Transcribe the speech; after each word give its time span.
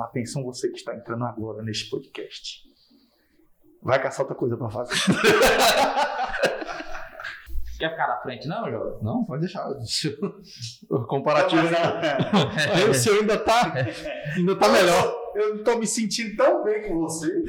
Atenção 0.00 0.44
você 0.44 0.68
que 0.68 0.76
está 0.76 0.94
entrando 0.94 1.24
agora 1.24 1.62
neste 1.62 1.90
podcast. 1.90 2.62
Vai 3.82 4.02
caçar 4.02 4.20
outra 4.20 4.36
coisa 4.36 4.56
para 4.56 4.70
fazer. 4.70 4.94
Quer 7.78 7.90
ficar 7.90 8.08
na 8.08 8.20
frente, 8.20 8.48
não, 8.48 8.68
Jovem? 8.68 8.98
Não, 9.02 9.24
pode 9.24 9.42
deixar. 9.42 9.64
O 10.90 11.04
comparativo 11.04 11.62
ainda. 11.62 12.90
o 12.90 12.94
seu 12.94 13.20
ainda 13.20 13.38
tá, 13.38 13.72
ainda 14.34 14.56
tá 14.56 14.68
melhor. 14.68 15.16
Eu 15.36 15.54
não 15.54 15.62
tô 15.62 15.78
me 15.78 15.86
sentindo 15.86 16.36
tão 16.36 16.64
bem 16.64 16.88
com 16.88 16.98
você. 16.98 17.30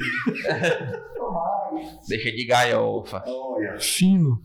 Deixa 2.06 2.30
de. 2.30 2.46
Olha. 3.26 3.80
Fino. 3.80 4.40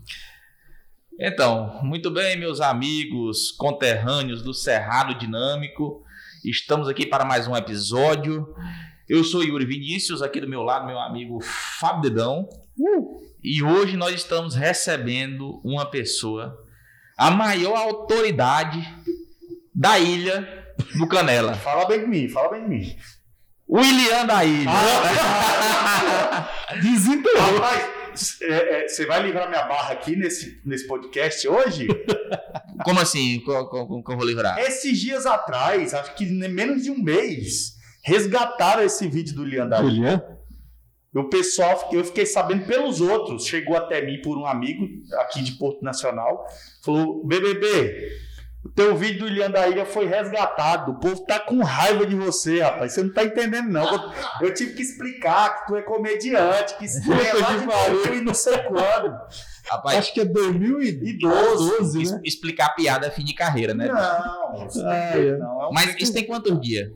Então, 1.19 1.79
muito 1.83 2.09
bem, 2.09 2.37
meus 2.37 2.59
amigos 2.59 3.51
conterrâneos 3.51 4.41
do 4.41 4.53
Cerrado 4.53 5.17
Dinâmico. 5.17 6.03
Estamos 6.49 6.87
aqui 6.87 7.07
para 7.07 7.25
mais 7.25 7.47
um 7.47 7.55
episódio. 7.55 8.53
Eu 9.09 9.23
sou 9.23 9.43
Yuri 9.43 9.65
Vinícius, 9.65 10.21
aqui 10.21 10.39
do 10.39 10.47
meu 10.47 10.61
lado, 10.61 10.85
meu 10.85 10.99
amigo 10.99 11.39
Fábio 11.41 12.03
Dedão. 12.03 12.47
E 13.43 13.63
hoje 13.63 13.97
nós 13.97 14.13
estamos 14.13 14.53
recebendo 14.53 15.59
uma 15.63 15.89
pessoa, 15.89 16.55
a 17.17 17.31
maior 17.31 17.75
autoridade 17.75 18.79
da 19.73 19.97
ilha 19.97 20.67
do 20.95 21.07
Canela. 21.07 21.55
Fala 21.57 21.87
bem 21.87 22.01
de 22.01 22.07
mim, 22.07 22.29
fala 22.29 22.51
bem 22.51 22.61
de 22.61 22.69
mim. 22.69 22.95
William 23.67 24.27
da 24.27 24.45
ilha. 24.45 24.69
Desenterrou. 26.79 27.55
Rapaz, 27.55 27.94
é, 28.41 28.83
é, 28.83 28.87
você 28.87 29.05
vai 29.05 29.21
livrar 29.21 29.49
minha 29.49 29.63
barra 29.63 29.93
aqui 29.93 30.15
nesse, 30.15 30.61
nesse 30.65 30.87
podcast 30.87 31.47
hoje? 31.47 31.87
Como 32.83 32.99
assim? 32.99 33.39
Como, 33.41 33.65
como, 33.67 34.03
como 34.03 34.13
eu 34.13 34.17
vou 34.17 34.27
livrar? 34.27 34.59
Esses 34.59 34.99
dias 34.99 35.25
atrás, 35.25 35.93
acho 35.93 36.13
que 36.15 36.25
nem 36.25 36.49
menos 36.49 36.83
de 36.83 36.91
um 36.91 37.01
mês, 37.01 37.75
resgataram 38.03 38.83
esse 38.83 39.07
vídeo 39.07 39.33
do 39.33 39.45
Lian 39.45 39.67
da 39.67 39.79
Ilha. 39.79 39.89
Julian? 39.89 40.35
O 41.15 41.29
pessoal, 41.29 41.89
eu 41.93 42.03
fiquei 42.03 42.25
sabendo 42.25 42.65
pelos 42.65 42.99
outros, 42.99 43.45
chegou 43.45 43.77
até 43.77 44.05
mim 44.05 44.21
por 44.21 44.37
um 44.37 44.45
amigo 44.45 44.85
aqui 45.21 45.41
de 45.41 45.53
Porto 45.53 45.81
Nacional, 45.81 46.45
falou: 46.83 47.25
BBB, 47.25 48.11
o 48.65 48.69
teu 48.69 48.95
vídeo 48.95 49.19
do 49.19 49.27
Ilhan 49.27 49.51
da 49.51 49.67
Ilha 49.67 49.85
foi 49.85 50.07
resgatado, 50.07 50.93
o 50.93 50.95
povo 50.99 51.23
tá 51.25 51.39
com 51.39 51.61
raiva 51.63 52.05
de 52.05 52.15
você, 52.15 52.61
rapaz, 52.61 52.93
você 52.93 53.03
não 53.03 53.13
tá 53.13 53.23
entendendo 53.23 53.69
não. 53.69 53.85
Eu, 54.41 54.47
eu 54.47 54.53
tive 54.53 54.73
que 54.73 54.81
explicar 54.81 55.61
que 55.61 55.67
tu 55.67 55.75
é 55.75 55.81
comediante, 55.83 56.75
que 56.77 56.85
isso 56.85 56.99
é 57.13 57.33
lá 57.33 57.55
de 57.57 57.65
barulho 57.65 58.15
e 58.15 58.21
não 58.21 58.33
sei 58.33 58.57
quando. 58.63 59.15
Rapaz, 59.67 59.97
Acho 59.99 60.13
que 60.13 60.21
é 60.21 60.25
2012, 60.25 61.05
E 61.07 61.17
12, 61.77 62.01
es- 62.01 62.11
né? 62.11 62.21
explicar 62.23 62.69
piada 62.75 63.07
é 63.07 63.11
fim 63.11 63.23
de 63.23 63.33
carreira, 63.33 63.73
né? 63.73 63.87
Não, 63.87 64.65
isso 64.67 64.79
Ah, 64.81 64.83
não, 64.83 64.91
é. 64.93 65.37
não, 65.37 65.61
é 65.63 65.67
um 65.67 65.71
Mas 65.71 65.95
isso 65.99 66.13
tem 66.13 66.25
quantos 66.25 66.59
dias? 66.61 66.89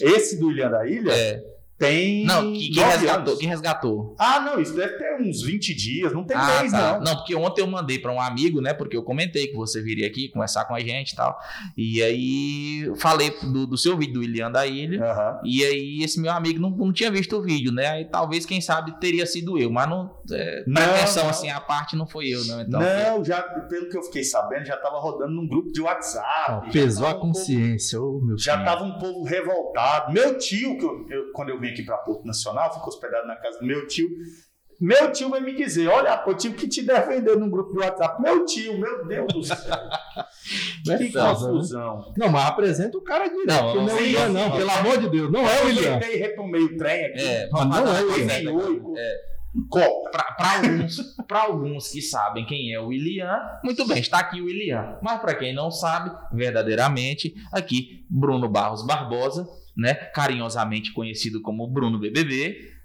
Esse 0.00 0.38
do 0.38 0.50
Ilhan 0.50 0.70
da 0.70 0.86
Ilha 0.86 1.12
É. 1.12 1.42
tem. 1.78 2.24
Não, 2.24 2.52
que, 2.52 2.70
quem 2.70 2.82
nove 2.82 2.96
resgatou? 2.96 3.36
Quem 3.36 3.48
resgatou? 3.48 4.16
Ah, 4.18 4.40
não, 4.40 4.60
isso 4.60 4.74
deve 4.74 4.98
ter 4.98 5.22
uns 5.22 5.42
20 5.42 5.74
dias, 5.74 6.12
não 6.12 6.24
tem 6.24 6.36
ah, 6.36 6.60
mês, 6.60 6.72
tá. 6.72 7.00
não. 7.00 7.14
porque 7.16 7.34
ontem 7.36 7.62
eu 7.62 7.66
mandei 7.68 7.98
pra 7.98 8.12
um 8.12 8.20
amigo, 8.20 8.60
né? 8.60 8.74
Porque 8.74 8.96
eu 8.96 9.02
comentei 9.02 9.46
que 9.46 9.54
você 9.54 9.80
viria 9.80 10.06
aqui 10.06 10.28
conversar 10.28 10.64
com 10.64 10.74
a 10.74 10.80
gente 10.80 11.12
e 11.12 11.16
tal. 11.16 11.38
E 11.76 12.02
aí 12.02 12.92
falei 12.96 13.30
do, 13.42 13.66
do 13.66 13.78
seu 13.78 13.96
vídeo 13.96 14.14
do 14.14 14.20
William 14.20 14.50
da 14.50 14.66
Ilha. 14.66 15.04
Aham. 15.04 15.40
E 15.44 15.64
aí 15.64 16.02
esse 16.02 16.20
meu 16.20 16.32
amigo 16.32 16.58
não, 16.58 16.70
não 16.70 16.92
tinha 16.92 17.10
visto 17.10 17.36
o 17.36 17.42
vídeo, 17.42 17.70
né? 17.70 17.86
Aí 17.86 18.04
talvez, 18.04 18.44
quem 18.44 18.60
sabe, 18.60 18.98
teria 18.98 19.24
sido 19.24 19.56
eu. 19.56 19.70
Mas 19.70 19.88
não. 19.88 20.17
É, 20.30 20.64
Não, 20.66 20.82
atenção, 20.82 21.24
não. 21.24 21.30
assim, 21.30 21.50
a 21.50 21.60
parte 21.60 21.96
não 21.96 22.06
foi 22.06 22.28
eu, 22.28 22.44
não. 22.44 22.60
Então, 22.60 22.80
não, 22.80 23.24
já, 23.24 23.42
pelo 23.42 23.88
que 23.88 23.96
eu 23.96 24.02
fiquei 24.02 24.22
sabendo, 24.24 24.64
já 24.66 24.76
tava 24.76 24.98
rodando 24.98 25.32
num 25.32 25.48
grupo 25.48 25.72
de 25.72 25.80
WhatsApp. 25.80 26.66
Já 26.66 26.72
pesou 26.72 27.06
a 27.06 27.10
um 27.10 27.12
povo- 27.14 27.26
consciência, 27.26 28.00
ô 28.00 28.20
meu 28.20 28.36
já 28.38 28.52
filho. 28.54 28.64
tava 28.64 28.84
um 28.84 28.98
povo 28.98 29.24
revoltado. 29.24 30.12
Meu 30.12 30.36
tio, 30.38 30.76
que 30.78 30.84
eu, 30.84 31.06
eu- 31.10 31.32
quando 31.32 31.48
eu 31.50 31.58
vim 31.60 31.68
aqui 31.68 31.82
para 31.82 31.96
Porto 31.98 32.24
Nacional, 32.26 32.72
fico 32.74 32.88
hospedado 32.88 33.26
na 33.26 33.36
casa 33.36 33.58
do 33.58 33.66
meu 33.66 33.86
tio. 33.86 34.08
Meu 34.80 35.10
tio 35.10 35.28
vai 35.28 35.40
me 35.40 35.56
dizer: 35.56 35.88
olha, 35.88 36.16
pô, 36.18 36.30
eu 36.30 36.36
tive 36.36 36.54
que 36.54 36.68
te 36.68 36.82
defender 36.82 37.36
num 37.36 37.50
grupo 37.50 37.72
de 37.72 37.80
WhatsApp. 37.80 38.22
Meu 38.22 38.44
tio, 38.44 38.78
meu 38.78 39.04
Deus 39.08 39.26
do 39.32 39.42
céu. 39.42 39.56
Não 40.86 40.96
que 40.98 41.04
né? 41.14 41.20
confusão. 41.34 42.12
Não, 42.16 42.28
mas 42.28 42.46
apresenta 42.46 42.96
o 42.96 43.02
cara 43.02 43.26
direito. 43.28 43.46
Não, 43.48 43.74
não 43.74 43.82
é 43.82 43.84
o 43.84 43.88
sim, 43.88 44.02
William, 44.04 44.26
sim, 44.28 44.32
não. 44.32 44.50
sim. 44.52 44.56
Pelo 44.56 44.70
amor 44.70 44.98
de 44.98 45.08
Deus. 45.10 45.32
Não 45.32 45.40
é 45.48 45.62
o 45.62 45.66
William. 45.66 45.94
Eu 45.94 46.00
tentei 46.00 46.16
retomei 46.18 46.62
o 46.62 46.76
trem 46.76 47.04
aqui. 47.06 47.20
É, 47.24 47.48
Mas 47.50 47.66
não 47.68 47.96
é 47.96 48.02
o 48.02 48.12
William. 48.12 48.94
É. 48.96 49.37
Para 49.70 50.56
alguns, 50.56 51.16
alguns 51.30 51.88
que 51.90 52.02
sabem 52.02 52.44
quem 52.44 52.72
é 52.72 52.80
o 52.80 52.88
William, 52.88 53.38
muito 53.64 53.86
bem, 53.86 53.98
está 53.98 54.18
aqui 54.18 54.40
o 54.40 54.44
William. 54.44 54.98
Mas 55.02 55.20
para 55.20 55.34
quem 55.34 55.54
não 55.54 55.70
sabe, 55.70 56.10
verdadeiramente, 56.32 57.34
aqui 57.52 58.04
Bruno 58.08 58.48
Barros 58.48 58.86
Barbosa, 58.86 59.48
né, 59.76 59.94
carinhosamente 59.94 60.92
conhecido 60.92 61.40
como 61.40 61.66
Bruno 61.66 61.98
BBB. 61.98 62.77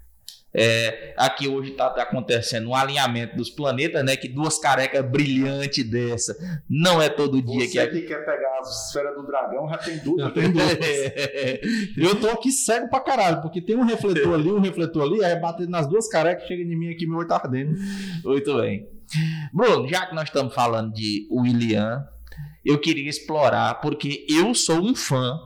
É, 0.56 1.12
aqui 1.16 1.48
hoje 1.48 1.72
está 1.72 1.86
acontecendo 1.86 2.68
um 2.68 2.74
alinhamento 2.76 3.36
dos 3.36 3.50
planetas, 3.50 4.04
né? 4.04 4.16
Que 4.16 4.28
duas 4.28 4.56
carecas 4.56 5.04
brilhantes 5.04 5.82
dessa 5.90 6.36
não 6.70 7.02
é 7.02 7.08
todo 7.08 7.42
dia 7.42 7.66
que 7.66 7.72
Você 7.72 7.78
é. 7.80 7.86
que 7.88 8.02
quer 8.02 8.24
pegar 8.24 8.58
a 8.58 8.60
esfera 8.60 9.12
do 9.14 9.26
dragão 9.26 9.68
já 9.68 9.78
tem 9.78 9.98
dúvida. 9.98 10.24
Já 10.24 10.30
tem 10.30 10.52
duas. 10.52 10.78
Eu 11.96 12.20
tô 12.20 12.28
aqui 12.30 12.52
cego 12.52 12.88
pra 12.88 13.00
caralho, 13.00 13.42
porque 13.42 13.60
tem 13.60 13.74
um 13.74 13.84
refletor 13.84 14.34
ali, 14.34 14.52
um 14.52 14.60
refletor 14.60 15.02
ali, 15.02 15.24
aí 15.24 15.34
batendo 15.40 15.70
nas 15.70 15.88
duas 15.88 16.08
carecas, 16.08 16.46
chega 16.46 16.62
em 16.62 16.76
mim 16.76 16.90
aqui, 16.90 17.04
meu 17.04 17.18
olho 17.18 17.26
tá 17.26 17.36
ardendo. 17.36 17.76
Muito 18.24 18.56
bem. 18.58 18.88
Bruno, 19.52 19.88
já 19.88 20.06
que 20.06 20.14
nós 20.14 20.24
estamos 20.24 20.54
falando 20.54 20.92
de 20.92 21.26
William, 21.30 22.04
eu 22.64 22.80
queria 22.80 23.10
explorar, 23.10 23.80
porque 23.80 24.24
eu 24.28 24.54
sou 24.54 24.80
um 24.80 24.94
fã 24.94 25.36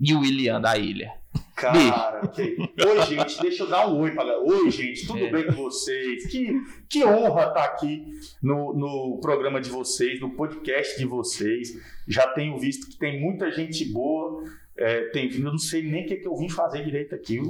de 0.00 0.14
William 0.14 0.60
da 0.60 0.76
Ilha. 0.76 1.12
Cara, 1.54 2.20
ok. 2.24 2.56
Oi, 2.58 3.02
gente, 3.06 3.40
deixa 3.40 3.62
eu 3.62 3.68
dar 3.68 3.88
um 3.88 4.00
oi 4.00 4.10
galera. 4.10 4.40
Oi, 4.40 4.70
gente, 4.70 5.06
tudo 5.06 5.24
É. 5.24 5.30
bem 5.30 5.46
com 5.46 5.52
vocês? 5.52 6.26
Que, 6.26 6.52
que 6.88 7.04
honra 7.04 7.48
estar 7.48 7.64
aqui 7.64 8.04
no, 8.42 8.74
no 8.74 9.20
programa 9.20 9.60
de 9.60 9.70
vocês, 9.70 10.20
no 10.20 10.30
podcast 10.30 10.98
de 10.98 11.04
vocês. 11.06 11.68
Já 12.08 12.26
tenho 12.28 12.58
visto 12.58 12.88
que 12.90 12.98
tem 12.98 13.20
muita 13.20 13.50
gente 13.52 13.84
boa. 13.92 14.42
É, 14.76 15.02
tem 15.10 15.32
eu 15.32 15.40
não 15.52 15.58
sei 15.58 15.82
nem 15.82 16.04
o 16.04 16.08
que, 16.08 16.16
que 16.16 16.26
eu 16.26 16.36
vim 16.36 16.48
fazer 16.48 16.84
direito 16.84 17.14
aqui. 17.14 17.40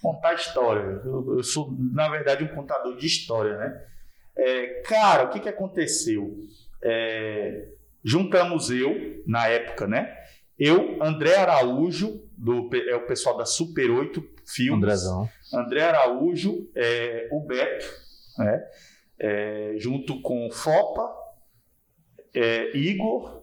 Contar 0.00 0.34
história. 0.34 1.02
Eu, 1.04 1.36
eu 1.36 1.42
sou, 1.42 1.70
na 1.78 2.08
verdade, 2.08 2.42
um 2.42 2.48
contador 2.48 2.96
de 2.96 3.06
história, 3.06 3.56
né? 3.58 3.82
É, 4.36 4.66
cara, 4.86 5.24
o 5.24 5.28
que, 5.30 5.40
que 5.40 5.48
aconteceu? 5.50 6.38
É, 6.82 7.68
juntamos 8.02 8.70
eu, 8.70 9.22
na 9.26 9.46
época, 9.48 9.86
né? 9.86 10.16
Eu, 10.60 11.02
André 11.02 11.36
Araújo, 11.36 12.22
do, 12.36 12.68
é 12.76 12.94
o 12.94 13.06
pessoal 13.06 13.34
da 13.36 13.46
Super 13.46 13.90
8 13.90 14.22
Filmes. 14.46 14.82
Andrezão. 14.84 15.28
André 15.54 15.80
Araújo, 15.82 16.68
é, 16.76 17.28
o 17.32 17.40
Beto, 17.46 17.86
né? 18.38 18.62
É, 19.18 19.74
junto 19.78 20.20
com 20.20 20.46
o 20.46 20.50
Fopa, 20.52 21.10
é, 22.34 22.76
Igor 22.76 23.42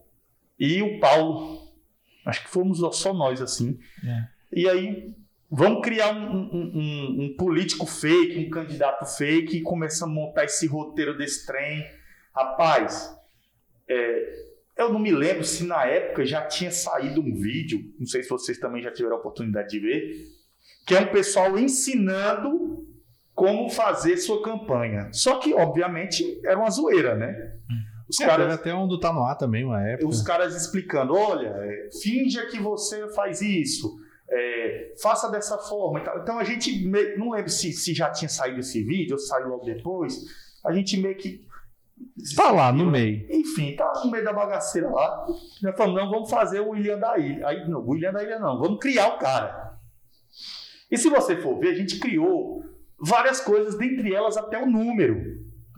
e 0.60 0.82
o 0.84 1.00
Paulo. 1.00 1.68
Acho 2.26 2.44
que 2.44 2.50
fomos 2.50 2.80
só 2.98 3.14
nós, 3.14 3.42
assim. 3.42 3.80
E 4.54 4.70
aí, 4.70 5.16
vamos 5.50 5.82
criar 5.82 6.14
um, 6.14 6.36
um- 6.36 6.72
um- 6.76 7.18
um 7.26 7.36
político 7.38 7.86
fake, 7.88 8.38
um 8.46 8.50
candidato 8.50 9.06
fake, 9.06 9.58
e 9.58 9.62
começamos 9.62 10.16
a 10.16 10.20
montar 10.22 10.44
esse 10.46 10.68
roteiro 10.68 11.18
desse 11.18 11.46
trem. 11.48 11.84
Rapaz, 12.36 13.16
é, 13.90 14.47
eu 14.78 14.92
não 14.94 15.00
me 15.00 15.12
lembro 15.12 15.44
se 15.44 15.66
na 15.66 15.86
época 15.86 16.26
já 16.26 16.46
tinha 16.46 16.72
saído 16.72 17.22
um 17.22 17.34
vídeo, 17.36 17.80
não 18.00 18.06
sei 18.06 18.24
se 18.24 18.30
vocês 18.30 18.58
também 18.60 18.82
já 18.82 18.92
tiveram 18.92 19.16
a 19.18 19.20
oportunidade 19.20 19.70
de 19.70 19.80
ver, 19.80 20.12
que 20.86 20.96
é 20.96 21.00
um 21.00 21.08
pessoal 21.12 21.58
ensinando 21.58 22.86
como 23.34 23.70
fazer 23.70 24.18
sua 24.18 24.42
campanha. 24.42 25.10
Só 25.12 25.38
que, 25.40 25.54
obviamente, 25.54 26.40
era 26.46 26.58
uma 26.58 26.70
zoeira, 26.70 27.16
né? 27.16 27.36
Os 28.10 28.20
É, 28.20 28.26
caras, 28.26 28.54
até 28.54 28.74
um 28.74 28.88
do 28.88 28.98
No 29.00 29.24
Ar 29.24 29.38
também, 29.38 29.66
uma 29.66 29.82
época. 29.86 30.08
os 30.08 30.22
caras 30.22 30.56
explicando, 30.56 31.14
olha, 31.14 31.50
é, 31.50 31.90
finja 32.02 32.46
que 32.48 32.58
você 32.60 33.08
faz 33.14 33.42
isso, 33.42 33.96
é, 34.30 34.94
faça 35.02 35.30
dessa 35.30 35.58
forma. 35.58 36.02
Então 36.22 36.40
a 36.40 36.44
gente, 36.44 36.86
não 37.18 37.32
lembro 37.32 37.50
se, 37.50 37.72
se 37.74 37.94
já 37.94 38.10
tinha 38.10 38.30
saído 38.30 38.60
esse 38.60 38.84
vídeo 38.84 39.14
ou 39.14 39.20
saiu 39.20 39.50
logo 39.50 39.66
depois, 39.66 40.16
a 40.66 40.72
gente 40.72 40.98
meio 40.98 41.16
que... 41.16 41.46
Tá 42.36 42.52
lá, 42.52 42.72
no 42.72 42.86
meio. 42.90 43.26
Enfim, 43.30 43.76
tá 43.76 43.92
no 44.04 44.10
meio 44.12 44.24
da 44.24 44.34
bagaceira 44.34 44.90
lá. 44.90 45.26
Já 45.62 45.72
falamos, 45.74 46.02
não, 46.02 46.10
vamos 46.10 46.30
fazer 46.30 46.60
o 46.62 46.70
William 46.70 46.98
da 46.98 47.18
Ilha. 47.18 47.48
Aí, 47.48 47.68
não, 47.70 47.82
o 47.82 47.90
William 47.92 48.12
da 48.12 48.24
Ilha 48.24 48.40
não, 48.40 48.60
vamos 48.60 48.80
criar 48.80 49.10
o 49.10 49.20
cara. 49.20 49.78
E 50.90 50.98
se 50.98 51.10
você 51.10 51.38
for 51.38 51.60
ver, 51.60 51.70
a 51.70 51.76
gente 51.76 52.00
criou 52.00 52.64
várias 53.00 53.40
coisas, 53.42 53.78
dentre 53.78 54.14
elas 54.14 54.36
até 54.38 54.62
o 54.62 54.66
número. 54.66 55.22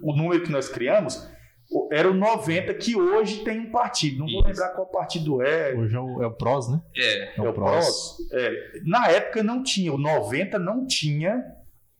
O 0.02 0.16
número 0.16 0.42
que 0.44 0.52
nós 0.52 0.70
criamos 0.70 1.28
o- 1.72 1.90
era 1.92 2.10
o 2.10 2.14
90, 2.14 2.74
que 2.74 2.96
hoje 2.96 3.44
tem 3.44 3.60
um 3.60 3.72
partido. 3.72 4.20
Não 4.20 4.28
vou 4.28 4.40
Isso. 4.40 4.48
lembrar 4.48 4.70
qual 4.70 4.88
partido 4.88 5.42
é. 5.42 5.74
Hoje 5.76 5.96
é 5.96 6.00
o, 6.00 6.24
é 6.24 6.28
o 6.28 6.32
PROS, 6.32 6.70
né? 6.72 6.82
É. 6.96 7.38
É 7.38 7.42
o 7.42 7.54
PROS. 7.54 8.18
É, 8.32 8.52
na 8.86 9.08
época 9.10 9.44
não 9.44 9.62
tinha, 9.62 9.92
o 9.94 9.98
90 9.98 10.58
não 10.58 10.86
tinha 10.88 11.44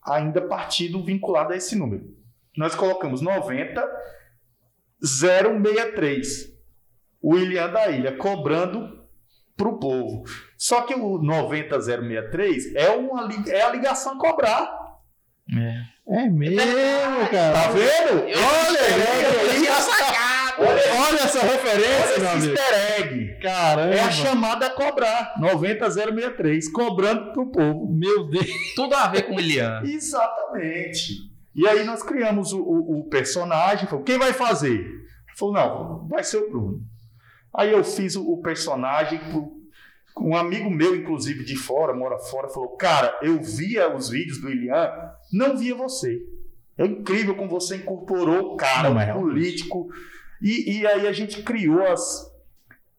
ainda 0.02 0.42
partido 0.42 1.04
vinculado 1.04 1.52
a 1.52 1.58
esse 1.58 1.76
número. 1.76 2.06
Nós 2.56 2.74
colocamos 2.74 3.22
90 3.22 3.86
063. 5.02 6.50
William 7.24 7.70
da 7.70 7.90
Ilha 7.90 8.16
cobrando 8.16 8.98
pro 9.58 9.78
povo. 9.78 10.24
Só 10.58 10.82
que 10.84 10.94
o 10.94 11.18
90063 11.22 12.76
é, 12.76 12.90
uma, 12.92 13.30
é 13.48 13.62
a 13.62 13.70
ligação 13.72 14.14
a 14.14 14.18
cobrar. 14.18 14.72
É. 15.58 16.00
É 16.12 16.28
mesmo, 16.30 16.60
cara. 17.30 17.54
Tá 17.54 17.68
vendo? 17.72 18.28
Eu- 18.28 18.40
Olha 18.40 18.80
aí, 18.82 19.68
olha, 20.60 21.00
Olha 21.00 21.20
essa 21.24 21.40
referência, 21.42 22.16
olha 22.16 22.20
meu 22.20 22.30
amigo. 22.32 22.54
easter 22.54 23.00
egg. 23.00 23.40
Caramba. 23.42 23.96
É 23.96 24.00
a 24.02 24.12
chamada 24.12 24.66
a 24.66 24.70
cobrar. 24.72 25.36
90063, 25.40 26.70
cobrando 26.72 27.32
pro 27.34 27.52
povo. 27.52 27.88
Meu 27.94 28.28
Deus. 28.28 28.48
Tudo 28.76 28.96
a 28.96 29.08
ver 29.08 29.24
com 29.24 29.36
o 29.36 29.40
Ilian. 29.40 29.82
Exatamente. 29.86 31.29
E 31.56 31.68
aí 31.68 31.84
nós 31.84 32.04
criamos 32.04 32.54
o, 32.54 32.60
o- 32.62 33.00
o 33.00 33.04
personagem. 33.10 33.88
Falou, 33.88 34.04
quem 34.06 34.18
vai 34.18 34.34
fazer? 34.34 34.76
Ele 34.80 35.38
Falou, 35.38 35.54
não, 35.54 36.08
vai 36.08 36.24
ser 36.24 36.38
o 36.38 36.50
Bruno. 36.50 36.82
Aí 37.54 37.72
eu 37.72 37.84
fiz 37.84 38.16
o, 38.16 38.24
o 38.32 38.42
personagem. 38.42 39.20
Um 40.20 40.36
amigo 40.36 40.70
meu, 40.70 40.96
inclusive, 40.96 41.44
de 41.46 41.56
fora, 41.56 41.94
mora 41.94 42.18
fora, 42.20 42.50
falou: 42.50 42.76
Cara, 42.76 43.18
eu 43.22 43.42
via 43.42 43.96
os 43.96 44.10
vídeos 44.10 44.40
do 44.42 44.50
Ilian, 44.50 44.92
não 45.32 45.56
via 45.58 45.74
você. 45.74 46.20
É 46.78 46.86
incrível 46.86 47.36
como 47.36 47.50
você 47.50 47.78
incorporou 47.78 48.54
o 48.54 48.58
cara, 48.58 48.90
Não, 48.90 48.96
o 48.96 49.22
político. 49.22 49.88
E, 50.42 50.80
e 50.80 50.88
aí 50.88 51.08
a 51.08 51.12
gente 51.14 51.42
criou 51.44 51.86
as, 51.88 52.30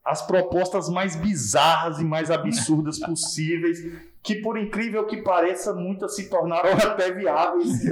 as 0.05 0.23
propostas 0.27 0.89
mais 0.89 1.15
bizarras 1.15 1.99
e 1.99 2.05
mais 2.05 2.31
absurdas 2.31 2.99
possíveis, 2.99 3.79
que 4.23 4.37
por 4.37 4.59
incrível 4.59 5.07
que 5.07 5.19
pareça, 5.19 5.73
muitas 5.75 6.15
se 6.15 6.29
tornaram 6.29 6.73
até 6.77 7.13
viáveis. 7.13 7.69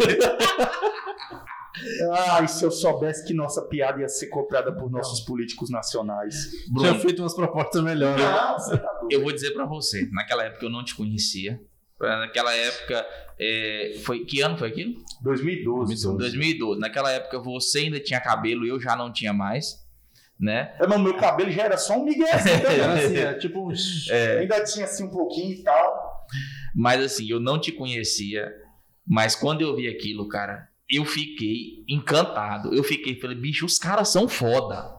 Ai, 2.31 2.49
se 2.49 2.65
eu 2.65 2.71
soubesse 2.71 3.25
que 3.25 3.33
nossa 3.33 3.63
piada 3.63 4.01
ia 4.01 4.09
ser 4.09 4.27
copiada 4.29 4.73
por 4.73 4.91
nossos 4.91 5.21
políticos 5.21 5.71
nacionais. 5.71 6.35
Tinha 6.51 6.73
Bruno, 6.73 7.01
feito 7.01 7.23
umas 7.23 7.35
propostas 7.35 7.83
melhores. 7.83 8.25
Doido. 8.67 9.09
eu 9.11 9.23
vou 9.23 9.33
dizer 9.33 9.53
pra 9.53 9.65
você, 9.65 10.09
naquela 10.11 10.45
época 10.45 10.65
eu 10.65 10.71
não 10.71 10.85
te 10.85 10.95
conhecia. 10.95 11.61
Naquela 12.01 12.55
época, 12.55 13.07
é, 13.39 13.95
foi 14.05 14.25
que 14.25 14.41
ano 14.41 14.57
foi 14.57 14.69
aquilo? 14.69 14.95
2012. 15.23 16.17
2012. 16.17 16.81
Naquela 16.81 17.11
época 17.13 17.39
você 17.41 17.81
ainda 17.81 18.01
tinha 18.01 18.21
cabelo, 18.21 18.67
eu 18.67 18.81
já 18.81 18.95
não 18.97 19.13
tinha 19.13 19.33
mais, 19.33 19.85
né? 20.39 20.75
É, 20.81 20.87
mas 20.87 21.01
meu 21.01 21.17
cabelo 21.17 21.51
já 21.51 21.65
era 21.65 21.77
só 21.77 21.97
um 21.99 22.05
miguezinho 22.05 22.55
Era 22.67 22.67
também. 22.67 23.05
assim, 23.05 23.17
é 23.19 23.35
tipo 23.35 23.69
um. 23.69 23.73
Ainda 24.41 24.63
tinha 24.65 24.85
assim 24.85 25.05
um 25.05 25.11
pouquinho 25.11 25.53
e 25.53 25.63
tal. 25.63 26.08
Mas 26.75 27.03
assim, 27.03 27.29
eu 27.29 27.41
não 27.41 27.61
te 27.61 27.73
conhecia, 27.73 28.53
mas 29.07 29.35
quando 29.35 29.63
eu 29.63 29.75
vi 29.75 29.89
aquilo, 29.89 30.29
cara, 30.29 30.69
eu 30.89 31.05
fiquei 31.05 31.85
encantado. 31.89 32.75
Eu 32.75 32.83
fiquei, 32.83 33.19
falei, 33.21 33.37
bicho, 33.37 33.67
os 33.67 33.79
caras 33.79 34.09
são 34.09 34.29
foda. 34.29 34.97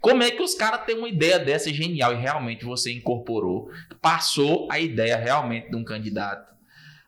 Como 0.00 0.22
é 0.22 0.30
que 0.30 0.42
os 0.42 0.54
caras 0.54 0.84
têm 0.84 0.96
uma 0.98 1.08
ideia 1.08 1.38
dessa 1.38 1.72
genial 1.72 2.12
e 2.12 2.20
realmente 2.20 2.64
você 2.64 2.92
incorporou, 2.92 3.70
passou 4.00 4.68
a 4.70 4.78
ideia 4.78 5.16
realmente 5.16 5.70
de 5.70 5.76
um 5.76 5.84
candidato. 5.84 6.54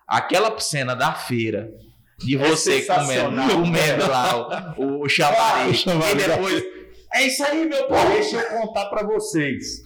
Aquela 0.07 0.59
cena 0.59 0.95
da 0.95 1.13
feira 1.13 1.71
de 2.19 2.35
É 2.35 2.39
você 2.39 2.83
comendo, 2.83 3.05
sensacional. 3.05 3.49
comendo 3.63 4.11
lá 4.11 4.75
o, 4.77 5.03
o 5.03 5.09
chamariz 5.09 5.85
e 5.85 6.15
depois 6.17 6.79
é 7.15 7.27
isso 7.27 7.43
aí, 7.45 7.67
meu 7.67 7.87
povo. 7.87 8.09
deixa 8.11 8.37
eu 8.37 8.61
contar 8.61 8.87
pra 8.87 9.03
vocês. 9.03 9.83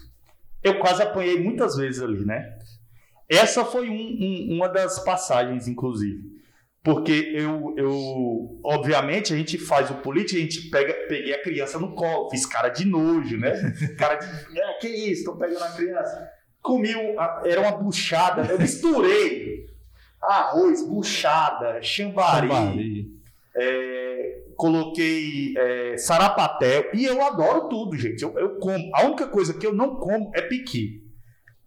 Eu 0.62 0.78
quase 0.78 1.02
apanhei 1.02 1.40
muitas 1.40 1.76
vezes 1.76 2.02
ali, 2.02 2.24
né? 2.24 2.58
Essa 3.32 3.64
foi 3.64 3.88
um- 3.88 3.94
um- 3.94 4.56
uma 4.56 4.68
das 4.68 4.98
passagens, 5.04 5.66
inclusive. 5.68 6.20
Porque 6.84 7.32
eu, 7.36 7.74
eu, 7.76 8.60
obviamente, 8.64 9.32
a 9.32 9.36
gente 9.36 9.56
faz 9.56 9.88
o 9.90 9.94
político, 9.94 10.36
a 10.38 10.42
gente 10.42 10.68
pega, 10.68 10.92
peguei 11.08 11.32
a 11.32 11.40
criança 11.40 11.78
no 11.78 11.94
colo, 11.94 12.28
fiz 12.28 12.44
cara 12.44 12.68
de 12.70 12.84
nojo, 12.84 13.38
né? 13.38 13.52
Cara 13.96 14.16
de, 14.16 14.26
é, 14.58 14.72
que 14.80 14.88
isso, 14.88 15.24
tô 15.24 15.36
pegando 15.36 15.62
a 15.62 15.70
criança. 15.70 16.28
Comi, 16.60 16.94
um, 16.96 17.14
era 17.44 17.60
uma 17.60 17.70
buchada, 17.72 18.50
eu 18.52 18.58
misturei 18.58 19.66
arroz, 20.20 20.86
buchada, 20.86 21.80
chambari, 21.82 22.48
Chambari. 22.48 23.06
é, 23.56 24.42
coloquei 24.56 25.54
é, 25.56 25.96
sarapatel 25.98 26.90
e 26.94 27.04
eu 27.04 27.22
adoro 27.22 27.68
tudo, 27.68 27.96
gente. 27.96 28.22
Eu, 28.22 28.36
eu 28.38 28.56
como. 28.58 28.90
A 28.94 29.04
única 29.04 29.26
coisa 29.28 29.54
que 29.54 29.66
eu 29.66 29.72
não 29.74 29.96
como 29.96 30.30
é 30.34 30.42
piqui. 30.42 31.00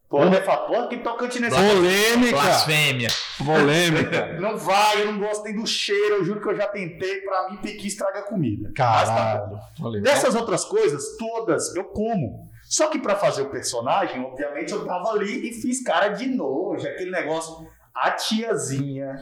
Pode 0.09 0.29
me 0.29 0.41
falar, 0.41 0.67
pô, 0.67 0.87
que 0.87 0.97
tocantinense. 0.97 1.55
Polêmica! 1.55 2.31
Blasfêmia. 2.31 3.07
Polêmica! 3.43 4.33
Não 4.39 4.55
vai, 4.57 5.01
eu 5.01 5.11
não 5.11 5.19
gosto 5.19 5.43
nem 5.43 5.55
do 5.55 5.65
cheiro, 5.65 6.15
eu 6.15 6.25
juro 6.25 6.41
que 6.41 6.47
eu 6.47 6.55
já 6.55 6.67
tentei. 6.67 7.21
Pra 7.21 7.49
mim, 7.49 7.57
piqui 7.57 7.87
estraga 7.87 8.21
comida. 8.21 8.71
Mas 8.77 9.09
tá 9.09 9.15
Caralho. 9.15 9.49
bom. 9.49 9.59
Polêmica. 9.81 10.11
Dessas 10.11 10.35
outras 10.35 10.63
coisas, 10.65 11.17
todas 11.17 11.75
eu 11.75 11.85
como. 11.85 12.49
Só 12.63 12.89
que 12.89 12.99
pra 12.99 13.15
fazer 13.15 13.43
o 13.43 13.49
personagem, 13.49 14.23
obviamente, 14.23 14.71
eu 14.71 14.85
tava 14.85 15.09
ali 15.09 15.49
e 15.49 15.53
fiz 15.53 15.83
cara 15.83 16.09
de 16.09 16.27
nojo, 16.27 16.87
aquele 16.87 17.11
negócio. 17.11 17.67
A 17.95 18.11
tiazinha 18.11 19.21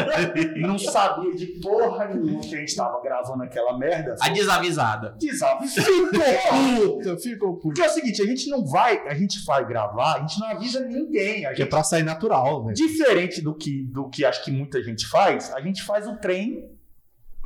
não 0.56 0.78
sabia 0.78 1.34
de 1.34 1.46
porra 1.60 2.06
nenhuma 2.06 2.40
que 2.40 2.54
a 2.54 2.58
gente 2.58 2.74
tava 2.74 2.98
gravando 3.02 3.42
aquela 3.42 3.76
merda. 3.76 4.16
A 4.18 4.30
desavisada. 4.30 5.14
Desavisou. 5.18 5.84
Puta, 6.08 7.18
ficou 7.18 7.52
puto. 7.56 7.62
Porque 7.68 7.82
é 7.82 7.86
o 7.86 7.90
seguinte, 7.90 8.22
a 8.22 8.26
gente 8.26 8.48
não 8.48 8.64
vai, 8.64 9.06
a 9.06 9.14
gente 9.14 9.44
vai 9.44 9.66
gravar, 9.66 10.14
a 10.14 10.20
gente 10.20 10.40
não 10.40 10.48
avisa 10.48 10.80
ninguém. 10.80 11.44
A 11.44 11.50
Que 11.50 11.54
é 11.54 11.64
gente, 11.64 11.68
pra 11.68 11.82
sair 11.84 12.02
natural, 12.02 12.64
velho. 12.64 12.74
diferente 12.74 13.42
do 13.42 13.54
que, 13.54 13.82
do 13.92 14.08
que 14.08 14.24
acho 14.24 14.42
que 14.42 14.50
muita 14.50 14.82
gente 14.82 15.06
faz, 15.06 15.52
a 15.52 15.60
gente 15.60 15.82
faz 15.82 16.06
o 16.08 16.16
trem 16.16 16.70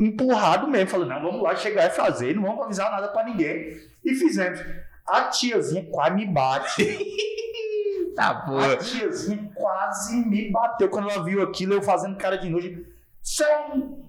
empurrado 0.01 0.69
mesmo, 0.69 0.91
falando, 0.91 1.09
não, 1.09 1.23
vamos 1.23 1.43
lá 1.43 1.57
chegar 1.57 1.87
e 1.87 1.91
fazer, 1.91 2.37
não 2.37 2.43
vamos 2.45 2.65
avisar 2.65 2.89
nada 2.89 3.09
pra 3.09 3.25
ninguém. 3.25 3.77
E 4.05 4.15
fizemos. 4.15 4.61
A 5.09 5.25
tiazinha 5.25 5.85
quase 5.91 6.15
me 6.15 6.27
bate. 6.27 6.85
Tá, 8.19 8.31
A 8.31 8.35
pô. 8.35 8.77
tiazinha 8.79 9.49
quase 9.55 10.17
me 10.27 10.51
bateu 10.51 10.89
quando 10.89 11.09
ela 11.09 11.23
viu 11.23 11.41
aquilo, 11.41 11.75
eu 11.75 11.83
fazendo 11.83 12.17
cara 12.17 12.37
de 12.37 12.51
nojo. 12.51 12.85
Você 13.23 13.45
é 13.45 13.67
um, 13.73 14.09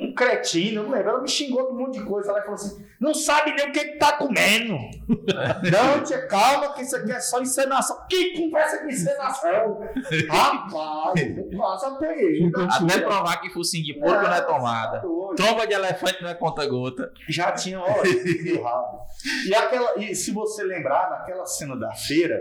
um 0.00 0.14
cretino, 0.14 0.84
não 0.84 0.90
lembro. 0.90 1.10
Ela 1.10 1.20
me 1.20 1.28
xingou 1.28 1.66
de 1.66 1.74
um 1.74 1.76
monte 1.76 1.98
de 1.98 2.06
coisa. 2.06 2.30
Ela 2.30 2.40
falou 2.40 2.54
assim: 2.54 2.82
não 2.98 3.12
sabe 3.12 3.52
nem 3.52 3.68
o 3.68 3.72
que, 3.72 3.84
que 3.84 3.98
tá 3.98 4.14
comendo. 4.14 4.72
não, 5.70 6.02
tia, 6.02 6.26
calma, 6.26 6.72
que 6.72 6.80
isso 6.80 6.96
aqui 6.96 7.12
é 7.12 7.20
só 7.20 7.38
encenação. 7.42 7.98
Que 8.08 8.32
conversa 8.40 8.78
de 8.86 8.94
encenação? 8.94 9.80
Rapaz, 10.30 11.20
quase 11.54 11.84
apanhei. 11.84 12.50
Até 12.70 13.00
provar 13.02 13.42
que 13.42 13.50
focinho 13.50 13.84
de 13.84 13.92
porco 14.00 14.22
não 14.22 14.32
é 14.32 14.40
tomada. 14.40 15.00
Tá. 15.00 15.06
Tromba 15.36 15.66
de 15.66 15.74
elefante 15.74 16.22
não 16.22 16.30
é 16.30 16.34
conta-gota. 16.34 17.12
Já 17.28 17.52
tinha, 17.52 17.78
rabo. 17.84 19.00
E, 19.46 19.54
aquela, 19.54 19.98
e 19.98 20.14
se 20.14 20.32
você 20.32 20.62
lembrar, 20.62 21.10
naquela 21.10 21.44
cena 21.44 21.76
da 21.76 21.92
feira, 21.92 22.40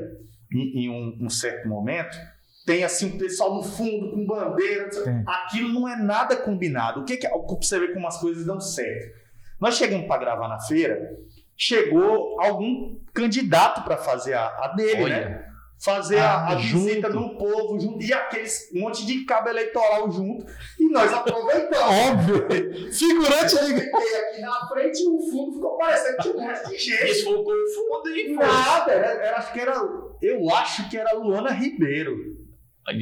em, 0.53 0.85
em 0.85 0.89
um, 0.89 1.17
um 1.21 1.29
certo 1.29 1.67
momento, 1.67 2.17
tem 2.65 2.83
assim 2.83 3.07
um 3.07 3.17
pessoal 3.17 3.55
no 3.55 3.63
fundo 3.63 4.11
com 4.11 4.25
bandeira. 4.25 4.89
Tem. 4.89 5.23
Aquilo 5.25 5.69
não 5.69 5.87
é 5.87 5.95
nada 5.95 6.35
combinado. 6.35 7.01
O 7.01 7.03
que, 7.06 7.18
que 7.18 7.25
é? 7.25 7.31
Você 7.31 7.79
ver 7.79 7.94
como 7.94 8.07
as 8.07 8.19
coisas 8.19 8.45
dão 8.45 8.59
certo. 8.59 9.18
Nós 9.59 9.75
chegamos 9.75 10.07
para 10.07 10.21
gravar 10.21 10.47
na 10.47 10.59
feira, 10.59 11.18
chegou 11.57 12.39
algum 12.39 12.97
candidato 13.13 13.83
para 13.83 13.97
fazer 13.97 14.33
a, 14.33 14.45
a 14.45 14.73
dele, 14.75 15.09
né? 15.09 15.48
Fazer 15.81 16.18
a- 16.19 16.31
Ah, 16.33 16.52
a, 16.52 16.56
visita 16.56 17.09
junto. 17.09 17.19
no 17.21 17.38
povo 17.38 17.80
junto, 17.80 18.04
e 18.04 18.12
aqueles 18.12 18.69
um 18.76 18.81
monte 18.81 19.06
de 19.06 19.24
cabo 19.24 19.48
eleitoral 19.50 20.12
junto, 20.12 20.45
e 20.78 20.90
nós 20.90 21.14
aproveitamos. 21.14 21.95
Óbvio! 22.12 22.48
Figurante 22.92 23.57
aí. 23.59 23.78
aqui 23.80 24.42
na 24.42 24.68
frente 24.68 25.02
e 25.02 25.07
o 25.07 25.19
fundo 25.31 25.54
ficou 25.54 25.78
parecendo 25.78 26.18
que 26.18 26.24
tinha 26.24 26.36
um 26.36 26.42
monte 26.42 26.69
de 26.69 26.78
gente. 26.78 27.04
desfocou 27.06 27.54
o 27.54 27.74
fundo 27.74 28.09
e 28.09 28.36
foi. 28.36 28.45
Nada, 28.45 28.92
era, 28.92 29.07
era- 29.07 29.38
acho 29.38 29.54
que 29.54 29.59
era. 29.62 29.74
Eu 30.21 30.50
acho 30.54 30.90
que 30.90 30.98
era 30.98 31.12
a 31.12 31.14
Luana 31.14 31.52
Ribeiro. 31.52 32.38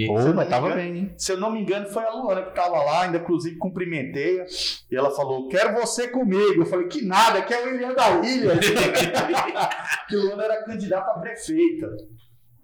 Pô, 0.06 0.34
mas 0.36 0.50
tava 0.50 0.68
engano- 0.68 0.82
bem, 0.82 0.98
hein? 0.98 1.16
Se 1.18 1.32
eu 1.32 1.38
não 1.38 1.50
me 1.50 1.62
engano, 1.62 1.88
foi 1.88 2.04
a 2.04 2.12
Luana 2.12 2.42
que 2.44 2.50
estava 2.50 2.78
lá, 2.84 3.04
ainda 3.04 3.20
inclusive 3.20 3.56
cumprimentei. 3.58 4.44
E 4.92 4.96
ela 4.96 5.10
falou: 5.12 5.48
Quero 5.48 5.74
você 5.76 6.10
comigo. 6.10 6.62
Eu 6.62 6.66
falei: 6.66 6.88
Que 6.88 7.04
nada, 7.06 7.42
que 7.42 7.54
é 7.54 7.64
o 7.64 7.70
William 7.72 7.94
da 7.94 8.10
Ilha. 8.20 8.52
que 10.10 10.16
Luana 10.16 10.44
era 10.44 10.64
candidata 10.64 11.10
a 11.12 11.20
prefeita 11.20 11.88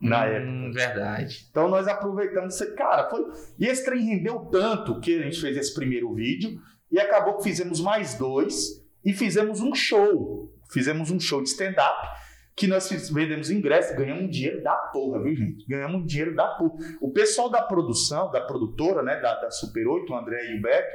na 0.04 0.26
época. 0.26 0.52
Hum, 0.52 0.72
verdade. 0.72 1.48
Então 1.50 1.70
nós 1.70 1.88
aproveitamos 1.88 2.60
esse 2.60 2.76
cara. 2.76 3.10
Foi... 3.10 3.26
E 3.58 3.66
esse 3.66 3.86
trem 3.86 4.04
rendeu 4.04 4.40
tanto 4.52 5.00
que 5.00 5.18
a 5.18 5.24
gente 5.24 5.40
fez 5.40 5.56
esse 5.58 5.74
primeiro 5.74 6.14
vídeo 6.14 6.60
e 6.92 7.00
acabou 7.00 7.38
que 7.38 7.44
fizemos 7.44 7.80
mais 7.80 8.16
dois 8.16 8.84
e 9.04 9.14
fizemos 9.14 9.62
um 9.62 9.74
show. 9.74 10.54
Fizemos 10.72 11.10
um 11.10 11.20
show 11.20 11.42
de 11.42 11.50
stand-up 11.50 12.08
que 12.56 12.68
nós 12.68 12.88
vendemos 13.12 13.50
ingresso, 13.50 13.96
ganhamos 13.96 14.26
um 14.26 14.30
dinheiro 14.30 14.62
da 14.62 14.76
porra, 14.76 15.24
viu, 15.24 15.36
gente? 15.36 15.66
Ganhamos 15.68 16.02
um 16.02 16.06
dinheiro 16.06 16.36
da 16.36 16.48
porra. 16.50 16.76
O 17.02 17.12
pessoal 17.12 17.50
da 17.50 17.62
produção, 17.62 18.30
da 18.32 18.42
produtora, 18.42 19.02
né, 19.02 19.20
da, 19.20 19.42
da 19.42 19.50
Super 19.50 19.88
8, 19.88 20.12
o 20.12 20.16
André 20.16 20.52
e 20.52 20.60
o 20.60 20.62
Beto, 20.62 20.88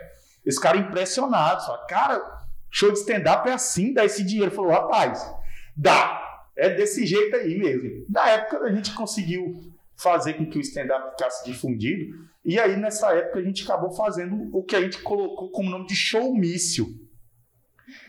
eles 0.45 0.57
ficaram 0.57 0.81
impressionados. 0.81 1.67
Falaram, 1.67 1.87
cara, 1.89 2.47
show 2.71 2.93
de 2.93 2.99
stand-up 2.99 3.49
é 3.49 3.53
assim, 3.53 3.93
dá 3.93 4.05
esse 4.05 4.25
dinheiro. 4.25 4.53
Falou, 4.53 4.71
rapaz, 4.71 5.29
dá. 5.77 6.28
É 6.59 6.69
desse 6.71 7.07
jeito 7.07 7.37
aí 7.37 7.57
mesmo. 7.57 8.05
Na 8.09 8.29
época 8.31 8.59
a 8.65 8.73
gente 8.73 8.93
conseguiu 8.95 9.73
fazer 9.97 10.35
com 10.35 10.49
que 10.51 10.59
o 10.59 10.61
stand-up 10.61 11.11
ficasse 11.13 11.45
difundido. 11.45 12.15
E 12.45 12.59
aí, 12.59 12.77
nessa 12.77 13.13
época, 13.15 13.39
a 13.41 13.43
gente 13.43 13.63
acabou 13.65 13.91
fazendo 13.91 14.49
o 14.57 14.63
que 14.63 14.75
a 14.77 14.81
gente 14.81 14.99
colocou 15.03 15.51
como 15.51 15.69
nome 15.71 15.87
de 15.87 15.95
showmício. 15.95 16.87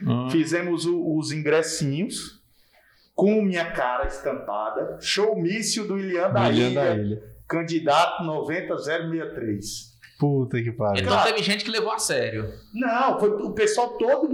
Hum. 0.02 0.30
Fizemos 0.30 0.86
o- 0.86 1.18
os 1.18 1.32
ingressinhos, 1.32 2.42
com 3.16 3.42
minha 3.42 3.72
cara 3.72 4.08
estampada, 4.08 4.98
showmício 5.02 5.86
do 5.88 5.98
Ilian 6.00 6.32
da 6.32 6.48
William 6.48 6.70
Ilha, 6.70 6.82
da 6.84 6.96
Ilha. 6.96 7.24
candidato 7.48 8.24
90063. 8.24 9.89
Puta 10.20 10.62
que 10.62 10.70
pariu. 10.74 11.02
Então 11.02 11.24
teve 11.24 11.42
gente 11.42 11.64
que 11.64 11.72
levou 11.72 11.94
a 11.94 11.98
sério. 11.98 12.54
Não, 12.74 13.18
foi, 13.18 13.30
o 13.30 13.54
pessoal 13.54 13.98
todo 13.98 14.30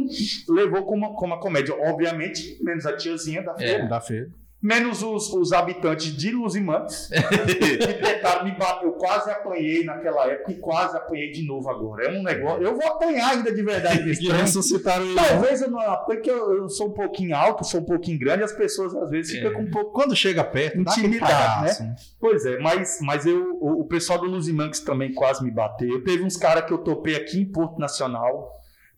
levou 0.50 0.84
como, 0.84 1.14
como 1.14 1.34
uma 1.34 1.40
comédia. 1.40 1.76
Obviamente, 1.80 2.58
menos 2.64 2.88
a 2.88 2.98
tiazinha 2.98 3.44
da 3.44 3.54
feira. 3.54 3.86
Da 3.86 4.02
feira. 4.02 4.28
Menos 4.66 5.04
os, 5.04 5.32
os 5.32 5.54
habitantes 5.54 6.08
de 6.18 6.32
Luzimantes, 6.32 7.08
que 7.48 7.94
tentaram 7.94 8.46
me 8.46 8.52
bater. 8.58 8.88
Eu 8.88 8.94
quase 8.94 9.30
apanhei 9.30 9.84
naquela 9.84 10.26
época 10.26 10.52
e 10.52 10.56
quase 10.56 10.98
apanhei 10.98 11.30
de 11.32 11.46
novo 11.46 11.70
agora. 11.70 12.06
É 12.08 12.20
um 12.20 12.24
negócio. 12.24 12.64
Eu 12.64 12.76
vou 12.76 12.88
apanhar 12.88 13.34
ainda 13.34 13.54
de 13.54 13.62
verdade 13.62 14.02
nesse 14.06 14.28
ressuscitaram 14.28 15.06
ele. 15.06 15.14
Talvez 15.14 15.62
eu 15.62 15.70
não 15.70 15.80
apanhe, 15.80 16.18
porque 16.18 16.32
eu, 16.32 16.52
eu 16.58 16.68
sou 16.70 16.88
um 16.88 16.94
pouquinho 16.94 17.36
alto, 17.36 17.64
sou 17.64 17.82
um 17.82 17.86
pouquinho 17.86 18.18
grande, 18.18 18.42
as 18.44 18.54
pessoas 18.54 18.96
às 18.96 19.12
vezes 19.12 19.36
É. 19.36 19.38
ficam 19.38 19.54
com 19.54 19.62
um 19.62 19.70
pouco. 19.70 19.92
Quando 19.92 20.16
chega 20.16 20.44
perto, 20.44 20.80
Intimidade, 20.80 21.84
né? 21.84 21.96
Pois 22.20 22.44
é, 22.48 22.58
mas, 22.58 22.98
mas 23.02 23.24
eu, 23.28 23.60
o, 23.62 23.82
o 23.82 23.86
pessoal 23.86 24.18
do 24.18 24.26
Luzimantes 24.26 24.80
também 24.80 25.14
quase 25.14 25.44
me 25.44 25.52
bateu. 25.52 26.04
Teve 26.04 26.24
uns 26.24 26.38
caras 26.38 26.66
que 26.66 26.74
eu 26.74 26.80
topei 26.80 27.16
aqui 27.16 27.40
em 27.40 27.46
Porto 27.46 27.78
Nacional, 27.80 28.52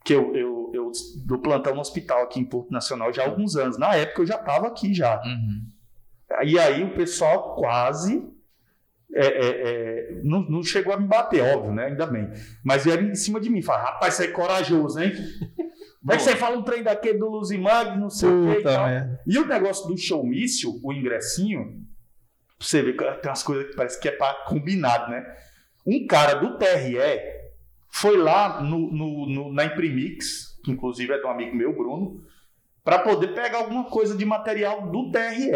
que 0.06 0.14
eu, 0.14 0.34
eu, 0.34 0.57
do 1.25 1.39
plantão 1.39 1.74
no 1.75 1.82
hospital 1.82 2.24
aqui 2.24 2.39
em 2.39 2.46
Porto 2.46 2.72
Nacional 2.72 3.12
já 3.13 3.24
há 3.24 3.25
alguns 3.27 3.56
anos. 3.56 3.77
Na 3.77 3.96
época 3.96 4.22
eu 4.22 4.25
já 4.27 4.36
estava 4.36 4.67
aqui 4.67 4.94
já. 4.94 5.22
Uhum. 5.24 5.65
E 6.44 6.60
aí 6.60 6.84
o 6.84 6.94
pessoal 6.94 7.56
quase 7.56 8.24
é, 9.13 9.25
é, 9.25 9.48
é, 10.10 10.22
não, 10.24 10.41
não 10.50 10.63
chegou 10.63 10.94
a 10.94 11.00
me 11.00 11.08
bater, 11.08 11.41
óbvio, 11.41 11.72
né? 11.74 11.86
Ainda 11.86 12.06
bem. 12.06 12.29
Mas 12.63 12.86
era 12.86 13.01
em 13.01 13.15
cima 13.15 13.39
de 13.39 13.50
mim. 13.50 13.62
Fala, 13.62 13.84
rapaz, 13.84 14.15
você 14.15 14.25
é 14.25 14.32
corajoso, 14.32 15.00
hein? 15.00 15.13
Como 16.01 16.13
é 16.13 16.17
que 16.17 16.24
você 16.24 16.36
fala 16.36 16.58
um 16.58 16.62
trem 16.63 16.84
daquele 16.84 17.17
do 17.17 17.27
Luzimag, 17.29 17.98
não 17.98 18.10
sei 18.10 18.29
o. 18.29 18.56
Puta 18.56 18.86
merda. 18.86 19.22
E 19.25 19.38
o 19.38 19.46
negócio 19.48 19.88
do 19.88 19.98
showmício, 19.98 20.79
o 20.84 20.94
ingressinho, 20.94 21.84
você 22.60 22.82
ver 22.82 22.94
que 22.98 23.03
tem 23.03 23.29
umas 23.29 23.44
coisas 23.44 23.67
que 23.70 23.75
parece 23.75 24.00
que 24.00 24.08
é 24.08 24.12
pra 24.12 24.34
combinado, 24.48 25.12
né? 25.12 25.25
Um 25.86 26.06
cara 26.06 26.36
do 26.36 26.58
TRE 26.58 26.98
foi 27.89 28.17
lá 28.17 28.62
no, 28.62 28.91
no- 28.91 29.25
no- 29.27 29.53
na 29.53 29.65
Imprimix, 29.65 30.47
que 30.68 30.72
inclusive 30.72 31.14
é 31.14 31.18
de 31.18 31.26
um 31.26 31.30
amigo 31.30 31.56
meu, 31.56 31.74
Bruno, 31.74 32.22
para 32.84 33.00
poder 33.00 33.30
pegar 33.34 33.60
alguma 33.60 33.86
coisa 33.86 34.16
de 34.18 34.26
material 34.26 34.92
do 34.92 35.10
TRE. 35.12 35.50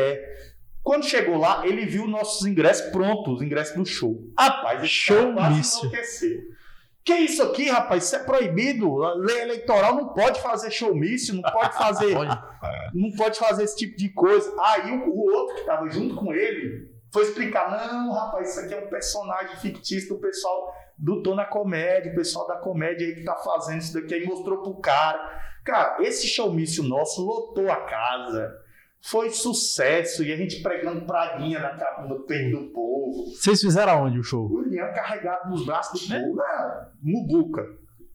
Quando 0.82 1.06
chegou 1.06 1.38
lá, 1.38 1.68
ele 1.68 1.86
viu 1.86 2.08
nossos 2.08 2.48
ingressos 2.48 2.90
prontos, 2.92 3.36
os 3.36 3.42
ingressos 3.42 3.76
do 3.76 3.86
show. 3.86 4.18
Rapaz, 4.40 5.06
cara 5.06 5.34
quase 5.34 5.80
enlouqueceu. 5.80 6.40
Que 7.04 7.14
isso 7.14 7.44
aqui, 7.44 7.70
rapaz? 7.70 8.06
Isso 8.06 8.16
é 8.16 8.20
proibido. 8.20 9.04
A 9.04 9.16
lei 9.16 9.42
eleitoral 9.42 9.96
não 9.96 10.10
pode 10.10 10.40
fazer 10.42 10.72
showmício, 10.72 11.36
não 11.36 11.42
pode 11.42 11.76
fazer 11.76 12.16
não 12.94 13.12
pode 13.18 13.38
fazer 13.38 13.64
esse 13.64 13.76
tipo 13.76 13.98
de 13.98 14.10
coisa. 14.10 14.54
Aí 14.60 14.92
o, 14.92 15.10
o 15.10 15.32
outro 15.34 15.56
que 15.56 15.62
estava 15.62 15.90
junto 15.90 16.16
com 16.16 16.34
ele 16.34 16.90
foi 17.12 17.24
explicar: 17.24 17.70
não, 17.70 18.14
rapaz, 18.14 18.52
isso 18.52 18.60
aqui 18.62 18.74
é 18.74 18.80
um 18.80 18.90
personagem 18.90 19.58
fictício 19.58 20.16
do 20.16 20.22
pessoal 20.22 20.74
do 21.02 21.22
Tô 21.24 21.34
na 21.36 21.46
Comédia, 21.46 22.12
o 22.12 22.16
pessoal 22.16 22.48
da 22.48 22.56
comédia 22.58 23.08
aí 23.08 23.16
que 23.16 23.24
tá 23.24 23.36
fazendo 23.36 23.80
isso 23.80 23.94
daqui. 23.94 24.14
Aí 24.14 24.26
mostrou 24.26 24.62
pro 24.62 24.76
cara. 24.76 25.42
Cara, 25.66 25.98
esse 26.04 26.28
showmício 26.28 26.84
nosso 26.84 27.26
lotou 27.26 27.70
a 27.72 27.78
casa. 27.86 28.52
Foi 29.02 29.32
sucesso. 29.32 30.24
E 30.24 30.32
a 30.32 30.38
gente 30.38 30.62
pregando 30.62 31.06
praguinha 31.06 31.60
na, 31.60 32.08
no 32.08 32.20
peito 32.22 32.58
do 32.60 32.68
povo. 32.72 33.26
Vocês 33.32 33.60
fizeram 33.60 33.94
aonde 33.94 34.20
o 34.20 34.24
show? 34.24 34.48
O 34.48 34.68
Ian 34.74 34.92
carregado 34.94 35.50
nos 35.50 35.66
braços 35.66 36.08
do 36.08 36.14
povo. 36.16 36.40
Ah, 36.42 36.88
Mubuca. 37.02 37.66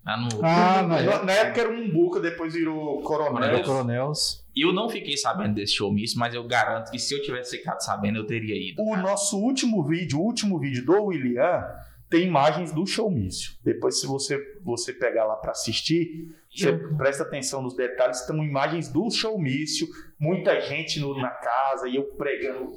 Ah, 0.04 0.16
no- 0.16 0.28
Ah, 0.44 0.82
na, 0.82 1.02
na 1.02 1.22
na 1.24 1.32
época 1.32 1.60
era 1.62 1.70
um 1.70 1.84
Mubuca, 1.88 2.20
depois 2.20 2.54
virou 2.54 3.00
Coronel. 3.02 3.42
Era 3.42 3.62
Coronéis. 3.64 4.44
Eu 4.56 4.72
não 4.72 4.88
fiquei 4.88 5.16
sabendo 5.16 5.54
desse 5.56 5.72
showmício, 5.74 6.18
mas 6.18 6.32
eu 6.32 6.44
garanto 6.46 6.92
que 6.92 6.98
se 7.00 7.12
eu 7.12 7.20
tivesse 7.20 7.58
ficado 7.58 7.80
sabendo, 7.82 8.18
eu 8.18 8.26
teria 8.26 8.54
ido. 8.54 8.80
O 8.82 8.96
nosso 8.96 9.36
último 9.38 9.82
vídeo, 9.84 10.18
o 10.20 10.22
último 10.22 10.58
vídeo 10.60 10.84
do 10.86 11.06
William, 11.06 11.62
tem 12.08 12.24
imagens 12.26 12.72
do 12.72 12.86
showmício. 12.86 13.52
Depois, 13.64 14.00
se 14.00 14.06
você, 14.06 14.38
você 14.62 14.92
pegar 14.92 15.24
lá 15.24 15.36
para 15.36 15.50
assistir, 15.52 16.28
você 16.54 16.72
presta 16.96 17.22
atenção 17.24 17.60
nos 17.62 17.74
detalhes, 17.74 18.20
estão 18.20 18.42
imagens 18.44 18.88
do 18.92 19.10
showmício, 19.10 19.88
muita 20.18 20.60
gente 20.60 21.00
no- 21.00 21.16
na 21.20 21.30
casa, 21.30 21.88
e 21.88 21.96
eu 21.96 22.04
pregando 22.16 22.70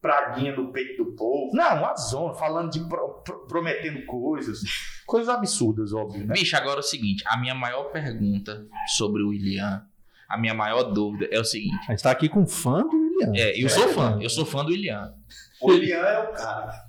praguinha 0.00 0.54
no 0.54 0.70
peito 0.70 1.02
do 1.02 1.12
povo. 1.12 1.50
Não, 1.56 1.78
uma 1.78 1.96
zona, 1.96 2.34
falando 2.34 2.70
de 2.70 2.80
pro- 2.86 3.22
pro- 3.24 3.46
prometendo 3.46 4.04
coisas. 4.04 4.60
Coisas 5.06 5.28
absurdas, 5.34 5.92
óbvio, 5.94 6.26
né? 6.26 6.34
Bicho, 6.34 6.54
agora 6.56 6.76
é 6.76 6.80
o 6.80 6.82
seguinte: 6.82 7.24
a 7.26 7.38
minha 7.40 7.54
maior 7.54 7.84
pergunta 7.84 8.66
sobre 8.96 9.22
o 9.22 9.28
William, 9.30 9.82
a 10.28 10.38
minha 10.38 10.52
maior 10.54 10.82
dúvida 10.84 11.26
é 11.30 11.40
o 11.40 11.44
seguinte. 11.44 11.78
A 11.88 11.92
gente 11.92 12.02
tá 12.02 12.10
aqui 12.10 12.28
com 12.28 12.46
fã 12.46 12.82
do 12.82 12.94
William. 12.96 13.32
É, 13.34 13.58
eu 13.62 13.68
sou 13.70 13.88
fã, 13.88 14.18
eu 14.20 14.28
sou 14.28 14.44
fã 14.44 14.62
do 14.62 14.70
William. 14.72 15.14
O 15.60 15.70
William 15.70 15.96
é 16.00 16.18
o 16.18 16.32
cara. 16.32 16.84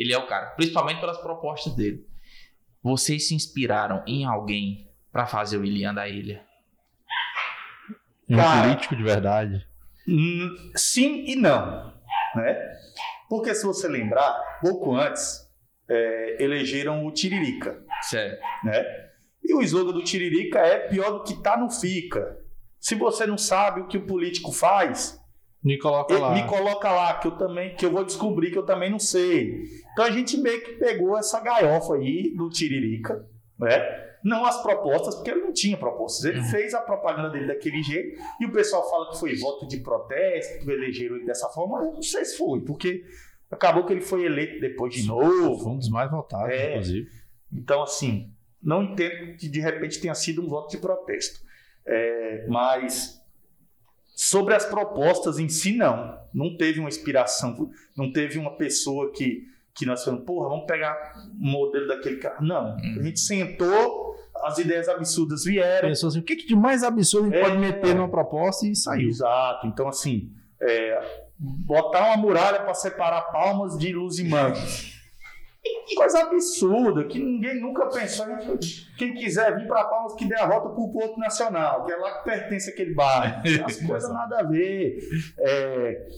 Ele 0.00 0.14
é 0.14 0.18
o 0.18 0.26
cara, 0.26 0.46
principalmente 0.52 0.98
pelas 0.98 1.18
propostas 1.18 1.74
dele. 1.74 2.06
Vocês 2.82 3.28
se 3.28 3.34
inspiraram 3.34 4.02
em 4.06 4.24
alguém 4.24 4.90
pra 5.12 5.26
fazer 5.26 5.58
o 5.58 5.60
William 5.60 5.92
da 5.92 6.08
ilha? 6.08 6.42
Um 8.26 8.36
Cara. 8.36 8.62
político 8.62 8.96
de 8.96 9.02
verdade. 9.02 9.66
Hum, 10.08 10.48
Sim 10.74 11.24
e 11.26 11.36
não, 11.36 11.92
né? 12.34 12.56
Porque 13.28 13.54
se 13.54 13.66
você 13.66 13.88
lembrar, 13.88 14.32
pouco 14.62 14.94
antes 14.96 15.46
é, 15.86 16.42
elegeram 16.42 17.04
o 17.04 17.12
Tiririca, 17.12 17.84
Sério. 18.00 18.38
né? 18.64 18.82
E 19.44 19.52
o 19.52 19.60
slogan 19.60 19.92
do 19.92 20.02
Tiririca 20.02 20.60
é 20.60 20.88
pior 20.88 21.10
do 21.10 21.24
que 21.24 21.42
tá 21.42 21.58
não 21.58 21.68
fica. 21.68 22.38
Se 22.78 22.94
você 22.94 23.26
não 23.26 23.36
sabe 23.36 23.82
o 23.82 23.86
que 23.86 23.98
o 23.98 24.06
político 24.06 24.50
faz, 24.50 25.19
Me 25.62 25.78
coloca 25.78 26.16
lá. 26.18 26.32
me 26.34 26.46
coloca 26.46 26.90
lá 26.90 27.14
que 27.18 27.26
eu 27.28 27.32
também 27.32 27.74
que 27.74 27.84
eu 27.84 27.90
vou 27.90 28.02
descobrir 28.04 28.50
que 28.50 28.56
eu 28.58 28.64
também 28.64 28.90
não 28.90 28.98
sei. 28.98 29.64
Então 29.92 30.04
a 30.06 30.10
gente 30.10 30.36
meio 30.38 30.62
que 30.62 30.72
pegou 30.72 31.18
essa 31.18 31.38
galhofa 31.40 31.94
aí 31.96 32.32
do 32.34 32.48
Tiririca, 32.48 33.26
né? 33.58 34.08
Não 34.24 34.44
as 34.44 34.62
propostas, 34.62 35.14
porque 35.14 35.30
ele 35.30 35.40
não 35.40 35.52
tinha 35.52 35.76
propostas. 35.78 36.24
Ele 36.24 36.38
Uhum. 36.40 36.44
fez 36.46 36.74
a 36.74 36.80
propaganda 36.80 37.30
dele 37.30 37.46
daquele 37.46 37.82
jeito 37.82 38.18
e 38.40 38.46
o 38.46 38.52
pessoal 38.52 38.88
fala 38.90 39.10
que 39.10 39.18
foi 39.18 39.34
voto 39.36 39.66
de 39.66 39.78
protesto, 39.78 40.64
que 40.64 40.70
elegeram 40.70 41.16
ele 41.16 41.24
dessa 41.26 41.48
forma. 41.48 41.78
mas 41.78 41.86
Eu 41.88 41.92
não 41.94 42.02
sei 42.02 42.24
se 42.24 42.36
foi, 42.38 42.60
porque 42.60 43.02
acabou 43.50 43.84
que 43.84 43.92
ele 43.92 44.00
foi 44.02 44.24
eleito 44.24 44.60
depois 44.60 44.94
de 44.94 45.06
novo. 45.06 45.58
Foi 45.58 45.72
um 45.72 45.76
dos 45.78 45.88
mais 45.90 46.10
votados, 46.10 46.52
É. 46.54 46.70
inclusive. 46.70 47.08
Então, 47.52 47.82
assim, 47.82 48.30
não 48.62 48.82
entendo 48.82 49.36
que 49.36 49.48
de 49.48 49.60
repente 49.60 50.00
tenha 50.00 50.14
sido 50.14 50.42
um 50.42 50.48
voto 50.48 50.70
de 50.70 50.78
protesto. 50.78 51.40
É, 51.86 52.46
mas 52.48 53.19
sobre 54.22 54.54
as 54.54 54.66
propostas 54.66 55.38
em 55.38 55.48
si, 55.48 55.74
não. 55.74 56.18
Não 56.34 56.54
teve 56.54 56.78
uma 56.78 56.90
inspiração, 56.90 57.70
não 57.96 58.12
teve 58.12 58.38
uma 58.38 58.54
pessoa 58.54 59.10
que, 59.12 59.44
que 59.74 59.86
nós 59.86 60.04
falamos, 60.04 60.26
porra, 60.26 60.50
vamos 60.50 60.66
pegar 60.66 60.94
o 61.40 61.42
modelo 61.42 61.88
daquele 61.88 62.16
cara. 62.18 62.36
Não. 62.38 62.76
Hum. 62.76 62.96
A 62.98 63.02
gente 63.02 63.18
sentou, 63.18 64.14
as 64.44 64.58
ideias 64.58 64.90
absurdas 64.90 65.44
vieram. 65.44 65.88
Pensou 65.88 66.10
assim, 66.10 66.18
o 66.18 66.22
que, 66.22 66.36
que 66.36 66.46
de 66.46 66.54
mais 66.54 66.82
absurdo 66.82 67.28
a 67.28 67.30
gente 67.30 67.38
É. 67.38 67.42
pode 67.44 67.56
meter 67.58 67.94
numa 67.94 68.10
proposta 68.10 68.66
e 68.66 68.76
saiu. 68.76 69.08
Exato. 69.08 69.66
Então, 69.66 69.88
assim, 69.88 70.30
é, 70.60 71.02
botar 71.38 72.08
uma 72.08 72.18
muralha 72.18 72.60
para 72.60 72.74
separar 72.74 73.22
palmas 73.32 73.78
de 73.78 73.90
luz 73.90 74.18
e 74.18 74.24
mangas. 74.24 74.99
Coisa 75.94 76.20
absurda, 76.20 77.04
que 77.04 77.18
ninguém 77.18 77.60
nunca 77.60 77.86
pensou. 77.86 78.26
Quem 78.96 79.14
quiser 79.14 79.56
vir 79.56 79.66
para 79.66 79.84
Palmas, 79.84 80.14
que 80.14 80.24
dê 80.24 80.34
a 80.36 80.46
volta 80.46 80.70
para 80.70 80.80
o 80.80 80.92
Porto 80.92 81.18
Nacional, 81.18 81.84
que 81.84 81.92
é 81.92 81.96
lá 81.96 82.18
que 82.18 82.24
pertence 82.24 82.70
aquele 82.70 82.94
bairro. 82.94 83.42
As 83.64 83.76
coisas 83.84 84.10
nada 84.10 84.40
a 84.40 84.42
ver. 84.42 84.98
É, 85.38 86.08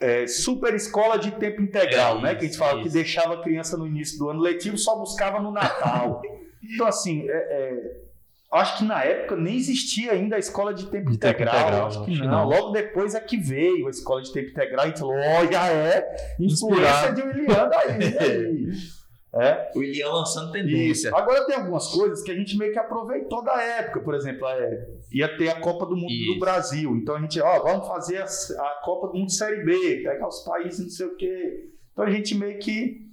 é, 0.00 0.26
super 0.26 0.74
escola 0.74 1.18
de 1.18 1.30
tempo 1.32 1.62
integral, 1.62 2.18
É 2.18 2.22
né? 2.22 2.34
Que 2.34 2.38
a 2.38 2.42
gente 2.42 2.50
isso, 2.50 2.58
fala 2.58 2.80
que 2.80 2.86
isso. 2.88 2.96
deixava 2.96 3.34
a 3.34 3.42
criança 3.42 3.76
no 3.76 3.86
início 3.86 4.18
do 4.18 4.28
ano 4.30 4.40
letivo, 4.40 4.76
só 4.76 4.96
buscava 4.96 5.40
no 5.40 5.52
Natal. 5.52 6.20
Então, 6.62 6.86
assim, 6.86 7.26
é, 7.26 7.32
é, 7.32 8.00
acho 8.52 8.78
que 8.78 8.84
na 8.84 9.02
época 9.04 9.36
nem 9.36 9.56
existia 9.56 10.12
ainda 10.12 10.36
a 10.36 10.38
escola 10.38 10.74
de 10.74 10.86
tempo 10.86 11.10
De 11.10 11.18
tempo 11.18 11.34
integral. 11.34 11.60
integral, 11.60 11.86
acho 11.86 12.04
que 12.04 12.18
não. 12.18 12.26
não. 12.26 12.48
Logo 12.48 12.70
depois 12.72 13.14
é 13.14 13.20
que 13.20 13.36
veio 13.36 13.86
a 13.86 13.90
escola 13.90 14.22
de 14.22 14.32
tempo 14.32 14.50
integral 14.50 14.84
e 14.84 14.86
a 14.86 14.88
gente 14.88 14.98
falou: 14.98 15.14
olha, 15.14 15.72
é 15.72 16.36
influência 16.40 17.12
de 17.14 17.22
William 17.22 17.68
daí. 17.68 18.18
aí. 18.18 18.66
É, 19.32 19.70
O 19.76 19.78
William 19.78 20.08
lançando 20.08 20.46
isso. 20.46 20.52
tendência. 20.66 21.10
Agora 21.16 21.46
tem 21.46 21.54
algumas 21.54 21.86
coisas 21.86 22.20
que 22.20 22.32
a 22.32 22.34
gente 22.34 22.58
meio 22.58 22.72
que 22.72 22.78
aproveitou 22.80 23.44
da 23.44 23.62
época, 23.62 24.00
por 24.00 24.12
exemplo, 24.12 24.44
é, 24.48 24.88
ia 25.12 25.36
ter 25.36 25.48
a 25.50 25.60
Copa 25.60 25.86
do 25.86 25.94
Mundo 25.94 26.10
Isso. 26.10 26.34
do 26.34 26.40
Brasil. 26.40 26.96
Então 26.96 27.14
a 27.14 27.20
gente, 27.20 27.40
ó, 27.40 27.62
vamos 27.62 27.86
fazer 27.86 28.16
a, 28.16 28.24
a 28.24 28.80
Copa 28.84 29.06
do 29.06 29.14
Mundo 29.16 29.30
Série 29.30 29.62
B, 29.64 30.00
pegar 30.02 30.26
os 30.26 30.40
países, 30.40 30.80
não 30.80 30.90
sei 30.90 31.06
o 31.06 31.14
quê. 31.16 31.68
Então 31.92 32.04
a 32.06 32.10
gente 32.10 32.34
meio 32.34 32.58
que 32.58 33.08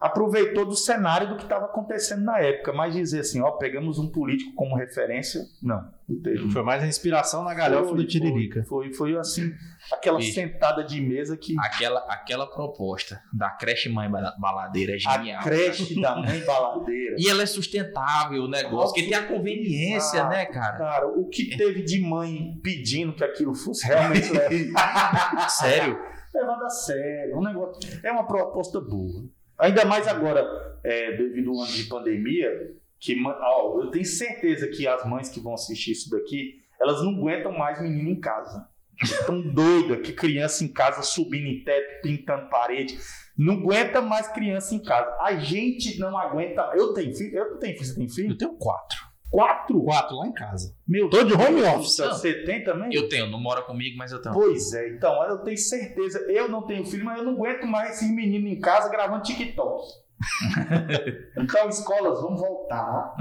aproveitou 0.00 0.64
do 0.64 0.74
cenário 0.74 1.28
do 1.28 1.36
que 1.36 1.42
estava 1.42 1.66
acontecendo 1.66 2.24
na 2.24 2.38
época, 2.38 2.72
mas 2.72 2.94
dizer 2.94 3.20
assim, 3.20 3.40
ó, 3.42 3.50
pegamos 3.52 3.98
um 3.98 4.10
político 4.10 4.54
como 4.54 4.74
referência, 4.74 5.42
não. 5.62 5.92
não 6.08 6.22
teve. 6.22 6.50
Foi 6.50 6.62
mais 6.62 6.82
a 6.82 6.86
inspiração 6.86 7.44
na 7.44 7.52
galhofa 7.52 7.94
do 7.94 8.06
Tiririca. 8.06 8.64
Foi, 8.64 8.86
foi, 8.86 8.94
foi 9.12 9.18
assim, 9.18 9.52
aquela 9.92 10.16
Bicho. 10.16 10.32
sentada 10.32 10.82
de 10.82 11.00
mesa 11.02 11.36
que 11.36 11.54
Aquela, 11.58 12.00
aquela 12.08 12.46
proposta 12.46 13.20
da 13.30 13.50
creche 13.50 13.90
mãe 13.90 14.10
Ba- 14.10 14.34
baladeira 14.38 14.94
é 14.94 14.98
genial. 14.98 15.40
a 15.40 15.42
creche 15.42 16.00
da 16.00 16.16
mãe 16.16 16.40
baladeira. 16.46 17.16
E 17.18 17.28
ela 17.28 17.42
é 17.42 17.46
sustentável, 17.46 18.44
o 18.44 18.48
negócio, 18.48 18.94
que 18.94 19.02
tem 19.02 19.14
a 19.14 19.26
conveniência, 19.26 20.26
né, 20.28 20.46
cara? 20.46 20.78
Cara, 20.78 21.08
o 21.08 21.28
que 21.28 21.56
teve 21.58 21.82
de 21.82 22.00
mãe 22.00 22.58
pedindo 22.62 23.12
que 23.12 23.22
aquilo 23.22 23.54
fosse 23.54 23.86
realmente 23.86 24.28
Sério? 25.50 25.98
levado 26.34 26.62
a 26.64 26.68
sério. 26.70 27.36
Um 27.36 27.42
negócio, 27.42 28.00
é 28.02 28.10
uma 28.10 28.26
proposta 28.26 28.80
boa. 28.80 29.24
Ainda 29.60 29.84
mais 29.84 30.08
agora, 30.08 30.44
é, 30.82 31.16
devido 31.16 31.50
ao 31.50 31.60
ano 31.60 31.72
de 31.72 31.84
pandemia, 31.84 32.74
que 32.98 33.16
ó, 33.24 33.80
eu 33.82 33.90
tenho 33.90 34.04
certeza 34.04 34.68
que 34.68 34.86
as 34.86 35.04
mães 35.04 35.28
que 35.28 35.40
vão 35.40 35.54
assistir 35.54 35.92
isso 35.92 36.10
daqui, 36.10 36.60
elas 36.80 37.02
não 37.02 37.10
aguentam 37.16 37.52
mais 37.52 37.80
menino 37.80 38.10
em 38.10 38.20
casa. 38.20 38.68
Estão 39.02 39.40
doidas 39.40 40.00
que 40.00 40.12
criança 40.12 40.62
em 40.62 40.68
casa 40.68 41.02
subindo 41.02 41.46
em 41.46 41.64
teto, 41.64 42.02
pintando 42.02 42.50
parede. 42.50 42.98
Não 43.36 43.54
aguenta 43.54 44.02
mais 44.02 44.28
criança 44.28 44.74
em 44.74 44.82
casa. 44.82 45.16
A 45.20 45.36
gente 45.36 45.98
não 45.98 46.16
aguenta. 46.18 46.70
Eu 46.74 46.92
tenho 46.92 47.14
filho? 47.14 47.38
Eu 47.38 47.50
não 47.52 47.58
tenho 47.58 47.74
filho. 47.74 47.86
Você 47.86 47.94
tem 47.94 48.08
filho? 48.08 48.30
Eu 48.32 48.38
tenho 48.38 48.56
quatro. 48.56 49.09
Quatro? 49.30 49.82
Quatro 49.84 50.16
lá 50.16 50.26
em 50.26 50.32
casa. 50.32 50.74
Meu 50.86 51.08
Tô 51.08 51.22
de 51.22 51.34
home 51.34 51.62
office. 51.62 51.98
Você 51.98 52.42
tem 52.42 52.64
também? 52.64 52.92
Eu 52.92 53.08
tenho, 53.08 53.28
não 53.28 53.40
mora 53.40 53.62
comigo, 53.62 53.96
mas 53.96 54.10
eu 54.10 54.20
tenho. 54.20 54.34
Pois 54.34 54.72
é, 54.74 54.88
então, 54.88 55.22
eu 55.24 55.38
tenho 55.38 55.56
certeza. 55.56 56.18
Eu 56.28 56.48
não 56.48 56.66
tenho 56.66 56.84
filho, 56.84 57.04
mas 57.04 57.18
eu 57.18 57.24
não 57.24 57.34
aguento 57.34 57.64
mais 57.64 57.96
esses 57.96 58.10
meninos 58.10 58.50
em 58.50 58.60
casa 58.60 58.88
gravando 58.88 59.22
TikTok. 59.22 59.86
então, 61.38 61.68
escolas, 61.68 62.20
vamos 62.20 62.40
voltar. 62.40 63.14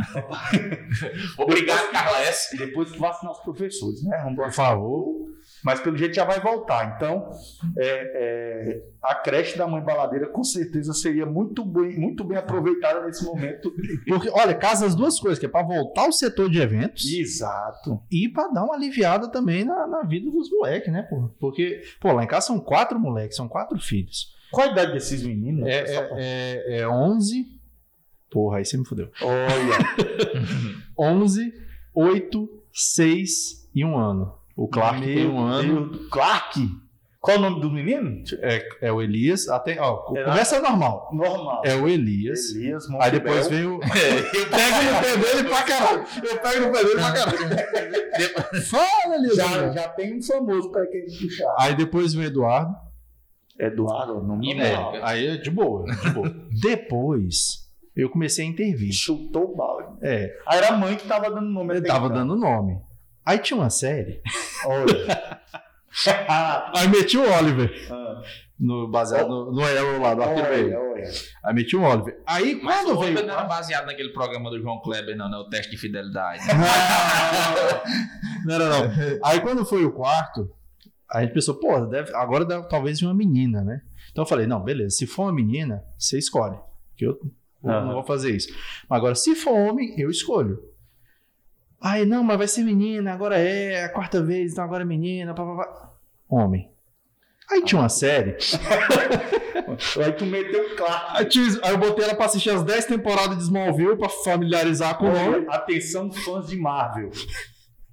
Obrigado, 1.37 1.91
Carla 1.91 2.19
S. 2.21 2.57
Depois 2.57 2.91
que 2.91 2.99
vacinar 2.99 3.31
os 3.31 3.39
professores, 3.39 4.03
né? 4.03 4.19
Vamos 4.23 4.35
Por 4.35 4.51
favor. 4.51 5.28
Mas 5.63 5.79
pelo 5.79 5.97
jeito 5.97 6.15
já 6.15 6.23
vai 6.25 6.39
voltar. 6.39 6.95
Então, 6.95 7.29
é, 7.77 7.83
é, 7.83 8.83
a 9.03 9.15
creche 9.15 9.57
da 9.57 9.67
mãe 9.67 9.81
baladeira 9.83 10.27
com 10.27 10.43
certeza 10.43 10.93
seria 10.93 11.25
muito 11.25 11.65
bem, 11.65 11.97
muito 11.99 12.23
bem 12.23 12.37
aproveitada 12.37 13.05
nesse 13.05 13.23
momento. 13.25 13.73
Porque, 14.07 14.29
olha, 14.29 14.55
casa 14.55 14.85
as 14.85 14.95
duas 14.95 15.19
coisas, 15.19 15.37
que 15.39 15.45
é 15.45 15.49
pra 15.49 15.63
voltar 15.63 16.07
o 16.07 16.11
setor 16.13 16.49
de 16.49 16.59
eventos 16.61 17.05
Exato. 17.11 18.01
e 18.11 18.29
pra 18.29 18.47
dar 18.47 18.63
uma 18.63 18.75
aliviada 18.75 19.29
também 19.29 19.63
na, 19.65 19.85
na 19.87 20.03
vida 20.03 20.29
dos 20.31 20.49
moleques, 20.51 20.91
né, 20.93 21.03
pô? 21.03 21.29
Porque, 21.39 21.81
pô, 21.99 22.11
lá 22.13 22.23
em 22.23 22.27
casa 22.27 22.47
são 22.47 22.59
quatro 22.59 22.99
moleques, 22.99 23.35
são 23.35 23.47
quatro 23.47 23.77
filhos. 23.79 24.33
Qual 24.51 24.67
a 24.67 24.71
idade 24.71 24.93
desses 24.93 25.21
meninos? 25.23 25.67
É, 25.67 25.83
pra- 25.83 26.17
é, 26.19 26.63
é, 26.67 26.79
é 26.79 26.87
11. 26.87 27.45
Porra, 28.31 28.57
aí 28.59 28.65
você 28.65 28.77
me 28.77 28.85
fudeu. 28.85 29.09
Olha, 29.21 29.77
11, 30.97 31.53
8, 31.93 32.49
6 32.71 33.69
e 33.73 33.83
um 33.83 33.97
ano. 33.97 34.38
O 34.59 34.67
Clark 34.67 34.99
meu 34.99 35.15
tem 35.15 35.25
um 35.27 35.39
ano. 35.39 35.89
Deus. 35.89 36.07
Clark? 36.09 36.69
Qual 37.21 37.37
o 37.37 37.41
nome 37.41 37.61
do 37.61 37.69
menino? 37.69 38.23
É, 38.41 38.67
é 38.81 38.91
o 38.91 39.01
Elias. 39.01 39.47
Até, 39.49 39.79
ó, 39.79 40.13
É, 40.15 40.23
começa 40.23 40.61
normal. 40.61 41.09
Normal. 41.13 41.61
É 41.65 41.75
o 41.75 41.87
Elias. 41.87 42.53
Elias 42.55 42.85
Aí 42.99 43.11
depois 43.11 43.47
vem 43.47 43.65
o. 43.65 43.79
Eu 43.79 43.79
pego 44.49 44.83
no 44.83 45.01
pé 45.01 45.17
dele 45.17 45.49
pra 45.49 45.63
caralho. 45.63 46.05
Eu 46.23 46.37
pego 46.39 46.65
no 46.65 46.71
pé 46.73 46.83
dele 46.83 46.95
pra 46.95 47.11
caralho. 47.13 48.61
Fala, 48.65 49.15
Elias. 49.15 49.35
Já, 49.35 49.71
já 49.71 49.89
tem 49.89 50.17
um 50.17 50.21
famoso 50.21 50.71
para 50.71 50.87
quem 50.87 51.05
puxar. 51.05 51.55
Aí 51.59 51.75
depois 51.75 52.13
vem 52.13 52.25
o 52.25 52.27
Eduardo. 52.27 52.75
Eduardo, 53.57 54.21
não 54.25 54.41
E 54.43 54.53
não, 54.55 54.63
É. 54.63 54.73
não. 54.73 55.05
Aí 55.05 55.27
é 55.27 55.37
de 55.37 55.49
boa, 55.51 55.85
de 55.85 56.09
boa. 56.11 56.33
depois 56.61 57.67
eu 57.95 58.09
comecei 58.09 58.45
a 58.45 58.49
intervir. 58.49 58.93
Chutou 58.93 59.51
o 59.53 59.55
balde. 59.55 59.97
É, 60.01 60.33
Aí 60.47 60.57
era 60.57 60.69
a 60.69 60.77
mãe 60.77 60.95
que 60.95 61.05
tava 61.07 61.29
dando 61.29 61.49
nome. 61.49 61.81
tava 61.81 62.05
então. 62.07 62.17
dando 62.17 62.35
nome. 62.37 62.77
Aí 63.29 63.39
tinha 63.39 63.59
uma 63.59 63.69
série. 63.69 64.21
Olha. 64.65 65.39
Aí 66.75 66.87
meti 66.87 67.17
o 67.17 67.31
Oliver. 67.31 67.71
ah, 67.91 68.21
No, 68.59 68.87
baseado 68.89 69.27
no, 69.27 69.51
no 69.51 69.61
Elo 69.67 70.01
lá, 70.01 70.13
do 70.15 70.21
Arthur 70.23 70.41
olha, 70.43 70.49
Veio. 70.49 70.79
olha. 70.79 71.03
Aí 71.43 71.53
meti 71.53 71.75
o 71.75 71.81
Oliver. 71.83 72.21
Aí 72.25 72.59
Mas 72.61 72.75
quando 72.85 72.95
o 72.97 72.99
veio. 72.99 73.11
Oliver 73.13 73.25
não 73.27 73.33
era 73.35 73.43
baseado 73.43 73.85
naquele 73.85 74.09
programa 74.09 74.49
do 74.49 74.59
João 74.61 74.81
Kleber, 74.81 75.15
não, 75.17 75.29
né? 75.29 75.37
O 75.37 75.49
teste 75.49 75.71
de 75.71 75.77
fidelidade. 75.77 76.41
Não, 78.45 78.57
não, 78.57 78.69
não. 78.69 78.91
Aí 79.23 79.41
quando 79.41 79.65
foi 79.65 79.83
o 79.83 79.91
quarto, 79.91 80.49
a 81.11 81.21
gente 81.21 81.33
pensou, 81.33 81.55
pô, 81.55 81.81
deve, 81.85 82.15
agora 82.15 82.45
deve, 82.45 82.67
talvez 82.69 83.01
uma 83.01 83.13
menina, 83.13 83.61
né? 83.63 83.81
Então 84.11 84.23
eu 84.23 84.27
falei, 84.27 84.47
não, 84.47 84.63
beleza, 84.63 84.95
se 84.95 85.05
for 85.05 85.23
uma 85.23 85.33
menina, 85.33 85.83
você 85.97 86.17
escolhe. 86.17 86.57
Que 86.95 87.05
eu 87.05 87.19
eu 87.61 87.69
Aham. 87.69 87.85
não 87.87 87.93
vou 87.95 88.03
fazer 88.05 88.31
isso. 88.33 88.47
Agora, 88.89 89.13
se 89.15 89.35
for 89.35 89.51
homem, 89.51 89.93
eu 89.99 90.09
escolho. 90.09 90.57
Aí, 91.81 92.05
não, 92.05 92.23
mas 92.23 92.37
vai 92.37 92.47
ser 92.47 92.63
menina, 92.63 93.13
agora 93.13 93.37
é, 93.37 93.85
a 93.85 93.89
quarta 93.89 94.21
vez, 94.21 94.51
então 94.51 94.63
agora 94.63 94.83
é 94.83 94.85
menina, 94.85 95.33
pá, 95.33 95.45
pá, 95.45 95.55
pá. 95.55 95.89
Homem. 96.29 96.69
Aí 97.49 97.63
tinha 97.63 97.81
uma 97.81 97.89
série. 97.89 98.37
Aí 100.03 100.11
tu 100.13 100.25
meteu 100.25 100.65
o 100.65 100.75
Clark. 100.75 101.17
Aí, 101.17 101.71
eu 101.71 101.77
botei 101.77 102.05
ela 102.05 102.15
pra 102.15 102.25
assistir 102.25 102.49
as 102.51 102.63
10 102.63 102.85
temporadas 102.85 103.37
de 103.37 103.43
Smallville 103.43 103.97
pra 103.97 104.09
familiarizar 104.09 104.97
com 104.97 105.05
o 105.05 105.11
nome. 105.11 105.47
Atenção, 105.49 106.11
fãs 106.11 106.47
de 106.47 106.57
Marvel. 106.57 107.09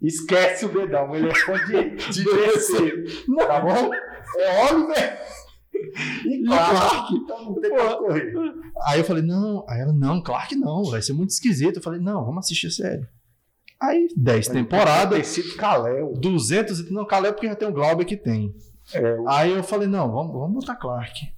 Esquece 0.02 0.66
o 0.66 0.68
dedão, 0.68 1.14
ele 1.14 1.28
é 1.30 1.34
fã 1.34 1.54
de, 1.64 1.96
de 1.96 2.24
DC. 2.24 3.24
Tá 3.46 3.60
bom? 3.60 3.90
É 4.38 4.72
Oliver 4.72 5.18
e 6.26 6.44
Clark. 6.44 6.70
Clark. 6.70 7.14
Então 7.14 7.44
não 7.44 7.60
tem 7.60 7.70
pra 7.70 7.96
correr. 7.96 8.32
Aí 8.84 9.00
eu 9.00 9.04
falei, 9.04 9.22
não. 9.22 9.64
Aí 9.68 9.80
ela, 9.80 9.92
não, 9.92 10.22
claro 10.22 10.48
que 10.48 10.56
não, 10.56 10.84
vai 10.84 11.00
ser 11.00 11.14
muito 11.14 11.30
esquisito. 11.30 11.76
Eu 11.76 11.82
falei, 11.82 12.00
não, 12.00 12.24
vamos 12.24 12.44
assistir 12.44 12.66
a 12.66 12.70
série. 12.70 13.06
Aí, 13.80 14.08
10 14.16 14.48
temporadas, 14.48 15.18
Tecido 15.18 15.56
Caléu. 15.56 16.14
200 16.16 16.80
e... 16.80 16.92
Não, 16.92 17.04
Caleb 17.06 17.34
porque 17.34 17.46
já 17.48 17.54
tem 17.54 17.68
o 17.68 17.72
Glauber 17.72 18.04
que 18.06 18.16
tem. 18.16 18.54
É, 18.94 19.14
o- 19.14 19.28
Aí 19.28 19.52
eu 19.52 19.62
falei, 19.62 19.86
não, 19.88 20.10
vamos, 20.10 20.32
vamos 20.32 20.54
botar 20.64 20.76
Clark. 20.76 21.34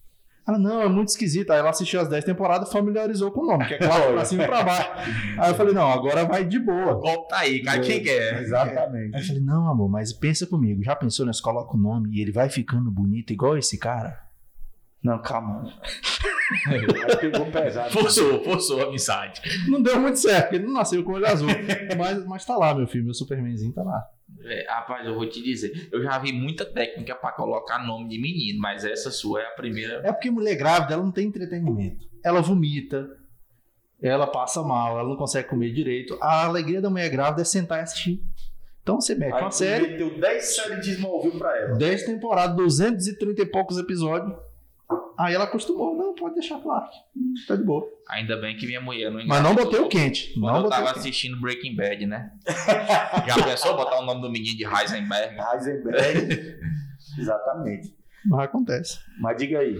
Ela, 0.46 0.56
não, 0.58 0.80
é 0.80 0.88
muito 0.88 1.08
esquisito. 1.08 1.50
Aí 1.50 1.58
ela 1.58 1.68
assistiu 1.70 2.00
as 2.00 2.08
10 2.08 2.24
temporadas 2.24 2.72
familiarizou 2.72 3.30
com 3.30 3.40
o 3.42 3.46
nome, 3.46 3.66
que 3.66 3.74
é 3.74 3.78
Clark 3.78 4.12
pra 4.12 4.24
cima 4.24 4.44
e 4.44 4.46
pra 4.46 4.62
baixo. 4.62 4.88
Aí 5.38 5.50
eu 5.50 5.54
falei, 5.54 5.74
não, 5.74 5.90
agora 5.90 6.24
vai 6.24 6.42
de 6.44 6.58
boa. 6.58 6.94
Golpe 6.94 7.28
tá 7.28 7.38
aí, 7.40 7.62
cara. 7.62 7.80
Quem 7.80 8.02
quer? 8.02 8.40
Exatamente. 8.40 9.14
Aí 9.14 9.20
eu 9.20 9.26
falei, 9.26 9.42
não, 9.42 9.68
amor, 9.68 9.90
mas 9.90 10.12
pensa 10.12 10.46
comigo. 10.46 10.82
Já 10.82 10.96
pensou, 10.96 11.26
nós 11.26 11.40
coloca 11.40 11.76
o 11.76 11.78
nome 11.80 12.16
e 12.16 12.22
ele 12.22 12.32
vai 12.32 12.48
ficando 12.48 12.90
bonito 12.90 13.30
igual 13.32 13.58
esse 13.58 13.76
cara? 13.76 14.18
Não, 15.02 15.20
calma. 15.20 15.70
Pegou 17.20 17.46
pesado. 17.50 17.90
Forçou, 17.90 18.42
forçou 18.42 18.80
a 18.80 18.84
amizade. 18.84 19.40
Não 19.68 19.82
deu 19.82 20.00
muito 20.00 20.18
certo, 20.18 20.54
ele 20.54 20.64
não 20.64 20.72
nasceu 20.72 21.04
com 21.04 21.12
o 21.12 21.14
olho 21.14 21.26
azul. 21.26 21.48
mas, 21.96 22.24
mas 22.26 22.44
tá 22.44 22.56
lá, 22.56 22.74
meu 22.74 22.86
filho, 22.86 23.04
meu 23.04 23.14
Supermanzinho 23.14 23.72
tá 23.72 23.82
lá. 23.82 24.02
É, 24.44 24.66
rapaz, 24.70 25.06
eu 25.06 25.14
vou 25.14 25.28
te 25.28 25.42
dizer, 25.42 25.88
eu 25.92 26.02
já 26.02 26.18
vi 26.18 26.32
muita 26.32 26.64
técnica 26.64 27.14
pra 27.14 27.32
colocar 27.32 27.84
nome 27.84 28.08
de 28.08 28.20
menino, 28.20 28.60
mas 28.60 28.84
essa 28.84 29.10
sua 29.10 29.42
é 29.42 29.46
a 29.46 29.50
primeira. 29.50 30.00
É 30.04 30.12
porque 30.12 30.30
mulher 30.30 30.56
grávida, 30.56 30.94
ela 30.94 31.02
não 31.02 31.12
tem 31.12 31.26
entretenimento. 31.26 32.06
Ela 32.24 32.40
vomita, 32.40 33.08
ela 34.00 34.26
passa 34.26 34.62
mal, 34.62 34.98
ela 34.98 35.08
não 35.08 35.16
consegue 35.16 35.48
comer 35.48 35.72
direito. 35.72 36.16
A 36.20 36.46
alegria 36.46 36.80
da 36.80 36.90
mulher 36.90 37.10
grávida 37.10 37.42
é 37.42 37.44
sentar 37.44 37.80
e 37.80 37.82
assistir. 37.82 38.22
Então 38.82 39.00
você 39.00 39.14
mete 39.14 39.34
Aí 39.34 39.42
uma 39.42 39.50
série, 39.50 39.88
meteu 39.88 40.18
10 40.18 40.44
séries 40.44 40.84
de 40.84 40.92
Smallville 40.92 41.38
pra 41.38 41.56
ela. 41.58 41.76
10 41.76 42.04
temporadas, 42.04 42.56
230 42.56 43.42
e 43.42 43.46
poucos 43.46 43.76
episódios. 43.76 44.34
Aí 45.18 45.34
ela 45.34 45.44
acostumou, 45.46 45.96
não, 45.96 46.14
pode 46.14 46.34
deixar 46.36 46.60
Clark. 46.60 46.94
Tá 47.48 47.56
de 47.56 47.64
boa. 47.64 47.84
Ainda 48.08 48.36
bem 48.36 48.56
que 48.56 48.66
minha 48.66 48.80
mulher 48.80 49.10
não 49.10 49.26
Mas 49.26 49.42
não 49.42 49.52
botei 49.54 49.80
o 49.80 49.88
quente. 49.88 50.32
Quando 50.34 50.44
Não 50.46 50.56
eu 50.56 50.62
botei 50.62 50.78
tava 50.78 50.90
o 50.90 50.94
quente. 50.94 50.98
assistindo 51.00 51.40
Breaking 51.40 51.74
Bad, 51.74 52.06
né? 52.06 52.30
Já 53.26 53.42
pensou 53.44 53.76
botar 53.76 53.98
o 53.98 54.04
nome 54.06 54.20
do 54.22 54.30
menino 54.30 54.56
de 54.56 54.64
Heisenberg? 54.64 55.36
Heisenberg. 55.54 56.56
Exatamente. 57.18 57.96
Mas 58.26 58.40
acontece. 58.44 58.98
Mas 59.20 59.36
diga 59.36 59.58
aí. 59.58 59.76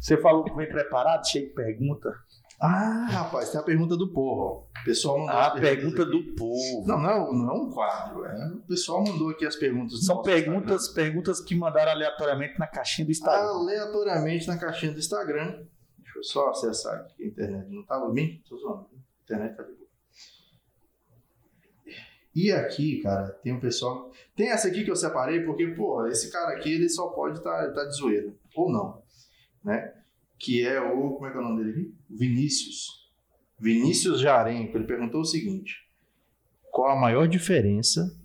Você 0.00 0.16
falou 0.16 0.44
que 0.44 0.54
vem 0.54 0.68
preparado, 0.68 1.28
cheio 1.28 1.48
de 1.48 1.54
pergunta. 1.54 2.10
Ah, 2.60 3.06
rapaz, 3.08 3.50
tem 3.50 3.60
a 3.60 3.62
pergunta 3.62 3.96
do 3.96 4.12
povo. 4.12 4.66
O 4.80 4.84
pessoal 4.84 5.18
mandou 5.18 5.34
A 5.36 5.50
perguntas 5.52 5.70
pergunta 5.70 6.02
aqui. 6.02 6.10
do 6.10 6.34
povo. 6.34 6.86
Não, 6.88 6.98
não, 6.98 7.10
é- 7.10 7.32
não 7.32 7.50
é 7.50 7.54
um 7.54 7.70
quadro. 7.70 8.24
É, 8.24 8.48
o 8.48 8.62
pessoal 8.62 9.04
mandou 9.04 9.30
aqui 9.30 9.46
as 9.46 9.54
perguntas. 9.54 10.04
São 10.04 10.22
perguntas, 10.22 10.88
perguntas 10.88 11.40
que 11.40 11.54
mandaram 11.54 11.92
aleatoriamente 11.92 12.58
na 12.58 12.66
caixinha 12.66 13.04
do 13.06 13.12
Instagram. 13.12 13.44
Instagram. 13.44 13.60
aleatoriamente 13.60 14.48
na 14.48 14.58
caixinha 14.58 14.92
do 14.92 14.98
Instagram. 14.98 15.66
Deixa 15.98 16.18
eu 16.18 16.22
só 16.24 16.50
acessar 16.50 16.94
aqui 17.00 17.22
a 17.22 17.26
internet 17.28 17.68
não 17.70 17.84
tava 17.84 18.10
bem. 18.10 18.42
Tô 18.48 18.56
zoando. 18.56 18.88
A 18.92 19.22
internet 19.22 19.56
tá 19.56 19.62
de 19.62 19.72
boa. 19.74 19.88
E 22.34 22.52
aqui, 22.52 23.00
cara, 23.02 23.30
tem 23.42 23.52
um 23.52 23.60
pessoal. 23.60 24.10
Tem 24.36 24.50
essa 24.50 24.68
aqui 24.68 24.84
que 24.84 24.90
eu 24.90 24.96
separei 24.96 25.40
porque, 25.44 25.66
pô, 25.68 26.04
esse 26.06 26.30
cara 26.30 26.56
aqui 26.56 26.72
ele 26.74 26.88
só 26.88 27.08
pode 27.08 27.38
estar 27.38 27.72
tá, 27.72 27.84
de 27.84 27.96
zoeira. 27.96 28.32
Ou 28.56 28.70
não. 28.70 29.02
Né? 29.64 29.92
Que 30.38 30.66
é 30.66 30.80
o. 30.80 31.10
Como 31.12 31.26
é 31.26 31.30
que 31.30 31.36
é 31.36 31.40
o 31.40 31.44
nome 31.44 31.64
dele 31.64 31.70
aqui? 31.70 31.94
Vinícius. 32.08 33.08
Vinícius 33.58 34.20
Jarenco. 34.20 34.76
Ele 34.76 34.86
perguntou 34.86 35.20
o 35.20 35.24
seguinte: 35.24 35.86
Qual 36.70 36.90
a 36.90 36.96
maior 36.96 37.26
diferença 37.26 38.16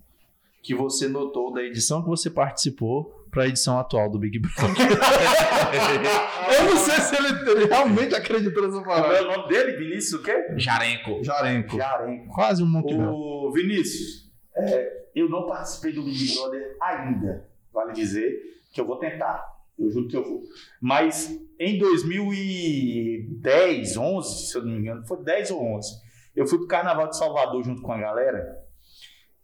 que 0.62 0.73
você 0.73 1.08
notou 1.08 1.52
da 1.52 1.62
edição 1.62 2.02
que 2.02 2.08
você 2.08 2.30
participou 2.30 3.23
para 3.34 3.43
a 3.43 3.47
edição 3.47 3.80
atual 3.80 4.10
do 4.12 4.19
Big 4.19 4.38
Brother. 4.38 4.76
eu 6.56 6.65
não 6.69 6.78
sei 6.78 7.02
se 7.02 7.15
ele 7.15 7.65
realmente 7.65 8.13
acreditou 8.13 8.67
nessa 8.67 8.84
Qual 8.84 8.95
palavra. 8.95 9.17
é 9.17 9.21
o 9.21 9.38
nome 9.38 9.47
dele? 9.49 9.76
Vinícius 9.76 10.21
o 10.21 10.23
quê? 10.23 10.54
Jarenco. 10.56 11.23
Jarenco. 11.23 11.76
Jarenco. 11.76 12.34
Quase 12.34 12.62
um 12.62 12.82
bell. 12.82 13.10
Ô, 13.10 13.52
Vinícius, 13.52 14.32
é, 14.56 15.08
eu 15.15 15.28
não 15.28 15.47
participei 15.47 15.91
do 15.93 16.04
Big 16.04 16.36
Brother 16.36 16.78
ainda. 16.80 17.49
Vale 17.73 17.91
dizer 17.91 18.32
que 18.71 18.80
eu 18.80 18.86
vou 18.86 18.97
tentar. 18.97 19.52
Eu 19.78 19.90
juro 19.90 20.08
que 20.08 20.18
eu 20.18 20.24
vou. 20.24 20.44
Mas 20.82 21.38
em 21.60 21.78
2010, 21.78 23.98
11, 23.98 24.48
se 24.48 24.58
eu 24.58 24.64
não 24.64 24.72
me 24.72 24.80
engano, 24.80 25.06
foi 25.08 25.24
10 25.24 25.52
ou 25.52 25.62
11, 25.78 25.92
eu 26.36 26.48
fui 26.48 26.58
pro 26.60 26.68
Carnaval 26.68 27.10
de 27.10 27.18
Salvador 27.18 27.64
junto 27.64 27.82
com 27.82 27.92
a 27.92 27.98
galera. 27.98 28.64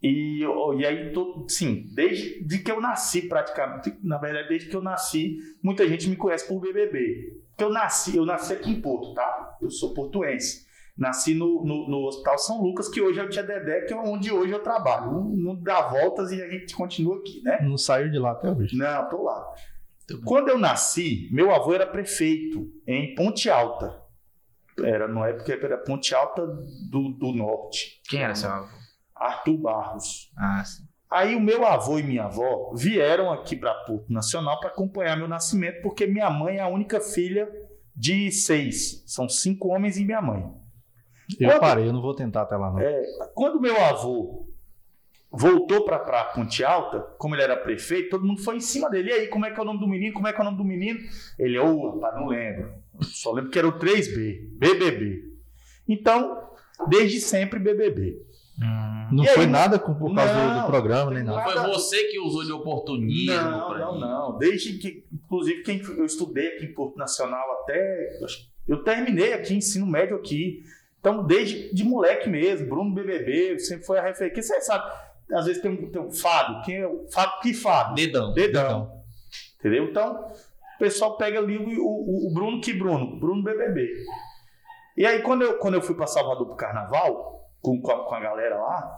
E, 0.01 0.45
e 0.77 0.85
aí, 0.85 1.11
tô, 1.11 1.45
sim, 1.49 1.89
desde 1.93 2.41
de 2.45 2.59
que 2.59 2.71
eu 2.71 2.79
nasci 2.79 3.23
praticamente, 3.23 3.93
na 4.01 4.17
verdade, 4.17 4.47
desde 4.47 4.69
que 4.69 4.75
eu 4.75 4.81
nasci, 4.81 5.37
muita 5.61 5.87
gente 5.87 6.09
me 6.09 6.15
conhece 6.15 6.47
por 6.47 6.61
BBB. 6.61 7.41
Porque 7.49 7.63
eu 7.63 7.69
nasci, 7.69 8.15
eu 8.15 8.25
nasci 8.25 8.53
aqui 8.53 8.71
em 8.71 8.81
Porto, 8.81 9.13
tá? 9.13 9.57
Eu 9.61 9.69
sou 9.69 9.93
portuense. 9.93 10.67
Nasci 10.97 11.33
no, 11.33 11.63
no, 11.63 11.89
no 11.89 12.07
Hospital 12.07 12.37
São 12.37 12.61
Lucas, 12.61 12.89
que 12.89 13.01
hoje 13.01 13.19
é 13.19 13.23
o 13.23 13.29
Tia 13.29 13.43
Dedé, 13.43 13.81
que 13.81 13.93
é 13.93 13.97
onde 13.97 14.31
hoje 14.31 14.51
eu 14.51 14.61
trabalho. 14.61 15.11
Um, 15.11 15.51
um 15.51 15.63
dá 15.63 15.87
voltas 15.87 16.31
e 16.31 16.41
a 16.41 16.49
gente 16.49 16.75
continua 16.75 17.17
aqui, 17.17 17.41
né? 17.41 17.59
Não 17.61 17.77
saiu 17.77 18.11
de 18.11 18.19
lá 18.19 18.31
até 18.31 18.51
hoje. 18.51 18.77
Não, 18.77 19.09
tô 19.09 19.23
lá. 19.23 19.45
Quando 20.25 20.49
eu 20.49 20.57
nasci, 20.57 21.29
meu 21.31 21.53
avô 21.53 21.73
era 21.73 21.85
prefeito 21.87 22.67
em 22.87 23.13
Ponte 23.15 23.49
Alta. 23.49 24.01
Era, 24.83 25.07
na 25.07 25.27
época 25.27 25.53
era 25.53 25.77
Ponte 25.77 26.15
Alta 26.15 26.45
do, 26.89 27.09
do 27.17 27.31
Norte. 27.33 28.01
Quem 28.09 28.21
era 28.23 28.33
seu 28.35 28.49
avô? 28.49 28.67
Arthur 29.15 29.57
Barros. 29.57 30.31
Ah, 30.37 30.63
sim. 30.63 30.83
Aí 31.11 31.35
o 31.35 31.41
meu 31.41 31.65
avô 31.65 31.97
e 31.99 32.03
minha 32.03 32.25
avó 32.25 32.71
vieram 32.75 33.31
aqui 33.31 33.55
para 33.55 33.73
Porto 33.85 34.11
Nacional 34.13 34.59
para 34.59 34.69
acompanhar 34.69 35.17
meu 35.17 35.27
nascimento, 35.27 35.81
porque 35.81 36.05
minha 36.05 36.29
mãe 36.29 36.57
é 36.57 36.61
a 36.61 36.67
única 36.67 37.01
filha 37.01 37.49
de 37.95 38.31
seis. 38.31 39.03
São 39.07 39.27
cinco 39.27 39.69
homens 39.69 39.97
e 39.97 40.05
minha 40.05 40.21
mãe. 40.21 40.43
Eu 41.39 41.49
Quando- 41.49 41.59
parei, 41.59 41.87
eu 41.87 41.93
não 41.93 42.01
vou 42.01 42.15
tentar 42.15 42.43
até 42.43 42.55
lá, 42.55 42.71
não. 42.71 42.79
É, 42.79 43.01
quando 43.35 43.59
meu 43.59 43.75
avô 43.83 44.48
voltou 45.31 45.85
para 45.85 46.23
Ponte 46.33 46.63
Alta, 46.63 46.99
como 47.17 47.35
ele 47.35 47.43
era 47.43 47.55
prefeito, 47.55 48.09
todo 48.09 48.25
mundo 48.25 48.41
foi 48.41 48.55
em 48.57 48.61
cima 48.61 48.89
dele. 48.89 49.09
E 49.09 49.13
aí, 49.13 49.27
como 49.27 49.45
é 49.45 49.51
que 49.51 49.59
é 49.59 49.61
o 49.61 49.65
nome 49.65 49.79
do 49.79 49.87
menino? 49.87 50.13
Como 50.13 50.27
é 50.27 50.33
que 50.33 50.39
é 50.39 50.41
o 50.41 50.45
nome 50.45 50.57
do 50.57 50.63
menino? 50.63 50.99
Ele, 51.37 51.57
ô, 51.59 51.91
rapaz, 51.91 52.15
não 52.15 52.27
lembro. 52.27 52.73
Só 53.01 53.31
lembro 53.31 53.51
que 53.51 53.57
era 53.59 53.67
o 53.67 53.73
3B, 53.79 54.49
BBB. 54.57 55.23
Então, 55.87 56.49
desde 56.89 57.19
sempre 57.19 57.59
BBB. 57.59 58.21
Hum. 58.61 59.07
Não 59.13 59.23
E 59.23 59.27
foi 59.29 59.45
aí? 59.45 59.49
nada 59.49 59.79
com- 59.79 59.93
por 59.95 60.13
causa 60.13 60.33
do- 60.33 60.39
Não, 60.39 60.61
do 60.61 60.67
programa, 60.67 61.11
nem 61.11 61.23
Não 61.23 61.35
nada. 61.35 61.51
foi 61.63 61.71
você 61.71 62.03
que 62.05 62.19
usou 62.19 62.43
de 62.43 62.51
oportunismo 62.51 63.33
Não, 63.33 63.77
não, 63.77 63.93
mim. 63.95 63.99
não. 64.01 64.37
Desde 64.37 64.77
que, 64.77 65.05
inclusive, 65.13 65.63
quem 65.63 65.81
eu 65.97 66.05
estudei 66.05 66.47
aqui 66.49 66.65
em 66.65 66.73
Porto 66.73 66.97
Nacional 66.97 67.49
até. 67.63 68.19
Eu 68.67 68.83
terminei 68.83 69.33
aqui, 69.33 69.55
ensino 69.55 69.85
médio 69.87 70.15
aqui. 70.17 70.61
Então, 70.99 71.25
desde 71.25 71.73
de 71.73 71.83
moleque 71.85 72.29
mesmo, 72.29 72.67
Bruno 72.67 72.93
BBB, 72.93 73.57
sempre 73.59 73.85
foi 73.85 73.97
a 73.97 74.01
referência. 74.03 74.43
Você 74.43 74.61
sabe, 74.61 74.91
às 75.31 75.45
vezes 75.45 75.61
tem 75.61 75.71
um, 75.71 75.91
tem 75.91 76.01
um 76.01 76.11
Fábio. 76.11 76.61
Quem 76.63 76.77
é 76.77 76.87
o 76.87 77.07
Fábio? 77.11 77.39
Que 77.41 77.53
Fábio? 77.53 77.95
Dedão. 77.95 78.33
Dedão. 78.33 79.03
Entendeu? 79.59 79.85
Então, 79.85 80.25
o 80.75 80.79
pessoal 80.79 81.17
pega 81.17 81.39
ali 81.39 81.57
o, 81.57 81.81
o, 81.81 82.27
o 82.29 82.33
Bruno 82.33 82.61
que 82.61 82.73
Bruno, 82.73 83.19
Bruno 83.19 83.43
BBB. 83.43 83.87
E 84.97 85.05
aí, 85.05 85.21
quando 85.21 85.43
eu, 85.43 85.57
quando 85.57 85.75
eu 85.75 85.81
fui 85.81 85.95
para 85.95 86.07
Salvador 86.07 86.47
pro 86.47 86.55
carnaval, 86.55 87.49
com, 87.61 87.81
com, 87.81 87.91
a, 87.91 88.05
com 88.05 88.15
a 88.15 88.19
galera 88.19 88.57
lá, 88.57 88.97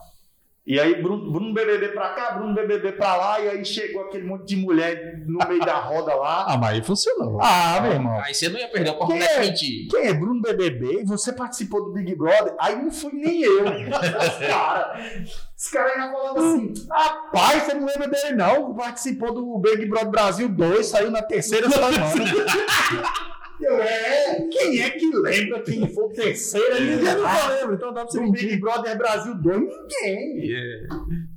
e 0.65 0.80
aí 0.80 1.02
Bruno, 1.02 1.32
Bruno 1.32 1.54
BBB 1.54 1.89
pra 1.89 2.10
cá, 2.10 2.32
Bruno 2.34 2.54
BBB 2.54 2.91
pra 2.91 3.15
lá, 3.15 3.39
e 3.39 3.50
aí 3.50 3.65
chegou 3.65 4.04
aquele 4.04 4.26
monte 4.26 4.45
de 4.45 4.56
mulher 4.56 5.24
no 5.26 5.39
meio 5.47 5.60
da 5.65 5.78
roda 5.78 6.13
lá. 6.13 6.45
Ah, 6.47 6.58
mas 6.58 6.76
aí 6.76 6.84
funcionou. 6.84 7.39
Ah, 7.41 7.80
meu 7.82 7.93
irmão. 7.93 8.19
Aí 8.19 8.34
você 8.34 8.47
não 8.47 8.60
ia 8.60 8.67
perder 8.67 8.89
a 8.89 8.93
oportunidade 8.93 9.60
Quem 9.60 9.86
é? 9.86 9.88
Quem 9.89 10.10
é 10.10 10.13
Bruno 10.13 10.39
BBB? 10.39 11.04
Você 11.06 11.34
participou 11.34 11.86
do 11.86 11.93
Big 11.93 12.15
Brother? 12.15 12.54
Aí 12.60 12.76
não 12.76 12.91
fui 12.91 13.12
nem 13.13 13.41
eu. 13.41 13.63
Os 13.65 14.47
caras. 14.47 15.52
Os 15.58 15.67
caras 15.69 15.95
já 15.95 16.12
falavam 16.12 16.47
assim: 16.47 16.74
rapaz, 16.91 17.63
você 17.63 17.74
não 17.74 17.86
lembra 17.86 18.08
dele, 18.08 18.36
não? 18.36 18.76
Participou 18.76 19.34
do 19.34 19.58
Big 19.58 19.86
Brother 19.88 20.10
Brasil 20.10 20.47
2, 20.47 20.86
saiu 20.86 21.10
na 21.10 21.24
terceira 21.24 21.69
semana. 21.69 21.97
É, 23.65 24.47
quem 24.52 24.82
é 24.82 24.89
que 24.89 25.10
lembra 25.15 25.62
quem 25.62 25.88
foi 25.88 26.10
terceira? 26.10 26.80
Ninguém 26.80 27.15
não 27.15 27.50
lembra, 27.50 27.76
então 27.76 27.93
dá 27.93 28.02
pra 28.02 28.12
você 28.12 28.19
Do 28.19 28.32
Big 28.32 28.58
Brother 28.58 28.97
Brasil 28.97 29.36
2, 29.36 29.60
ninguém. 29.60 30.88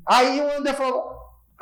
Aí 0.06 0.40
o 0.40 0.58
André 0.58 0.72
falou: 0.72 1.04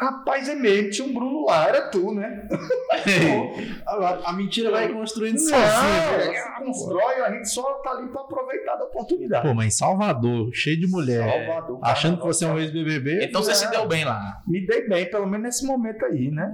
rapaz, 0.03 0.49
é 0.49 0.55
mesmo, 0.55 0.91
tinha 0.91 1.07
um 1.09 1.13
Bruno 1.15 1.45
lá, 1.47 1.69
era 1.69 1.89
tu, 1.89 2.13
né? 2.15 2.47
A, 3.87 4.31
a 4.31 4.33
mentira 4.33 4.71
vai 4.71 4.89
construindo 4.93 5.39
sozinha. 5.39 5.59
ela 5.59 6.33
se 6.33 6.65
constrói, 6.65 7.15
a 7.23 7.33
gente 7.33 7.49
só 7.49 7.63
tá 7.83 7.91
ali 7.93 8.09
pra 8.09 8.21
aproveitar 8.23 8.77
da 8.77 8.85
oportunidade. 8.85 9.47
Pô, 9.47 9.55
mas 9.55 9.67
em 9.67 9.71
Salvador, 9.71 10.51
cheio 10.53 10.79
de 10.79 10.87
mulher, 10.87 11.47
Salvador, 11.47 11.79
achando 11.83 12.19
que 12.19 12.25
você 12.27 12.45
é 12.45 12.49
um 12.49 12.59
ex-BBB, 12.59 13.25
Então 13.25 13.43
você 13.43 13.55
se 13.55 13.69
deu 13.71 13.87
bem 13.87 14.05
lá. 14.05 14.41
Me 14.47 14.65
dei 14.67 14.87
bem, 14.89 15.11
pelo 15.11 15.27
menos 15.27 15.45
nesse 15.45 15.67
momento 15.67 16.05
aí, 16.05 16.31
né? 16.31 16.47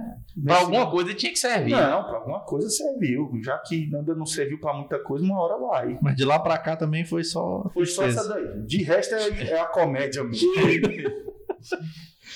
Pra 0.43 0.53
Nesse- 0.55 0.65
alguma 0.65 0.89
coisa 0.91 1.13
tinha 1.13 1.31
que 1.31 1.39
servir. 1.39 1.71
Não, 1.71 2.03
pra 2.03 2.17
alguma 2.17 2.39
coisa 2.41 2.69
serviu. 2.69 3.29
Já 3.43 3.57
que 3.59 3.89
ainda 3.95 4.15
não 4.15 4.25
serviu 4.25 4.59
pra 4.59 4.73
muita 4.73 4.99
coisa, 4.99 5.23
uma 5.23 5.39
hora 5.41 5.57
vai. 5.57 5.97
mas 6.01 6.15
de 6.15 6.25
lá 6.25 6.39
pra 6.39 6.57
cá 6.57 6.75
também 6.75 7.05
foi 7.05 7.23
só. 7.23 7.69
Foi 7.73 7.85
só 7.85 8.03
tristeza. 8.03 8.33
essa 8.33 8.33
daí. 8.41 8.65
De 8.65 8.83
resto 8.83 9.15
é, 9.15 9.49
é 9.51 9.59
a 9.59 9.65
comédia 9.65 10.23
mesmo. 10.23 10.49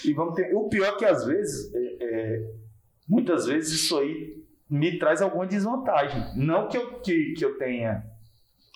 e 0.05 0.13
vamos 0.13 0.35
ter. 0.35 0.53
O 0.55 0.69
pior 0.69 0.93
é 0.93 0.97
que 0.97 1.05
às 1.05 1.25
vezes, 1.25 1.73
é- 1.73 1.97
é, 2.01 2.51
muitas 3.07 3.45
vezes 3.45 3.73
isso 3.73 3.97
aí 3.97 4.43
me 4.69 4.97
traz 4.97 5.21
alguma 5.21 5.45
desvantagem. 5.45 6.21
Não 6.35 6.67
que 6.67 6.77
eu, 6.77 6.99
que, 7.01 7.33
que 7.33 7.45
eu 7.45 7.57
tenha 7.57 8.03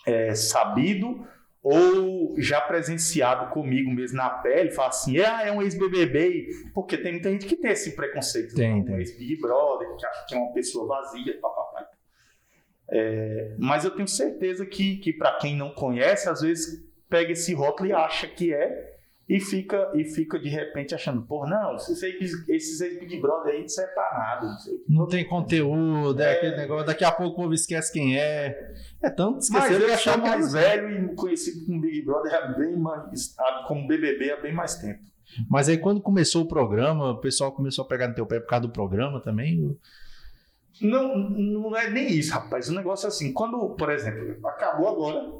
é, 0.06 0.34
sabido 0.36 1.26
ou 1.62 2.36
já 2.40 2.62
presenciado 2.62 3.52
comigo 3.52 3.92
mesmo 3.92 4.18
na 4.18 4.30
pele, 4.30 4.72
falar 4.72 4.90
assim, 4.90 5.20
ah, 5.20 5.42
é 5.42 5.52
um 5.52 5.62
ex-BBB, 5.62 6.48
porque 6.74 6.98
tem 6.98 7.14
muita 7.14 7.30
gente 7.30 7.46
que 7.46 7.58
tem 7.58 7.72
esse 7.72 7.96
preconceito. 7.96 8.56
Tem, 8.56 8.80
né? 8.80 8.86
tem. 8.86 8.96
Um 8.96 9.00
ex-Big 9.00 9.42
Brother, 9.42 9.96
que 9.98 10.06
acha 10.06 10.26
que 10.28 10.36
é 10.36 10.38
uma 10.38 10.54
pessoa 10.54 10.88
vazia, 10.88 11.38
papapá. 11.42 11.90
É, 12.90 13.56
mas 13.58 13.84
eu 13.84 13.92
tenho 13.92 14.08
certeza 14.08 14.66
que, 14.66 14.98
que 14.98 15.12
para 15.12 15.36
quem 15.38 15.58
não 15.58 15.72
conhece, 15.72 16.30
às 16.30 16.42
vezes 16.42 16.86
pega 17.10 17.34
esse 17.34 17.54
rótulo 17.54 17.90
e 17.90 17.94
acha 17.94 18.28
que 18.28 18.54
é 18.54 18.97
e 19.30 19.42
fica, 19.42 19.92
e 19.94 20.06
fica 20.06 20.40
de 20.40 20.48
repente 20.48 20.96
achando, 20.96 21.22
pô, 21.22 21.46
não, 21.46 21.76
esses 21.76 22.02
esses 22.48 22.80
ex-Big 22.80 23.20
Brother 23.20 23.56
aí 23.56 23.62
não 23.62 23.68
serve 23.68 23.94
pra 23.94 24.10
nada. 24.18 24.48
Não, 24.48 24.58
sei. 24.58 24.84
Não 24.88 25.08
tem 25.08 25.28
conteúdo, 25.28 26.22
é, 26.22 26.34
É. 26.34 26.38
aquele 26.38 26.56
negócio, 26.56 26.86
daqui 26.86 27.04
a 27.04 27.12
pouco 27.12 27.34
o 27.34 27.44
povo 27.44 27.54
esquece 27.54 27.92
quem 27.92 28.18
é. 28.18 28.74
É 29.02 29.10
tanto 29.10 29.36
Mas 29.36 29.50
esquecer 29.50 29.74
eu 29.74 29.80
que 29.80 29.86
sou 29.86 29.94
achar 30.14 30.18
mais 30.18 30.54
velho 30.54 31.12
e 31.12 31.16
conhecido 31.16 31.66
como 31.66 31.82
Big 31.82 32.02
Brother 32.04 32.34
há 32.34 32.48
bem 32.54 32.78
mais, 32.78 33.36
como 33.68 33.86
BBB 33.88 34.32
há 34.32 34.38
bem 34.38 34.54
mais 34.54 34.76
tempo. 34.76 35.04
Mas 35.50 35.68
aí 35.68 35.78
quando 35.78 36.00
começou 36.02 36.44
o 36.44 36.48
programa, 36.48 37.12
o 37.12 37.18
pessoal 37.18 37.52
começou 37.52 37.84
a 37.84 37.88
pegar 37.88 38.08
no 38.08 38.16
teu 38.16 38.26
pé 38.26 38.40
por 38.40 38.48
causa 38.48 38.66
do 38.66 38.72
programa 38.72 39.20
também. 39.20 39.78
Não, 40.82 41.18
não 41.18 41.76
é 41.76 41.90
nem 41.90 42.08
isso, 42.12 42.32
rapaz. 42.32 42.70
O 42.70 42.74
negócio 42.74 43.06
é 43.06 43.10
assim, 43.10 43.34
quando, 43.34 43.58
por 43.76 43.92
exemplo, 43.92 44.38
acabou 44.48 44.88
agora 44.88 45.32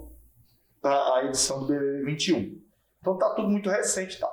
a, 0.84 1.20
a 1.20 1.26
edição 1.26 1.62
do 1.62 1.68
BBB 1.68 2.04
21. 2.04 2.67
Então 3.08 3.18
tá 3.18 3.30
tudo 3.30 3.48
muito 3.48 3.70
recente 3.70 4.18
e 4.18 4.20
tal. 4.20 4.32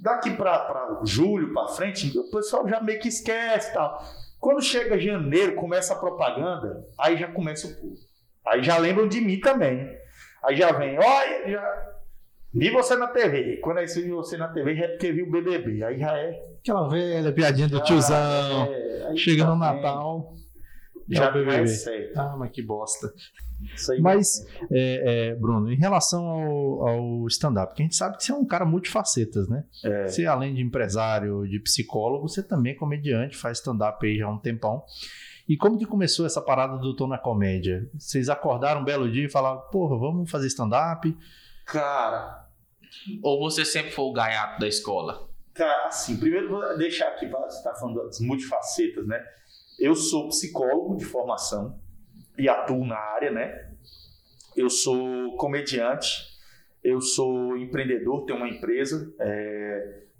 Daqui 0.00 0.30
para 0.30 1.00
julho, 1.04 1.52
para 1.54 1.68
frente, 1.68 2.18
o 2.18 2.30
pessoal 2.30 2.68
já 2.68 2.80
meio 2.80 2.98
que 2.98 3.08
esquece 3.08 3.70
e 3.70 3.74
tal. 3.74 4.02
Quando 4.40 4.60
chega 4.60 4.98
janeiro, 4.98 5.54
começa 5.54 5.94
a 5.94 5.98
propaganda, 5.98 6.84
aí 6.98 7.16
já 7.16 7.28
começa 7.28 7.68
o 7.68 7.74
povo. 7.76 7.96
Aí 8.44 8.62
já 8.62 8.76
lembram 8.76 9.06
de 9.06 9.20
mim 9.20 9.38
também. 9.38 9.88
Aí 10.44 10.56
já 10.56 10.72
vem, 10.72 10.98
olha, 10.98 11.50
já 11.50 11.92
vi 12.52 12.70
você 12.70 12.96
na 12.96 13.06
TV. 13.06 13.58
Quando 13.58 13.78
aí 13.78 13.88
você 13.88 14.02
viu 14.02 14.16
você 14.16 14.36
na 14.36 14.48
TV, 14.48 14.74
já 14.74 14.84
é 14.84 14.88
porque 14.88 15.12
viu 15.12 15.26
o 15.26 15.30
BBB. 15.30 15.84
Aí 15.84 15.98
já 15.98 16.18
é. 16.18 16.42
Aquela 16.58 16.88
velha 16.88 17.32
piadinha 17.32 17.68
do 17.68 17.80
tiozão. 17.82 18.66
é, 18.68 19.06
aí 19.08 19.16
Chega 19.16 19.44
no 19.44 19.56
Natal. 19.56 20.34
Já 21.08 21.26
é 21.26 21.32
BBB. 21.32 21.66
certo. 21.68 22.18
Ah, 22.18 22.36
mas 22.36 22.50
que 22.50 22.62
bosta. 22.62 23.12
Isso 23.74 23.92
aí 23.92 24.00
Mas, 24.00 24.46
é, 24.70 25.30
é, 25.30 25.34
Bruno, 25.34 25.72
em 25.72 25.76
relação 25.76 26.26
ao, 26.26 26.88
ao 26.88 27.26
stand-up, 27.28 27.74
que 27.74 27.82
a 27.82 27.84
gente 27.84 27.96
sabe 27.96 28.16
que 28.16 28.24
você 28.24 28.32
é 28.32 28.34
um 28.34 28.44
cara 28.44 28.66
multifacetas, 28.66 29.48
né? 29.48 29.64
É. 29.82 30.06
Você, 30.06 30.26
além 30.26 30.54
de 30.54 30.62
empresário, 30.62 31.46
de 31.48 31.58
psicólogo, 31.60 32.28
você 32.28 32.42
também 32.42 32.72
é 32.72 32.76
comediante, 32.76 33.36
faz 33.36 33.58
stand-up 33.58 34.04
aí 34.06 34.18
já 34.18 34.26
há 34.26 34.30
um 34.30 34.38
tempão. 34.38 34.84
E 35.48 35.56
como 35.56 35.78
que 35.78 35.86
começou 35.86 36.26
essa 36.26 36.42
parada 36.42 36.76
do 36.76 36.94
Tô 36.94 37.06
na 37.06 37.18
Comédia? 37.18 37.88
Vocês 37.96 38.28
acordaram 38.28 38.80
um 38.80 38.84
belo 38.84 39.10
dia 39.10 39.26
e 39.26 39.30
falaram, 39.30 39.60
porra, 39.70 39.96
vamos 39.96 40.30
fazer 40.30 40.48
stand-up? 40.48 41.16
Cara, 41.64 42.46
Ou 43.22 43.38
você 43.38 43.64
sempre 43.64 43.92
foi 43.92 44.04
o 44.04 44.12
gaiato 44.12 44.60
da 44.60 44.66
escola? 44.66 45.28
Cara, 45.54 45.86
assim, 45.86 46.18
primeiro 46.18 46.50
vou 46.50 46.76
deixar 46.76 47.08
aqui, 47.08 47.26
você 47.26 47.56
está 47.56 47.74
falando 47.74 48.04
das 48.04 48.20
multifacetas, 48.20 49.06
né? 49.06 49.24
Eu 49.78 49.94
sou 49.94 50.28
psicólogo 50.28 50.96
de 50.96 51.04
formação 51.04 51.78
e 52.38 52.48
atuo 52.48 52.84
na 52.84 52.96
área, 52.96 53.30
né? 53.30 53.70
Eu 54.56 54.70
sou 54.70 55.36
comediante, 55.36 56.36
eu 56.82 57.00
sou 57.00 57.56
empreendedor, 57.56 58.24
tenho 58.24 58.38
uma 58.38 58.48
empresa, 58.48 59.12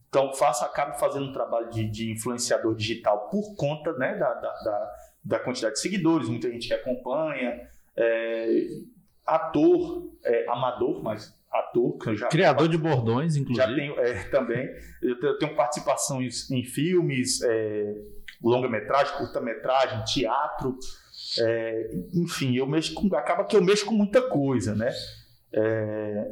Então, 0.08 0.32
faço, 0.34 0.64
acabo 0.64 0.98
fazendo 0.98 1.26
um 1.26 1.32
trabalho 1.32 1.70
de, 1.70 1.88
de 1.90 2.10
influenciador 2.10 2.74
digital 2.74 3.28
por 3.28 3.54
conta 3.54 3.92
né, 3.94 4.14
da, 4.16 4.32
da, 4.34 4.52
da, 4.52 4.94
da 5.24 5.38
quantidade 5.38 5.74
de 5.74 5.80
seguidores, 5.80 6.28
muita 6.28 6.50
gente 6.50 6.68
que 6.68 6.74
acompanha. 6.74 7.68
É, 7.96 8.66
ator, 9.26 10.10
é, 10.24 10.48
amador, 10.48 11.02
mas 11.02 11.36
ator, 11.50 11.98
que 11.98 12.10
eu 12.10 12.16
já 12.16 12.28
Criador 12.28 12.68
de 12.68 12.78
bordões, 12.78 13.36
inclusive. 13.36 13.66
já 13.66 13.74
tenho 13.74 13.98
é, 13.98 14.24
também. 14.24 14.68
Eu 15.02 15.18
tenho, 15.18 15.32
eu 15.32 15.38
tenho 15.38 15.56
participação 15.56 16.22
em, 16.22 16.28
em 16.50 16.64
filmes, 16.64 17.42
é, 17.42 17.94
longa-metragem, 18.42 19.16
curta-metragem, 19.16 20.04
teatro. 20.04 20.76
é, 21.40 21.90
enfim, 22.14 22.56
eu 22.56 22.66
mexo 22.66 22.94
com. 22.94 23.14
Acaba 23.16 23.44
que 23.44 23.56
eu 23.56 23.62
mexo 23.62 23.86
com 23.86 23.94
muita 23.94 24.22
coisa, 24.22 24.74
né? 24.74 24.92
É, 25.52 26.30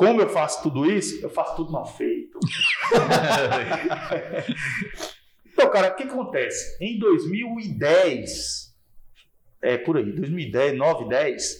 como 0.00 0.20
eu 0.20 0.28
faço 0.30 0.62
tudo 0.62 0.90
isso? 0.90 1.22
Eu 1.22 1.28
faço 1.28 1.56
tudo 1.56 1.70
mal 1.70 1.84
feito. 1.84 2.40
então, 5.52 5.70
cara, 5.70 5.88
o 5.88 5.94
que 5.94 6.04
acontece? 6.04 6.82
Em 6.82 6.98
2010, 6.98 8.74
é 9.60 9.76
por 9.76 9.98
aí, 9.98 10.10
2010, 10.10 10.78
9, 10.78 11.08
10, 11.08 11.56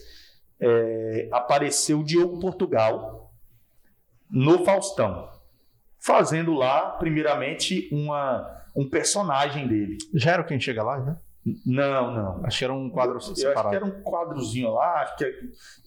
é, 0.59 1.29
apareceu 1.31 1.99
o 1.99 2.03
Diogo 2.03 2.39
Portugal 2.39 3.31
no 4.29 4.65
Faustão, 4.65 5.29
fazendo 6.03 6.53
lá, 6.53 6.91
primeiramente, 6.91 7.87
uma, 7.91 8.63
um 8.75 8.89
personagem 8.89 9.67
dele. 9.67 9.97
Já 10.13 10.31
era 10.31 10.43
quem 10.43 10.59
chega 10.59 10.83
lá, 10.83 10.99
né? 10.99 11.17
Não, 11.65 12.11
não. 12.13 12.45
Acho 12.45 12.59
que 12.59 12.63
era 12.65 12.73
um 12.73 12.89
quadro 12.89 13.13
Eu 13.13 13.17
acho 13.17 13.35
separado. 13.35 13.69
que 13.69 13.75
era 13.75 13.85
um 13.85 14.01
quadrozinho 14.03 14.71
lá, 14.73 15.01
acho 15.01 15.15
que 15.17 15.25
é- 15.25 15.33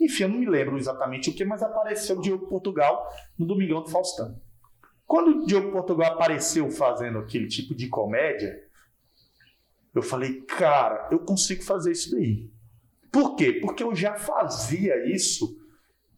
enfim, 0.00 0.24
eu 0.24 0.28
não 0.28 0.38
me 0.38 0.46
lembro 0.46 0.76
exatamente 0.76 1.30
o 1.30 1.34
que, 1.34 1.44
mas 1.44 1.62
apareceu 1.62 2.18
o 2.18 2.20
Diogo 2.20 2.46
Portugal 2.48 3.08
no 3.38 3.46
Domingão 3.46 3.82
do 3.82 3.88
Faustão. 3.90 4.40
Quando 5.06 5.42
o 5.42 5.46
Diogo 5.46 5.70
Portugal 5.70 6.12
apareceu 6.12 6.68
fazendo 6.70 7.18
aquele 7.18 7.46
tipo 7.46 7.74
de 7.74 7.88
comédia, 7.88 8.52
eu 9.94 10.02
falei, 10.02 10.40
cara, 10.42 11.08
eu 11.12 11.20
consigo 11.20 11.62
fazer 11.62 11.92
isso 11.92 12.10
daí. 12.12 12.50
Por 13.12 13.36
quê? 13.36 13.52
Porque 13.60 13.82
eu 13.84 13.94
já 13.94 14.16
fazia 14.16 15.06
isso 15.06 15.56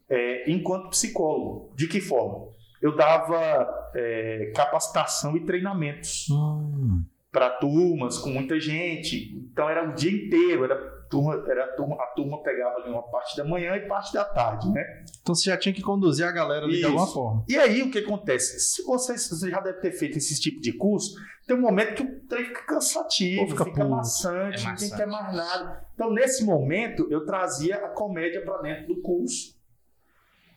é, 0.08 0.50
enquanto 0.50 0.88
psicólogo. 0.90 1.74
De 1.74 1.86
que 1.88 2.00
forma? 2.00 2.54
Eu 2.86 2.96
dava 2.96 3.90
é, 3.94 4.52
capacitação 4.54 5.36
e 5.36 5.44
treinamentos 5.44 6.26
Hum. 6.30 7.02
para 7.32 7.50
turmas 7.50 8.16
com 8.18 8.30
muita 8.30 8.58
gente. 8.60 9.34
Então 9.52 9.68
era 9.68 9.88
o 9.90 9.92
dia 9.94 10.10
inteiro, 10.10 10.64
era 10.64 10.76
turma, 11.10 11.44
era 11.48 11.64
a 11.64 11.68
turma, 11.76 11.96
a 11.96 12.06
turma 12.08 12.42
pegava 12.42 12.76
ali 12.76 12.90
uma 12.90 13.02
parte 13.02 13.36
da 13.36 13.44
manhã 13.44 13.76
e 13.76 13.86
parte 13.86 14.12
da 14.12 14.24
tarde, 14.24 14.70
né? 14.70 14.82
Então 15.20 15.34
você 15.34 15.50
já 15.50 15.56
tinha 15.56 15.72
que 15.74 15.82
conduzir 15.82 16.26
a 16.26 16.32
galera 16.32 16.64
ali 16.66 16.78
de 16.78 16.84
alguma 16.84 17.06
forma. 17.06 17.44
E 17.48 17.56
aí 17.56 17.82
o 17.82 17.90
que 17.90 17.98
acontece? 17.98 18.58
Se 18.60 18.82
você, 18.84 19.18
você 19.18 19.50
já 19.50 19.60
deve 19.60 19.80
ter 19.80 19.92
feito 19.92 20.16
esse 20.18 20.40
tipo 20.40 20.60
de 20.60 20.72
curso, 20.72 21.14
tem 21.46 21.56
um 21.56 21.60
momento 21.60 21.94
que 21.94 22.02
o 22.02 22.20
trem 22.28 22.44
fica 22.46 22.62
cansativo, 22.66 23.46
fica 23.48 23.64
fica, 23.64 23.84
maçante, 23.84 24.64
É 24.66 24.70
maçante. 24.70 24.96
quer 24.96 25.06
mais 25.06 25.34
nada. 25.36 25.84
Então 25.94 26.10
nesse 26.12 26.44
momento 26.44 27.06
eu 27.10 27.24
trazia 27.26 27.76
a 27.76 27.88
comédia 27.88 28.42
para 28.44 28.58
dentro 28.62 28.86
do 28.86 29.00
curso. 29.02 29.54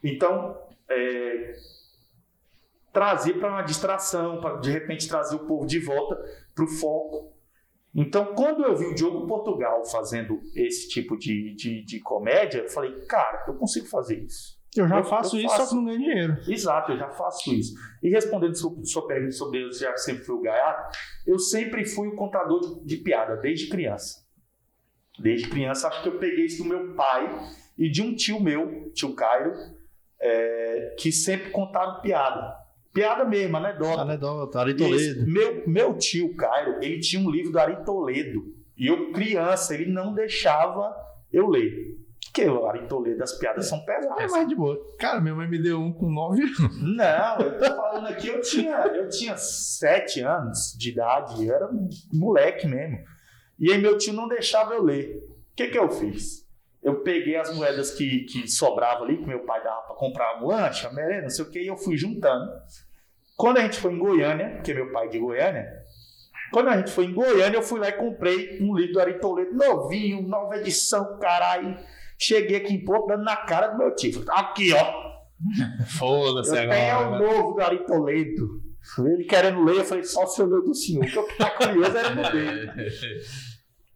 Então 0.03 0.57
é, 0.89 1.53
trazia 2.93 3.37
para 3.37 3.49
uma 3.49 3.61
distração, 3.61 4.39
para 4.41 4.57
de 4.57 4.71
repente 4.71 5.07
trazer 5.07 5.35
o 5.35 5.45
povo 5.47 5.65
de 5.65 5.79
volta 5.79 6.15
para 6.55 6.65
o 6.65 6.67
foco. 6.67 7.33
Então, 7.93 8.33
quando 8.35 8.63
eu 8.63 8.75
vi 8.75 8.85
o 8.85 8.93
Diogo 8.95 9.25
Portugal 9.27 9.83
fazendo 9.85 10.39
esse 10.55 10.87
tipo 10.89 11.17
de, 11.17 11.55
de, 11.55 11.83
de 11.83 11.99
comédia, 11.99 12.59
eu 12.59 12.69
falei, 12.69 12.91
cara, 13.07 13.45
eu 13.47 13.55
consigo 13.55 13.87
fazer 13.87 14.19
isso. 14.19 14.59
Eu 14.77 14.87
já 14.87 14.99
Eu- 14.99 15.03
faço 15.03 15.35
eu 15.35 15.39
isso, 15.41 15.49
só 15.49 15.57
faço. 15.57 15.69
que 15.69 15.75
não 15.75 15.85
ganho 15.85 15.97
dinheiro. 15.97 16.37
Exato, 16.47 16.91
eu 16.91 16.97
já 16.99 17.09
faço 17.09 17.51
isso. 17.51 17.73
E 18.03 18.09
respondendo 18.09 18.55
sua, 18.55 18.75
sua 18.85 19.07
pergunta 19.07 19.31
sobre 19.31 19.63
eu 19.63 19.71
já 19.73 19.97
sempre 19.97 20.23
fui 20.23 20.35
o 20.35 20.41
gaiato, 20.41 20.95
eu 21.25 21.39
sempre 21.39 21.83
fui 21.85 22.07
o 22.07 22.15
contador 22.15 22.59
de, 22.61 22.85
de 22.85 22.97
piada, 22.97 23.35
desde 23.37 23.67
criança. 23.67 24.23
Desde 25.17 25.49
criança, 25.49 25.87
acho 25.87 26.03
que 26.03 26.09
eu 26.09 26.19
peguei 26.19 26.45
isso 26.45 26.61
do 26.63 26.69
meu 26.69 26.93
pai 26.93 27.27
e 27.77 27.89
de 27.89 28.01
um 28.03 28.15
tio 28.15 28.39
meu, 28.39 28.91
tio 28.93 29.15
Cairo, 29.15 29.53
é, 30.21 30.95
que 30.99 31.11
sempre 31.11 31.49
contaram 31.49 31.99
piada. 32.01 32.55
Piada 32.93 33.23
mesmo, 33.25 33.57
anedota. 33.57 34.01
Anedota, 34.01 34.59
Ari. 34.59 34.75
Toledo. 34.75 35.25
Meu, 35.27 35.63
meu 35.67 35.97
tio 35.97 36.35
Cairo, 36.35 36.77
ele 36.81 36.99
tinha 36.99 37.21
um 37.21 37.29
livro 37.29 37.51
do 37.51 37.59
Ari 37.59 37.83
Toledo. 37.85 38.53
E 38.77 38.87
eu, 38.87 39.11
criança, 39.11 39.73
ele 39.73 39.91
não 39.91 40.13
deixava 40.13 40.95
eu 41.31 41.47
ler. 41.47 41.97
Porque 42.25 42.47
o 42.49 42.65
Ari 42.67 42.87
Toledo, 42.87 43.23
as 43.23 43.33
piadas 43.37 43.67
são 43.67 43.77
É 43.79 43.81
pesadas. 43.85 44.31
mais 44.31 44.47
de 44.47 44.55
boa. 44.55 44.79
Cara, 44.99 45.19
minha 45.19 45.33
mãe 45.35 45.47
me 45.49 45.61
deu 45.61 45.79
um 45.79 45.91
com 45.91 46.09
nove 46.11 46.41
anos. 46.43 46.81
Não, 46.81 47.39
eu 47.39 47.57
tô 47.59 47.65
falando 47.65 48.07
aqui, 48.07 48.27
eu 48.27 48.39
tinha, 48.41 48.75
eu 48.87 49.09
tinha 49.09 49.35
sete 49.37 50.21
anos 50.21 50.75
de 50.77 50.91
idade, 50.91 51.45
eu 51.45 51.53
era 51.55 51.65
um 51.67 51.89
moleque 52.13 52.67
mesmo. 52.67 52.99
E 53.59 53.71
aí 53.71 53.77
meu 53.81 53.97
tio 53.97 54.13
não 54.13 54.27
deixava 54.27 54.73
eu 54.73 54.83
ler. 54.83 55.17
O 55.51 55.55
que 55.55 55.67
que 55.67 55.77
eu 55.77 55.89
fiz? 55.89 56.45
Eu 56.81 57.01
peguei 57.01 57.35
as 57.35 57.53
moedas 57.53 57.91
que, 57.91 58.21
que 58.21 58.47
sobravam 58.47 59.03
ali, 59.03 59.17
que 59.17 59.25
meu 59.27 59.39
pai 59.41 59.61
dava 59.63 59.81
para 59.81 59.95
comprar 59.95 60.41
um 60.41 60.47
lanche, 60.47 60.87
a 60.87 60.91
merenda, 60.93 61.23
não 61.23 61.29
sei 61.29 61.45
o 61.45 61.49
que, 61.49 61.61
e 61.61 61.67
eu 61.67 61.75
fui 61.77 61.97
juntando. 61.97 62.49
Quando 63.35 63.57
a 63.57 63.61
gente 63.61 63.79
foi 63.79 63.93
em 63.93 63.99
Goiânia, 63.99 64.51
porque 64.55 64.73
meu 64.73 64.91
pai 64.91 65.07
é 65.07 65.09
de 65.09 65.19
Goiânia, 65.19 65.67
quando 66.51 66.69
a 66.69 66.77
gente 66.77 66.91
foi 66.91 67.05
em 67.05 67.13
Goiânia, 67.13 67.57
eu 67.57 67.61
fui 67.61 67.79
lá 67.79 67.89
e 67.89 67.93
comprei 67.93 68.59
um 68.61 68.75
livro 68.75 68.93
do 68.93 68.99
Ari 69.01 69.19
Toledo, 69.19 69.53
novinho, 69.53 70.21
nova 70.21 70.57
edição, 70.57 71.17
caralho. 71.19 71.77
Cheguei 72.17 72.57
aqui 72.57 72.73
em 72.73 72.83
Porto, 72.83 73.07
dando 73.07 73.23
na 73.23 73.35
cara 73.35 73.67
do 73.67 73.77
meu 73.77 73.93
tio. 73.95 74.23
Aqui, 74.29 74.73
ó. 74.73 75.09
Foda-se 75.97 76.49
Eu 76.49 76.69
tenho 76.69 76.95
o 76.95 76.99
agora. 76.99 77.19
novo 77.19 77.53
do 77.53 77.61
Ari 77.61 77.85
Toledo. 77.85 78.61
Ele 78.99 79.23
querendo 79.25 79.63
ler, 79.63 79.77
eu 79.77 79.85
falei, 79.85 80.03
só 80.03 80.25
se 80.25 80.41
eu 80.41 80.47
ler 80.47 80.61
do 80.61 80.73
senhor. 80.73 81.05
O 81.05 81.07
que 81.07 81.17
eu 81.17 81.27
fiquei 81.27 81.49
curioso 81.49 81.97
era 81.97 82.09
no 82.15 82.31
dele. 82.31 82.71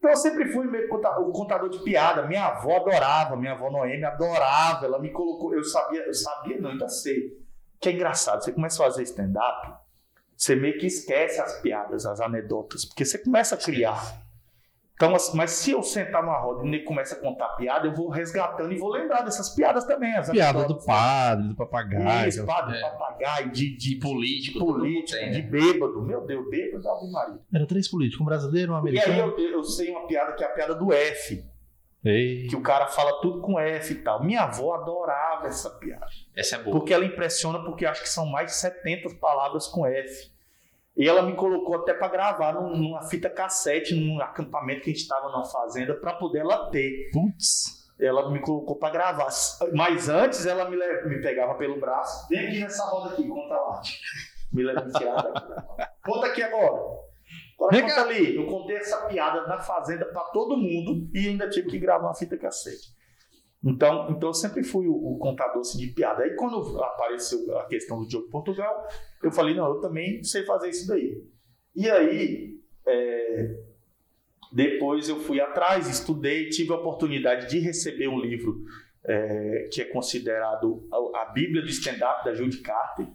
Então 0.04 0.12
eu 0.12 0.18
sempre 0.18 0.52
fui 0.52 0.68
meio 0.68 0.94
o 0.94 1.32
contador 1.32 1.70
de 1.70 1.80
piada. 1.80 2.28
Minha 2.28 2.48
avó 2.48 2.76
adorava, 2.76 3.38
minha 3.38 3.54
avó 3.54 3.72
Noemi 3.72 4.04
adorava. 4.04 4.86
Ela 4.86 5.00
me 5.00 5.10
colocou, 5.10 5.56
eu 5.56 5.64
sabia, 5.64 6.06
eu 6.06 6.14
sabia, 6.14 6.60
não, 6.60 6.72
ainda 6.72 6.90
sei. 6.90 7.42
Que 7.80 7.88
é 7.88 7.92
engraçado, 7.94 8.44
você 8.44 8.52
começa 8.52 8.84
a 8.84 8.86
fazer 8.86 9.04
stand-up, 9.04 9.74
você 10.36 10.58
meio 10.58 10.78
que 10.78 10.88
esquece 10.88 11.40
as 11.40 11.62
piadas, 11.62 12.06
as 12.06 12.20
anedotas, 12.20 12.84
porque 12.84 13.06
você 13.06 13.18
começa 13.18 13.56
a 13.56 13.58
criar. 13.58 13.98
Então, 14.96 15.16
assim, 15.16 15.36
mas 15.36 15.50
se 15.52 15.72
eu 15.72 15.82
sentar 15.82 16.22
numa 16.22 16.40
roda 16.40 16.64
e 16.64 16.68
ele 16.68 16.84
começa 16.84 17.16
a 17.16 17.20
contar 17.20 17.50
piada, 17.56 17.88
eu 17.88 17.94
vou 17.96 18.10
resgatando 18.10 18.72
e 18.72 18.78
vou 18.78 18.90
lembrar 18.92 19.22
dessas 19.24 19.50
piadas 19.56 19.86
também. 19.86 20.14
As 20.16 20.30
Piada 20.30 20.66
do 20.66 20.78
padre, 20.86 21.48
do 21.50 21.56
papagaio. 21.56 22.30
Isso, 22.30 22.46
padre, 22.46 22.78
É. 22.78 22.82
papagaio, 22.82 23.50
de, 23.52 23.76
de, 23.76 23.96
De 23.96 24.00
político, 24.00 24.60
político, 24.60 25.18
tem, 25.20 25.32
de 25.32 25.42
né? 25.42 25.48
bêbado. 25.50 26.02
Meu 26.04 26.26
Deus, 26.26 26.48
bêbado, 26.50 26.88
Ave 26.88 27.12
Maria. 27.12 27.40
Era 27.54 27.66
três 27.66 27.88
políticos, 27.90 28.22
um 28.22 28.26
brasileiro, 28.26 28.72
um 28.72 28.76
E 28.88 29.00
aí 29.00 29.00
americano. 29.00 29.34
eu, 29.38 29.50
eu 29.54 29.64
sei 29.64 29.90
uma 29.90 30.06
piada 30.06 30.34
que 30.34 30.44
é 30.44 30.48
a 30.48 30.52
piada 30.52 30.76
do 30.76 30.94
F, 30.94 31.44
Ei. 32.06 32.48
que 32.48 32.56
o 32.56 32.62
cara 32.62 32.86
fala 32.88 33.20
tudo 33.22 33.42
com 33.42 33.58
F 33.60 33.94
e 33.94 33.96
tal. 34.04 34.24
Minha 34.24 34.42
avó 34.44 34.76
adorava 34.76 35.48
essa 35.48 35.72
piada. 35.72 36.06
Essa 36.36 36.58
é 36.58 36.60
boa. 36.60 36.78
Porque 36.78 36.94
ela 36.94 37.04
impressiona, 37.04 37.64
porque 37.64 37.86
acho 37.86 38.04
que 38.04 38.10
são 38.10 38.28
mais 38.28 38.52
de 38.52 38.58
70 38.58 39.16
palavras 39.20 39.66
com 39.68 39.86
F. 39.88 40.32
E 40.96 41.08
ela 41.08 41.24
me 41.24 41.36
colocou 41.36 41.76
até 41.76 41.94
para 41.94 42.08
gravar 42.08 42.54
num- 42.54 42.78
numa 42.78 43.02
fita 43.04 43.30
cassete, 43.30 43.96
num 43.96 44.22
acampamento 44.22 44.82
que 44.82 44.92
a 44.92 44.94
gente 44.94 45.02
estava 45.02 45.28
numa 45.30 45.46
fazenda, 45.46 45.96
para 45.96 46.14
poder 46.14 46.40
ela 46.40 46.70
ter. 46.70 47.10
Putz. 47.12 47.84
Ela 48.00 48.30
me 48.32 48.40
colocou 48.42 48.76
para 48.78 48.92
gravar. 48.94 49.28
Mas 49.74 50.10
antes 50.10 50.46
ela 50.46 50.70
me, 50.70 50.76
me 50.78 51.22
pegava 51.22 51.56
pelo 51.56 51.80
braço. 51.80 52.28
Vem 52.28 52.48
aqui 52.48 52.60
nessa 52.60 52.84
roda 52.86 53.14
aqui, 53.14 53.28
conta 53.28 53.56
lá. 53.56 53.82
Me 54.52 54.64
leva 54.64 54.86
me 54.86 54.92
tirava 54.92 55.32
daqui. 55.32 55.92
Conta 56.04 56.28
aqui 56.28 56.44
agora. 56.44 56.82
Agora 57.56 57.72
Vem 57.72 57.82
conta 57.82 58.02
ali. 58.02 58.36
Eu 58.36 58.46
contei 58.48 58.76
essa 58.78 59.06
piada 59.08 59.48
na 59.48 59.60
fazenda 59.60 60.06
para 60.06 60.24
todo 60.26 60.58
mundo 60.58 61.10
e 61.14 61.28
ainda 61.30 61.50
tive 61.50 61.70
que 61.70 61.80
gravar 61.80 62.08
uma 62.08 62.16
fita 62.16 62.38
cassete. 62.38 62.92
Então, 63.64 64.10
então 64.12 64.30
eu 64.30 64.34
sempre 64.34 64.64
fui 64.64 64.88
o, 64.88 64.94
o 64.94 65.18
contador 65.18 65.62
assim, 65.62 65.78
de 65.78 65.88
piada. 65.88 66.24
Aí 66.24 66.36
quando 66.36 66.84
apareceu 66.84 67.58
a 67.58 67.66
questão 67.66 68.00
do 68.00 68.08
Diogo 68.08 68.30
Portugal, 68.30 68.86
eu 69.24 69.32
falei, 69.32 69.56
não, 69.56 69.68
eu 69.76 69.80
também 69.80 70.24
sei 70.24 70.44
fazer 70.44 70.70
isso 70.70 70.88
daí. 70.88 71.24
E 71.76 71.90
aí, 71.90 72.60
é, 72.86 73.60
depois 74.52 75.10
eu 75.10 75.20
fui 75.20 75.40
atrás, 75.40 75.90
estudei, 75.90 76.50
tive 76.50 76.72
a 76.72 76.76
oportunidade 76.76 77.50
de 77.50 77.60
receber 77.60 78.08
um 78.08 78.20
livro 78.20 78.64
é, 79.06 79.70
que 79.72 79.82
é 79.82 79.86
considerado 79.86 80.88
a, 80.92 81.24
a 81.24 81.26
Bíblia 81.26 81.62
do 81.62 81.70
Stand-Up 81.70 82.24
da 82.24 82.34
Judy 82.34 82.60
Carter, 82.60 83.08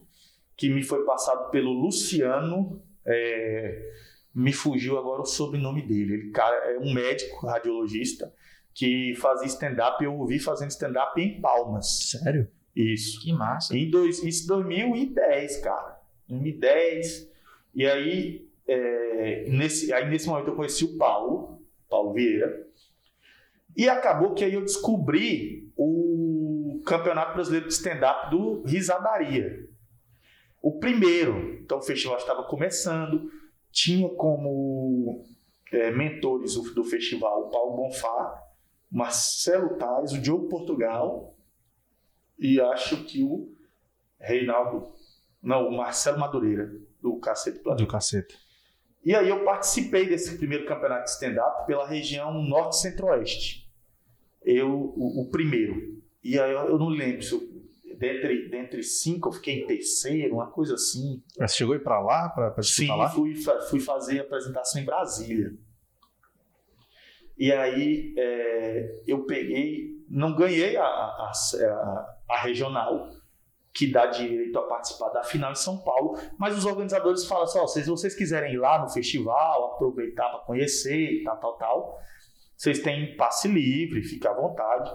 que 0.56 0.68
me 0.68 0.82
foi 0.82 1.04
passado 1.04 1.50
pelo 1.50 1.72
Luciano, 1.72 2.82
é, 3.06 3.92
me 4.34 4.52
fugiu 4.52 4.98
agora 4.98 5.22
o 5.22 5.26
sobrenome 5.26 5.86
dele. 5.86 6.14
Ele 6.14 6.30
cara, 6.30 6.56
é 6.72 6.78
um 6.78 6.92
médico 6.92 7.46
radiologista 7.46 8.32
que 8.74 9.14
fazia 9.16 9.46
stand-up, 9.46 10.02
eu 10.02 10.14
ouvi 10.14 10.38
fazendo 10.38 10.70
stand-up 10.70 11.20
em 11.20 11.40
Palmas. 11.40 12.10
Sério? 12.10 12.48
Isso. 12.74 13.20
Que 13.20 13.32
massa. 13.32 13.76
Em 13.76 13.90
dois, 13.90 14.22
isso 14.22 14.46
2010, 14.46 15.60
cara. 15.62 15.97
2010. 16.28 17.30
E 17.74 17.86
aí, 17.86 18.48
é, 18.66 19.48
nesse, 19.48 19.92
aí, 19.92 20.08
nesse 20.08 20.26
momento, 20.26 20.48
eu 20.48 20.56
conheci 20.56 20.84
o 20.84 20.96
Paulo, 20.96 21.62
Paulo 21.88 22.12
Vieira. 22.12 22.66
E 23.76 23.88
acabou 23.88 24.34
que 24.34 24.44
aí 24.44 24.54
eu 24.54 24.62
descobri 24.62 25.70
o 25.76 26.82
Campeonato 26.84 27.34
Brasileiro 27.34 27.66
de 27.66 27.72
Stand-Up 27.72 28.30
do 28.30 28.62
Risadaria. 28.62 29.68
o 30.60 30.78
primeiro. 30.78 31.60
Então 31.62 31.78
o 31.78 31.82
festival 31.82 32.16
estava 32.16 32.42
começando, 32.44 33.30
tinha 33.70 34.08
como 34.08 35.24
é, 35.72 35.90
mentores 35.90 36.54
do, 36.54 36.84
festival 36.84 37.46
o 37.46 37.50
Paulo 37.50 37.76
Bonfá, 37.76 38.42
Marcelo 38.90 39.76
Tais, 39.76 40.12
o 40.12 40.18
Diogo 40.18 40.48
Portugal 40.48 41.36
e 42.38 42.60
acho 42.60 43.04
que 43.04 43.22
o 43.22 43.52
Reinaldo, 44.18 44.88
não, 45.42 45.68
o 45.68 45.76
Marcelo 45.76 46.18
Madureira, 46.18 46.70
do 47.00 47.18
Cacete 47.18 47.60
Planeta. 47.60 47.84
Do 47.84 47.90
cacete. 47.90 48.36
E 49.04 49.14
aí 49.14 49.28
eu 49.28 49.44
participei 49.44 50.06
desse 50.06 50.36
primeiro 50.36 50.66
campeonato 50.66 51.04
de 51.04 51.10
stand-up 51.10 51.66
pela 51.66 51.86
região 51.86 52.42
norte 52.42 52.74
e 52.74 52.80
centro-oeste. 52.80 53.70
Eu, 54.42 54.68
o, 54.70 55.22
o 55.22 55.30
primeiro. 55.30 56.02
E 56.22 56.38
aí 56.38 56.50
eu, 56.52 56.58
eu 56.70 56.78
não 56.78 56.88
lembro 56.88 57.22
se 57.22 57.32
eu, 57.32 57.40
dentre, 57.96 58.48
dentre 58.50 58.82
cinco 58.82 59.28
eu 59.28 59.32
fiquei 59.32 59.62
em 59.62 59.66
terceiro, 59.66 60.34
uma 60.34 60.50
coisa 60.50 60.74
assim. 60.74 61.22
Mas 61.38 61.52
você 61.52 61.58
chegou 61.58 61.74
a 61.74 61.76
ir 61.76 61.82
pra 61.82 62.00
lá, 62.00 62.28
pra, 62.30 62.50
pra 62.50 62.62
Sim, 62.62 62.88
lá? 62.88 63.08
fui, 63.08 63.34
fui 63.70 63.80
fazer 63.80 64.20
a 64.20 64.22
apresentação 64.22 64.82
em 64.82 64.84
Brasília. 64.84 65.52
E 67.38 67.52
aí 67.52 68.14
é, 68.18 69.00
eu 69.06 69.24
peguei, 69.24 70.04
não 70.08 70.34
ganhei 70.34 70.76
a, 70.76 70.82
a, 70.84 71.32
a- 71.32 72.16
a 72.30 72.40
regional, 72.42 73.10
que 73.78 73.86
dá 73.92 74.06
direito 74.06 74.58
a 74.58 74.62
participar 74.62 75.10
da 75.10 75.22
final 75.22 75.52
em 75.52 75.54
São 75.54 75.78
Paulo, 75.78 76.18
mas 76.36 76.58
os 76.58 76.64
organizadores 76.64 77.24
falam 77.26 77.44
assim: 77.44 77.58
ó, 77.60 77.66
se 77.68 77.82
vocês 77.84 78.12
quiserem 78.14 78.54
ir 78.54 78.58
lá 78.58 78.82
no 78.82 78.88
festival, 78.88 79.74
aproveitar 79.74 80.28
para 80.30 80.40
conhecer, 80.40 81.22
tal, 81.24 81.36
tal, 81.36 81.56
tal, 81.56 81.98
vocês 82.56 82.80
têm 82.80 83.16
passe 83.16 83.46
livre, 83.46 84.02
fica 84.02 84.30
à 84.30 84.34
vontade. 84.34 84.90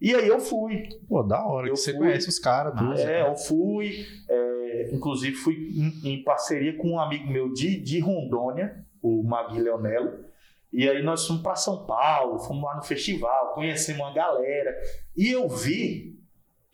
E 0.00 0.12
aí 0.14 0.26
eu 0.26 0.40
fui. 0.40 0.88
Pô, 1.08 1.22
da 1.22 1.46
hora 1.46 1.68
Eu 1.68 1.74
que 1.74 1.78
você 1.78 1.92
fui- 1.92 2.00
conhece 2.00 2.28
os 2.28 2.38
caras, 2.40 2.74
tudo. 2.76 2.92
É, 2.94 3.22
eu 3.22 3.36
fui, 3.36 4.04
é, 4.28 4.90
inclusive 4.92 5.36
fui 5.36 5.54
em, 5.54 6.14
em 6.14 6.24
parceria 6.24 6.76
com 6.76 6.88
um 6.90 6.98
amigo 7.00 7.30
meu 7.30 7.52
de, 7.52 7.80
de 7.80 8.00
Rondônia, 8.00 8.84
o 9.00 9.22
Magui 9.22 9.60
Leonello. 9.60 10.24
E 10.72 10.88
aí 10.90 11.04
nós 11.04 11.24
fomos 11.24 11.40
para 11.40 11.54
São 11.54 11.86
Paulo, 11.86 12.40
fomos 12.40 12.64
lá 12.64 12.74
no 12.74 12.82
festival, 12.82 13.54
conhecemos 13.54 14.00
uma 14.02 14.12
galera. 14.12 14.76
E 15.16 15.28
eu 15.30 15.48
vi 15.48 16.13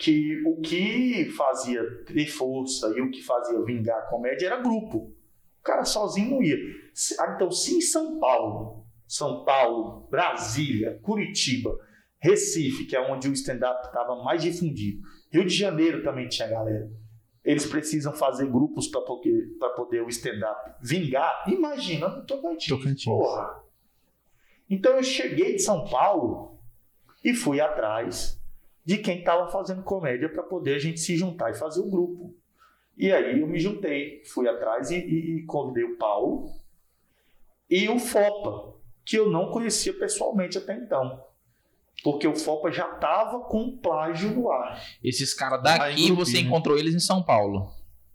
que 0.01 0.43
o 0.47 0.59
que 0.63 1.27
fazia 1.37 1.85
ter 2.07 2.27
força 2.27 2.89
e 2.97 3.03
o 3.03 3.11
que 3.11 3.23
fazia 3.23 3.63
vingar 3.63 3.99
a 3.99 4.07
comédia 4.07 4.47
era 4.47 4.57
grupo. 4.57 5.15
O 5.61 5.63
cara 5.63 5.85
sozinho 5.85 6.31
não 6.31 6.43
ia. 6.43 6.57
Ah, 7.19 7.35
Então, 7.35 7.51
se 7.51 7.77
em 7.77 7.83
São 7.83 8.19
Paulo, 8.19 8.87
São 9.07 9.45
Paulo, 9.45 10.09
Brasília, 10.11 10.99
Curitiba, 11.03 11.79
Recife, 12.19 12.87
que 12.87 12.97
é 12.97 13.01
onde 13.13 13.29
o 13.29 13.33
stand-up 13.35 13.87
estava 13.87 14.23
mais 14.25 14.43
difundido, 14.43 15.03
Rio 15.31 15.45
de 15.45 15.55
Janeiro 15.55 16.03
também 16.03 16.29
tinha 16.29 16.49
galera. 16.49 16.91
Eles 17.45 17.67
precisam 17.67 18.15
fazer 18.15 18.47
grupos 18.47 18.89
para 18.89 19.03
poder, 19.03 19.55
pra 19.59 19.69
poder 19.71 20.03
o 20.03 20.09
stand-up 20.09 20.77
vingar. 20.83 21.45
Imagina 21.47 22.09
no 22.09 22.25
Tocantins. 22.25 22.69
Tocantins. 22.69 23.05
Porra. 23.05 23.63
Então 24.69 24.97
eu 24.97 25.03
cheguei 25.03 25.57
de 25.57 25.63
São 25.63 25.85
Paulo 25.91 26.59
e 27.23 27.35
fui 27.35 27.61
atrás 27.61 28.40
de 28.85 28.99
quem 28.99 29.19
estava 29.19 29.51
fazendo 29.51 29.83
comédia 29.83 30.29
para 30.29 30.43
poder 30.43 30.75
a 30.75 30.79
gente 30.79 31.01
se 31.01 31.17
juntar 31.17 31.51
e 31.51 31.55
fazer 31.55 31.81
o 31.81 31.91
grupo. 31.91 32.35
E 32.97 33.11
aí 33.13 33.41
eu 33.41 33.47
me 33.47 33.59
juntei, 33.59 34.23
fui 34.25 34.49
atrás 34.49 34.91
e, 34.91 34.97
e- 34.99 35.37
e 35.39 35.43
convidei 35.47 35.85
o 35.85 35.97
Paulo 35.97 36.51
e 37.69 37.89
o 37.89 37.99
Fopa, 37.99 38.75
que 39.05 39.17
eu 39.17 39.31
não 39.31 39.51
conhecia 39.51 39.93
pessoalmente 39.93 40.59
até 40.59 40.75
então. 40.77 41.23
Porque 42.03 42.27
o 42.27 42.35
Fopa 42.35 42.71
já 42.73 42.91
estava 42.95 43.41
com 43.41 43.77
plágio 43.77 44.31
no 44.31 44.51
ar. 44.51 44.81
Esses 45.05 45.35
caras 45.35 45.59
Aí, 45.59 45.65
daqui, 45.65 46.07
grupinho, 46.07 46.17
você 46.17 46.35
né? 46.35 46.41
encontrou 46.49 46.79
eles 46.79 46.95
em 46.95 46.99
São 47.01 47.23
Paulo. 47.23 47.71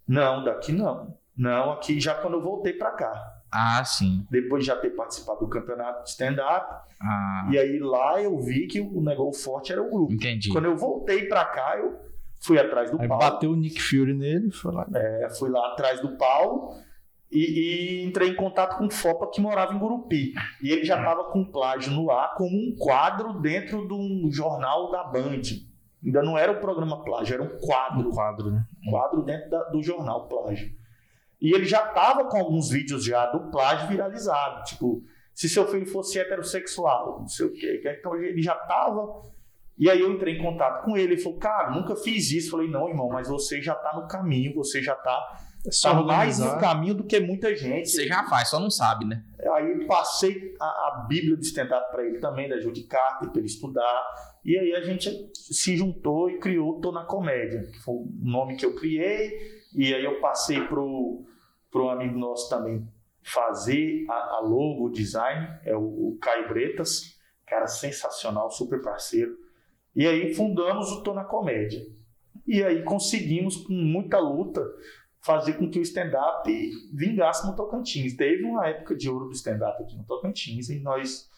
Não, 0.07 0.43
daqui 0.43 0.71
não. 0.71 1.15
Não, 1.37 1.71
aqui 1.73 1.99
já 1.99 2.15
quando 2.15 2.35
eu 2.35 2.41
voltei 2.41 2.73
para 2.73 2.91
cá. 2.91 3.34
Ah, 3.57 3.83
sim. 3.85 4.25
Depois 4.29 4.63
de 4.63 4.67
já 4.67 4.75
ter 4.75 4.89
participado 4.89 5.39
do 5.39 5.47
campeonato 5.47 6.03
de 6.03 6.09
stand-up. 6.09 6.83
Ah, 7.01 7.47
E 7.51 7.57
aí 7.57 7.79
lá 7.79 8.21
eu 8.21 8.37
vi 8.39 8.67
que 8.67 8.81
o 8.81 9.01
negócio 9.01 9.41
forte 9.43 9.71
era 9.71 9.81
o 9.81 9.89
grupo. 9.89 10.11
entendi. 10.13 10.49
Quando 10.51 10.65
eu 10.65 10.75
voltei 10.75 11.25
para 11.27 11.45
cá, 11.45 11.77
eu 11.77 11.97
fui 12.41 12.59
atrás 12.59 12.91
do 12.91 12.99
Aí 13.01 13.07
Paulo. 13.07 13.23
bateu 13.23 13.51
o 13.51 13.55
Nick 13.55 13.81
Fury 13.81 14.13
nele 14.13 14.49
e 14.49 14.51
foi 14.51 14.73
lá. 14.73 14.85
É, 14.93 15.29
fui 15.37 15.49
lá 15.49 15.71
atrás 15.71 16.01
do 16.01 16.17
Paulo 16.17 16.73
e, 17.31 18.01
e 18.01 18.05
entrei 18.05 18.29
em 18.29 18.35
contato 18.35 18.77
com 18.77 18.85
o 18.87 18.91
Fopa 18.91 19.29
que 19.31 19.39
morava 19.41 19.73
em 19.73 19.79
Gurupi. 19.79 20.33
E 20.61 20.71
ele 20.71 20.83
já 20.83 20.97
estava 20.97 21.23
com 21.31 21.43
plágio 21.45 21.91
no 21.93 22.11
ar 22.11 22.33
como 22.35 22.49
um 22.55 22.75
quadro 22.77 23.39
dentro 23.39 23.87
de 23.87 23.93
um 23.93 24.29
jornal 24.31 24.91
da 24.91 25.03
Band. 25.05 25.41
Ainda 26.03 26.21
não 26.21 26.37
era 26.37 26.51
o 26.51 26.59
programa 26.59 27.03
plágio, 27.03 27.33
era 27.33 27.43
um 27.43 27.57
quadro. 27.59 28.03
No 28.03 28.11
quadro, 28.11 28.51
né? 28.51 28.63
quadro 28.91 29.23
dentro 29.23 29.49
da- 29.49 29.63
do 29.69 29.81
jornal 29.81 30.27
plágio. 30.27 30.69
E 31.45 31.53
ele 31.53 31.65
já 31.65 31.85
estava 31.85 32.25
com 32.25 32.37
alguns 32.37 32.71
vídeos 32.71 33.05
já 33.05 33.27
do 33.27 33.51
plágio 33.51 33.87
viralizado, 33.87 34.63
tipo, 34.63 35.03
se 35.31 35.47
seu 35.47 35.67
filho 35.67 35.85
fosse 35.85 36.17
heterossexual, 36.17 37.19
não 37.19 37.27
sei 37.27 37.45
o 37.45 37.53
quê. 37.53 37.83
Então 37.99 38.15
ele 38.15 38.41
já 38.41 38.55
estava. 38.55 39.21
E 39.77 39.87
aí 39.87 39.99
eu 39.99 40.11
entrei 40.11 40.37
em 40.37 40.41
contato 40.41 40.83
com 40.83 40.97
ele, 40.97 41.13
ele 41.13 41.21
falou, 41.21 41.37
cara, 41.37 41.69
nunca 41.69 41.95
fiz 41.95 42.31
isso. 42.31 42.47
Eu 42.47 42.51
falei, 42.53 42.71
não, 42.71 42.89
irmão, 42.89 43.09
mas 43.09 43.29
você 43.29 43.61
já 43.61 43.73
está 43.73 43.93
no 43.93 44.07
caminho, 44.07 44.55
você 44.55 44.81
já 44.81 44.93
está 44.93 45.37
É 45.67 45.71
só 45.71 45.93
tá 45.93 46.01
mais 46.01 46.39
no 46.39 46.57
caminho 46.57 46.95
do 46.95 47.03
que 47.03 47.19
muita 47.19 47.55
gente. 47.55 47.89
Você 47.89 48.07
já 48.07 48.23
faz, 48.23 48.49
só 48.49 48.59
não 48.59 48.71
sabe, 48.71 49.05
né? 49.05 49.23
Aí 49.53 49.85
passei 49.85 50.55
a, 50.59 50.65
a 50.65 51.05
Bíblia 51.07 51.37
de 51.37 51.45
stand-up 51.45 51.91
para 51.91 52.07
ele 52.07 52.17
também, 52.17 52.49
da 52.49 52.59
Judy 52.59 52.87
Carter, 52.87 53.29
para 53.29 53.37
ele 53.37 53.47
estudar. 53.47 54.03
E 54.43 54.57
aí 54.57 54.73
a 54.73 54.81
gente 54.81 55.29
se 55.33 55.77
juntou 55.77 56.27
e 56.27 56.39
criou 56.39 56.81
Tô 56.81 56.91
na 56.91 57.03
Comédia, 57.03 57.69
que 57.71 57.79
foi 57.83 57.93
o 57.93 58.09
nome 58.19 58.55
que 58.55 58.65
eu 58.65 58.73
criei. 58.73 59.53
E 59.75 59.93
aí 59.93 60.05
eu 60.05 60.21
passei 60.21 60.61
pro, 60.61 61.25
pro 61.75 61.89
amigo 61.89 62.17
nosso 62.17 62.49
também 62.49 62.87
fazer 63.21 64.05
a, 64.09 64.37
a 64.37 64.39
logo, 64.39 64.85
o 64.85 64.89
design, 64.89 65.45
é 65.65 65.75
o, 65.75 65.81
o 65.81 66.17
Caio 66.21 66.47
Bretas, 66.47 67.19
cara 67.45 67.67
sensacional, 67.67 68.49
super 68.49 68.81
parceiro. 68.81 69.37
E 69.93 70.07
aí 70.07 70.33
fundamos 70.33 70.89
o 70.93 71.03
Tô 71.03 71.13
na 71.13 71.25
Comédia. 71.25 71.85
E 72.47 72.63
aí 72.63 72.81
conseguimos, 72.83 73.57
com 73.57 73.73
muita 73.73 74.17
luta, 74.19 74.65
fazer 75.19 75.57
com 75.57 75.69
que 75.69 75.77
o 75.77 75.81
stand-up 75.81 76.49
vingasse 76.93 77.45
no 77.45 77.53
Tocantins. 77.57 78.15
Teve 78.15 78.45
uma 78.45 78.69
época 78.69 78.95
de 78.95 79.09
ouro 79.09 79.25
do 79.25 79.33
stand-up 79.33 79.83
aqui 79.83 79.97
no 79.97 80.05
Tocantins 80.05 80.69
e 80.69 80.79
nós, 80.79 81.29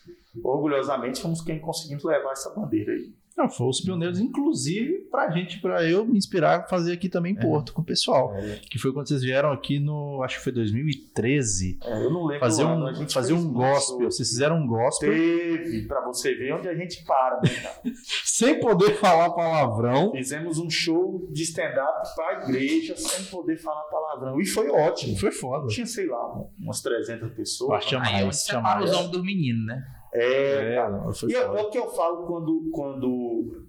orgulhosamente, 0.44 1.20
fomos 1.20 1.42
quem 1.42 1.58
conseguimos 1.60 2.04
levar 2.04 2.34
essa 2.34 2.54
bandeira 2.54 2.94
aí. 2.94 3.12
Não, 3.38 3.48
foi 3.50 3.68
os 3.68 3.80
pioneiros, 3.82 4.20
inclusive, 4.20 5.08
pra 5.12 5.30
gente, 5.30 5.62
pra 5.62 5.84
eu 5.88 6.04
me 6.06 6.18
inspirar 6.18 6.62
a 6.62 6.64
fazer 6.64 6.94
aqui 6.94 7.08
também 7.08 7.34
em 7.34 7.38
É. 7.38 7.42
Porto 7.42 7.72
com 7.72 7.82
o 7.82 7.86
pessoal. 7.86 8.34
Que 8.70 8.80
foi 8.80 8.92
quando 8.92 9.08
vocês 9.08 9.22
vieram 9.22 9.52
aqui 9.52 9.80
no. 9.80 10.24
Acho 10.24 10.38
que 10.38 10.44
foi 10.44 10.52
2013. 10.54 11.78
É, 11.84 12.04
eu 12.04 12.12
não 12.12 12.26
lembro 12.26 12.40
Fazer 12.40 12.64
ano, 12.64 12.86
um, 12.86 12.88
a 12.88 12.94
gente 12.94 13.14
fazer 13.14 13.34
um 13.34 13.52
gospel. 13.54 14.00
show. 14.00 14.12
Vocês 14.12 14.30
fizeram 14.30 14.58
um 14.58 14.66
gospel 14.68 15.12
Teve, 15.12 15.84
pra 15.88 16.02
você 16.02 16.34
ver 16.34 16.54
onde 16.54 16.68
a 16.68 16.74
gente 16.76 17.04
para. 17.06 17.40
Né, 17.42 17.50
cara? 17.62 17.82
sem 18.26 18.60
poder 18.60 18.96
falar 18.96 19.30
palavrão. 19.32 20.12
Fizemos 20.14 20.58
um 20.58 20.70
show 20.70 21.28
de 21.32 21.44
stand-up 21.44 22.08
pra 22.16 22.44
igreja 22.44 22.96
sem 22.98 23.26
poder 23.26 23.58
falar 23.58 23.84
palavrão. 23.84 24.42
E 24.42 24.46
foi 24.46 24.68
ótimo. 24.70 25.16
Foi 25.18 25.32
foda. 25.32 25.68
Tinha, 25.68 25.86
sei 25.86 26.08
lá, 26.08 26.44
umas 26.60 26.82
300 26.82 27.32
pessoas. 27.34 27.78
Acho 27.78 27.90
que 27.90 27.96
Aí 27.96 28.22
eu 28.24 28.32
separo 28.32 28.84
os 28.84 28.92
homens 28.92 29.12
dos 29.12 29.24
meninos, 29.24 29.66
né? 29.66 29.84
É, 30.18 30.72
É, 30.74 30.76
cara. 30.76 30.90
não, 30.90 31.12
E 31.30 31.36
é, 31.36 31.40
é 31.40 31.48
o 31.62 31.70
que 31.70 31.78
eu 31.78 31.90
falo 31.90 32.26
quando. 32.26 32.70
quando 32.72 33.66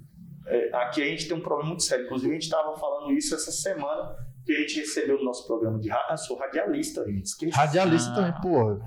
é, 0.46 0.70
aqui 0.76 1.02
a 1.02 1.06
gente 1.06 1.28
tem 1.28 1.36
um 1.36 1.40
problema 1.42 1.68
muito 1.70 1.82
sério. 1.82 2.06
Inclusive, 2.06 2.30
a 2.30 2.34
gente 2.34 2.44
estava 2.44 2.76
falando 2.76 3.12
isso 3.12 3.34
essa 3.34 3.52
semana 3.52 4.16
que 4.44 4.52
a 4.52 4.60
gente 4.60 4.80
recebeu 4.80 5.18
no 5.18 5.24
nosso 5.24 5.46
programa 5.46 5.78
de 5.78 5.88
rádio. 5.90 6.06
Ah, 6.08 6.16
sou 6.16 6.38
radialista, 6.38 7.04
gente. 7.04 7.26
Esqueci. 7.26 7.52
Radialista 7.54 8.10
Ah. 8.12 8.14
também, 8.14 8.40
pô. 8.40 8.80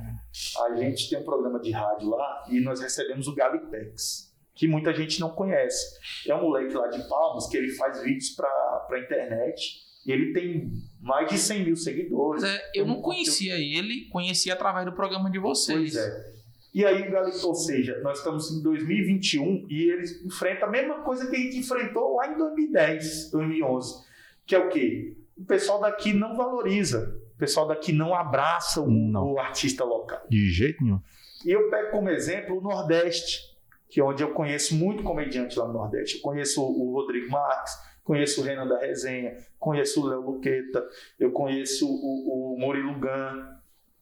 A 0.64 0.76
gente 0.76 1.10
tem 1.10 1.20
um 1.20 1.24
programa 1.24 1.60
de 1.60 1.72
rádio 1.72 2.10
lá 2.10 2.46
e 2.50 2.60
nós 2.62 2.80
recebemos 2.80 3.28
o 3.28 3.36
Galipex, 3.36 4.34
que 4.56 4.68
muita 4.68 4.94
gente 4.94 5.20
não 5.20 5.30
conhece. 5.30 6.00
É 6.28 6.34
um 6.34 6.42
moleque 6.44 6.74
lá 6.74 6.88
de 6.88 7.08
Palmas 7.08 7.48
que 7.48 7.58
ele 7.58 7.70
faz 7.76 8.02
vídeos 8.02 8.30
para 8.32 8.48
a 8.92 9.00
internet 9.00 9.82
e 10.06 10.12
ele 10.12 10.34
tem 10.34 10.72
mais 11.00 11.30
de 11.30 11.38
100 11.38 11.66
mil 11.66 11.76
seguidores. 11.76 12.44
É, 12.44 12.72
eu 12.74 12.88
não 12.88 13.02
conhecia 13.02 13.56
ele, 13.56 14.08
conhecia 14.10 14.54
através 14.54 14.86
do 14.86 14.94
programa 14.94 15.30
de 15.30 15.38
vocês. 15.38 15.94
Pois 15.94 15.96
é. 15.96 16.32
E 16.74 16.86
aí, 16.86 17.12
ou 17.44 17.54
seja, 17.54 18.00
nós 18.02 18.20
estamos 18.20 18.50
em 18.50 18.64
2021 18.64 19.68
e 19.70 19.90
eles 19.90 20.24
enfrentam 20.24 20.70
a 20.70 20.72
mesma 20.72 21.02
coisa 21.02 21.30
que 21.30 21.36
a 21.36 21.40
gente 21.40 21.58
enfrentou 21.58 22.16
lá 22.16 22.32
em 22.32 22.38
2010, 22.38 23.30
2011. 23.32 24.06
Que 24.46 24.56
é 24.56 24.60
o 24.60 24.70
quê? 24.70 25.18
O 25.38 25.44
pessoal 25.44 25.82
daqui 25.82 26.14
não 26.14 26.38
valoriza. 26.38 27.20
O 27.36 27.38
pessoal 27.38 27.68
daqui 27.68 27.92
não 27.92 28.14
abraça 28.16 28.80
o, 28.80 28.90
Não. 28.90 29.34
o 29.34 29.40
artista 29.40 29.84
local. 29.84 30.22
De 30.30 30.50
jeito 30.50 30.82
nenhum. 30.84 31.02
E 31.46 31.52
eu 31.52 31.70
pego 31.70 31.92
como 31.92 32.10
exemplo 32.10 32.58
o 32.58 32.62
Nordeste, 32.62 33.42
que 33.90 34.00
é 34.00 34.04
onde 34.04 34.24
eu 34.24 34.32
conheço 34.32 34.76
muito 34.76 35.04
comediante 35.04 35.60
lá 35.60 35.68
no 35.68 35.74
Nordeste. 35.74 36.18
Eu 36.18 36.22
conheço 36.22 36.64
o 36.64 36.94
Rodrigo 36.94 37.30
Marques, 37.30 37.74
conheço 38.04 38.40
o 38.40 38.44
Renan 38.44 38.68
da 38.68 38.78
Resenha, 38.80 39.36
conheço 39.60 40.02
o 40.02 40.08
Léo 40.08 40.22
Luqueta, 40.22 40.88
eu 41.20 41.32
conheço 41.32 41.86
o, 41.88 42.54
o 42.54 42.60
Murilo 42.60 42.94
Gun. 42.94 43.60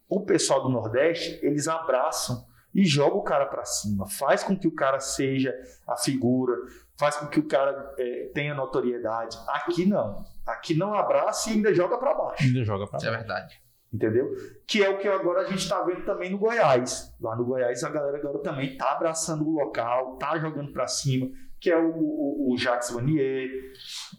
O 0.07 0.21
pessoal 0.21 0.61
do 0.61 0.69
Nordeste, 0.69 1.39
eles 1.41 1.67
abraçam 1.67 2.45
e 2.73 2.85
jogam 2.85 3.19
o 3.19 3.23
cara 3.23 3.45
para 3.45 3.65
cima, 3.65 4.07
faz 4.07 4.43
com 4.43 4.57
que 4.57 4.67
o 4.67 4.75
cara 4.75 4.99
seja 4.99 5.53
a 5.87 5.95
figura, 5.97 6.55
faz 6.97 7.15
com 7.15 7.27
que 7.27 7.39
o 7.39 7.47
cara 7.47 7.93
eh, 7.97 8.31
tenha 8.33 8.53
notoriedade. 8.53 9.37
Aqui 9.47 9.85
não. 9.85 10.23
Aqui 10.45 10.75
não 10.75 10.93
abraça 10.93 11.49
e 11.49 11.53
ainda 11.53 11.73
joga 11.73 11.97
para 11.97 12.13
baixo. 12.13 12.43
Ainda 12.43 12.63
joga 12.63 12.87
pra 12.87 12.97
Isso 12.97 13.07
é 13.07 13.11
verdade. 13.11 13.61
Entendeu? 13.91 14.29
Que 14.67 14.83
é 14.83 14.89
o 14.89 14.99
que 14.99 15.07
agora 15.07 15.41
a 15.41 15.45
gente 15.45 15.63
está 15.63 15.81
vendo 15.81 16.05
também 16.05 16.29
no 16.29 16.37
Goiás. 16.37 17.11
Lá 17.19 17.35
no 17.35 17.45
Goiás 17.45 17.83
a 17.83 17.89
galera 17.89 18.17
agora 18.17 18.39
também 18.39 18.77
tá 18.77 18.91
abraçando 18.91 19.47
o 19.47 19.51
local, 19.51 20.17
tá 20.17 20.37
jogando 20.37 20.71
para 20.71 20.87
cima, 20.87 21.27
que 21.59 21.71
é 21.71 21.77
o, 21.77 21.89
o, 21.89 22.53
o 22.53 22.57
Jacques 22.57 22.91
Vanier, 22.91 23.49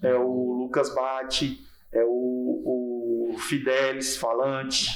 é 0.03 0.15
o 0.15 0.55
Lucas 0.55 0.93
Bate, 0.93 1.57
é 1.93 2.03
o, 2.05 3.31
o 3.33 3.39
Fidelis 3.39 4.17
Falante, 4.17 4.89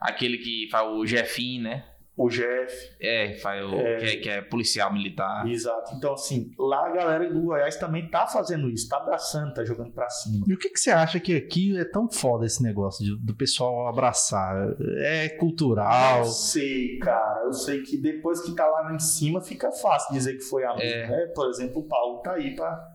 Aquele 0.00 0.38
que 0.38 0.66
faz 0.70 0.88
o 0.88 1.06
Jefim, 1.06 1.60
né? 1.60 1.84
O 2.16 2.28
Jeff. 2.28 2.74
É, 3.00 3.34
faz 3.36 3.64
o, 3.64 3.74
É. 3.76 3.96
Que, 3.96 4.04
é, 4.04 4.16
que 4.16 4.28
é 4.28 4.42
policial 4.42 4.92
militar. 4.92 5.46
Exato. 5.48 5.94
Então, 5.96 6.12
assim, 6.12 6.52
lá 6.58 6.86
a 6.86 6.90
galera 6.92 7.32
do 7.32 7.40
Goiás 7.40 7.76
também 7.76 8.10
tá 8.10 8.26
fazendo 8.26 8.68
isso, 8.68 8.88
tá 8.88 8.98
abraçando, 8.98 9.54
tá 9.54 9.64
jogando 9.64 9.90
para 9.92 10.08
cima. 10.10 10.44
E 10.46 10.52
o 10.52 10.58
que, 10.58 10.68
que 10.68 10.78
você 10.78 10.90
acha 10.90 11.18
que 11.18 11.34
aqui 11.34 11.78
é 11.78 11.84
tão 11.84 12.10
foda 12.10 12.44
esse 12.44 12.62
negócio 12.62 13.04
de- 13.04 13.16
do 13.24 13.34
pessoal 13.34 13.86
abraçar? 13.88 14.54
É 14.98 15.30
cultural? 15.30 16.18
Eu 16.18 16.24
sei, 16.26 16.98
cara. 16.98 17.44
Eu 17.44 17.52
sei 17.54 17.80
que 17.82 17.96
depois 17.96 18.40
que 18.42 18.54
tá 18.54 18.66
lá 18.66 18.92
em 18.94 18.98
cima 18.98 19.40
fica 19.40 19.72
fácil 19.72 20.12
dizer 20.12 20.34
que 20.34 20.42
foi 20.42 20.64
amigo, 20.64 20.82
É. 20.82 21.08
né? 21.08 21.26
Por 21.34 21.48
exemplo, 21.48 21.80
o 21.80 21.88
Paulo 21.88 22.18
tá 22.20 22.34
aí 22.34 22.54
pra, 22.54 22.86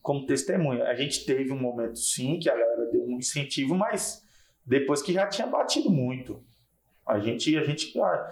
como 0.00 0.24
testemunha. 0.24 0.84
A 0.84 0.94
gente 0.94 1.26
teve 1.26 1.52
um 1.52 1.60
momento, 1.60 1.98
sim, 1.98 2.38
que 2.38 2.48
a 2.48 2.56
galera 2.56 2.90
deu 2.90 3.04
um 3.04 3.18
incentivo, 3.18 3.74
mas 3.74 4.24
depois 4.64 5.02
que 5.02 5.12
já 5.12 5.26
tinha 5.26 5.46
batido 5.46 5.90
muito. 5.90 6.42
A 7.06 7.18
gente, 7.18 7.56
a 7.58 7.64
gente 7.64 7.98
ah, 8.00 8.30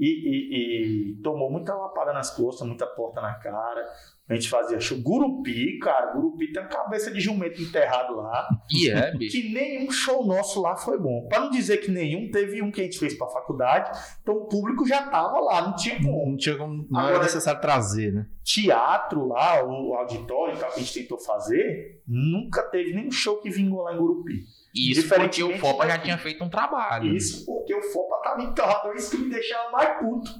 e, 0.00 0.06
e- 0.06 1.12
e 1.12 1.22
tomou 1.22 1.50
muita 1.50 1.74
lapada 1.74 2.12
nas 2.12 2.30
costas, 2.30 2.66
muita 2.66 2.86
porta 2.86 3.20
na 3.20 3.34
cara. 3.34 3.84
A 4.28 4.34
gente 4.34 4.48
fazia 4.48 4.78
show. 4.78 4.96
Gurupi, 5.02 5.78
cara, 5.80 6.12
Gurupi 6.12 6.52
tem 6.52 6.62
a 6.62 6.66
cabeça 6.66 7.10
de 7.10 7.20
jumento 7.20 7.60
enterrado 7.60 8.14
lá. 8.14 8.48
E 8.72 8.88
é, 8.88 9.10
bicho. 9.16 9.36
Que 9.36 9.52
nenhum 9.52 9.90
show 9.90 10.24
nosso 10.24 10.62
lá 10.62 10.76
foi 10.76 10.96
bom. 10.98 11.26
Pra 11.28 11.40
não 11.40 11.50
dizer 11.50 11.78
que 11.78 11.90
nenhum, 11.90 12.30
teve 12.30 12.62
um 12.62 12.70
que 12.70 12.80
a 12.80 12.84
gente 12.84 12.96
fez 12.98 13.12
pra 13.18 13.26
faculdade, 13.26 13.90
então 14.22 14.36
o 14.36 14.44
público 14.48 14.86
já 14.86 15.02
tava 15.08 15.40
lá, 15.40 15.62
não 15.62 15.74
tinha 15.74 15.96
como. 16.00 16.30
Não, 16.30 16.36
tinha 16.36 16.56
como, 16.56 16.86
não 16.88 17.00
era 17.00 17.08
Agora- 17.08 17.24
necessário 17.24 17.60
trazer, 17.60 18.12
né? 18.12 18.26
Teatro 18.44 19.26
lá, 19.26 19.64
o 19.64 19.94
auditório 19.94 20.56
que 20.56 20.64
a 20.64 20.70
gente 20.70 20.94
tentou 21.00 21.18
fazer, 21.18 22.00
nunca 22.06 22.62
teve 22.62 22.92
nenhum 22.94 23.10
show 23.10 23.38
que 23.40 23.50
vingou 23.50 23.82
lá 23.82 23.92
em 23.94 23.98
Gurupi. 23.98 24.44
Isso 24.74 25.08
porque 25.08 25.42
o 25.42 25.58
Fopa 25.58 25.86
já 25.86 25.98
tinha 25.98 26.18
feito 26.18 26.42
um 26.44 26.48
trabalho. 26.48 27.14
Isso 27.14 27.44
porque 27.44 27.74
o 27.74 27.82
Fopa 27.82 28.20
tava 28.22 28.42
enterrado, 28.42 28.92
isso 28.94 29.10
que 29.10 29.18
me 29.18 29.30
deixava 29.30 29.70
mais 29.70 29.98
puto. 29.98 30.30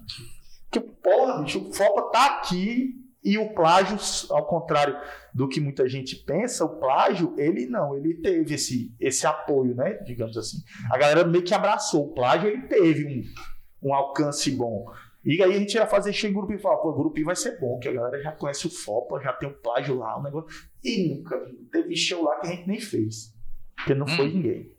Que, 0.71 0.81
porra, 0.81 1.43
bicho, 1.43 1.69
o 1.69 1.73
Fopa 1.73 2.11
tá 2.11 2.27
aqui 2.27 2.95
e 3.23 3.37
o 3.37 3.53
plágio, 3.53 3.99
ao 4.31 4.47
contrário 4.47 4.97
do 5.35 5.49
que 5.49 5.61
muita 5.61 5.89
gente 5.89 6.17
pensa, 6.17 6.65
o 6.65 6.79
plágio, 6.79 7.35
ele 7.37 7.67
não, 7.67 7.97
ele 7.97 8.15
teve 8.15 8.55
esse, 8.55 8.95
esse 8.99 9.27
apoio, 9.27 9.75
né? 9.75 9.95
Digamos 10.05 10.37
assim. 10.37 10.59
A 10.91 10.97
galera 10.97 11.25
meio 11.25 11.45
que 11.45 11.53
abraçou 11.53 12.07
o 12.07 12.15
plágio, 12.15 12.49
ele 12.49 12.63
teve 12.63 13.07
um, 13.83 13.89
um 13.89 13.95
alcance 13.95 14.51
bom. 14.51 14.87
E 15.23 15.43
aí 15.43 15.55
a 15.55 15.59
gente 15.59 15.75
ia 15.75 15.87
fazer 15.87 16.15
cheio 16.15 16.31
em 16.31 16.35
grupo 16.35 16.53
e 16.53 16.59
falar, 16.59 16.79
pô, 16.79 16.91
o 16.91 16.97
grupo 16.97 17.23
vai 17.23 17.37
ser 17.37 17.59
bom, 17.61 17.79
que 17.79 17.89
a 17.89 17.93
galera 17.93 18.23
já 18.23 18.33
conhece 18.33 18.67
o 18.67 18.71
Fopa, 18.71 19.21
já 19.21 19.35
tem 19.35 19.49
o 19.49 19.59
plágio 19.61 19.99
lá, 19.99 20.19
o 20.19 20.23
negócio. 20.23 20.49
E 20.83 21.15
nunca 21.15 21.39
teve 21.71 21.95
show 21.95 22.25
lá 22.25 22.41
que 22.41 22.47
a 22.47 22.51
gente 22.51 22.67
nem 22.67 22.81
fez. 22.81 23.35
Porque 23.81 23.95
não 23.95 24.07
foi 24.07 24.29
Hum. 24.29 24.33
ninguém. 24.35 24.73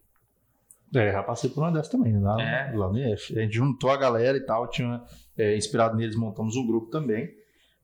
É, 0.93 1.11
já 1.13 1.23
passei 1.23 1.49
por 1.49 1.61
uma 1.61 1.71
dessas 1.71 1.89
também, 1.91 2.19
lá, 2.19 2.41
É. 2.41 2.71
lá 2.75 2.89
no 2.89 2.97
IF. 2.97 3.37
A 3.37 3.41
gente 3.43 3.53
juntou 3.55 3.89
a 3.91 3.97
galera 3.97 4.37
e 4.37 4.45
tal, 4.45 4.67
tinha 4.69 5.01
é, 5.37 5.55
inspirado 5.55 5.95
neles, 5.95 6.15
montamos 6.15 6.55
um 6.57 6.67
grupo 6.67 6.87
também. 6.91 7.29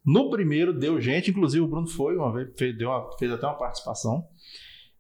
No 0.06 0.30
primeiro 0.30 0.74
deu 0.78 1.00
gente, 1.02 1.32
inclusive 1.32 1.64
o 1.64 1.68
Bruno 1.68 1.88
foi 1.88 2.16
uma 2.18 2.32
vez, 2.34 2.50
fez, 2.58 2.78
deu 2.78 2.90
uma- 2.90 3.10
fez 3.18 3.32
até 3.32 3.46
uma 3.48 3.58
participação. 3.58 4.28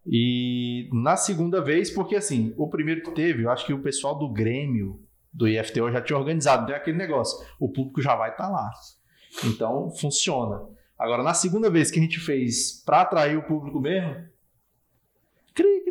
E 0.05 0.89
na 0.93 1.17
segunda 1.17 1.61
vez, 1.61 1.91
porque 1.91 2.15
assim, 2.15 2.53
o 2.57 2.69
primeiro 2.69 3.01
que 3.01 3.11
teve, 3.11 3.43
eu 3.43 3.49
acho 3.51 3.65
que 3.65 3.73
o 3.73 3.81
pessoal 3.81 4.17
do 4.17 4.31
Grêmio, 4.31 5.01
do 5.33 5.47
IFTO, 5.47 5.91
já 5.91 6.01
tinha 6.01 6.17
organizado, 6.17 6.65
tem 6.65 6.75
aquele 6.75 6.97
negócio, 6.97 7.45
o 7.59 7.69
público 7.69 8.01
já 8.01 8.15
vai 8.15 8.31
estar 8.31 8.47
lá. 8.49 8.71
Então, 9.45 9.91
funciona. 9.91 10.61
Agora, 10.97 11.21
na 11.21 11.33
segunda 11.33 11.69
vez 11.69 11.91
que 11.91 11.99
a 11.99 12.01
gente 12.01 12.19
fez 12.19 12.81
para 12.85 13.01
atrair 13.01 13.37
o 13.37 13.43
público 13.43 13.79
mesmo, 13.79 14.15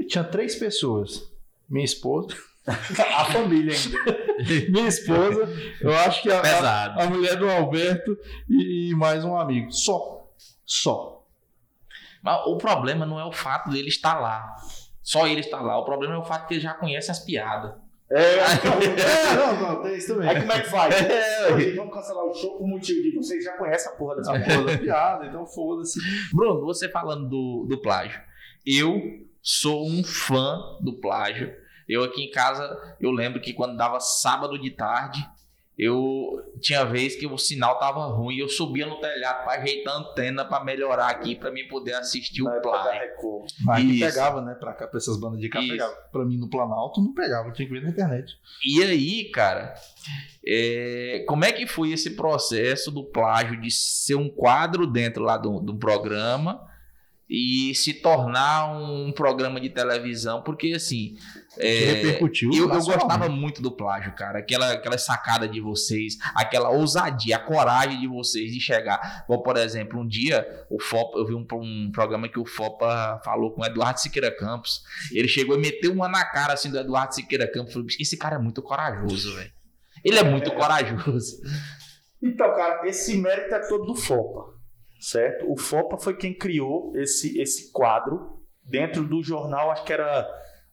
tinha 0.09 0.25
três 0.25 0.55
pessoas. 0.55 1.31
Minha 1.69 1.85
esposa, 1.85 2.37
A 3.17 3.25
família 3.27 3.73
ainda. 3.73 4.27
minha 4.71 4.89
esposa, 4.89 5.49
eu 5.81 5.95
acho 5.95 6.23
que 6.23 6.31
a, 6.31 6.41
a, 6.41 7.05
a 7.05 7.07
mulher 7.07 7.37
do 7.37 7.49
Alberto 7.49 8.19
e, 8.49 8.91
e 8.91 8.95
mais 8.95 9.25
um 9.25 9.37
amigo. 9.37 9.71
Só. 9.73 10.29
Só. 10.65 11.25
Mas 12.23 12.45
o 12.47 12.57
problema 12.57 13.07
não 13.07 13.21
é 13.21 13.25
o 13.25 13.33
fato 13.33 13.71
dele 13.71 13.89
estar 13.89 14.19
lá. 14.19 14.57
Só 15.01 15.29
ele 15.29 15.41
estar 15.41 15.61
lá. 15.61 15.79
O 15.79 15.85
problema 15.85 16.15
é 16.15 16.19
o 16.19 16.25
fato 16.25 16.49
que 16.49 16.55
ele 16.55 16.61
já 16.61 16.75
conhece 16.75 17.09
as 17.09 17.21
piadas. 17.21 17.73
É, 18.11 18.39
É, 18.43 19.35
não, 19.37 19.61
não, 19.61 19.83
tem 19.83 19.97
isso 19.97 20.09
também. 20.09 20.29
Aí 20.29 20.41
como 20.41 20.53
é 20.53 20.61
que 20.61 20.69
faz? 20.69 20.95
É, 21.03 21.75
vamos 21.75 21.95
cancelar 21.95 22.25
o 22.25 22.35
show 22.35 22.59
por 22.59 22.67
motivo 22.67 23.03
de 23.03 23.15
vocês 23.15 23.45
já 23.45 23.57
conhecem 23.57 23.93
a 23.93 23.95
porra 23.95 24.17
dessa 24.17 24.33
porra 24.33 24.65
da 24.65 24.79
piada, 24.79 25.27
então 25.27 25.47
foda-se. 25.47 26.01
Bruno, 26.33 26.63
você 26.63 26.89
falando 26.89 27.29
do, 27.29 27.67
do 27.69 27.81
plágio. 27.81 28.21
Eu 28.65 29.26
sou 29.47 29.87
um 29.89 30.03
fã 30.03 30.77
do 30.81 30.95
plágio. 30.95 31.55
Eu 31.89 32.03
aqui 32.03 32.25
em 32.25 32.31
casa, 32.33 32.97
eu 33.01 33.13
lembro 33.13 33.41
que 33.41 33.53
quando 33.53 33.77
dava 33.77 34.01
sábado 34.01 34.59
de 34.59 34.73
tarde, 34.73 35.25
eu 35.79 36.43
tinha 36.61 36.85
vez 36.85 37.15
que 37.15 37.29
o 37.29 37.39
sinal 37.39 37.79
tava 37.79 38.05
ruim, 38.07 38.39
eu 38.39 38.49
subia 38.49 38.87
no 38.87 38.99
telhado 38.99 39.45
para 39.45 39.61
ajeitar 39.61 39.95
a 39.95 39.99
antena 39.99 40.45
para 40.45 40.65
melhorar 40.65 41.11
aqui 41.11 41.37
para 41.37 41.53
mim 41.53 41.69
poder 41.69 41.95
assistir 41.95 42.43
Na 42.43 42.57
o 42.57 42.61
plágio. 42.61 43.03
Aqui 43.69 44.01
pegava, 44.01 44.43
né? 44.43 44.55
Pra 44.55 44.73
cá, 44.73 44.89
pra 44.89 44.99
essas 44.99 45.17
bandas 45.17 45.39
de 45.39 45.49
cá, 45.49 45.61
Isso. 45.61 45.71
pegava. 45.71 45.95
Pra 46.11 46.25
mim 46.25 46.39
no 46.39 46.51
Planalto 46.51 47.01
não 47.01 47.15
pegava, 47.15 47.53
tinha 47.53 47.69
que 47.69 47.75
ver 47.75 47.85
na 47.85 47.91
internet. 47.91 48.37
E 48.65 48.83
aí, 48.83 49.31
cara, 49.31 49.75
é, 50.45 51.25
como 51.29 51.45
é 51.45 51.53
que 51.53 51.69
foi 51.69 51.93
esse 51.93 52.17
processo 52.17 52.91
do 52.91 53.05
plágio 53.05 53.61
de 53.61 53.71
ser 53.71 54.17
um 54.17 54.29
quadro 54.29 54.89
dentro 54.89 55.23
lá 55.23 55.37
do, 55.37 55.61
do 55.61 55.77
programa 55.77 56.67
e 57.29 57.75
se 57.75 57.95
tornar 57.95 58.71
um 58.71 59.13
programa 59.13 59.61
de 59.61 59.69
televisão? 59.69 60.43
Porque 60.43 60.73
assim, 60.75 61.17
é, 61.59 61.93
repercutiu. 61.95 62.51
eu, 62.53 62.65
eu 62.65 62.69
gostava 62.69 63.29
muito 63.29 63.61
do 63.61 63.71
plágio, 63.71 64.15
cara. 64.15 64.39
Aquela, 64.39 64.73
aquela 64.73 64.99
sacada 64.99 65.49
de 65.49 65.61
vocês, 65.61 66.17
aquela 66.35 66.71
ousadia, 66.71 67.37
a 67.37 67.41
coragem 67.41 68.01
de 68.01 68.07
vocês 68.07 68.53
de 68.53 68.61
chegar. 68.61 69.25
Bom, 69.29 69.43
por 69.43 69.57
exemplo, 69.57 70.01
um 70.01 70.07
dia 70.07 70.47
o 70.71 70.81
Fopa, 70.81 71.19
eu 71.19 71.27
vi 71.27 71.35
um, 71.35 71.47
um 71.55 71.91
programa 71.91 72.29
que 72.29 72.39
o 72.39 72.47
Fopa 72.47 73.21
falou 73.25 73.53
com 73.53 73.63
o 73.63 73.67
Eduardo 73.67 74.01
Siqueira 74.01 74.31
Campos. 74.31 74.83
Ele 75.13 75.29
chegou 75.29 75.57
e 75.57 75.61
meteu 75.61 75.93
uma 75.93 76.09
na 76.09 76.25
cara 76.25 76.53
assim 76.53 76.71
do 76.71 76.79
Eduardo 76.79 77.15
Siqueira 77.15 77.51
Campos. 77.51 77.73
Falei, 77.73 77.89
esse 77.99 78.17
cara 78.17 78.37
é 78.37 78.39
muito 78.39 78.63
corajoso, 78.63 79.35
velho. 79.35 79.51
Ele 80.05 80.19
é 80.19 80.23
muito 80.23 80.53
corajoso. 80.53 81.41
Então, 82.23 82.55
cara, 82.55 82.87
esse 82.89 83.17
mérito 83.17 83.55
é 83.55 83.69
todo 83.69 83.87
do 83.87 83.95
FOPA, 83.95 84.56
certo? 85.11 85.51
O 85.51 85.57
FOPA 85.57 85.97
foi 85.99 86.17
quem 86.17 86.35
criou 86.35 86.93
esse, 86.97 87.39
esse 87.41 87.71
quadro 87.73 88.41
dentro 88.65 89.05
do 89.05 89.23
jornal, 89.23 89.71
acho 89.71 89.85
que 89.85 89.93
era, 89.93 90.27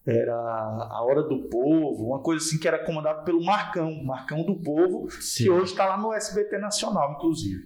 era 0.06 0.34
A 0.36 1.04
Hora 1.04 1.22
do 1.24 1.48
Povo, 1.50 2.08
uma 2.08 2.20
coisa 2.22 2.44
assim 2.44 2.58
que 2.60 2.68
era 2.68 2.84
comandado 2.84 3.24
pelo 3.24 3.44
Marcão, 3.44 4.04
Marcão 4.04 4.44
do 4.44 4.56
Povo, 4.60 5.08
que 5.08 5.50
hoje 5.50 5.72
está 5.74 5.86
lá 5.86 5.98
no 5.98 6.12
SBT 6.14 6.58
Nacional, 6.58 7.14
inclusive. 7.14 7.64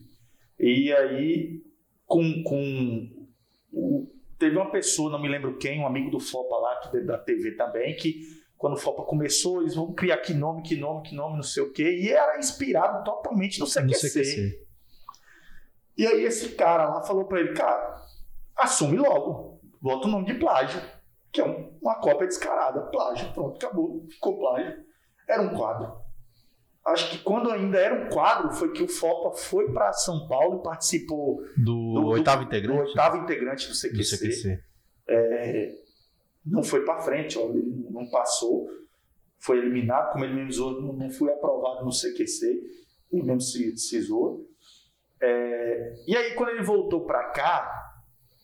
E 0.59 0.91
aí, 0.91 1.61
com, 2.05 2.43
com 2.43 3.09
o- 3.71 4.07
teve 4.37 4.55
uma 4.57 4.69
pessoa, 4.69 5.09
não 5.11 5.21
me 5.21 5.29
lembro 5.29 5.57
quem, 5.57 5.79
um 5.79 5.87
amigo 5.87 6.09
do 6.11 6.19
FOPA 6.19 6.55
lá, 6.57 6.75
que 6.81 6.99
da 7.01 7.17
TV 7.17 7.51
também, 7.55 7.95
que 7.95 8.21
quando 8.57 8.73
o 8.73 8.77
FOPA 8.77 9.03
começou, 9.03 9.61
eles 9.61 9.75
vão 9.75 9.93
criar 9.93 10.17
que 10.17 10.33
nome, 10.33 10.63
que 10.63 10.75
nome, 10.75 11.07
que 11.07 11.15
nome, 11.15 11.35
não 11.35 11.43
sei 11.43 11.63
o 11.63 11.71
quê, 11.71 11.97
e 12.01 12.09
era 12.09 12.37
inspirado 12.39 13.03
totalmente 13.03 13.59
no 13.59 13.65
CQC. 13.67 13.85
No 13.85 13.93
CQC. 13.95 14.66
E 15.97 16.05
aí 16.05 16.23
esse 16.23 16.49
cara 16.55 16.87
lá 16.89 17.01
falou 17.01 17.25
pra 17.25 17.39
ele, 17.39 17.53
cara, 17.53 17.95
assume 18.55 18.97
logo, 18.97 19.59
bota 19.81 20.07
o 20.07 20.11
nome 20.11 20.25
de 20.25 20.35
plágio, 20.35 20.79
que 21.31 21.41
é 21.41 21.45
um- 21.45 21.77
uma 21.81 21.95
cópia 21.95 22.27
descarada, 22.27 22.81
plágio, 22.91 23.31
pronto, 23.33 23.55
acabou, 23.57 24.05
ficou 24.09 24.37
plágio. 24.37 24.75
Era 25.27 25.41
um 25.41 25.55
quadro. 25.55 25.91
Acho 26.85 27.11
que 27.11 27.17
quando 27.23 27.49
ainda 27.51 27.77
era 27.77 27.93
um 28.05 28.09
quadro, 28.09 28.49
foi 28.51 28.71
que 28.71 28.81
o 28.81 28.87
FOPA 28.87 29.35
foi 29.35 29.71
para 29.73 29.91
São 29.91 30.25
Paulo 30.27 30.59
e 30.59 30.63
participou 30.63 31.41
Do, 31.57 31.93
do- 31.95 32.07
oitavo 32.07 32.43
do 32.43 32.47
integrante 32.47 32.79
oitavo 32.89 33.17
integrante 33.17 33.65
do 33.67 33.71
do 33.73 33.75
CQC. 33.75 34.17
CQC. 34.17 34.63
É, 35.09 35.71
não 36.45 36.63
foi 36.63 36.85
para 36.85 37.01
frente, 37.01 37.37
ó, 37.37 37.49
ele 37.49 37.87
não 37.89 38.09
passou, 38.09 38.67
foi 39.39 39.57
eliminado, 39.57 40.13
como 40.13 40.23
ele 40.23 40.33
mesmo 40.35 40.51
zoou, 40.53 40.81
não, 40.81 40.93
não 40.93 41.09
fui 41.09 41.29
aprovado 41.31 41.83
no 41.83 41.91
CQC, 41.91 42.45
ele 43.11 43.23
mesmo 43.23 43.41
se, 43.41 43.75
se 43.77 44.01
zoou. 44.01 44.47
É, 45.21 45.93
e 46.07 46.15
aí, 46.15 46.33
quando 46.33 46.49
ele 46.49 46.63
voltou 46.63 47.05
para 47.05 47.23
cá, 47.31 47.93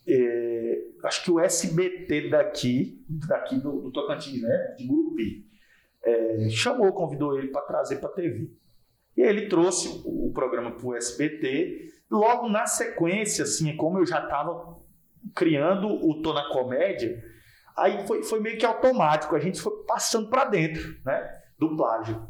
é, 0.08 0.82
acho 1.06 1.24
que 1.24 1.32
o 1.32 1.40
SBT 1.40 2.30
daqui, 2.30 3.04
daqui 3.28 3.58
do, 3.58 3.82
do 3.82 3.92
Tocantins, 3.92 4.42
né, 4.42 4.76
de 4.78 4.86
Gurupi, 4.86 5.46
é, 6.04 6.50
chamou, 6.50 6.92
convidou 6.94 7.38
ele 7.38 7.48
para 7.50 7.62
trazer 7.62 7.98
para 7.98 8.10
a 8.10 8.14
TV. 8.14 8.52
E 9.16 9.22
aí 9.22 9.30
ele 9.30 9.48
trouxe 9.48 9.88
o, 10.06 10.30
o 10.30 10.34
programa 10.34 10.72
para 10.72 10.86
o 10.86 10.96
SBT. 10.96 11.92
Logo 12.10 12.50
na 12.50 12.66
sequência, 12.66 13.44
assim, 13.44 13.76
como 13.76 14.00
eu 14.00 14.06
já 14.06 14.24
estava 14.24 14.78
criando 15.36 15.88
o 15.88 16.22
Tô 16.22 16.34
na 16.34 16.50
Comédia, 16.50 17.24
Aí 17.76 18.06
foi, 18.06 18.24
foi 18.24 18.40
meio 18.40 18.58
que 18.58 18.66
automático, 18.66 19.36
a 19.36 19.40
gente 19.40 19.60
foi 19.60 19.84
passando 19.88 20.30
para 20.30 20.46
dentro, 20.46 20.96
né? 21.04 21.42
Do 21.58 21.76
plágio. 21.76 22.28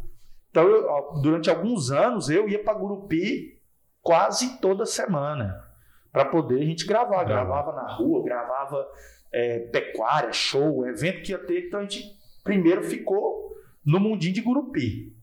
Então, 0.50 0.68
eu, 0.68 1.22
durante 1.22 1.50
alguns 1.50 1.91
anos, 1.91 2.30
eu 2.30 2.48
ia 2.48 2.64
para 2.64 2.74
Gurupi 2.74 3.60
quase 4.04 4.60
toda 4.60 4.86
semana 4.86 5.68
para 6.12 6.26
poder 6.26 6.62
a 6.62 6.66
gente 6.66 6.86
gravar. 6.86 7.24
Gravava 7.24 7.74
na 7.74 7.91
rua, 7.91 8.24
gravava 8.24 8.88
é, 9.32 9.60
pecuária, 9.60 10.32
show, 10.32 10.86
evento 10.86 11.24
que 11.24 11.32
ia 11.32 11.39
ter. 11.39 11.68
Então, 11.68 11.80
a 11.80 11.84
gente 11.84 12.16
primeiro 12.43 12.84
ficou 12.84 13.58
no 13.84 13.99
mundinho 13.99 14.34
de 14.34 14.41
Gurupi. 14.41 15.16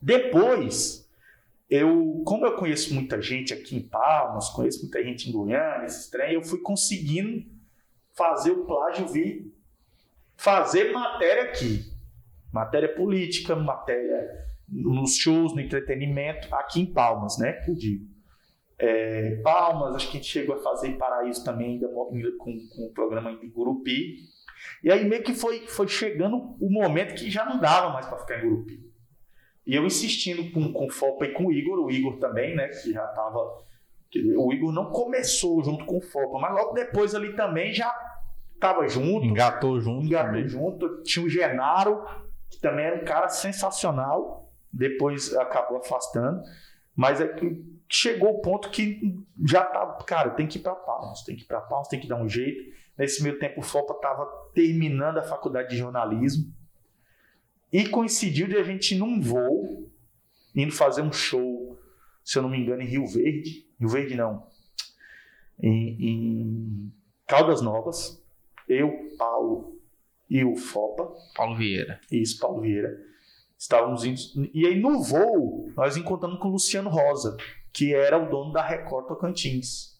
Depois, 0.00 1.06
eu, 1.68 2.22
como 2.24 2.46
eu 2.46 2.56
conheço 2.56 2.94
muita 2.94 3.20
gente 3.20 3.52
aqui 3.52 3.76
em 3.76 3.82
Palmas, 3.82 4.48
conheço 4.48 4.80
muita 4.82 5.02
gente 5.02 5.28
em 5.28 5.32
Goiânia, 5.32 5.84
esses 5.84 6.08
trem, 6.08 6.34
eu 6.34 6.42
fui 6.42 6.60
conseguindo 6.60 7.44
fazer 8.14 8.52
o 8.52 8.64
plágio 8.64 9.06
vir 9.08 9.52
fazer 10.38 10.92
matéria 10.92 11.42
aqui. 11.42 11.92
Matéria 12.50 12.94
política, 12.94 13.54
matéria 13.54 14.47
nos 14.70 15.16
shows, 15.16 15.54
no 15.54 15.60
entretenimento, 15.60 16.54
aqui 16.54 16.80
em 16.80 16.92
Palmas, 16.92 17.38
né? 17.38 17.52
Que 17.64 17.70
eu 17.70 17.74
digo. 17.74 18.06
É, 18.78 19.40
Palmas, 19.42 19.96
acho 19.96 20.10
que 20.10 20.18
a 20.18 20.20
gente 20.20 20.30
chegou 20.30 20.54
a 20.54 20.62
fazer 20.62 20.88
em 20.88 20.98
Paraíso 20.98 21.44
também, 21.44 21.72
ainda 21.72 21.88
com, 22.38 22.52
com 22.68 22.86
o 22.86 22.92
programa 22.92 23.32
em 23.32 23.50
Gurupi. 23.50 24.16
E 24.82 24.90
aí 24.90 25.08
meio 25.08 25.22
que 25.22 25.34
foi, 25.34 25.66
foi 25.66 25.88
chegando 25.88 26.36
o 26.60 26.70
momento 26.70 27.14
que 27.14 27.30
já 27.30 27.44
não 27.44 27.58
dava 27.58 27.90
mais 27.92 28.06
para 28.06 28.18
ficar 28.18 28.38
em 28.38 28.48
Gurupi. 28.48 28.88
E 29.66 29.74
eu 29.74 29.84
insistindo 29.84 30.50
com, 30.52 30.72
com 30.72 30.86
o 30.86 30.90
Fopa 30.90 31.26
e 31.26 31.32
com 31.32 31.46
o 31.46 31.52
Igor, 31.52 31.78
o 31.78 31.90
Igor 31.90 32.18
também, 32.18 32.54
né? 32.56 32.68
Que 32.68 32.92
já 32.92 33.04
estava. 33.04 33.38
O 34.38 34.52
Igor 34.52 34.72
não 34.72 34.90
começou 34.90 35.62
junto 35.62 35.84
com 35.84 35.98
o 35.98 36.00
Fopa, 36.00 36.38
mas 36.38 36.54
logo 36.54 36.72
depois 36.72 37.14
ali 37.14 37.34
também 37.36 37.74
já 37.74 37.94
estava 38.54 38.88
junto. 38.88 39.26
Engatou 39.26 39.78
junto. 39.80 40.06
Engatou 40.06 40.32
também. 40.32 40.48
junto. 40.48 41.02
Tinha 41.02 41.26
o 41.26 41.28
Genaro, 41.28 42.02
que 42.48 42.60
também 42.60 42.86
era 42.86 42.96
um 42.96 43.04
cara 43.04 43.28
sensacional. 43.28 44.47
Depois 44.78 45.34
acabou 45.34 45.78
afastando. 45.78 46.40
Mas 46.94 47.20
é 47.20 47.26
que 47.26 47.64
chegou 47.88 48.30
o 48.30 48.40
ponto 48.40 48.70
que 48.70 49.00
já 49.44 49.64
tá. 49.64 49.98
Cara, 50.06 50.30
tem 50.30 50.46
que 50.46 50.58
ir 50.58 50.62
para 50.62 50.74
Palmas, 50.74 51.22
tem 51.24 51.34
que 51.34 51.42
ir 51.42 51.46
para 51.46 51.60
Palmas, 51.60 51.88
tem 51.88 51.98
que 51.98 52.06
dar 52.06 52.22
um 52.22 52.28
jeito. 52.28 52.72
Nesse 52.96 53.22
meio 53.22 53.38
tempo, 53.38 53.60
o 53.60 53.62
Fopa 53.62 53.94
estava 53.94 54.24
terminando 54.54 55.18
a 55.18 55.22
faculdade 55.22 55.70
de 55.70 55.76
jornalismo. 55.76 56.52
E 57.72 57.88
coincidiu 57.88 58.46
de 58.46 58.56
a 58.56 58.62
gente 58.62 58.94
num 58.94 59.20
voo, 59.20 59.90
indo 60.54 60.72
fazer 60.72 61.02
um 61.02 61.12
show, 61.12 61.78
se 62.24 62.38
eu 62.38 62.42
não 62.42 62.48
me 62.48 62.58
engano, 62.58 62.82
em 62.82 62.86
Rio 62.86 63.06
Verde. 63.06 63.68
Rio 63.78 63.88
Verde 63.88 64.14
não. 64.14 64.46
Em, 65.60 65.96
em 66.00 66.92
Caldas 67.26 67.60
Novas. 67.60 68.24
Eu, 68.68 69.16
Paulo 69.18 69.80
e 70.30 70.44
o 70.44 70.54
Fopa. 70.56 71.12
Paulo 71.34 71.56
Vieira. 71.56 72.00
Isso, 72.10 72.38
Paulo 72.38 72.60
Vieira. 72.60 73.08
Estávamos 73.58 74.04
indo. 74.04 74.20
E 74.54 74.66
aí 74.66 74.78
no 74.78 75.02
voo, 75.02 75.72
nós 75.76 75.96
encontramos 75.96 76.38
com 76.38 76.48
o 76.48 76.52
Luciano 76.52 76.88
Rosa, 76.88 77.36
que 77.72 77.92
era 77.92 78.16
o 78.16 78.30
dono 78.30 78.52
da 78.52 78.62
Record 78.62 79.08
Tocantins. 79.08 79.98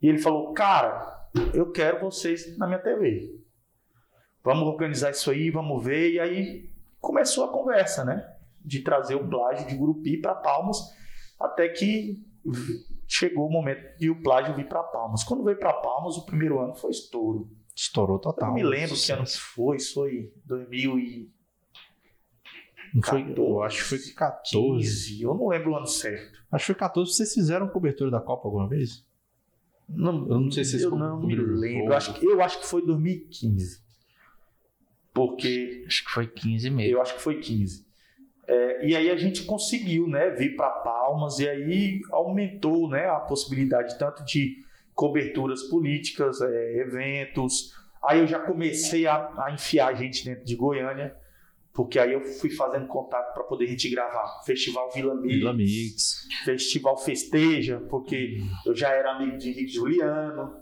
E 0.00 0.08
ele 0.08 0.18
falou: 0.18 0.52
Cara, 0.52 1.28
eu 1.52 1.72
quero 1.72 2.00
vocês 2.00 2.56
na 2.56 2.66
minha 2.66 2.78
TV. 2.78 3.42
Vamos 4.44 4.68
organizar 4.68 5.10
isso 5.10 5.30
aí, 5.30 5.50
vamos 5.50 5.82
ver. 5.82 6.12
E 6.12 6.20
aí 6.20 6.70
começou 7.00 7.44
a 7.44 7.52
conversa, 7.52 8.04
né? 8.04 8.24
De 8.64 8.80
trazer 8.80 9.16
o 9.16 9.28
plágio 9.28 9.66
de 9.66 9.74
Gurupi 9.74 10.20
para 10.20 10.34
Palmas, 10.34 10.78
até 11.40 11.68
que 11.68 12.24
chegou 13.08 13.46
o 13.48 13.52
momento 13.52 13.96
de 13.98 14.10
o 14.10 14.22
plágio 14.22 14.54
vir 14.54 14.68
para 14.68 14.82
Palmas. 14.82 15.24
Quando 15.24 15.44
veio 15.44 15.58
para 15.58 15.72
Palmas, 15.72 16.16
o 16.16 16.24
primeiro 16.24 16.60
ano 16.60 16.74
foi 16.74 16.90
estouro. 16.90 17.50
Estourou 17.74 18.18
total. 18.18 18.50
Eu 18.50 18.54
me 18.54 18.62
lembro 18.62 18.94
que 18.94 19.12
ano 19.12 19.26
foi, 19.26 19.80
foi 19.80 20.32
2000 20.44 20.98
e... 20.98 21.33
Não 22.94 23.02
foi, 23.02 23.34
eu 23.36 23.62
acho 23.62 23.78
que 23.78 23.88
foi 23.88 23.98
14. 24.14 24.84
15, 24.84 25.22
eu 25.22 25.34
não 25.34 25.48
lembro 25.48 25.72
o 25.72 25.76
ano 25.76 25.86
certo. 25.86 26.38
Acho 26.50 26.62
que 26.62 26.66
foi 26.66 26.74
14. 26.76 27.12
Vocês 27.12 27.34
fizeram 27.34 27.68
cobertura 27.68 28.10
da 28.10 28.20
Copa 28.20 28.46
alguma 28.46 28.68
vez? 28.68 29.04
Não, 29.88 30.28
eu 30.28 30.40
não 30.40 30.50
sei 30.50 30.64
se 30.64 30.72
vocês 30.72 30.82
eu 30.84 30.96
não 30.96 31.20
me 31.20 31.34
lembro. 31.34 31.86
Eu 31.86 31.92
acho, 31.92 32.14
que, 32.14 32.24
eu 32.24 32.40
acho 32.40 32.60
que 32.60 32.66
foi 32.66 32.86
2015. 32.86 33.82
Porque. 35.12 35.84
Acho 35.86 36.04
que 36.04 36.10
foi 36.10 36.26
15 36.28 36.70
mesmo. 36.70 36.92
Eu 36.92 37.02
acho 37.02 37.14
que 37.14 37.20
foi 37.20 37.40
15. 37.40 37.84
É, 38.46 38.86
e 38.86 38.94
aí 38.94 39.10
a 39.10 39.16
gente 39.16 39.42
conseguiu 39.44 40.06
né, 40.06 40.30
vir 40.30 40.54
para 40.54 40.70
Palmas 40.70 41.38
e 41.38 41.48
aí 41.48 42.00
aumentou 42.12 42.88
né, 42.88 43.08
a 43.08 43.18
possibilidade 43.20 43.98
tanto 43.98 44.24
de 44.24 44.58
coberturas 44.94 45.62
políticas, 45.64 46.40
é, 46.40 46.78
eventos. 46.78 47.72
Aí 48.02 48.20
eu 48.20 48.26
já 48.26 48.38
comecei 48.38 49.06
a, 49.06 49.32
a 49.44 49.52
enfiar 49.52 49.94
gente 49.94 50.24
dentro 50.24 50.44
de 50.44 50.54
Goiânia, 50.54 51.16
porque 51.74 51.98
aí 51.98 52.12
eu 52.12 52.22
fui 52.22 52.50
fazendo 52.50 52.86
contato 52.86 53.34
para 53.34 53.42
poder 53.44 53.64
a 53.64 53.68
gente 53.68 53.90
gravar 53.90 54.42
Festival 54.46 54.88
Vila 54.92 55.14
Mix, 55.16 55.34
Vila 55.34 55.52
Mix. 55.52 56.28
Festival 56.44 56.96
Festeja, 56.96 57.80
porque 57.90 58.38
eu 58.64 58.74
já 58.74 58.90
era 58.90 59.12
amigo 59.16 59.36
de 59.36 59.50
Henrique 59.50 59.72
Juliano. 59.72 60.54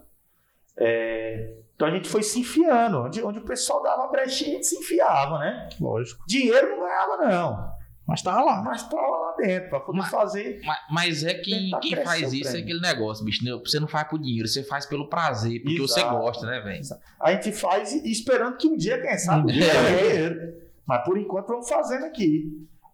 É, 0.75 1.53
então 1.75 1.87
a 1.87 1.91
gente 1.91 2.09
foi 2.09 2.23
se 2.23 2.39
enfiando. 2.39 2.97
Onde, 3.03 3.21
onde 3.23 3.39
o 3.39 3.45
pessoal 3.45 3.81
dava 3.83 4.07
brechinha, 4.07 4.51
a 4.51 4.53
gente 4.55 4.67
se 4.67 4.75
enfiava, 4.77 5.37
né? 5.39 5.69
Lógico. 5.79 6.23
Dinheiro 6.27 6.69
não 6.71 6.79
ganhava, 6.79 7.17
não. 7.17 7.73
Mas 8.07 8.21
tava 8.21 8.41
lá. 8.43 8.61
Mas 8.63 8.83
tava 8.89 9.05
lá 9.07 9.35
dentro, 9.37 9.69
pra 9.69 9.79
poder 9.79 9.99
Mas- 9.99 10.09
fazer. 10.09 10.61
Mas, 10.65 10.77
mas 10.91 11.23
é 11.23 11.35
que 11.35 11.71
quem 11.79 11.95
faz 12.03 12.33
isso 12.33 12.55
é 12.57 12.59
aquele 12.59 12.81
negócio, 12.81 13.23
bicho. 13.23 13.45
né? 13.45 13.51
Você 13.63 13.79
não 13.79 13.87
faz 13.87 14.07
por 14.09 14.19
dinheiro, 14.19 14.47
você 14.47 14.63
faz 14.63 14.85
pelo 14.85 15.07
prazer, 15.07 15.61
porque 15.61 15.77
você 15.79 15.99
Exato. 16.01 16.17
gosta, 16.17 16.45
né, 16.47 16.59
velho? 16.59 16.81
A 17.21 17.31
gente 17.33 17.51
faz 17.53 17.93
esperando 17.93 18.57
que 18.57 18.67
um 18.67 18.75
dia, 18.75 18.99
quem 19.01 19.17
sabe, 19.17 19.43
Um 19.43 19.45
dia 19.53 19.65
é. 19.71 19.95
dinheiro. 20.01 20.62
Mas 20.85 21.03
por 21.03 21.17
enquanto 21.17 21.47
vamos 21.47 21.69
fazendo 21.69 22.05
aqui. 22.05 22.51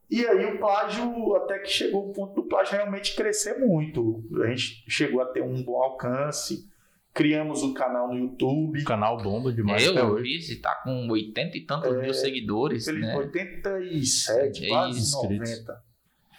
E 0.10 0.26
aí 0.26 0.46
o 0.46 0.58
plágio, 0.58 1.36
até 1.36 1.60
que 1.60 1.70
chegou 1.70 2.10
o 2.10 2.14
ponto 2.14 2.34
do 2.34 2.48
plágio 2.48 2.76
realmente 2.76 3.16
crescer 3.16 3.60
muito. 3.60 4.24
A 4.44 4.48
gente 4.48 4.84
chegou 4.88 5.22
a 5.22 5.26
ter 5.26 5.44
um 5.44 5.62
bom 5.64 5.82
alcance. 5.82 6.68
Criamos 7.14 7.64
um 7.64 7.74
canal 7.74 8.08
no 8.08 8.18
YouTube. 8.18 8.82
O 8.82 8.86
canal 8.86 9.22
bomba 9.22 9.52
demais 9.52 9.84
eu 9.86 9.94
hoje. 9.94 10.24
vi, 10.24 10.42
você 10.42 10.56
tá 10.56 10.76
com 10.84 11.08
80 11.10 11.58
e 11.58 11.66
tantos 11.66 11.96
mil 11.98 12.14
seguidores, 12.14 12.88
né? 12.88 13.16
87, 13.16 14.66
É 14.66 14.70
quase 14.70 15.00
inscritos. 15.00 15.50
90. 15.50 15.84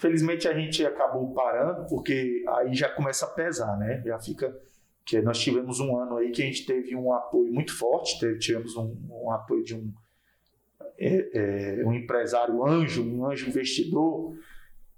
Felizmente 0.01 0.48
a 0.48 0.55
gente 0.55 0.84
acabou 0.86 1.34
parando, 1.34 1.86
porque 1.86 2.42
aí 2.48 2.72
já 2.72 2.88
começa 2.88 3.26
a 3.26 3.28
pesar, 3.28 3.76
né? 3.76 4.03
Já 4.07 4.18
fica. 4.18 4.57
que 5.05 5.20
Nós 5.20 5.38
tivemos 5.38 5.78
um 5.80 5.96
ano 5.96 6.16
aí 6.16 6.30
que 6.30 6.42
a 6.42 6.46
gente 6.46 6.64
teve 6.64 6.96
um 6.96 7.12
apoio 7.12 7.53
muito 7.53 7.76
forte, 7.76 8.18
tivemos 8.38 8.74
um, 8.76 8.96
um 9.11 9.30
apoio 9.30 9.62
de 9.62 9.74
um, 9.74 9.92
é, 10.99 11.81
é, 11.81 11.87
um 11.87 11.93
empresário 11.93 12.64
anjo, 12.64 13.03
um 13.03 13.26
anjo 13.26 13.49
investidor, 13.49 14.37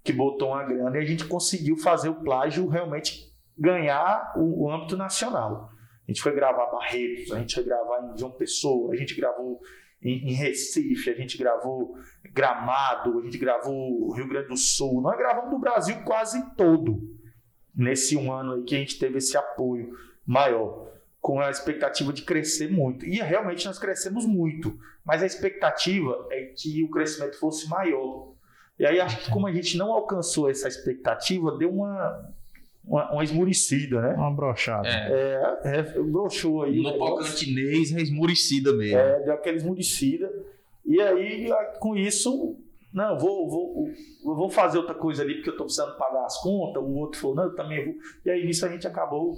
que 0.02 0.12
botou 0.12 0.48
uma 0.48 0.64
grana 0.64 0.96
e 0.96 1.00
a 1.00 1.04
gente 1.04 1.24
conseguiu 1.26 1.76
fazer 1.76 2.08
o 2.08 2.22
plágio 2.22 2.66
realmente 2.68 3.32
ganhar 3.56 4.32
o, 4.36 4.64
o 4.64 4.70
âmbito 4.70 4.96
nacional. 4.96 5.70
A 6.06 6.10
gente 6.10 6.20
foi 6.20 6.34
gravar 6.34 6.66
Barretos, 6.66 7.32
a 7.32 7.38
gente 7.38 7.54
foi 7.54 7.64
gravar 7.64 8.12
em 8.12 8.18
João 8.18 8.32
Pessoa, 8.32 8.92
a 8.92 8.96
gente 8.96 9.14
gravou 9.14 9.60
em, 10.02 10.32
Recife, 10.32 11.10
a 11.10 11.14
gente 11.14 11.38
gravou 11.38 11.94
Gramado, 12.32 13.20
a 13.20 13.22
gente 13.22 13.38
gravou 13.38 14.12
Rio 14.12 14.28
Grande 14.28 14.48
do 14.48 14.56
Sul. 14.56 15.00
Nós 15.00 15.16
gravamos 15.16 15.50
do 15.50 15.58
Brasil 15.58 16.02
quase 16.04 16.44
todo 16.56 16.98
nesse 17.74 18.16
um 18.16 18.32
ano 18.32 18.54
aí 18.54 18.64
que 18.64 18.74
a 18.74 18.78
gente 18.78 18.98
teve 18.98 19.18
esse 19.18 19.36
apoio 19.36 19.92
maior, 20.26 20.90
com 21.22 21.40
a 21.40 21.48
expectativa 21.48 22.12
de 22.12 22.22
crescer 22.22 22.68
muito. 22.68 23.06
E 23.06 23.14
realmente 23.20 23.64
nós 23.64 23.78
crescemos 23.78 24.26
muito, 24.26 24.76
mas 25.04 25.22
a 25.22 25.26
expectativa 25.26 26.26
é 26.32 26.46
que 26.46 26.82
o 26.82 26.90
crescimento 26.90 27.38
fosse 27.38 27.68
maior. 27.68 28.32
E 28.76 28.84
aí 28.84 28.98
acho 29.00 29.18
que 29.18 29.30
como 29.30 29.46
a 29.46 29.52
gente 29.52 29.78
não 29.78 29.92
alcançou 29.92 30.50
essa 30.50 30.66
expectativa, 30.66 31.56
deu 31.56 31.70
uma, 31.70 32.28
uma, 32.84 33.12
uma 33.12 33.24
esmurecida, 33.24 34.02
né? 34.02 34.14
Uma 34.14 34.34
brochada. 34.34 34.88
É. 34.88 35.60
É, 35.62 35.78
é 35.78 35.82
broxou 35.82 36.64
aí. 36.64 36.82
No. 36.82 36.98
Pocantinês 36.98 37.94
é 37.94 38.00
esmurecida 38.00 38.72
mesmo. 38.72 38.98
É, 38.98 39.20
deu 39.20 39.34
aquela 39.34 39.56
esmurecida. 39.56 40.28
E 40.84 41.00
aí, 41.00 41.48
com 41.78 41.96
isso, 41.96 42.56
não, 42.92 43.16
vou, 43.16 43.48
vou, 43.48 43.88
vou 44.24 44.50
fazer 44.50 44.78
outra 44.78 44.96
coisa 44.96 45.22
ali 45.22 45.36
porque 45.36 45.50
eu 45.50 45.56
tô 45.56 45.64
precisando 45.64 45.96
pagar 45.96 46.24
as 46.24 46.42
contas. 46.42 46.82
O 46.82 46.94
outro 46.96 47.20
falou, 47.20 47.36
não, 47.36 47.44
eu 47.44 47.54
também 47.54 47.84
vou. 47.84 47.94
E 48.26 48.30
aí, 48.30 48.44
nisso, 48.44 48.66
a 48.66 48.68
gente 48.68 48.88
acabou 48.88 49.36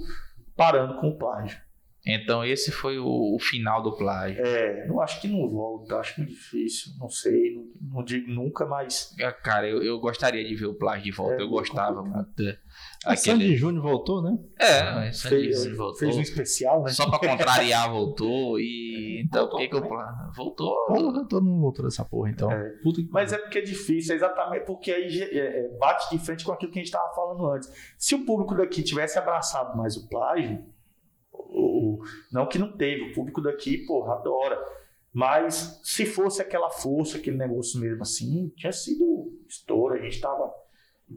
parando 0.57 0.99
com 0.99 1.11
o 1.11 1.18
plágio. 1.18 1.64
Então 2.07 2.45
esse 2.45 2.71
foi 2.71 2.99
o, 2.99 3.35
o 3.35 3.39
final 3.41 3.83
do 3.83 3.97
plágio. 3.97 4.45
É, 4.45 4.87
não 4.87 5.01
acho 5.01 5.21
que 5.21 5.29
não 5.29 5.49
volta, 5.49 5.97
acho 5.97 6.21
muito 6.21 6.31
difícil, 6.35 6.93
não 6.99 7.09
sei, 7.09 7.55
não, 7.55 7.65
não 7.99 8.05
digo 8.05 8.31
nunca, 8.31 8.67
mas 8.67 9.15
Ah, 9.23 9.33
Cara, 9.33 9.67
eu, 9.69 9.83
eu 9.83 9.99
gostaria 9.99 10.45
de 10.47 10.55
ver 10.55 10.67
o 10.67 10.75
plágio 10.75 11.05
de 11.05 11.11
volta. 11.13 11.37
É, 11.37 11.43
eu 11.43 11.49
gostava 11.49 11.97
complicado. 11.97 12.25
muito. 12.27 12.37
de- 12.37 12.59
A 13.07 13.17
Sandy 13.17 13.57
Júnior 13.57 13.83
voltou, 13.83 14.23
né? 14.23 14.37
É, 14.59 14.83
mas 14.95 15.17
Sandy 15.19 15.35
fez, 15.37 15.59
Júnior 15.63 15.77
voltou. 15.79 15.99
fez 15.99 16.17
um 16.17 16.21
especial, 16.21 16.83
né? 16.83 16.91
Só 16.91 17.09
pra 17.09 17.19
contrariar, 17.31 17.89
voltou 17.91 18.59
e. 18.61 19.23
Então, 19.25 19.49
por 19.49 19.59
que 19.61 19.69
que 19.69 19.77
o 19.77 19.83
plágio. 19.89 20.33
Voltou. 20.35 20.75
Voltou, 20.89 21.27
todo 21.27 21.45
mundo 21.45 21.61
voltou 21.63 21.85
dessa 21.87 22.05
porra, 22.05 22.29
então. 22.31 22.51
É. 22.53 22.69
Puta 22.83 23.01
que 23.03 23.09
Mas 23.11 23.33
é 23.33 23.39
porque 23.39 23.59
é 23.59 23.63
difícil, 23.63 24.13
é 24.13 24.17
exatamente 24.17 24.67
porque 24.67 24.91
aí 24.91 25.23
é, 25.23 25.37
é, 25.65 25.69
bate 25.79 26.11
de 26.15 26.23
frente 26.23 26.45
com 26.45 26.53
aquilo 26.53 26.71
que 26.71 26.79
a 26.79 26.83
gente 26.83 26.93
estava 26.93 27.15
falando 27.15 27.47
antes. 27.51 27.71
Se 27.97 28.15
o 28.15 28.27
público 28.27 28.55
daqui 28.55 28.83
tivesse 28.83 29.19
abraçado 29.19 29.77
mais 29.77 29.97
o 29.97 30.07
plágio, 30.09 30.63
o. 31.55 32.03
Não 32.33 32.49
que 32.49 32.59
não 32.59 32.77
teve, 32.77 33.11
o 33.11 33.13
público 33.13 33.41
daqui, 33.41 33.79
porra, 33.79 34.15
adora. 34.15 34.59
Mas 35.13 35.81
se 35.85 36.05
fosse 36.05 36.43
aquela 36.43 36.71
força, 36.71 37.19
aquele 37.19 37.37
negócio 37.37 37.81
mesmo 37.81 38.03
assim, 38.03 38.53
tinha 38.57 38.73
sido 38.73 39.33
estouro, 39.49 39.95
a 39.95 39.99
gente 39.99 40.21
tava 40.21 40.53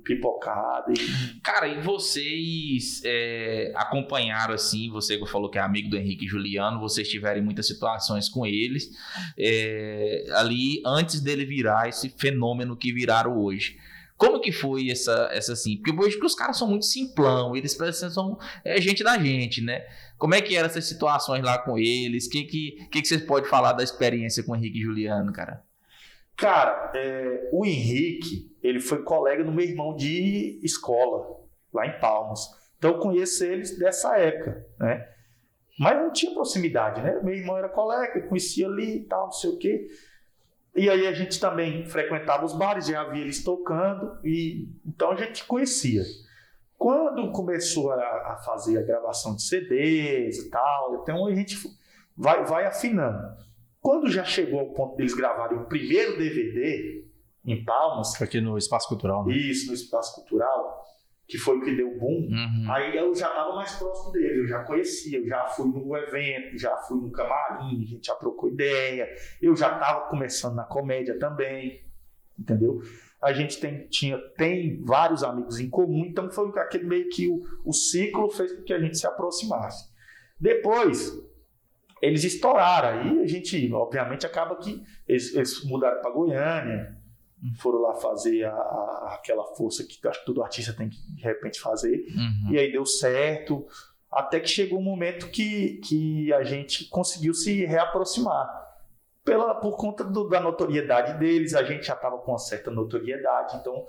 pipocado. 0.04 0.94
E... 0.94 1.40
Cara, 1.42 1.68
e 1.68 1.82
vocês 1.82 3.02
é, 3.04 3.72
acompanharam 3.76 4.54
assim, 4.54 4.90
você 4.90 5.18
que 5.18 5.26
falou 5.26 5.50
que 5.50 5.58
é 5.58 5.62
amigo 5.62 5.90
do 5.90 5.98
Henrique 5.98 6.26
e 6.26 6.28
Juliano, 6.28 6.80
vocês 6.80 7.10
tiveram 7.10 7.42
muitas 7.44 7.68
situações 7.68 8.30
com 8.30 8.46
eles, 8.46 8.90
é, 9.38 10.26
ali 10.34 10.82
antes 10.86 11.20
dele 11.20 11.46
virar 11.46 11.90
esse 11.90 12.10
fenômeno 12.10 12.78
que 12.78 12.94
viraram 12.94 13.38
hoje. 13.40 13.78
Como 14.18 14.42
que 14.42 14.52
foi 14.52 14.90
essa, 14.90 15.30
essa 15.32 15.54
assim? 15.54 15.78
Porque 15.78 15.98
hoje 15.98 16.20
que 16.20 16.26
os 16.26 16.34
caras 16.34 16.58
são 16.58 16.68
muito 16.68 16.86
simplão, 16.86 17.56
eles 17.56 17.76
parecem 17.76 18.10
são 18.10 18.38
é, 18.66 18.82
gente 18.82 19.04
da 19.04 19.18
gente, 19.18 19.62
né? 19.62 19.86
Como 20.18 20.34
é 20.34 20.42
que 20.42 20.56
eram 20.56 20.68
essas 20.68 20.86
situações 20.86 21.44
lá 21.44 21.60
com 21.60 21.78
eles? 21.78 22.26
O 22.26 22.32
que, 22.32 22.44
que, 22.46 22.88
que, 22.92 23.02
que 23.02 23.08
vocês 23.08 23.22
podem 23.22 23.48
falar 23.48 23.74
da 23.74 23.84
experiência 23.84 24.44
com 24.44 24.54
o 24.54 24.56
Henrique 24.56 24.80
e 24.80 24.82
Juliano, 24.82 25.32
cara? 25.32 25.64
Cara, 26.36 26.92
é, 26.96 27.50
o 27.52 27.64
Henrique, 27.64 28.56
ele 28.62 28.80
foi 28.80 29.04
colega 29.04 29.44
do 29.44 29.52
meu 29.52 29.66
irmão 29.66 29.96
de 29.96 30.60
escola, 30.64 31.40
lá 31.72 31.86
em 31.86 32.00
Palmas. 32.00 32.42
Então 32.78 32.92
eu 32.92 33.00
conheço 33.00 33.44
eles 33.44 33.78
dessa 33.78 34.18
época, 34.18 34.66
né? 34.80 35.08
Mas 35.80 35.96
não 35.96 36.12
tinha 36.12 36.34
proximidade, 36.34 37.02
né? 37.02 37.20
Meu 37.24 37.36
irmão 37.36 37.56
era 37.56 37.70
colega, 37.70 38.28
conhecia 38.28 38.66
ali 38.66 38.98
e 38.98 39.04
tal, 39.06 39.26
não 39.26 39.32
sei 39.32 39.50
o 39.52 39.58
quê. 39.58 39.88
E 40.78 40.90
aí 40.90 41.08
a 41.08 41.14
gente 41.14 41.40
também 41.40 41.84
frequentava 41.86 42.46
os 42.46 42.54
bares, 42.54 42.86
já 42.86 43.04
via 43.06 43.24
eles 43.24 43.44
tocando, 43.44 44.18
e 44.24 44.70
então 44.86 45.12
a 45.12 45.16
gente 45.16 45.44
conhecia. 45.46 46.04
Quando 46.78 47.32
começou 47.32 47.92
a, 47.92 47.98
a 47.98 48.42
fazer 48.46 48.78
a 48.78 48.84
gravação 48.84 49.36
de 49.36 49.42
CDs 49.42 50.38
e 50.38 50.50
tal, 50.52 51.02
então 51.02 51.26
a 51.26 51.34
gente 51.34 51.58
vai, 52.16 52.46
vai 52.46 52.66
afinando. 52.66 53.36
Quando 53.82 54.08
já 54.08 54.24
chegou 54.24 54.60
ao 54.60 54.74
ponto 54.74 54.96
deles 54.96 55.16
gravarem 55.16 55.58
o 55.58 55.66
primeiro 55.66 56.16
DVD 56.18 57.04
em 57.44 57.64
Palmas. 57.64 58.22
Aqui 58.22 58.40
no 58.40 58.58
Espaço 58.58 58.88
Cultural, 58.88 59.26
né? 59.26 59.34
Isso, 59.34 59.68
no 59.68 59.74
Espaço 59.74 60.14
Cultural 60.16 60.86
que 61.28 61.38
foi 61.38 61.58
o 61.58 61.62
que 61.62 61.76
deu 61.76 61.98
boom, 62.00 62.30
uhum. 62.30 62.72
aí 62.72 62.96
eu 62.96 63.14
já 63.14 63.28
estava 63.28 63.54
mais 63.54 63.74
próximo 63.74 64.14
dele, 64.14 64.42
eu 64.42 64.48
já 64.48 64.64
conhecia, 64.64 65.20
eu 65.20 65.28
já 65.28 65.46
fui 65.48 65.68
no 65.68 65.98
evento, 65.98 66.58
já 66.58 66.76
fui 66.78 67.02
no 67.02 67.12
camarim, 67.12 67.84
a 67.84 67.86
gente 67.86 68.08
já 68.08 68.16
trocou 68.16 68.50
ideia, 68.50 69.10
eu 69.42 69.54
já 69.54 69.74
estava 69.74 70.08
começando 70.10 70.56
na 70.56 70.64
comédia 70.64 71.20
também, 71.20 71.86
entendeu? 72.40 72.82
A 73.22 73.34
gente 73.34 73.60
tem, 73.60 73.88
tinha, 73.88 74.18
tem 74.38 74.82
vários 74.84 75.22
amigos 75.22 75.60
em 75.60 75.70
comum, 75.70 76.06
então 76.06 76.30
foi 76.32 76.50
aquele 76.60 76.86
meio 76.86 77.10
que 77.10 77.28
o, 77.28 77.44
o 77.66 77.74
ciclo 77.74 78.30
fez 78.30 78.54
com 78.54 78.64
que 78.64 78.74
a 78.74 78.80
gente 78.80 78.98
se 78.98 79.06
aproximasse. 79.06 79.92
Depois, 80.40 81.12
eles 82.02 82.24
estouraram, 82.24 83.00
aí 83.00 83.22
a 83.22 83.28
gente, 83.28 83.74
obviamente, 83.74 84.26
acaba 84.26 84.56
que 84.56 84.82
eles, 85.08 85.36
eles 85.36 85.66
mudaram 85.66 86.00
para 86.00 86.12
Goiânia, 86.12 86.97
foram 87.58 87.82
lá 87.82 87.94
fazer 87.96 88.46
a, 88.46 88.52
a, 88.52 89.14
aquela 89.16 89.44
força 89.56 89.84
que 89.84 90.06
acho 90.08 90.20
que 90.20 90.26
todo 90.26 90.44
artista 90.44 90.74
tem 90.74 90.90
que 90.90 90.98
de 91.14 91.22
repente 91.22 91.60
fazer. 91.60 92.06
Uhum. 92.10 92.52
E 92.52 92.58
aí 92.58 92.72
deu 92.72 92.86
certo. 92.86 93.66
Até 94.12 94.40
que 94.40 94.48
chegou 94.48 94.80
um 94.80 94.84
momento 94.84 95.30
que, 95.30 95.78
que 95.84 96.34
a 96.34 96.44
gente 96.44 96.86
conseguiu 96.86 97.34
se 97.34 97.66
reaproximar. 97.66 98.66
Pela, 99.24 99.54
por 99.56 99.76
conta 99.76 100.04
do, 100.04 100.30
da 100.30 100.40
notoriedade 100.40 101.20
deles, 101.20 101.54
a 101.54 101.64
gente 101.64 101.86
já 101.86 101.94
estava 101.94 102.18
com 102.18 102.32
uma 102.32 102.38
certa 102.38 102.72
notoriedade, 102.72 103.58
então 103.58 103.86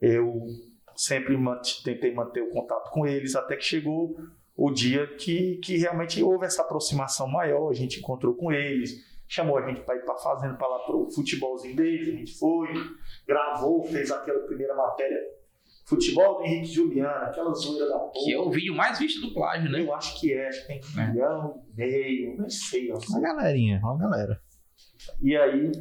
eu 0.00 0.46
sempre 0.94 1.34
tentei 1.82 2.12
manter 2.12 2.42
o 2.42 2.50
contato 2.50 2.90
com 2.90 3.06
eles, 3.06 3.34
até 3.34 3.56
que 3.56 3.64
chegou 3.64 4.14
o 4.54 4.70
dia 4.70 5.06
que, 5.16 5.56
que 5.56 5.78
realmente 5.78 6.22
houve 6.22 6.44
essa 6.44 6.60
aproximação 6.60 7.26
maior, 7.26 7.70
a 7.70 7.74
gente 7.74 7.98
encontrou 7.98 8.34
com 8.34 8.52
eles, 8.52 9.02
chamou 9.32 9.56
a 9.56 9.66
gente 9.66 9.80
para 9.80 9.96
ir 9.96 10.04
para 10.04 10.14
fazenda, 10.18 10.54
para 10.56 10.68
lá 10.68 10.78
para 10.80 10.94
o 10.94 11.10
futebolzinho 11.10 11.74
deles, 11.74 12.06
a 12.06 12.10
gente 12.18 12.38
foi, 12.38 12.68
gravou, 13.26 13.82
fez 13.84 14.10
aquela 14.10 14.40
primeira 14.40 14.74
matéria. 14.74 15.18
Futebol 15.86 16.38
do 16.38 16.44
Henrique 16.44 16.66
Juliano, 16.66 17.24
aquela 17.24 17.52
zoeira 17.54 17.88
da 17.88 17.98
porra. 17.98 18.24
Que 18.24 18.34
é 18.34 18.38
o 18.38 18.50
vídeo 18.50 18.74
mais 18.74 18.98
visto 18.98 19.26
do 19.26 19.32
plágio, 19.32 19.70
né? 19.70 19.80
Eu 19.80 19.94
acho 19.94 20.20
que 20.20 20.32
é, 20.32 20.48
acho 20.48 20.60
que 20.60 20.66
tem 20.66 20.80
um 20.84 21.00
é. 21.00 21.08
milhão 21.08 21.64
e 21.66 21.76
meio, 21.76 22.36
não 22.36 22.48
sei. 22.48 22.92
Uma 22.92 23.20
galerinha, 23.20 23.80
uma 23.82 23.98
galera. 23.98 24.38
E 25.20 25.34
aí, 25.34 25.72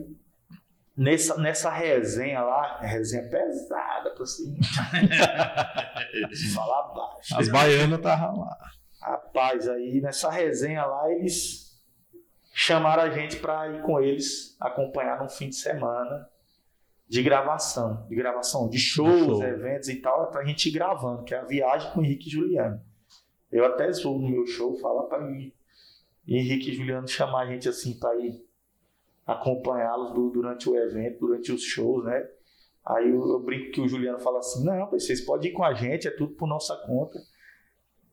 nessa, 0.98 1.38
nessa 1.38 1.70
resenha 1.70 2.42
lá, 2.42 2.80
resenha 2.80 3.30
pesada 3.30 4.16
pra 4.16 4.26
cima. 4.26 4.58
Falar 6.56 6.94
baixo. 6.94 7.38
As 7.38 7.50
baianas 7.50 8.00
estavam 8.00 8.40
lá. 8.40 8.58
Rapaz, 9.02 9.68
aí 9.68 10.00
nessa 10.02 10.32
resenha 10.32 10.86
lá, 10.86 11.12
eles 11.12 11.61
chamaram 12.54 13.04
a 13.04 13.10
gente 13.10 13.38
para 13.38 13.70
ir 13.70 13.82
com 13.82 14.00
eles 14.00 14.56
acompanhar 14.60 15.22
num 15.22 15.30
fim 15.30 15.50
de 15.50 15.56
semana 15.56 16.30
de 17.08 17.22
gravação, 17.22 18.06
de 18.08 18.16
gravação 18.16 18.70
de 18.70 18.80
shows, 18.80 19.20
Show. 19.20 19.44
eventos 19.44 19.90
e 19.90 20.02
tal, 20.02 20.24
é 20.24 20.32
pra 20.32 20.46
gente 20.46 20.70
ir 20.70 20.72
gravando, 20.72 21.24
que 21.24 21.34
é 21.34 21.40
a 21.40 21.44
viagem 21.44 21.92
com 21.92 22.00
o 22.00 22.04
Henrique 22.06 22.30
e 22.30 22.32
Juliano. 22.32 22.82
Eu 23.52 23.66
até 23.66 23.92
sou 23.92 24.18
no 24.18 24.30
meu 24.30 24.46
show 24.48 24.78
falar 24.78 25.04
para 25.04 25.20
mim, 25.20 25.52
Henrique 26.26 26.72
e 26.72 26.74
Juliano 26.74 27.08
chamar 27.08 27.42
a 27.42 27.46
gente 27.48 27.68
assim 27.68 28.00
para 28.00 28.16
ir 28.16 28.42
acompanhá-los 29.26 30.14
durante 30.32 30.70
o 30.70 30.76
evento, 30.78 31.20
durante 31.20 31.52
os 31.52 31.62
shows, 31.64 32.06
né? 32.06 32.28
Aí 32.86 33.10
eu, 33.10 33.28
eu, 33.28 33.40
brinco 33.40 33.72
que 33.72 33.82
o 33.82 33.88
Juliano 33.88 34.20
fala 34.20 34.40
assim: 34.40 34.64
não, 34.64 34.90
vocês 34.90 35.22
podem 35.22 35.52
ir 35.52 35.54
com 35.54 35.64
a 35.64 35.74
gente, 35.74 36.08
é 36.08 36.12
tudo 36.12 36.34
por 36.34 36.48
nossa 36.48 36.76
conta. 36.88 37.20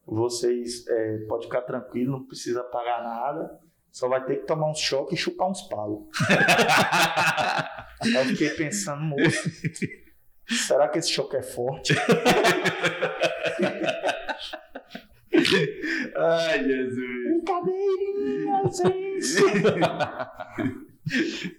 Vocês 0.04 0.86
é, 0.88 1.18
podem 1.28 1.46
ficar 1.46 1.62
tranquilos, 1.62 2.12
não 2.12 2.26
precisa 2.26 2.64
pagar 2.64 3.02
nada. 3.02 3.60
Só 3.90 4.08
vai 4.08 4.24
ter 4.24 4.36
que 4.36 4.46
tomar 4.46 4.70
um 4.70 4.74
choque 4.74 5.14
e 5.14 5.18
chupar 5.18 5.48
uns 5.48 5.62
palos. 5.62 6.04
Aí 8.00 8.14
eu 8.14 8.24
fiquei 8.26 8.50
pensando, 8.50 9.02
moço, 9.02 9.50
será 10.46 10.88
que 10.88 10.98
esse 10.98 11.10
choque 11.10 11.36
é 11.36 11.42
forte? 11.42 11.94
Ai, 16.16 16.64
Jesus. 16.64 17.24
Brincadeirinha, 17.24 18.62
gente. 18.70 19.38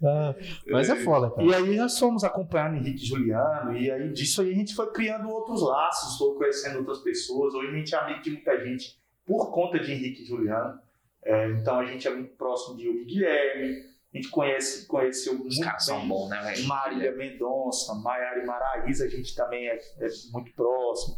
Ah, 0.03 0.35
mas 0.69 0.91
é 0.91 0.95
foda, 0.97 1.31
cara. 1.31 1.43
E 1.43 1.55
aí 1.55 1.75
nós 1.75 1.97
fomos 1.97 2.23
acompanhando 2.23 2.77
Henrique 2.77 3.01
e 3.01 3.07
Juliano, 3.07 3.75
e 3.75 3.89
aí 3.89 4.13
disso 4.13 4.43
aí 4.43 4.51
a 4.51 4.53
gente 4.53 4.75
foi 4.75 4.91
criando 4.91 5.27
outros 5.27 5.63
laços, 5.63 6.19
foi 6.19 6.35
conhecendo 6.35 6.77
outras 6.77 6.99
pessoas. 6.99 7.55
Hoje 7.55 7.69
a 7.69 7.71
gente 7.71 7.95
é 7.95 7.97
amigo 7.97 8.21
de 8.21 8.29
muita 8.29 8.63
gente 8.63 8.99
por 9.25 9.51
conta 9.51 9.79
de 9.79 9.91
Henrique 9.91 10.21
e 10.21 10.25
Juliano. 10.25 10.79
É, 11.23 11.49
então 11.49 11.79
a 11.79 11.85
gente 11.85 12.07
é 12.07 12.11
muito 12.11 12.35
próximo 12.35 12.77
de 12.77 12.85
Yuri 12.85 13.05
Guilherme, 13.05 13.89
a 14.13 14.17
gente 14.17 14.29
conhece, 14.29 14.87
conheceu 14.87 15.33
Os 15.33 15.39
muito 15.39 15.61
caras 15.61 15.85
são 15.85 16.07
bons, 16.07 16.29
né, 16.29 16.41
velho? 16.41 16.67
Marília 16.67 17.15
Mendonça, 17.15 17.93
Maiara 17.95 18.43
Maraíza, 18.45 19.05
a 19.05 19.09
gente 19.09 19.35
também 19.35 19.67
é, 19.67 19.75
é 19.75 20.07
muito 20.31 20.51
próximo. 20.53 21.17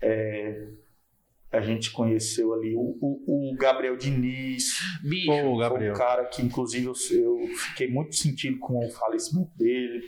É, 0.00 0.68
a 1.52 1.60
gente 1.60 1.92
conheceu 1.92 2.52
ali 2.54 2.74
o, 2.74 2.96
o, 3.00 3.50
o 3.52 3.56
Gabriel 3.56 3.96
Diniz, 3.96 4.80
Bicho, 5.02 5.30
o 5.30 5.58
Gabriel. 5.58 5.92
um 5.92 5.96
cara 5.96 6.24
que, 6.24 6.42
inclusive, 6.42 6.86
eu, 6.86 6.94
eu, 7.12 7.46
fiquei 7.56 7.88
muito 7.88 8.16
sentido 8.16 8.58
com 8.58 8.84
o 8.84 8.90
falecimento 8.90 9.50
dele. 9.56 10.02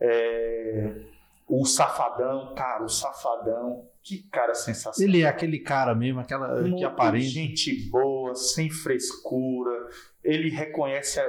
É, 0.00 1.02
o 1.48 1.64
Safadão, 1.64 2.54
cara, 2.54 2.84
o 2.84 2.88
Safadão, 2.88 3.88
que 4.02 4.28
cara 4.30 4.54
sensacional. 4.54 5.08
Ele 5.08 5.22
é 5.22 5.28
aquele 5.28 5.58
cara 5.60 5.94
mesmo, 5.94 6.20
aquela 6.20 6.60
Muito 6.60 6.76
que 6.76 6.84
aparenta. 6.84 7.24
Gente 7.24 7.88
boa, 7.88 8.34
sem 8.34 8.68
frescura. 8.68 9.88
Ele 10.24 10.50
reconhece, 10.50 11.20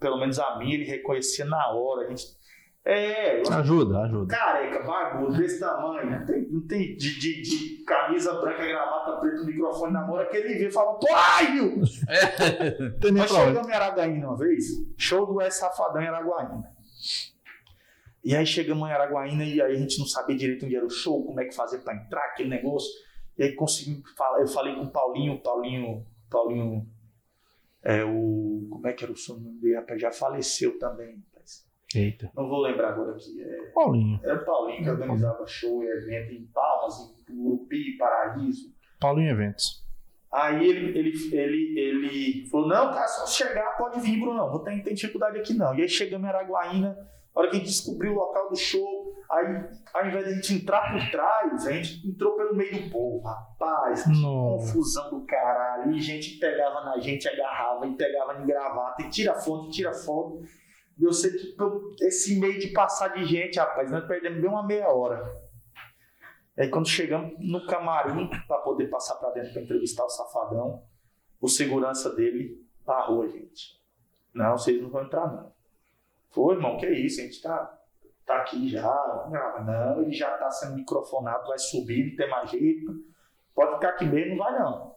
pelo 0.00 0.18
menos 0.18 0.38
a 0.38 0.58
mim, 0.58 0.72
ele 0.72 0.84
reconhecia 0.84 1.44
na 1.44 1.72
hora. 1.72 2.06
A 2.06 2.10
gente, 2.10 2.24
é. 2.84 3.42
Ajuda, 3.48 4.00
ajuda. 4.00 4.34
Careca, 4.34 4.82
barbudo, 4.82 5.36
desse 5.36 5.60
tamanho. 5.60 6.10
Não 6.10 6.26
tem, 6.26 6.48
não 6.50 6.66
tem 6.66 6.96
de, 6.96 7.18
de, 7.20 7.42
de, 7.42 7.84
camisa 7.84 8.32
branca, 8.40 8.66
gravata 8.66 9.20
preta, 9.20 9.44
microfone 9.44 9.92
na 9.92 10.06
mão. 10.06 10.16
Aquele 10.16 10.54
vê 10.54 10.66
e 10.66 10.70
fala, 10.70 10.98
viu? 11.52 11.82
É. 12.08 13.12
Mas 13.12 13.30
chegamos 13.30 13.68
em 13.68 13.72
Araguaína 13.72 14.28
uma 14.28 14.36
vez, 14.36 14.64
show 14.96 15.26
do 15.26 15.40
S 15.40 15.60
Safadão 15.60 16.02
em 16.02 16.08
Araguaína. 16.08 16.71
E 18.24 18.36
aí 18.36 18.46
chegamos 18.46 18.88
em 18.88 18.92
Araguaína 18.92 19.44
e 19.44 19.60
aí 19.60 19.72
a 19.72 19.78
gente 19.78 19.98
não 19.98 20.06
sabia 20.06 20.36
direito 20.36 20.64
onde 20.64 20.76
era 20.76 20.86
o 20.86 20.90
show, 20.90 21.24
como 21.24 21.40
é 21.40 21.44
que 21.44 21.54
fazer 21.54 21.78
para 21.78 21.96
entrar, 21.96 22.24
aquele 22.26 22.48
negócio. 22.48 22.90
E 23.36 23.42
aí 23.42 23.52
consegui 23.54 24.02
falar, 24.16 24.40
eu 24.40 24.46
falei 24.46 24.74
com 24.74 24.82
o 24.82 24.90
Paulinho, 24.90 25.40
Paulinho, 25.40 26.06
Paulinho, 26.30 26.86
é 27.82 28.04
o, 28.04 28.68
como 28.70 28.86
é 28.86 28.92
que 28.92 29.04
era 29.04 29.12
o 29.12 29.34
nome 29.34 29.60
dele, 29.60 29.74
rapaz, 29.76 30.00
já 30.00 30.12
faleceu 30.12 30.78
também. 30.78 31.22
Eita. 31.94 32.30
Não 32.34 32.48
vou 32.48 32.60
lembrar 32.60 32.90
agora 32.90 33.12
aqui. 33.12 33.42
É, 33.42 33.70
Paulinho. 33.74 34.18
Era 34.22 34.40
o 34.40 34.44
Paulinho 34.44 34.82
que 34.82 34.90
organizava 34.90 35.46
show 35.46 35.82
e 35.82 35.86
evento 35.88 36.32
em 36.32 36.46
Palmas, 36.46 37.14
em 37.28 37.38
Urupi, 37.38 37.96
Paraíso. 37.98 38.74
Paulinho 38.98 39.30
Eventos. 39.30 39.82
Aí 40.32 40.66
ele, 40.66 40.98
ele, 40.98 41.12
ele, 41.36 41.78
ele 41.78 42.46
falou: 42.48 42.66
Não, 42.66 42.90
cara, 42.90 43.06
só 43.06 43.26
chegar, 43.26 43.76
pode 43.76 44.00
vir, 44.00 44.18
Bruno. 44.18 44.38
Não, 44.38 44.50
vou 44.50 44.60
ter, 44.60 44.82
ter 44.82 44.94
dificuldade 44.94 45.38
aqui 45.38 45.52
não. 45.52 45.74
E 45.74 45.82
aí 45.82 45.88
chegamos 45.88 46.26
em 46.26 46.30
Araguaína, 46.30 46.96
A 47.34 47.40
hora 47.40 47.50
que 47.50 47.56
a 47.56 47.58
gente 47.58 47.68
descobriu 47.68 48.12
o 48.12 48.16
local 48.16 48.50
do 48.50 48.56
show, 48.56 49.14
aí 49.30 49.64
ao 49.94 50.06
invés 50.06 50.24
de 50.24 50.30
a 50.30 50.34
gente 50.34 50.54
entrar 50.54 50.92
por 50.92 51.10
trás, 51.10 51.66
a 51.66 51.72
gente 51.72 52.06
entrou 52.06 52.36
pelo 52.36 52.54
meio 52.54 52.82
do 52.82 52.90
povo. 52.90 53.26
Rapaz, 53.26 54.04
que 54.04 54.22
confusão 54.22 55.10
do 55.10 55.24
caralho. 55.24 55.92
E 55.92 56.00
gente 56.00 56.38
pegava 56.38 56.84
na 56.84 56.98
gente, 56.98 57.26
agarrava 57.26 57.86
e 57.86 57.96
pegava 57.96 58.38
em 58.40 58.46
gravata, 58.46 59.02
e 59.02 59.08
tira 59.08 59.34
foto, 59.34 59.70
tira 59.70 59.92
foto. 59.92 60.42
E 60.98 61.04
eu 61.04 61.12
sei 61.12 61.30
que 61.30 61.56
esse 62.02 62.38
meio 62.38 62.60
de 62.60 62.68
passar 62.68 63.08
de 63.08 63.24
gente, 63.24 63.58
rapaz, 63.58 63.90
nós 63.90 64.06
perdemos 64.06 64.40
bem 64.40 64.50
uma 64.50 64.66
meia 64.66 64.88
hora. 64.88 65.22
Aí 66.58 66.68
quando 66.68 66.86
chegamos 66.86 67.32
no 67.40 67.66
camarim 67.66 68.28
para 68.46 68.58
poder 68.58 68.88
passar 68.88 69.14
para 69.14 69.30
dentro 69.30 69.54
para 69.54 69.62
entrevistar 69.62 70.04
o 70.04 70.10
safadão, 70.10 70.82
o 71.40 71.48
segurança 71.48 72.14
dele 72.14 72.62
barrou 72.84 73.22
a 73.22 73.26
gente. 73.26 73.80
Não, 74.34 74.56
vocês 74.56 74.80
não 74.80 74.90
vão 74.90 75.04
entrar 75.04 75.26
não. 75.26 75.61
Foi, 76.32 76.54
irmão, 76.54 76.76
que 76.76 76.88
isso? 76.88 77.20
A 77.20 77.24
gente 77.24 77.42
tá, 77.42 77.78
tá 78.26 78.36
aqui 78.36 78.68
já. 78.68 79.28
Não, 79.30 79.64
não, 79.64 80.02
ele 80.02 80.12
já 80.12 80.30
tá 80.38 80.50
sendo 80.50 80.74
microfonado, 80.74 81.48
vai 81.48 81.58
subir, 81.58 82.10
não 82.10 82.16
tem 82.16 82.30
mais 82.30 82.50
jeito. 82.50 83.04
Pode 83.54 83.74
ficar 83.74 83.90
aqui 83.90 84.06
mesmo, 84.06 84.36
não 84.36 84.44
vai 84.44 84.58
não. 84.58 84.94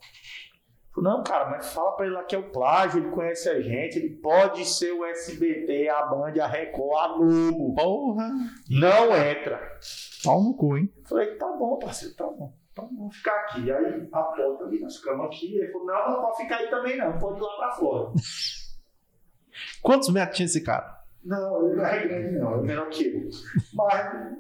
Falei, 0.94 1.12
não, 1.12 1.24
cara, 1.24 1.50
mas 1.50 1.74
fala 1.74 1.92
pra 1.92 2.06
ele 2.06 2.16
lá 2.16 2.24
que 2.24 2.36
é 2.36 2.40
o 2.40 2.52
plágio, 2.52 3.02
ele 3.02 3.12
conhece 3.12 3.50
a 3.50 3.60
gente, 3.60 4.00
ele 4.00 4.16
pode 4.16 4.64
ser 4.64 4.94
o 4.94 5.04
SBT, 5.04 5.90
a 5.90 6.06
Band, 6.06 6.42
a 6.42 6.48
Record, 6.48 6.98
a 6.98 7.08
Globo. 7.18 7.76
Porra. 7.76 8.30
Não 8.70 9.14
entra. 9.14 9.78
Pau 10.24 10.42
no 10.42 10.54
cu, 10.56 10.78
hein? 10.78 10.90
Falei, 11.06 11.36
tá 11.36 11.52
bom, 11.52 11.78
parceiro, 11.78 12.16
tá 12.16 12.26
bom. 12.26 12.54
Então 12.72 12.90
vamos 12.96 13.16
ficar 13.18 13.36
aqui. 13.42 13.70
Aí 13.72 14.08
a 14.12 14.24
porta 14.24 14.64
ali, 14.64 14.80
nós 14.80 14.96
ficamos 14.96 15.26
aqui. 15.26 15.58
Ele 15.58 15.72
falou, 15.72 15.88
não, 15.88 16.12
não 16.12 16.22
pode 16.22 16.38
ficar 16.38 16.58
aí 16.58 16.70
também 16.70 16.98
não, 16.98 17.18
pode 17.20 17.40
ir 17.40 17.44
lá 17.44 17.58
pra 17.58 17.72
fora. 17.72 18.12
Quantos 19.82 20.10
metros 20.10 20.38
tinha 20.38 20.46
esse 20.46 20.64
cara? 20.64 20.95
Não, 21.26 21.66
ele 21.66 21.76
não 21.76 21.86
é 21.86 22.08
grande 22.08 22.38
não, 22.38 22.54
ele 22.54 22.60
é 22.60 22.68
menor 22.68 22.90
que 22.90 23.08
eu. 23.08 23.30
Mas 23.74 24.38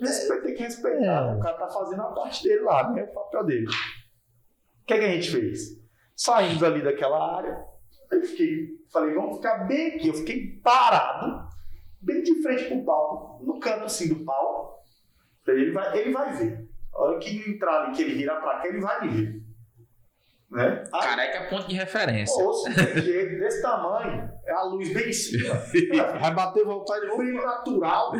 respeita, 0.00 0.42
tem 0.44 0.54
que 0.54 0.62
respeitar. 0.62 1.32
É. 1.32 1.36
O 1.36 1.40
cara 1.40 1.56
tá 1.56 1.68
fazendo 1.68 2.02
a 2.02 2.12
parte 2.12 2.44
dele 2.44 2.60
lá, 2.60 2.92
né? 2.92 3.02
O 3.02 3.12
papel 3.12 3.44
dele. 3.44 3.66
O 3.66 4.86
que, 4.86 4.98
que 4.98 5.04
a 5.04 5.08
gente 5.08 5.30
fez? 5.30 5.80
Saímos 6.14 6.62
ali 6.62 6.82
daquela 6.82 7.36
área. 7.36 7.64
Eu 8.12 8.22
fiquei, 8.22 8.68
falei, 8.92 9.14
vamos 9.14 9.36
ficar 9.36 9.66
bem 9.66 9.94
aqui. 9.94 10.08
Eu 10.08 10.14
fiquei 10.14 10.60
parado, 10.62 11.48
bem 12.00 12.22
de 12.22 12.40
frente 12.40 12.66
pro 12.66 12.84
palco, 12.84 13.44
no 13.44 13.58
canto 13.58 13.84
assim 13.84 14.08
do 14.08 14.24
palco. 14.24 14.80
Ele 15.48 15.72
vai, 15.72 15.98
ele 15.98 16.12
vai 16.12 16.32
ver. 16.32 16.68
A 16.94 17.02
hora 17.02 17.18
que 17.18 17.30
ele 17.30 17.54
entrar 17.54 17.82
ali, 17.82 17.96
que 17.96 18.02
ele 18.02 18.14
virar 18.14 18.36
pra 18.36 18.60
cá, 18.60 18.68
ele 18.68 18.80
vai 18.80 19.00
me 19.02 19.08
ver. 19.08 19.42
Né? 20.50 20.84
Aí, 20.92 21.00
Careca 21.00 21.38
é 21.38 21.48
ponto 21.48 21.68
de 21.68 21.76
referência. 21.76 22.44
Jeito 23.00 23.38
desse 23.38 23.62
tamanho, 23.62 24.28
é 24.44 24.52
a 24.52 24.62
luz 24.64 24.92
bem 24.92 25.08
em 25.08 25.12
cima. 25.12 25.54
Vai 26.20 26.34
bater 26.34 26.60
e 26.62 26.64
voltar 26.64 26.98
de 26.98 27.06
novo. 27.06 27.22
Frio 27.22 27.42
natural. 27.42 28.12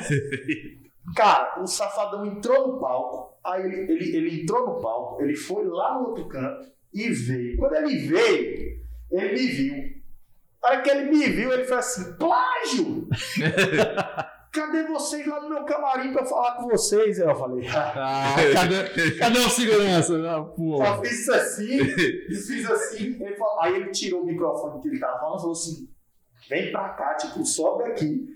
Cara, 1.16 1.60
o 1.60 1.66
safadão 1.66 2.24
entrou 2.24 2.68
no 2.68 2.80
palco, 2.80 3.36
aí 3.44 3.64
ele, 3.64 3.92
ele, 3.92 4.16
ele 4.16 4.42
entrou 4.42 4.64
no 4.64 4.80
palco, 4.80 5.20
ele 5.22 5.34
foi 5.34 5.64
lá 5.66 5.94
no 5.94 6.10
outro 6.10 6.28
canto 6.28 6.70
e 6.94 7.08
veio. 7.08 7.56
Quando 7.56 7.74
ele 7.74 7.96
veio, 8.06 8.80
ele 9.10 9.32
me 9.32 9.46
viu. 9.46 10.00
A 10.62 10.68
hora 10.68 10.82
que 10.82 10.90
ele 10.90 11.10
me 11.10 11.26
viu, 11.26 11.52
ele 11.52 11.64
falou 11.64 11.80
assim: 11.80 12.16
plágio! 12.16 13.08
Cadê 14.52 14.82
vocês 14.84 15.24
lá 15.26 15.40
no 15.40 15.48
meu 15.48 15.64
camarim 15.64 16.12
pra 16.12 16.24
falar 16.24 16.56
com 16.56 16.68
vocês? 16.68 17.18
Eu 17.20 17.34
falei, 17.36 17.68
Ah, 17.68 18.34
cadê, 18.52 19.10
cadê 19.12 19.38
o 19.38 19.48
segurança? 19.48 20.14
Ah. 20.28 20.44
Só 20.84 21.00
fiz 21.02 21.28
assim, 21.28 21.78
fiz 21.86 22.68
assim. 22.70 23.16
Ele 23.20 23.36
falou- 23.36 23.60
aí 23.62 23.76
ele 23.76 23.90
tirou 23.92 24.22
o 24.22 24.26
microfone 24.26 24.82
que 24.82 24.88
ele 24.88 24.98
tava 24.98 25.20
falando 25.20 25.36
e 25.38 25.40
falou 25.40 25.52
assim: 25.52 25.88
vem 26.48 26.72
pra 26.72 26.88
cá, 26.90 27.14
tipo, 27.14 27.44
sobe 27.46 27.84
aqui. 27.84 28.26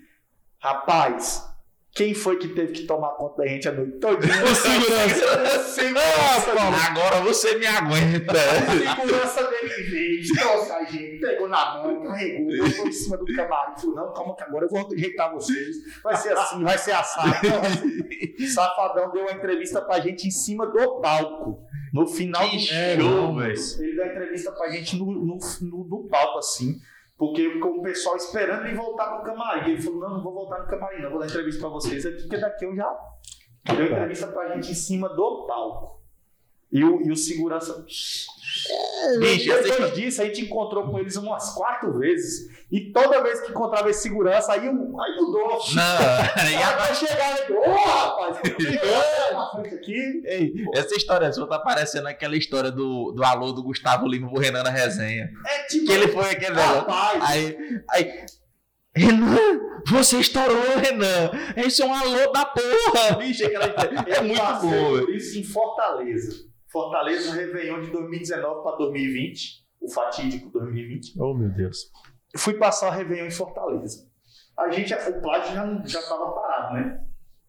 Rapaz, 0.61 1.45
quem 1.93 2.15
foi 2.15 2.39
que 2.39 2.49
teve 2.49 2.73
que 2.73 2.87
tomar 2.87 3.11
conta 3.17 3.43
da 3.43 3.49
gente 3.49 3.69
a 3.69 3.73
noite 3.73 3.99
todinha? 3.99 4.45
O 4.45 4.55
segurança. 4.55 5.59
segurança, 5.75 6.55
mano. 6.55 6.77
Agora 6.91 7.21
você 7.23 7.57
me 7.59 7.67
aguenta. 7.67 8.33
A 8.33 8.97
segurança 8.97 9.43
trouxe 10.33 10.73
a 10.73 10.85
gente, 10.85 11.21
pegou 11.21 11.49
na 11.49 11.83
mão, 11.83 12.03
carregou, 12.03 12.47
botou 12.47 12.87
em 12.87 12.93
cima 12.93 13.17
do 13.17 13.25
camarim. 13.27 13.77
Falou: 13.77 13.97
não, 13.97 14.13
calma 14.13 14.37
que 14.37 14.43
agora 14.43 14.65
eu 14.67 14.69
vou 14.69 14.87
ajeitar 14.93 15.33
vocês. 15.33 15.77
Vai 16.03 16.17
ser 16.17 16.37
assim, 16.37 16.63
vai 16.63 16.79
ser 16.79 16.93
assado. 16.93 17.35
Safadão 18.53 19.11
deu 19.11 19.23
uma 19.23 19.33
entrevista 19.33 19.81
pra 19.83 20.01
gente 20.01 20.29
em 20.29 20.31
cima 20.31 20.67
do 20.67 21.01
palco. 21.01 21.63
No 21.93 22.07
final 22.07 22.49
Que 22.49 22.57
do 22.57 22.63
show, 22.63 23.37
velho. 23.37 23.55
Ele 23.79 23.95
deu 23.95 24.05
uma 24.05 24.13
entrevista 24.13 24.53
pra 24.53 24.71
gente 24.71 24.97
no, 24.97 25.07
no, 25.07 25.39
no, 25.61 25.85
no 25.85 26.09
palco, 26.09 26.39
assim. 26.39 26.77
Porque 27.17 27.49
ficou 27.51 27.79
o 27.79 27.83
pessoal 27.83 28.17
esperando 28.17 28.67
ele 28.67 28.75
voltar 28.75 29.07
pro 29.15 29.25
camarim. 29.25 29.73
Ele 29.73 29.81
falou: 29.81 30.01
não, 30.01 30.11
não 30.17 30.23
vou 30.23 30.35
voltar 30.35 30.61
no 30.61 30.67
camarim, 30.67 31.03
não. 31.03 31.11
Vou 31.11 31.21
dar 31.21 31.27
entrevista 31.27 31.61
pra 31.61 31.71
vocês 31.71 32.05
aqui, 32.05 32.23
porque 32.23 32.39
daqui 32.39 32.65
eu 32.65 32.75
já. 32.75 32.93
Deu 33.77 33.87
entrevista 33.87 34.27
pra 34.27 34.55
gente 34.55 34.73
em 34.73 34.75
cima 34.75 35.09
do 35.09 35.47
palco. 35.47 36.04
E 36.75 36.83
o, 36.85 37.01
e 37.07 37.13
o 37.13 37.17
segurança. 37.17 37.85
Bicho, 39.21 39.53
Depois 39.63 39.95
disso, 39.95 40.21
a 40.23 40.25
gente 40.25 40.43
encontrou 40.43 40.85
com 40.89 40.99
eles 40.99 41.15
umas 41.17 41.55
quatro 41.55 41.99
vezes. 41.99 42.49
E 42.71 42.91
toda 42.93 43.23
vez 43.23 43.41
que 43.43 43.51
encontrava 43.53 43.89
esse 43.91 44.03
segurança, 44.03 44.53
aí, 44.53 44.61
aí 44.61 44.71
mudou. 44.71 45.61
Não, 45.73 46.43
Aí 46.43 46.53
e 46.55 46.57
a- 46.57 46.95
chegar 46.95 47.49
e 47.49 47.53
ô 47.53 47.71
rapaz, 47.75 48.39
frente 49.53 49.75
aqui. 49.75 50.23
Ei, 50.25 50.53
essa 50.75 50.97
história 50.97 51.33
sua 51.33 51.47
tá 51.49 51.61
parecendo 51.61 52.09
aquela 52.09 52.37
história 52.37 52.73
do, 52.73 53.13
do 53.13 53.23
alô 53.25 53.53
do 53.53 53.63
Gustavo 53.63 54.09
Lima 54.09 54.29
pro 54.29 54.41
Renan 54.41 54.65
na 54.65 54.71
resenha. 54.71 55.31
É 55.47 55.63
tipo. 55.67 55.87
Que 55.87 55.93
ele 55.93 56.09
foi 56.09 56.31
aquele. 56.31 56.55
Rapaz, 56.57 57.23
Aí, 57.25 57.57
aí. 57.91 58.27
Renan, 58.97 59.37
você 59.89 60.19
estourou, 60.19 60.79
Renan. 60.79 61.31
Esse 61.57 61.83
é 61.83 61.87
um 61.87 61.95
alô 61.95 62.33
da 62.33 62.45
porra, 62.47 63.17
bicho. 63.19 63.45
Aquela. 63.47 63.67
É 64.09 64.21
muito 64.23 64.61
por 64.61 65.11
isso 65.15 65.39
em 65.39 65.45
Fortaleza. 65.45 66.53
Fortaleza 66.75 67.31
no 67.31 67.37
Réveillon 67.39 67.81
de 67.81 67.91
2019 67.93 68.63
para 68.65 68.77
2020. 68.79 69.65
O 69.81 69.89
fatídico 69.91 70.51
2020. 70.51 71.15
Oh, 71.21 71.33
meu 71.35 71.49
Deus. 71.51 71.91
fui 72.37 72.55
passar 72.55 72.89
o 72.89 72.91
Réveillon 72.91 73.27
em 73.27 73.31
Fortaleza. 73.31 74.11
A 74.59 74.69
gente, 74.71 74.93
o 74.93 75.21
plágio 75.23 75.55
já, 75.55 75.65
não- 75.65 75.87
já 75.87 76.03
tava 76.03 76.33
parado, 76.33 76.75
né? 76.75 77.01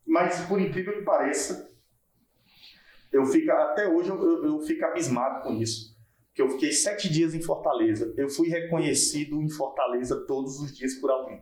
Mas, 0.05 0.41
por 0.45 0.61
incrível 0.61 0.93
que 0.93 1.01
pareça, 1.03 1.67
eu 3.11 3.26
fico, 3.26 3.51
até 3.51 3.88
hoje 3.88 4.09
eu, 4.09 4.21
eu, 4.21 4.45
eu 4.45 4.59
fico 4.59 4.86
abismado 4.86 5.41
com 5.43 5.53
isso. 5.53 5.95
Que 6.34 6.41
eu 6.41 6.49
fiquei 6.49 6.71
sete 6.71 7.09
dias 7.09 7.34
em 7.34 7.41
Fortaleza. 7.41 8.13
Eu 8.17 8.30
fui 8.30 8.49
reconhecido 8.49 9.41
em 9.41 9.49
Fortaleza 9.49 10.26
todos 10.28 10.59
os 10.59 10.76
dias 10.76 10.95
por 10.95 11.09
alguém. 11.09 11.41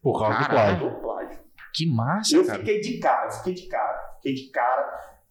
Por 0.00 0.18
causa 0.18 0.38
do 0.38 0.46
Caralho. 0.46 0.78
plágio. 0.78 0.94
Por 0.94 1.02
plágio. 1.02 1.42
Que 1.74 1.86
massa, 1.86 2.36
Eu 2.36 2.46
cara. 2.46 2.58
fiquei 2.60 2.80
de 2.80 2.98
cara, 2.98 3.26
eu 3.26 3.32
fiquei 3.32 3.54
de 3.54 3.66
cara, 3.68 4.14
fiquei 4.16 4.34
de 4.34 4.50
cara. 4.50 5.22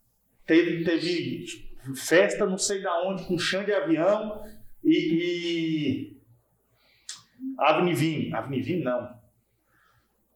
Teve, 0.46 0.84
teve 0.84 1.46
festa 1.96 2.46
não 2.46 2.58
sei 2.58 2.82
da 2.82 3.02
onde, 3.04 3.24
com 3.26 3.38
chão 3.38 3.64
de 3.64 3.74
avião 3.74 4.44
e. 4.84 6.18
e... 6.18 6.22
Avnivim, 7.58 8.32
Avnivim 8.34 8.84
não. 8.84 9.20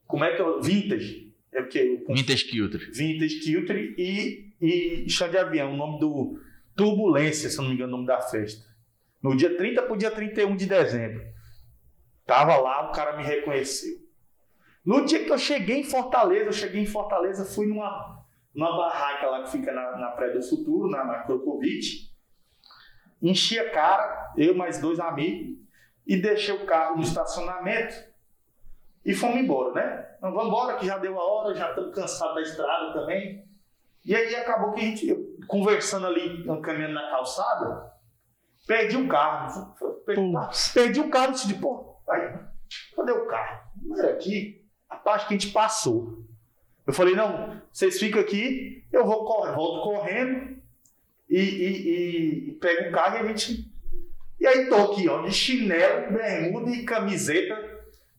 Como 0.07 0.23
é 0.23 0.35
que 0.35 0.41
é? 0.41 0.59
Vintage. 0.61 1.33
É 1.51 1.61
o 1.61 1.67
que? 1.67 2.03
Vintage 2.09 2.45
Kilter. 2.45 2.91
Vintage 2.91 3.39
Kilter 3.39 3.95
e, 3.97 4.53
e 4.61 5.09
chão 5.09 5.29
de 5.29 5.37
avião, 5.37 5.73
o 5.73 5.77
nome 5.77 5.99
do. 5.99 6.39
Turbulência, 6.75 7.49
se 7.49 7.57
não 7.57 7.69
me 7.69 7.73
engano, 7.73 7.93
o 7.93 7.95
nome 7.97 8.07
da 8.07 8.19
festa. 8.19 8.67
No 9.23 9.35
dia 9.35 9.55
30 9.55 9.81
para 9.81 9.93
o 9.93 9.97
dia 9.97 10.11
31 10.11 10.55
de 10.55 10.65
dezembro. 10.65 11.23
Tava 12.25 12.57
lá, 12.57 12.89
o 12.89 12.91
cara 12.91 13.15
me 13.15 13.23
reconheceu. 13.23 14.05
No 14.85 15.05
dia 15.05 15.23
que 15.23 15.31
eu 15.31 15.37
cheguei 15.37 15.79
em 15.79 15.83
Fortaleza, 15.83 16.45
eu 16.45 16.53
cheguei 16.53 16.81
em 16.81 16.85
Fortaleza, 16.85 17.45
fui 17.45 17.65
numa, 17.65 18.14
numa 18.55 18.75
barraca 18.75 19.29
lá 19.29 19.43
que 19.43 19.51
fica 19.51 19.71
na, 19.71 19.97
na 19.97 20.11
Praia 20.11 20.33
do 20.33 20.41
Futuro, 20.41 20.89
na, 20.89 21.03
na 21.03 21.23
Crocovite. 21.23 22.15
Enchi 23.21 23.59
a 23.59 23.69
cara, 23.69 24.33
eu 24.37 24.53
e 24.53 24.57
mais 24.57 24.79
dois 24.79 24.99
amigos, 24.99 25.57
e 26.07 26.15
deixei 26.21 26.55
o 26.55 26.65
carro 26.65 26.95
no 26.95 27.03
estacionamento 27.03 27.95
e 29.03 29.13
fomos 29.13 29.37
embora, 29.37 29.73
né? 29.73 30.15
Então, 30.17 30.31
vamos 30.31 30.47
embora, 30.47 30.77
que 30.77 30.85
já 30.85 30.97
deu 30.97 31.19
a 31.19 31.23
hora, 31.23 31.53
já 31.53 31.69
estamos 31.69 31.93
cansados 31.93 32.35
da 32.35 32.41
estrada 32.41 32.93
também. 32.93 33.45
E 34.03 34.15
aí 34.15 34.35
acabou 34.35 34.71
que 34.71 34.81
a 34.81 34.83
gente, 34.83 35.07
eu, 35.07 35.35
conversando 35.47 36.07
ali, 36.07 36.45
caminhando 36.61 36.93
na 36.93 37.09
calçada, 37.09 37.91
perdi 38.67 38.97
o 38.97 39.07
carro. 39.07 39.75
Perdi, 40.05 40.21
perdi 40.73 40.99
o 41.01 41.09
carro, 41.09 41.31
disse, 41.33 41.53
pô, 41.55 41.99
aí, 42.09 42.33
cadê 42.95 43.11
o 43.11 43.27
carro? 43.27 43.67
Não 43.81 43.97
era 43.97 44.11
aqui. 44.11 44.63
A 44.89 44.95
parte 44.95 45.27
que 45.27 45.33
a 45.33 45.37
gente 45.37 45.51
passou. 45.51 46.25
Eu 46.85 46.93
falei, 46.93 47.15
não, 47.15 47.61
vocês 47.71 47.99
ficam 47.99 48.21
aqui, 48.21 48.83
eu 48.93 49.05
vou 49.05 49.25
correr, 49.25 49.55
volto 49.55 49.83
correndo 49.83 50.55
e, 51.29 51.39
e, 51.39 51.39
e, 51.39 52.49
e 52.49 52.51
pego 52.53 52.89
o 52.89 52.91
carro 52.91 53.17
e 53.17 53.19
a 53.19 53.27
gente. 53.27 53.71
E 54.39 54.45
aí 54.45 54.69
tô 54.69 54.75
aqui, 54.75 55.09
ó, 55.09 55.23
de 55.23 55.31
chinelo, 55.31 56.11
bermuda 56.11 56.69
e 56.69 56.85
camiseta 56.85 57.55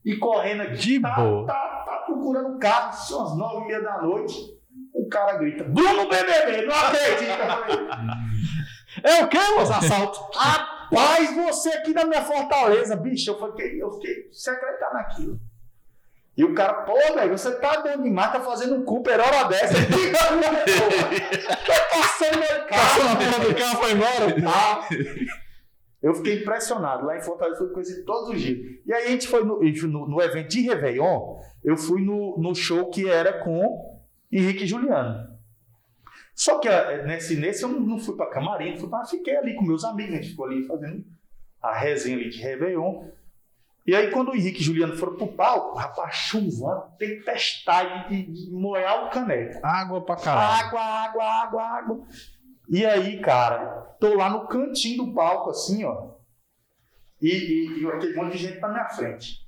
e 0.03 0.17
correndo 0.17 0.63
aqui. 0.63 0.75
De 0.75 0.99
tá, 0.99 1.15
boa. 1.15 1.47
Tá, 1.47 1.85
tá 1.85 2.03
procurando 2.05 2.55
o 2.55 2.59
carro, 2.59 2.93
são 2.93 3.23
as 3.23 3.37
nove 3.37 3.63
e 3.63 3.67
meia 3.67 3.81
da 3.81 4.01
noite. 4.01 4.57
O 4.93 5.07
cara 5.07 5.37
grita, 5.37 5.63
Bruno 5.63 6.09
BBB, 6.09 6.65
não 6.65 6.75
acredito. 6.75 7.31
É 9.03 9.23
o 9.23 9.27
quê, 9.27 9.37
moço? 9.55 9.73
Assalto. 9.73 10.19
Rapaz, 10.35 11.35
você 11.35 11.69
aqui 11.69 11.93
na 11.93 12.03
minha 12.05 12.21
fortaleza, 12.21 12.95
bicho, 12.95 13.31
eu 13.31 13.51
fiquei, 13.51 13.81
eu 13.81 13.91
fiquei 13.93 14.29
acreditar 14.49 14.93
naquilo. 14.93 15.39
E 16.37 16.43
o 16.43 16.53
cara, 16.53 16.73
pô, 16.83 16.93
velho, 17.15 17.35
você 17.35 17.51
tá 17.59 17.77
dando 17.81 18.03
demais, 18.03 18.31
tá 18.31 18.39
fazendo 18.39 18.75
um 18.75 18.85
Cooper 18.85 19.19
hora 19.19 19.45
dessa. 19.49 19.73
tá 21.65 21.87
passando 21.91 22.37
meu 22.39 22.67
Passou 22.67 23.03
na 23.03 23.15
carro. 23.15 23.31
porra 23.31 23.45
do 23.47 23.55
carro, 23.55 23.77
foi 23.81 23.91
embora. 23.93 24.35
Ah, 24.47 24.87
eu 26.01 26.13
fiquei 26.13 26.41
impressionado. 26.41 27.05
Lá 27.05 27.17
em 27.17 27.21
Fortaleza 27.21 27.59
eu 27.61 27.65
fui 27.65 27.73
conhecido 27.73 28.05
todos 28.05 28.29
os 28.29 28.41
dias. 28.41 28.59
E 28.85 28.93
aí 28.93 29.07
a 29.07 29.09
gente 29.09 29.27
foi 29.27 29.43
no, 29.43 29.59
no, 29.61 30.07
no 30.07 30.21
evento 30.21 30.49
de 30.49 30.61
Réveillon, 30.61 31.39
eu 31.63 31.75
fui 31.75 32.01
no, 32.03 32.37
no 32.37 32.53
show 32.53 32.89
que 32.89 33.09
era 33.09 33.33
com 33.43 33.99
Henrique 34.31 34.63
e 34.65 34.67
Juliano. 34.67 35.35
Só 36.35 36.59
que 36.59 36.67
eh, 36.69 37.03
nesse, 37.03 37.35
nesse 37.35 37.63
eu 37.63 37.69
não- 37.69 37.97
fui 37.97 38.15
pra 38.15 38.27
camarim, 38.29 38.71
não 38.73 38.77
fui 38.77 38.89
pra, 38.89 39.03
fiquei 39.05 39.35
ali 39.37 39.55
com 39.55 39.65
meus 39.65 39.83
amigos, 39.83 40.13
a 40.13 40.17
gente 40.17 40.29
ficou 40.29 40.45
ali 40.45 40.63
fazendo 40.67 41.03
a 41.63 41.73
resenha 41.75 42.15
ali 42.15 42.29
de 42.29 42.39
Réveillon. 42.39 43.05
E 43.87 43.95
aí 43.95 44.11
quando 44.11 44.31
o 44.31 44.35
Henrique 44.35 44.59
e 44.59 44.63
Juliano 44.63 44.97
foram 44.97 45.15
pro 45.15 45.27
palco, 45.27 45.77
rapaz, 45.77 46.13
chuva, 46.13 46.93
tempestade 46.99 48.09
de, 48.09 48.23
de 48.23 48.51
molhar 48.51 49.05
o 49.05 49.09
caneco. 49.09 49.65
Água 49.65 50.01
pra 50.01 50.17
caralho. 50.17 50.67
Água, 50.67 50.81
água, 50.81 51.23
água, 51.23 51.63
água. 51.63 52.05
E 52.69 52.85
aí, 52.85 53.21
cara, 53.21 53.95
tô 53.97 54.13
lá 54.13 54.29
no 54.29 54.45
cantinho 54.45 55.05
do 55.05 55.13
palco, 55.13 55.51
assim, 55.51 55.85
ó. 55.85 56.09
E, 57.21 57.29
e, 57.29 57.81
e 57.81 57.87
aquele 57.87 58.13
monte 58.13 58.33
de 58.33 58.39
gente 58.39 58.59
na 58.59 58.67
minha 58.67 58.89
frente. 58.89 59.47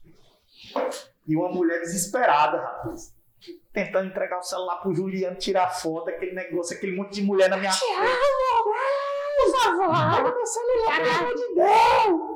E 1.27 1.35
uma 1.35 1.49
mulher 1.49 1.81
desesperada, 1.81 2.61
rapaz. 2.61 3.13
Tentando 3.73 4.07
entregar 4.07 4.39
o 4.39 4.43
celular 4.43 4.77
pro 4.77 4.95
Juliano, 4.95 5.35
tirar 5.35 5.67
foto, 5.67 6.09
aquele 6.09 6.31
negócio, 6.31 6.77
aquele 6.77 6.95
monte 6.95 7.15
de 7.15 7.23
mulher 7.23 7.49
na 7.49 7.57
minha 7.57 7.73
frente. 7.73 7.93
Pega 7.93 8.07
meu 10.33 10.45
celular, 10.45 10.97
pelo 10.97 11.11
amor 11.11 11.35
de 11.35 11.55
Deus! 11.55 12.28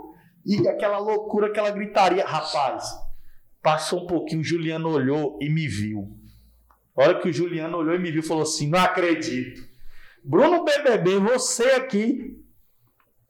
E 0.46 0.68
aquela 0.68 0.98
loucura, 0.98 1.48
aquela 1.48 1.72
gritaria. 1.72 2.26
Rapaz, 2.26 2.94
passou 3.62 4.04
um 4.04 4.08
pouquinho, 4.08 4.42
o 4.42 4.44
Juliano 4.44 4.90
olhou 4.90 5.40
e 5.42 5.50
me 5.50 5.68
viu. 5.68 6.18
A 6.96 7.04
hora 7.04 7.20
que 7.20 7.30
o 7.30 7.34
Juliano 7.34 7.78
olhou 7.78 7.96
e 7.96 8.00
me 8.00 8.12
viu, 8.12 8.22
falou 8.22 8.44
assim: 8.44 8.70
Não 8.70 8.80
acredito. 8.80 9.62
Bruno 10.24 10.64
BBB, 10.64 11.20
você 11.20 11.72
aqui. 11.72 12.40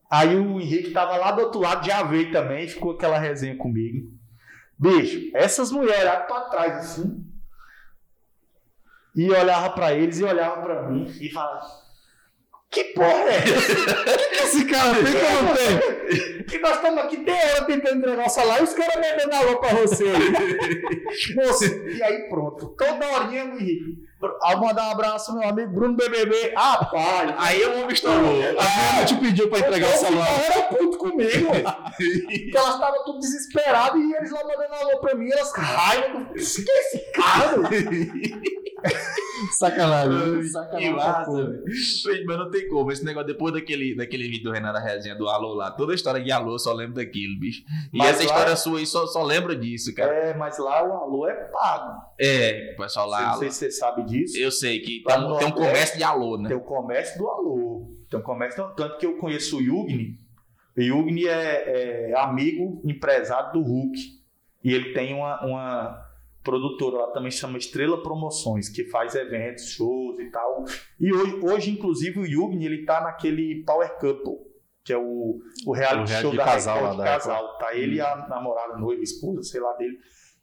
Aí 0.10 0.36
o 0.36 0.60
Henrique 0.60 0.92
tava 0.92 1.18
lá 1.18 1.32
do 1.32 1.42
outro 1.42 1.60
lado, 1.60 1.86
já 1.86 2.04
veio 2.04 2.32
também, 2.32 2.68
ficou 2.68 2.92
aquela 2.92 3.18
resenha 3.18 3.58
comigo. 3.58 4.12
Bicho, 4.78 5.32
essas 5.34 5.72
mulheres 5.72 6.26
pra 6.28 6.42
trás 6.42 6.78
assim. 6.78 7.26
E 9.16 9.30
olhava 9.30 9.70
pra 9.72 9.94
eles 9.94 10.20
e 10.20 10.24
olhava 10.24 10.62
pra 10.62 10.90
mim 10.90 11.06
e 11.20 11.30
falava: 11.32 11.66
Que 12.74 12.84
porra 12.86 13.30
é 13.30 13.38
essa? 13.38 14.44
Esse 14.44 14.66
cara 14.66 14.96
tem 14.96 15.04
que 15.14 15.44
não 15.44 15.54
tem. 15.56 16.44
que 16.46 16.58
nós 16.60 16.76
estamos 16.76 17.04
aqui 17.04 17.18
tem 17.18 17.34
hora 17.36 17.66
tentando 17.66 17.98
entregar 18.00 18.30
salário 18.30 18.64
e 18.64 18.68
os 18.68 18.74
caras 18.74 18.96
vendendo 18.96 19.34
alô 19.34 19.60
pra 19.60 19.70
você 19.76 20.06
aí. 20.06 21.36
Moço, 21.36 21.66
e 21.66 22.02
aí 22.04 22.28
pronto. 22.30 22.70
Toda 22.78 23.08
horinha, 23.12 23.44
Henrique. 23.44 24.04
Ao 24.42 24.58
mandar 24.60 24.88
um 24.88 24.92
abraço 24.92 25.38
meu 25.38 25.48
amigo 25.48 25.72
Bruno 25.74 25.96
BBB. 25.98 26.54
Rapaz. 26.56 27.34
Aí 27.38 27.64
o 27.64 27.74
homem 27.82 27.92
estourou. 27.94 28.32
A 28.58 29.00
gente 29.00 29.16
te 29.16 29.20
pediu 29.22 29.50
pra 29.50 29.60
entregar 29.60 29.90
o 29.94 29.98
celular. 29.98 30.28
Ela 30.28 30.46
era 30.56 30.64
puto 30.64 30.98
comigo. 30.98 31.52
Porque 31.54 32.52
elas 32.56 32.74
estavam 32.76 33.04
tudo 33.04 33.20
desesperadas 33.20 34.02
e 34.02 34.14
eles 34.16 34.32
lá 34.32 34.42
mandando 34.44 34.74
alô 34.76 34.98
pra 35.00 35.14
mim. 35.14 35.30
Elas 35.32 35.52
raiva. 35.54 36.20
do- 36.20 36.34
Que 36.34 36.40
é 36.40 36.80
esse 36.80 37.12
cara? 37.12 37.54
Sacanagem. 39.52 40.44
Sacanagem. 40.44 41.64
Mas 42.26 42.38
não 42.38 42.50
tem 42.52 42.68
como. 42.68 42.92
Esse 42.92 43.04
negócio, 43.06 43.28
depois 43.28 43.54
daquele, 43.54 43.96
daquele 43.96 44.24
vídeo 44.28 44.44
do 44.46 44.52
Renan 44.52 44.72
da 44.74 44.80
Resenha 44.80 45.16
do 45.16 45.28
Alô 45.28 45.54
lá, 45.54 45.72
toda 45.72 45.92
a 45.92 45.96
história 45.96 46.22
de 46.24 46.32
Alô, 46.32 46.54
eu 46.54 46.60
só 46.60 46.74
lembro 46.74 46.96
daquilo, 46.96 47.40
bicho. 47.40 47.64
E 47.94 47.98
Mas 47.98 48.10
essa 48.12 48.20
lá- 48.20 48.26
história 48.26 48.56
sua 48.56 48.80
aí 48.80 48.86
só, 48.86 49.06
só 49.08 49.24
lembra 49.24 49.56
disso, 49.56 49.94
cara. 49.94 50.12
É, 50.14 50.34
mas 50.36 50.58
lá 50.58 50.84
o 50.88 50.94
alô 50.94 51.28
é 51.28 51.34
pago. 51.34 52.02
É, 52.20 52.74
o 52.74 52.82
pessoal 52.82 53.08
lá. 53.08 53.32
Não 53.32 53.40
sei 53.40 53.52
se 53.52 53.58
você 53.58 53.72
sabe 53.72 54.04
disso. 54.04 54.38
Eu 54.38 54.52
sei 54.52 54.80
que 54.80 55.04
tem, 55.04 55.20
um- 55.20 55.38
tem 55.38 55.48
um 55.48 55.52
comércio 55.52 55.98
de 55.98 56.04
Alô, 56.04 56.38
né? 56.38 56.50
Tem 56.50 56.58
o 56.58 56.62
comércio 56.62 57.18
do 57.18 57.28
alô. 57.30 57.92
Tem 58.10 58.20
o 58.20 58.24
comércio, 58.24 58.64
tanto 58.76 58.98
que 58.98 59.06
eu 59.06 59.18
conheço 59.18 59.58
o 59.58 59.62
Yugni. 59.62 60.18
O 60.78 60.82
Yugni 60.82 61.28
é, 61.28 62.12
é 62.12 62.20
amigo, 62.20 62.82
empresário 62.84 63.54
do 63.54 63.62
Hulk. 63.62 63.98
E 64.64 64.74
ele 64.74 64.94
tem 64.94 65.14
uma, 65.14 65.46
uma 65.46 66.03
produtora 66.44 66.98
lá 66.98 67.08
também 67.12 67.32
chama 67.32 67.58
Estrela 67.58 68.02
Promoções, 68.04 68.70
que 68.70 68.84
faz 68.86 69.16
eventos, 69.16 69.70
shows 69.70 70.20
e 70.20 70.30
tal. 70.30 70.66
E 71.00 71.14
hoje, 71.14 71.40
hoje 71.42 71.72
inclusive, 71.72 72.20
o 72.20 72.26
Yugni 72.26 72.66
ele 72.66 72.86
tá 72.86 73.02
naquele 73.02 73.64
Power 73.66 73.98
Couple, 74.00 74.38
que 74.84 74.92
é 74.94 74.98
o, 74.98 75.40
o 75.66 75.72
reality 75.72 76.04
O 76.04 76.06
reality 76.06 76.22
show 76.22 76.32
de 76.32 76.38
da 76.38 76.46
casal 76.46 76.76
Record 76.76 76.98
lá 76.98 77.04
de 77.04 77.10
da 77.10 77.14
casal. 77.18 77.58
Tá 77.58 77.76
ele 77.76 77.96
e 77.96 78.02
a 78.02 78.28
namorada, 78.28 78.78
noiva, 78.78 79.02
esposa, 79.02 79.42
sei 79.44 79.62
lá 79.62 79.74
dele. 79.74 79.98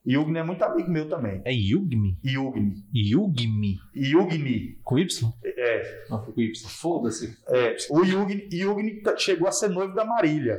Yugni 0.09 0.39
é 0.39 0.43
muito 0.43 0.63
amigo 0.63 0.91
meu 0.91 1.07
também. 1.11 1.43
É 1.45 1.53
Yugmi? 1.53 2.19
Yugni. 2.25 2.73
Yugmi. 2.95 3.77
Yugni. 3.95 4.79
Com 4.83 4.99
Y? 4.99 5.31
É, 5.45 6.05
Não, 6.09 6.25
foi 6.25 6.33
com 6.33 6.41
Y. 6.41 6.69
Foda-se. 6.71 7.37
É, 7.49 7.77
o 7.91 8.03
Yugni, 8.03 8.49
Yugni 8.51 9.03
tá- 9.03 9.15
chegou 9.19 9.47
a 9.47 9.53
ser 9.53 9.69
noivo 9.69 9.95
da 9.95 10.05
Marília. 10.07 10.59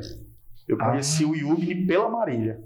Eu 0.68 0.78
Ah. 0.80 0.92
conheci 0.92 1.26
o 1.26 1.36
Yugni 1.36 1.88
pela 1.88 2.08
Marília. 2.08 2.62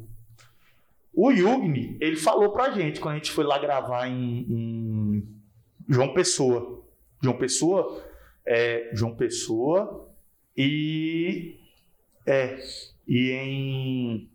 O 1.15 1.31
Yugni, 1.31 1.97
ele 2.01 2.17
falou 2.17 2.51
pra 2.51 2.71
gente 2.71 2.99
quando 2.99 3.13
a 3.13 3.17
gente 3.17 3.31
foi 3.31 3.45
lá 3.45 3.57
gravar 3.57 4.07
em, 4.07 4.39
em 4.49 5.27
João 5.87 6.13
Pessoa. 6.13 6.83
João 7.23 7.37
Pessoa, 7.37 8.05
é, 8.45 8.89
João 8.93 9.15
Pessoa 9.15 10.13
e 10.55 11.57
é 12.25 12.59
e 13.07 13.31
em 13.31 14.29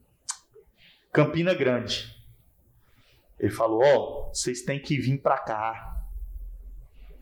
Campina 1.12 1.52
Grande. 1.52 2.16
Ele 3.38 3.52
falou: 3.52 3.82
"Ó, 3.82 4.28
vocês 4.32 4.62
têm 4.62 4.80
que 4.80 4.98
vir 4.98 5.18
pra 5.18 5.38
cá. 5.38 6.06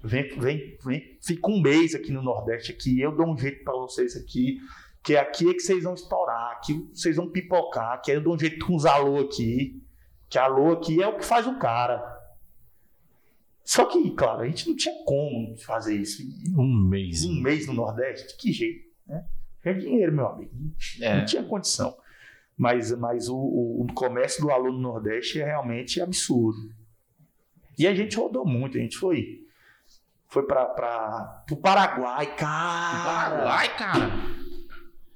Vem, 0.02 0.38
vem, 0.38 0.78
vem, 0.84 1.18
fica 1.20 1.50
um 1.50 1.60
mês 1.60 1.96
aqui 1.96 2.12
no 2.12 2.22
Nordeste, 2.22 2.70
aqui 2.70 3.00
eu 3.00 3.16
dou 3.16 3.26
um 3.26 3.36
jeito 3.36 3.64
pra 3.64 3.72
vocês 3.72 4.16
aqui, 4.16 4.60
que 5.08 5.16
aqui 5.16 5.48
é 5.48 5.54
que 5.54 5.60
vocês 5.60 5.84
vão 5.84 5.94
estourar, 5.94 6.52
aqui 6.52 6.86
vocês 6.92 7.16
vão 7.16 7.30
pipocar, 7.30 8.02
que 8.02 8.10
aí 8.10 8.18
eu 8.18 8.22
dou 8.22 8.34
um 8.34 8.38
jeito 8.38 8.66
com 8.66 8.74
os 8.76 8.84
alô 8.84 9.20
aqui, 9.20 9.82
que 10.28 10.38
alô 10.38 10.70
aqui 10.72 11.02
é 11.02 11.08
o 11.08 11.16
que 11.16 11.24
faz 11.24 11.46
o 11.46 11.58
cara. 11.58 12.04
Só 13.64 13.86
que, 13.86 14.10
claro, 14.10 14.42
a 14.42 14.46
gente 14.46 14.68
não 14.68 14.76
tinha 14.76 14.94
como 15.06 15.56
fazer 15.56 15.96
isso. 15.96 16.22
Um 16.54 16.88
mês. 16.88 17.24
Um 17.24 17.40
mês 17.40 17.66
no 17.66 17.72
Nordeste, 17.72 18.28
de 18.28 18.34
que 18.36 18.52
jeito, 18.52 18.84
né? 19.06 19.24
É 19.64 19.72
dinheiro, 19.72 20.12
meu 20.12 20.26
amigo. 20.26 20.52
É. 21.00 21.16
Não 21.16 21.24
tinha 21.24 21.42
condição. 21.42 21.96
Mas, 22.54 22.92
mas 22.98 23.30
o, 23.30 23.36
o- 23.36 23.84
o 23.84 23.94
comércio 23.94 24.42
do 24.42 24.50
aluno 24.50 24.72
no 24.72 24.82
Nordeste 24.92 25.40
é 25.40 25.44
realmente 25.46 26.02
absurdo. 26.02 26.70
E 27.78 27.86
a 27.86 27.94
gente 27.94 28.14
rodou 28.16 28.44
muito, 28.46 28.76
a 28.76 28.80
gente 28.80 28.98
foi. 28.98 29.46
Foi 30.26 30.46
para 30.46 31.44
o 31.50 31.56
Paraguai, 31.56 32.36
cara. 32.36 33.04
Paraguai, 33.04 33.76
cara. 33.78 34.10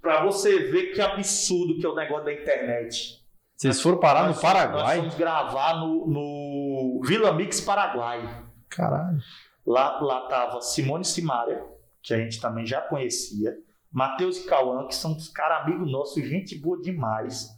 Para 0.02 0.24
você 0.24 0.70
ver 0.70 0.92
que 0.92 1.00
absurdo 1.00 1.78
que 1.78 1.86
é 1.86 1.88
o 1.88 1.94
negócio 1.94 2.24
da 2.24 2.32
internet. 2.32 3.22
Vocês 3.56 3.80
foram 3.80 4.00
parar 4.00 4.22
no 4.22 4.28
Nós 4.30 4.42
Nós 4.42 4.52
Paraguai? 4.52 4.96
fomos 4.96 5.14
gravar 5.14 5.76
no, 5.76 6.06
no 6.08 7.00
Vila 7.06 7.32
Mix 7.32 7.60
Paraguai. 7.60 8.44
Caralho. 8.68 9.20
Lá, 9.64 10.00
lá 10.00 10.26
tava 10.26 10.60
Simone 10.60 11.04
Simaria, 11.04 11.64
que 12.02 12.12
a 12.12 12.18
gente 12.18 12.40
também 12.40 12.66
já 12.66 12.80
conhecia. 12.80 13.56
Matheus 13.92 14.38
e 14.38 14.46
Cauã, 14.46 14.88
que 14.88 14.94
são 14.96 15.12
os 15.16 15.28
caras 15.28 15.62
amigos 15.62 15.88
nossos, 15.88 16.28
gente 16.28 16.58
boa 16.58 16.80
demais. 16.80 17.48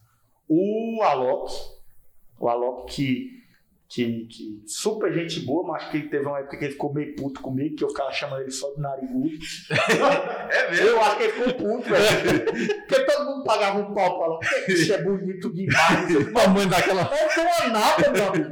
O 0.46 1.00
Alok, 1.02 1.54
o 2.38 2.48
Alok 2.48 2.94
que, 2.94 3.30
que, 3.88 4.26
que 4.26 4.62
super 4.66 5.12
gente 5.12 5.40
boa, 5.40 5.66
mas 5.66 5.84
que 5.88 6.00
teve 6.08 6.26
uma 6.26 6.38
época 6.40 6.56
que 6.58 6.64
ele 6.64 6.72
ficou 6.72 6.92
meio 6.92 7.14
puto 7.14 7.40
comigo, 7.40 7.76
que 7.76 7.84
eu 7.84 7.88
ficava 7.88 8.10
chamando 8.10 8.42
ele 8.42 8.50
só 8.50 8.72
de 8.74 8.80
narigudo. 8.80 9.28
É 10.50 10.70
mesmo? 10.70 10.86
Eu 10.86 11.00
acho 11.00 11.16
que 11.16 11.22
ele 11.24 11.32
ficou 11.32 11.54
puto, 11.54 11.88
velho. 11.90 12.44
Porque 12.86 13.04
todo 13.04 13.24
mundo 13.26 13.44
pagava 13.44 13.78
um 13.78 13.94
pau 13.94 14.16
pra 14.18 14.26
Alok. 14.26 14.46
Isso 14.68 14.92
é 14.92 15.02
bonito 15.02 15.52
demais. 15.52 16.32
Mamãe 16.32 16.68
daquela. 16.68 17.04
Não 17.04 17.10
tem 17.10 17.44
uma 17.44 17.68
nada, 17.78 18.10
meu 18.12 18.28
amigo. 18.28 18.50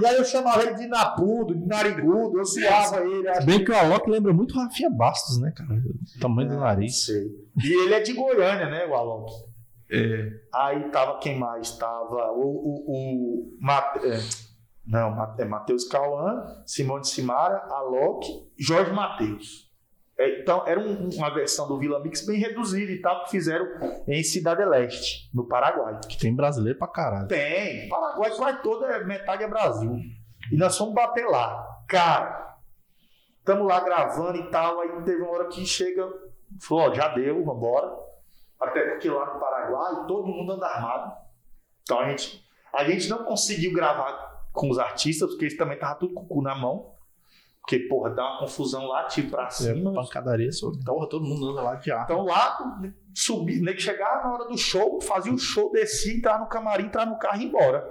E 0.00 0.06
aí 0.06 0.16
eu 0.16 0.24
chamava 0.24 0.62
ele 0.62 0.74
de 0.74 0.86
napudo, 0.88 1.54
de 1.54 1.66
narigudo, 1.66 2.38
eu 2.38 2.44
zoava 2.44 3.00
ele. 3.04 3.32
Se 3.34 3.46
bem 3.46 3.64
que 3.64 3.70
o 3.70 3.76
Alok 3.76 4.10
lembra 4.10 4.32
muito 4.32 4.54
Rafinha 4.54 4.90
Bastos, 4.90 5.40
né, 5.40 5.52
cara? 5.56 5.70
O 6.16 6.20
tamanho 6.20 6.48
do 6.48 6.54
Não 6.54 6.60
nariz. 6.62 7.04
sei. 7.04 7.22
E 7.62 7.82
ele 7.84 7.94
é 7.94 8.00
de 8.00 8.12
Goiânia, 8.12 8.68
né, 8.68 8.86
o 8.86 8.94
Alok? 8.94 9.32
É. 9.90 10.30
Aí 10.52 10.88
tava 10.90 11.18
quem 11.18 11.38
mais? 11.38 11.76
Tava 11.76 12.32
o. 12.32 12.40
o, 12.42 12.84
o 12.88 13.58
é, 14.02 14.18
não, 14.86 15.34
é 15.38 15.44
Matheus 15.44 15.84
Cauã, 15.88 16.44
Simone 16.66 17.04
Simara, 17.06 17.58
Alok, 17.70 18.26
Jorge 18.58 18.92
Matheus. 18.92 19.64
É, 20.16 20.40
então, 20.40 20.62
era 20.66 20.78
um- 20.78 21.08
uma 21.14 21.32
versão 21.34 21.66
do 21.66 21.78
Vila 21.78 22.00
Mix 22.00 22.24
bem 22.24 22.38
reduzida 22.38 22.92
e 22.92 23.00
tal, 23.00 23.24
que 23.24 23.30
fizeram 23.30 23.66
em 24.06 24.22
Cidade 24.22 24.64
Leste, 24.64 25.28
no 25.34 25.48
Paraguai. 25.48 25.98
Que 26.08 26.16
tem 26.18 26.34
brasileiro 26.34 26.78
pra 26.78 26.86
caralho. 26.86 27.26
Tem. 27.26 27.88
Paraguai 27.88 28.30
quase 28.36 28.62
toda, 28.62 28.86
é- 28.86 29.04
metade 29.04 29.42
é 29.42 29.48
Brasil. 29.48 29.96
E 30.52 30.56
nós 30.56 30.76
fomos 30.78 30.94
bater 30.94 31.26
lá. 31.26 31.66
Cara, 31.88 32.56
estamos 33.38 33.66
lá 33.66 33.80
gravando 33.80 34.38
e 34.38 34.50
tal. 34.50 34.80
Aí 34.80 35.02
teve 35.02 35.20
uma 35.22 35.30
hora 35.32 35.48
que 35.48 35.64
chega, 35.66 36.06
falou: 36.60 36.90
ó, 36.90 36.94
já 36.94 37.08
deu, 37.08 37.44
vambora. 37.44 38.03
Até 38.60 38.90
porque 38.90 39.08
lá 39.10 39.34
no 39.34 39.40
Paraguai 39.40 40.06
todo 40.06 40.26
mundo 40.26 40.52
anda 40.52 40.66
armado. 40.66 41.12
Então 41.82 42.00
a 42.00 42.08
gente. 42.10 42.42
A 42.72 42.82
gente 42.84 43.08
não 43.08 43.24
conseguiu 43.24 43.72
gravar 43.72 44.42
com 44.52 44.68
os 44.68 44.78
artistas, 44.80 45.28
porque 45.30 45.44
eles 45.44 45.56
também 45.56 45.74
estavam 45.74 45.98
tudo 45.98 46.14
com 46.14 46.22
o 46.22 46.26
cu 46.26 46.42
na 46.42 46.54
mão. 46.54 46.92
Porque, 47.60 47.78
porra, 47.88 48.10
dá 48.10 48.22
uma 48.22 48.40
confusão 48.40 48.84
lá, 48.86 49.04
tipo, 49.04 49.30
pra 49.30 49.44
É, 49.46 49.50
cima. 49.50 49.92
pancadaria 49.94 50.50
sobre. 50.52 50.82
Porra, 50.84 51.08
todo 51.08 51.24
mundo 51.24 51.50
anda 51.50 51.62
lá 51.62 51.76
de 51.76 51.90
ar. 51.92 52.02
Então 52.04 52.24
lá, 52.24 52.58
subir, 53.14 53.60
nem 53.62 53.74
que 53.74 53.80
chegava 53.80 54.24
na 54.28 54.34
hora 54.34 54.44
do 54.48 54.58
show, 54.58 55.00
fazia 55.00 55.32
o 55.32 55.38
show, 55.38 55.70
descia, 55.72 56.14
entrar 56.16 56.38
no 56.40 56.46
camarim, 56.46 56.86
entrar 56.86 57.06
no 57.06 57.16
carro 57.18 57.40
e 57.40 57.44
ir 57.44 57.46
embora. 57.46 57.88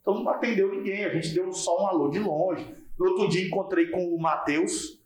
Então 0.00 0.22
não 0.22 0.30
atendeu 0.30 0.70
ninguém, 0.70 1.04
a 1.04 1.12
gente 1.14 1.34
deu 1.34 1.50
só 1.52 1.82
um 1.82 1.86
alô 1.88 2.08
de 2.10 2.18
longe. 2.20 2.72
No 2.98 3.10
outro 3.10 3.28
dia 3.28 3.46
encontrei 3.46 3.90
com 3.90 4.14
o 4.14 4.20
Matheus, 4.20 4.99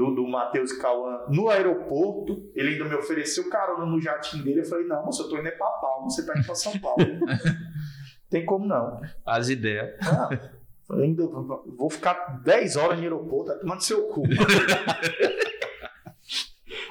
do, 0.00 0.14
do 0.14 0.26
Matheus 0.26 0.72
Cauã, 0.72 1.26
no 1.28 1.50
aeroporto. 1.50 2.50
Ele 2.54 2.70
ainda 2.70 2.86
me 2.86 2.94
ofereceu 2.94 3.50
carona 3.50 3.84
no 3.84 4.00
jatinho 4.00 4.42
dele. 4.42 4.60
Eu 4.60 4.64
falei, 4.64 4.86
não, 4.86 5.04
moço, 5.04 5.24
eu 5.24 5.28
tô 5.28 5.36
indo 5.36 5.48
é 5.48 5.50
pra 5.50 5.66
Palma, 5.66 6.08
você 6.08 6.24
tá 6.24 6.32
indo 6.34 6.46
pra 6.46 6.54
São 6.54 6.72
Paulo. 6.78 7.04
Tem 8.30 8.46
como 8.46 8.66
não. 8.66 8.98
As 9.26 9.50
ideias. 9.50 9.94
Ah, 10.02 10.30
eu 10.88 11.00
ainda 11.00 11.26
vou 11.26 11.90
ficar 11.90 12.40
10 12.42 12.76
horas 12.76 12.96
no 12.96 13.02
aeroporto, 13.02 13.52
tá 13.52 13.58
tomando 13.58 13.82
seu 13.82 14.08
cu. 14.08 14.22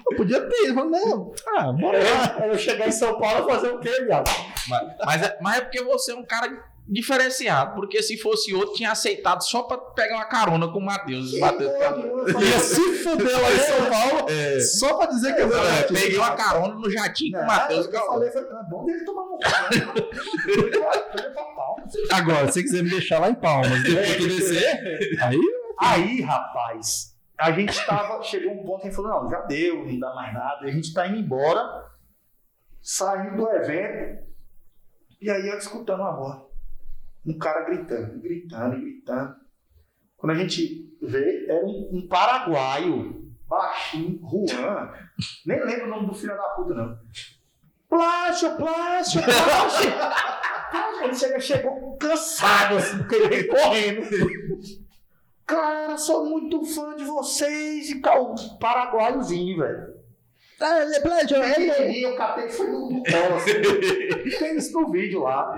Eu 0.10 0.18
podia 0.18 0.42
ter, 0.42 0.70
eu 0.70 0.74
falei, 0.74 0.90
não. 0.90 1.32
Ah, 1.56 1.72
bora 1.72 2.00
lá. 2.00 2.44
É, 2.44 2.50
eu 2.50 2.58
chegar 2.58 2.88
em 2.88 2.92
São 2.92 3.20
Paulo 3.20 3.48
fazer 3.48 3.70
o 3.70 3.80
quê, 3.80 4.06
viado? 4.06 4.28
Mas, 4.68 4.96
mas, 5.06 5.22
é, 5.22 5.38
mas 5.40 5.58
é 5.58 5.62
porque 5.62 5.84
você 5.84 6.14
é 6.14 6.16
um 6.16 6.26
cara 6.26 6.48
diferenciado. 6.90 7.76
Porque 7.76 8.02
se 8.02 8.18
fosse 8.18 8.54
outro, 8.54 8.74
tinha 8.74 8.92
aceitado 8.92 9.42
só 9.44 9.64
pra 9.64 9.78
pegar 9.78 10.16
uma 10.16 10.26
carona 10.26 10.68
com 10.72 10.80
o 10.80 10.86
Matheus. 10.86 11.38
Matheus 11.40 11.72
Ia 11.72 12.60
se 12.60 12.94
fuder 13.04 13.42
lá 13.42 13.52
em 13.52 13.58
São 13.60 13.90
Paulo 13.90 14.28
só 14.62 14.98
pra 14.98 15.08
dizer 15.08 15.36
que 15.36 15.42
eu 15.42 15.54
É, 15.54 15.80
era 15.80 15.88
peguei 15.88 16.18
uma 16.18 16.36
carona 16.36 16.76
no 16.76 16.90
jatinho 16.90 17.38
com 17.38 17.44
o 17.44 17.48
Matheus. 17.48 17.86
eu 17.86 18.06
falei, 18.06 18.32
foi 18.32 18.42
é 18.42 18.64
bom 18.70 18.86
dele 18.86 19.06
tomar 19.06 19.24
no 19.24 19.38
cu. 19.38 19.40
né? 19.40 19.50
É. 22.12 22.14
Agora, 22.16 22.48
se 22.48 22.54
você 22.54 22.64
quiser 22.64 22.84
me 22.84 22.90
deixar 22.90 23.20
lá 23.20 23.30
em 23.30 23.36
Palmas, 23.36 23.84
depois 23.84 24.18
tu 24.18 24.28
descer, 24.28 25.18
aí 25.22 25.40
Aí, 25.82 26.22
rapaz, 26.22 27.16
a 27.38 27.54
gente 27.54 27.86
tava. 27.86 28.22
Chegou 28.22 28.52
um 28.52 28.66
ponto 28.66 28.82
que 28.82 28.88
a 28.88 28.90
gente 28.90 28.96
falou: 28.98 29.24
não, 29.24 29.30
já 29.30 29.40
deu, 29.42 29.86
não 29.86 29.98
dá 29.98 30.14
mais 30.14 30.34
nada. 30.34 30.66
E 30.66 30.70
a 30.70 30.74
gente 30.74 30.94
tá 30.94 31.08
indo 31.08 31.18
embora, 31.18 31.86
saindo 32.82 33.38
do 33.38 33.50
evento. 33.50 34.20
E 35.22 35.30
aí 35.32 35.48
eu 35.48 35.58
escutando 35.58 36.04
a 36.04 36.12
voz. 36.12 36.49
Um 37.26 37.38
cara 37.38 37.66
gritando, 37.66 38.20
gritando, 38.22 38.80
gritando. 38.80 39.36
Quando 40.18 40.32
a 40.32 40.36
gente 40.36 40.98
vê, 41.02 41.46
era 41.48 41.66
um, 41.66 41.90
um 41.94 42.08
paraguaio, 42.08 43.32
baixinho, 43.48 44.20
Juan. 44.30 44.92
Nem 45.46 45.64
lembro 45.64 45.88
o 45.88 45.90
nome 45.90 46.08
do 46.08 46.14
filho 46.14 46.36
da 46.36 46.50
puta, 46.50 46.74
não. 46.74 46.98
Plástico, 47.88 48.58
plástico, 48.58 49.26
plástico. 49.26 49.94
Ele 51.04 51.16
chega, 51.16 51.40
chegou 51.40 51.98
cansado, 51.98 52.78
assim, 52.78 52.98
porque 52.98 53.16
ele 53.16 53.30
veio 53.30 53.48
correndo. 53.48 54.08
Cara, 55.46 55.98
sou 55.98 56.26
muito 56.26 56.64
fã 56.64 56.96
de 56.96 57.04
vocês 57.06 57.90
e 57.90 58.02
tal. 58.02 58.36
Paraguaiozinho, 58.60 59.58
velho. 59.58 59.96
E 61.90 62.04
eu 62.04 62.16
catei 62.16 62.46
e 62.46 62.50
fui 62.50 62.68
no 62.68 62.90
no 62.92 63.04
colo, 63.04 63.36
assim. 63.38 64.38
Tem 64.38 64.58
isso 64.58 64.80
no 64.80 64.92
vídeo 64.92 65.22
lá. 65.22 65.56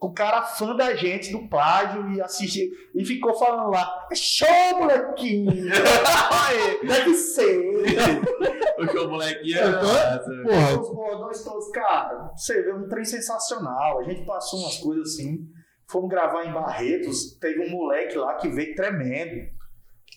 O 0.00 0.12
cara 0.12 0.42
fã 0.42 0.76
da 0.76 0.94
gente, 0.94 1.32
do 1.32 1.48
plágio, 1.48 2.12
e 2.12 2.20
assistiu. 2.20 2.70
E 2.94 3.04
ficou 3.04 3.34
falando 3.34 3.70
lá: 3.70 4.06
é 4.10 4.14
show, 4.14 4.46
molequinho! 4.78 5.50
Deve 6.86 7.14
ser! 7.14 7.58
O 8.78 9.08
molequinho 9.08 9.58
Eu 9.58 9.80
tô- 9.80 10.42
porra, 10.44 10.80
Os 10.80 10.94
bordões 10.94 11.42
todos, 11.42 11.68
cara, 11.72 12.30
você 12.36 12.62
vê 12.62 12.72
um 12.72 12.86
trem 12.88 13.04
sensacional. 13.04 13.98
A 13.98 14.04
gente 14.04 14.24
passou 14.24 14.60
umas 14.60 14.76
coisas 14.78 15.14
assim. 15.14 15.48
Fomos 15.90 16.08
gravar 16.08 16.44
em 16.44 16.52
Barretos, 16.52 17.32
teve 17.40 17.66
um 17.66 17.70
moleque 17.70 18.16
lá 18.16 18.34
que 18.36 18.48
veio 18.48 18.76
tremendo. 18.76 19.48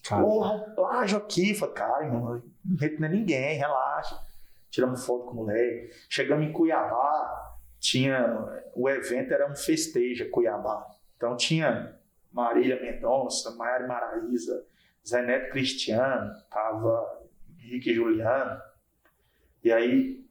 Cara. 0.08 0.22
Porra, 0.24 0.60
plágio 0.76 1.18
aqui. 1.18 1.56
Falei, 1.56 1.74
cara, 1.74 2.06
irmão, 2.06 2.42
não 3.00 3.08
é 3.08 3.10
ninguém, 3.10 3.58
relaxa. 3.58 4.16
Tiramos 4.70 5.04
foto 5.06 5.26
com 5.26 5.32
o 5.32 5.36
moleque. 5.38 5.90
Chegamos 6.10 6.46
em 6.46 6.52
Cuiabá, 6.54 7.51
tinha. 7.82 8.62
O 8.74 8.90
evento 8.90 9.34
era 9.34 9.52
um 9.52 9.56
festeja, 9.56 10.30
Cuiabá. 10.30 10.88
Então 11.18 11.36
tinha 11.36 12.00
Marília 12.32 12.80
Mendonça, 12.82 13.54
Maiara 13.56 13.86
Maraíza, 13.86 14.66
Zé 15.06 15.22
Neto 15.24 15.52
Cristiano, 15.52 16.32
tava 16.50 17.28
Henrique 17.60 17.94
Juliano. 17.94 18.62
E 19.64 19.72
aí 19.74 20.26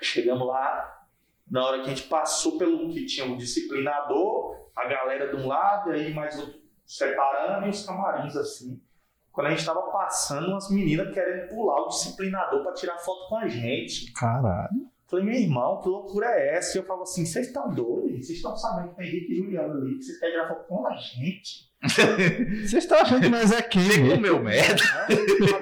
chegamos 0.00 0.46
lá, 0.46 1.06
na 1.50 1.64
hora 1.64 1.78
que 1.78 1.86
a 1.86 1.94
gente 1.94 2.08
passou 2.08 2.58
pelo 2.58 2.92
que 2.92 3.06
tinha 3.06 3.26
o 3.26 3.36
disciplinador, 3.36 4.70
a 4.76 4.86
galera 4.86 5.34
de 5.34 5.36
um 5.36 5.46
lado, 5.46 5.90
e 5.90 5.94
aí 5.94 6.14
mais 6.14 6.38
outro 6.38 6.60
separando 6.84 7.66
e 7.66 7.70
os 7.70 7.86
camarins 7.86 8.36
assim. 8.36 8.82
Quando 9.30 9.46
a 9.46 9.50
gente 9.50 9.64
tava 9.64 9.80
passando, 9.90 10.48
umas 10.48 10.70
meninas 10.70 11.14
querendo 11.14 11.48
pular 11.48 11.80
o 11.80 11.88
disciplinador 11.88 12.62
para 12.62 12.74
tirar 12.74 12.98
foto 12.98 13.28
com 13.28 13.36
a 13.36 13.48
gente. 13.48 14.12
caralho. 14.12 14.91
Falei, 15.08 15.26
meu 15.26 15.34
irmão, 15.34 15.80
que 15.82 15.88
loucura 15.88 16.26
é 16.26 16.56
essa? 16.56 16.76
E 16.76 16.80
eu 16.80 16.84
falo 16.86 17.02
assim, 17.02 17.26
vocês 17.26 17.48
estão 17.48 17.68
doidos? 17.74 18.26
Vocês 18.26 18.38
estão 18.38 18.56
sabendo 18.56 18.90
que 18.90 18.96
tem 18.96 19.06
Henrique 19.08 19.32
e 19.32 19.36
Juliano 19.36 19.74
ali, 19.74 19.96
que 19.98 20.02
vocês 20.04 20.18
querem 20.18 20.48
foto 20.48 20.66
com 20.66 20.86
a 20.86 20.96
gente? 20.96 21.70
Vocês 21.82 22.74
estão 22.74 22.96
achando 22.98 23.22
que 23.22 23.28
nós 23.28 23.50
é 23.50 23.60
quem? 23.60 23.82
Você 23.82 24.10
comeu 24.14 24.40
merda. 24.40 24.80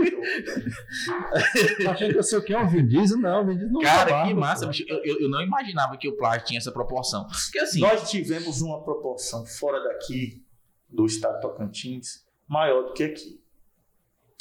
Tá 1.84 1.92
achando 1.92 2.12
que 2.12 2.18
eu 2.18 2.22
sei 2.22 2.38
o 2.38 2.42
que 2.44 2.52
é 2.52 2.58
um 2.58 2.68
Vin 2.68 2.86
Diesel? 2.86 3.18
Não, 3.18 3.44
Vin 3.46 3.54
Diesel 3.54 3.72
não 3.72 3.80
Cara, 3.80 4.06
trabalha, 4.06 4.28
que 4.28 4.34
massa, 4.34 4.66
bicho. 4.66 4.84
Eu, 4.86 4.98
eu- 5.04 5.20
eu 5.22 5.30
não 5.30 5.40
imaginava 5.40 5.96
que 5.96 6.08
o 6.08 6.16
plástico 6.16 6.48
tinha 6.48 6.58
essa 6.58 6.70
proporção. 6.72 7.26
Porque 7.26 7.58
assim, 7.58 7.80
Nós 7.80 8.10
tivemos 8.10 8.60
uma 8.60 8.82
proporção 8.84 9.44
fora 9.46 9.82
daqui, 9.82 10.44
do 10.88 11.06
estado 11.06 11.36
de 11.36 11.40
Tocantins, 11.40 12.24
maior 12.46 12.82
do 12.84 12.92
que 12.92 13.04
aqui. 13.04 13.40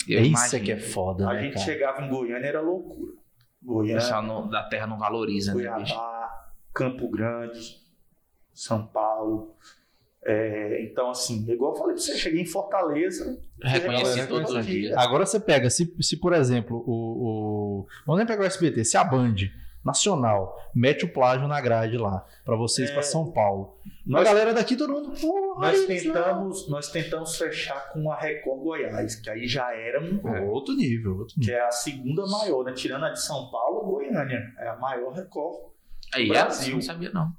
eu 0.07 0.19
Isso 0.21 0.29
imagino. 0.31 0.61
é 0.61 0.65
que 0.65 0.71
é 0.71 0.79
foda, 0.79 1.29
A 1.29 1.33
né, 1.33 1.41
gente 1.43 1.53
cara? 1.53 1.65
chegava 1.65 2.01
em 2.01 2.09
Goiânia, 2.09 2.47
era 2.47 2.61
loucura. 2.61 3.13
O 3.63 3.73
Goiânia, 3.75 3.95
pessoal 3.95 4.23
não- 4.23 4.47
da 4.47 4.63
terra 4.63 4.87
não 4.87 4.97
valoriza, 4.97 5.53
né, 5.53 5.63
bicho? 5.77 5.93
Cuiabá, 5.93 6.49
Campo 6.73 7.09
Grande, 7.09 7.77
São 8.53 8.85
Paulo. 8.87 9.55
É, 10.23 10.83
então, 10.83 11.09
assim, 11.09 11.49
igual 11.49 11.71
eu 11.73 11.77
falei 11.77 11.95
pra 11.95 12.03
você, 12.03 12.17
cheguei 12.17 12.41
em 12.41 12.45
Fortaleza. 12.45 13.39
Reconheci 13.61 14.03
reconhece 14.05 14.27
todos 14.27 14.51
os 14.51 14.65
dias. 14.65 14.97
Agora 14.97 15.25
você 15.25 15.39
pega, 15.39 15.69
se, 15.69 15.93
se 16.01 16.17
por 16.17 16.33
exemplo, 16.33 16.83
o, 16.85 16.91
o. 17.83 17.87
Vamos 18.05 18.19
nem 18.19 18.27
pegar 18.27 18.43
o 18.43 18.45
SBT, 18.45 18.83
se 18.83 18.97
a 18.97 19.03
Band 19.03 19.35
Nacional 19.89 20.55
mete 20.73 21.03
o 21.05 21.11
plágio 21.13 21.47
na 21.47 21.59
grade 21.59 21.97
lá, 21.97 22.25
pra 22.45 22.55
vocês, 22.55 22.89
É. 22.89 22.93
pra 22.93 23.01
São 23.03 23.31
Paulo. 23.31 23.77
A 23.85 23.89
Nós, 24.05 24.23
galera 24.23 24.53
daqui, 24.53 24.75
todo 24.75 24.93
mundo. 24.93 25.13
Nós, 25.59 25.77
isso, 25.77 25.87
tentamos, 25.87 26.69
nós 26.69 26.89
tentamos 26.91 27.35
fechar 27.37 27.89
com 27.91 28.11
a 28.11 28.15
Record 28.15 28.59
Goiás, 28.61 29.15
que 29.15 29.29
aí 29.29 29.47
já 29.47 29.73
era 29.75 30.01
um, 30.01 30.21
né? 30.23 30.41
Outro 30.41 30.73
nível, 30.75 31.17
outro 31.17 31.33
que 31.35 31.41
nível. 31.41 31.55
é 31.57 31.61
a 31.61 31.71
segunda 31.71 32.25
maior, 32.27 32.63
né? 32.63 32.71
Tirando 32.73 33.05
a 33.05 33.09
de 33.09 33.21
São 33.21 33.49
Paulo, 33.51 33.85
Goiânia. 33.91 34.41
É 34.59 34.69
a 34.69 34.75
maior 34.77 35.11
Record. 35.13 35.69
Aí, 36.13 36.27
Brasil. 36.27 36.69
eu 36.69 36.75
não 36.75 36.81
sabia, 36.81 37.11
não. 37.11 37.31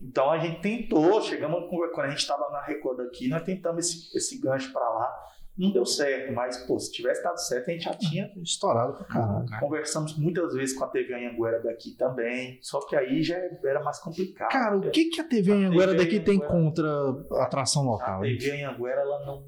Então 0.00 0.30
a 0.30 0.38
gente 0.38 0.60
tentou, 0.60 1.22
chegamos 1.22 1.68
com- 1.70 1.76
quando 1.94 2.06
a 2.06 2.10
gente 2.10 2.18
estava 2.18 2.48
na 2.50 2.60
Record 2.64 2.98
aqui, 3.00 3.28
nós 3.28 3.42
tentamos 3.42 3.86
esse, 3.86 4.16
esse 4.16 4.40
gancho 4.40 4.72
para 4.72 4.88
lá. 4.88 5.12
Não 5.56 5.70
deu 5.70 5.84
certo, 5.84 6.32
mas 6.32 6.56
pô, 6.66 6.78
se 6.78 6.90
tivesse 6.90 7.22
dado 7.22 7.36
certo, 7.38 7.68
a 7.68 7.72
gente 7.72 7.84
já 7.84 7.94
tinha. 7.94 8.30
Estourado 8.42 8.94
pra 8.94 9.04
caralho. 9.04 9.46
Conversamos 9.60 10.16
muitas 10.16 10.54
vezes 10.54 10.76
com 10.76 10.84
a 10.84 10.88
TV 10.88 11.12
Anhanguera 11.14 11.62
daqui 11.62 11.94
também, 11.94 12.58
só 12.62 12.80
que 12.86 12.96
aí 12.96 13.22
já 13.22 13.36
era 13.36 13.82
mais 13.82 13.98
complicado. 13.98 14.50
Cara, 14.50 14.78
o 14.78 14.90
que, 14.90 15.10
que 15.10 15.20
a 15.20 15.24
TV 15.24 15.52
Anhanguera 15.52 15.94
daqui 15.94 16.20
tem 16.20 16.38
contra 16.38 16.88
a 17.32 17.44
atração 17.44 17.82
A 17.82 17.92
local? 17.92 18.24
hein? 18.24 18.38
TV 18.38 18.62
Anhanguera, 18.62 19.02
ela 19.02 19.26
não. 19.26 19.44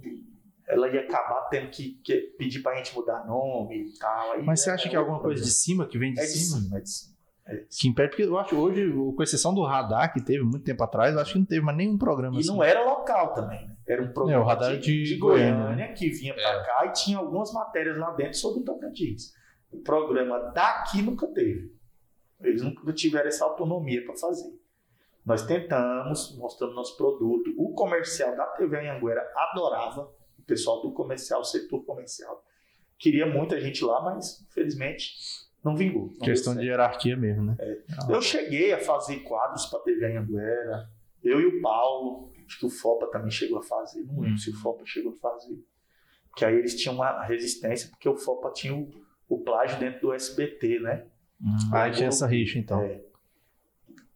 Ela 0.66 0.88
ia 0.88 1.00
acabar 1.02 1.42
tendo 1.50 1.70
que, 1.70 2.00
que 2.02 2.16
pedir 2.38 2.62
pra 2.62 2.74
gente 2.76 2.94
mudar 2.94 3.26
nome 3.26 3.86
e 3.88 3.98
tal. 3.98 4.32
Aí 4.32 4.42
Mas 4.42 4.60
você 4.60 4.70
acha 4.70 4.88
que 4.88 4.96
é 4.96 4.98
alguma 4.98 5.20
coisa 5.20 5.42
de 5.42 5.50
cima 5.50 5.86
que 5.86 5.98
vem 5.98 6.12
de. 6.12 6.20
É 6.20 6.24
de 6.24 6.30
cima? 6.30 6.60
cima, 6.60 6.78
é 6.78 6.80
de 6.80 6.90
cima. 6.90 7.13
É 7.46 7.56
de. 7.56 7.66
Que 7.78 7.88
impede, 7.88 8.08
porque 8.10 8.22
eu 8.22 8.38
acho 8.38 8.56
hoje, 8.56 8.90
com 8.92 9.22
exceção 9.22 9.54
do 9.54 9.62
radar 9.62 10.12
que 10.12 10.20
teve 10.22 10.42
muito 10.42 10.64
tempo 10.64 10.82
atrás, 10.82 11.14
eu 11.14 11.20
acho 11.20 11.32
que 11.34 11.38
não 11.38 11.46
teve 11.46 11.60
mais 11.60 11.76
nenhum 11.76 11.98
programa 11.98 12.36
E 12.36 12.40
assim. 12.40 12.48
não 12.48 12.62
era 12.62 12.84
local 12.84 13.34
também, 13.34 13.66
né? 13.66 13.76
Era 13.86 14.02
um 14.02 14.12
programa 14.12 14.40
É, 14.40 14.42
o 14.42 14.46
radar 14.46 14.78
de, 14.78 15.02
de 15.02 15.16
Goiânia, 15.18 15.64
Goiânia, 15.64 15.92
que 15.92 16.08
vinha 16.08 16.32
pra 16.34 16.42
É. 16.42 16.64
cá 16.64 16.86
e 16.86 16.92
tinha 16.92 17.18
algumas 17.18 17.52
matérias 17.52 17.98
lá 17.98 18.10
dentro 18.12 18.38
sobre 18.38 18.60
o 18.60 18.64
Tocantins. 18.64 19.32
O 19.70 19.78
programa 19.82 20.38
daqui 20.54 21.02
nunca 21.02 21.26
teve. 21.28 21.74
Eles 22.40 22.62
nunca 22.62 22.92
tiveram 22.92 23.28
essa 23.28 23.44
autonomia 23.44 24.04
para 24.04 24.16
fazer. 24.16 24.50
Nós 25.24 25.42
tentamos, 25.46 26.36
mostrando 26.38 26.74
nosso 26.74 26.96
produto. 26.96 27.50
O 27.58 27.72
comercial 27.74 28.36
da 28.36 28.44
TV 28.48 28.78
Anhanguera 28.78 29.22
adorava, 29.36 30.10
o 30.38 30.42
pessoal 30.42 30.82
do 30.82 30.92
comercial, 30.92 31.40
o 31.40 31.44
setor 31.44 31.82
comercial. 31.84 32.42
Queria 32.98 33.26
muita 33.26 33.60
gente 33.60 33.84
lá, 33.84 34.02
mas 34.02 34.42
infelizmente 34.48 35.12
não 35.64 35.74
vingou. 35.74 36.08
não 36.08 36.18
Questão 36.18 36.52
de 36.52 36.60
certo. 36.60 36.68
hierarquia 36.68 37.16
mesmo, 37.16 37.42
né? 37.42 37.56
Eu 38.08 38.20
cheguei 38.20 38.72
a 38.72 38.78
fazer 38.78 39.20
quadros 39.20 39.66
para 39.66 39.80
TV 39.80 40.04
Anhanguera, 40.06 40.88
eu 41.22 41.40
e 41.40 41.46
o 41.46 41.62
Paulo, 41.62 42.30
acho 42.46 42.58
que 42.58 42.66
o 42.66 42.70
Fopa 42.70 43.06
também 43.10 43.30
chegou 43.30 43.58
a 43.58 43.62
fazer, 43.62 44.02
não 44.02 44.20
lembro 44.20 44.38
se 44.38 44.50
o 44.50 44.56
Fopa 44.56 44.84
chegou 44.84 45.12
a 45.12 45.16
fazer. 45.16 45.58
Que 46.36 46.44
aí 46.44 46.56
eles 46.56 46.76
tinham 46.76 46.96
uma 46.96 47.24
resistência, 47.24 47.88
porque 47.88 48.08
o 48.08 48.16
Fopa 48.16 48.50
tinha 48.52 48.74
o, 48.74 48.90
o 49.28 49.38
plágio 49.38 49.78
dentro 49.78 50.00
do 50.00 50.12
SBT, 50.12 50.80
né? 50.80 51.06
Ah, 51.72 51.90
tinha 51.90 52.08
essa 52.08 52.26
rixa 52.26 52.58
então. 52.58 52.82
É. 52.82 53.00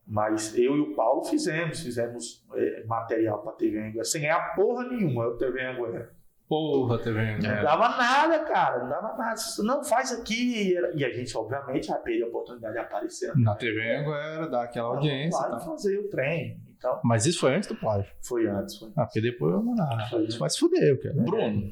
Mas 0.07 0.57
eu 0.57 0.77
e 0.77 0.81
o 0.81 0.95
Paulo 0.95 1.25
fizemos, 1.25 1.81
fizemos 1.81 2.45
é, 2.55 2.85
material 2.85 3.43
para 3.43 3.53
TV 3.53 3.79
Anguera, 3.79 4.05
sem 4.05 4.23
ganhar 4.23 4.55
porra 4.55 4.89
nenhuma, 4.89 5.29
o 5.29 5.37
TV 5.37 5.65
Anguera. 5.65 6.18
Porra, 6.49 6.99
TV 6.99 7.37
Não 7.37 7.63
dava 7.63 7.89
nada, 7.91 8.39
cara, 8.45 8.83
não 8.83 8.89
dava 8.89 9.15
nada. 9.19 9.35
Não 9.59 9.85
faz 9.85 10.13
aqui. 10.13 10.75
E 10.95 11.05
a 11.05 11.11
gente, 11.11 11.37
obviamente, 11.37 11.89
vai 11.89 12.01
perder 12.01 12.25
a 12.25 12.29
oportunidade 12.29 12.73
de 12.73 12.81
aparecer. 12.81 13.37
Na 13.37 13.55
TV 13.55 13.97
agora, 13.97 14.49
dar 14.49 14.63
aquela 14.63 14.89
audiência. 14.89 15.39
Vai 15.39 15.51
tá. 15.51 15.59
fazer 15.61 15.99
o 15.99 16.09
trem. 16.09 16.59
Então, 16.79 17.01
Mas 17.05 17.27
isso 17.27 17.41
foi 17.41 17.55
antes 17.55 17.69
do 17.69 17.77
plágio. 17.77 18.11
foi 18.23 18.47
antes. 18.47 18.79
Foi. 18.79 18.91
Ah, 18.97 19.05
porque 19.05 19.21
depois 19.21 19.53
eu 19.53 19.63
Foi. 20.09 20.25
isso 20.25 20.39
vai 20.39 20.49
se 20.49 20.59
fuder, 20.59 21.03
cara. 21.03 21.15
Bruno, 21.17 21.71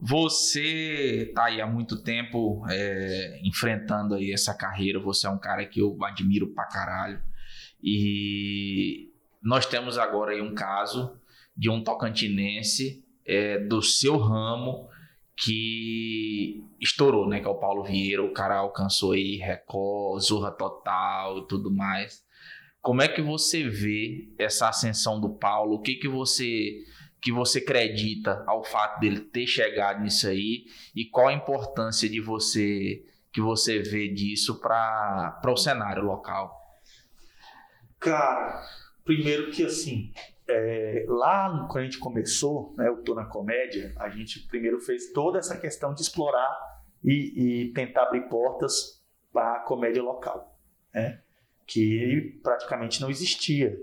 você 0.00 1.30
tá 1.34 1.44
aí 1.44 1.60
há 1.60 1.66
muito 1.66 2.02
tempo 2.02 2.64
é, 2.68 3.40
enfrentando 3.44 4.14
aí 4.14 4.32
essa 4.32 4.54
carreira. 4.54 4.98
Você 4.98 5.26
é 5.26 5.30
um 5.30 5.38
cara 5.38 5.64
que 5.66 5.80
eu 5.80 5.96
admiro 6.02 6.52
pra 6.52 6.64
caralho. 6.64 7.22
E 7.80 9.12
nós 9.42 9.66
temos 9.66 9.98
agora 9.98 10.32
aí 10.32 10.40
um 10.40 10.54
caso 10.54 11.16
de 11.56 11.70
um 11.70 11.84
tocantinense 11.84 13.03
é, 13.26 13.58
do 13.58 13.82
seu 13.82 14.16
ramo 14.16 14.88
que 15.36 16.64
estourou, 16.80 17.28
né? 17.28 17.40
Que 17.40 17.46
é 17.46 17.50
o 17.50 17.58
Paulo 17.58 17.84
Vieira. 17.84 18.22
O 18.22 18.32
cara 18.32 18.58
alcançou 18.58 19.12
aí 19.12 19.36
Record, 19.36 20.22
Zorra 20.22 20.52
Total 20.52 21.38
e 21.38 21.46
tudo 21.46 21.70
mais. 21.70 22.24
Como 22.80 23.02
é 23.02 23.08
que 23.08 23.22
você 23.22 23.68
vê 23.68 24.28
essa 24.38 24.68
ascensão 24.68 25.20
do 25.20 25.30
Paulo? 25.30 25.76
O 25.76 25.80
que 25.80 25.94
que 25.94 26.08
você 26.08 26.82
que 27.20 27.32
você 27.32 27.58
acredita 27.58 28.44
ao 28.46 28.62
fato 28.62 29.00
dele 29.00 29.18
ter 29.18 29.46
chegado 29.46 30.02
nisso 30.02 30.28
aí 30.28 30.66
e 30.94 31.06
qual 31.06 31.28
a 31.28 31.32
importância 31.32 32.06
de 32.06 32.20
você 32.20 33.02
que 33.32 33.40
você 33.40 33.78
vê 33.78 34.08
disso 34.08 34.60
para 34.60 35.40
o 35.46 35.56
cenário 35.56 36.04
local? 36.04 36.54
Cara, 37.98 38.62
primeiro 39.02 39.50
que 39.50 39.64
assim, 39.64 40.12
é, 40.48 41.04
lá 41.08 41.66
quando 41.70 41.82
a 41.82 41.84
gente 41.84 41.98
começou, 41.98 42.74
né, 42.76 42.88
eu 42.88 43.02
tô 43.02 43.14
na 43.14 43.24
comédia, 43.24 43.92
a 43.98 44.08
gente 44.08 44.46
primeiro 44.46 44.80
fez 44.80 45.12
toda 45.12 45.38
essa 45.38 45.58
questão 45.58 45.94
de 45.94 46.02
explorar 46.02 46.50
e, 47.02 47.64
e 47.68 47.72
tentar 47.72 48.04
abrir 48.04 48.28
portas 48.28 49.02
para 49.32 49.56
a 49.56 49.60
comédia 49.60 50.02
local, 50.02 50.58
né, 50.92 51.20
que 51.66 52.38
praticamente 52.42 53.00
não 53.00 53.10
existia. 53.10 53.78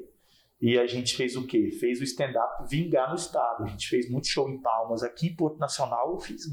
E 0.62 0.78
a 0.78 0.86
gente 0.86 1.18
fez 1.18 1.36
o 1.36 1.48
quê? 1.48 1.72
Fez 1.72 2.00
o 2.00 2.04
stand-up 2.04 2.70
vingar 2.70 3.10
no 3.10 3.16
estado. 3.16 3.64
A 3.64 3.68
gente 3.68 3.90
fez 3.90 4.08
muito 4.08 4.28
show 4.28 4.48
em 4.48 4.62
Palmas. 4.62 5.02
Aqui 5.02 5.30
em 5.30 5.36
Porto 5.36 5.58
Nacional 5.58 6.12
eu 6.12 6.20
fiz 6.20 6.44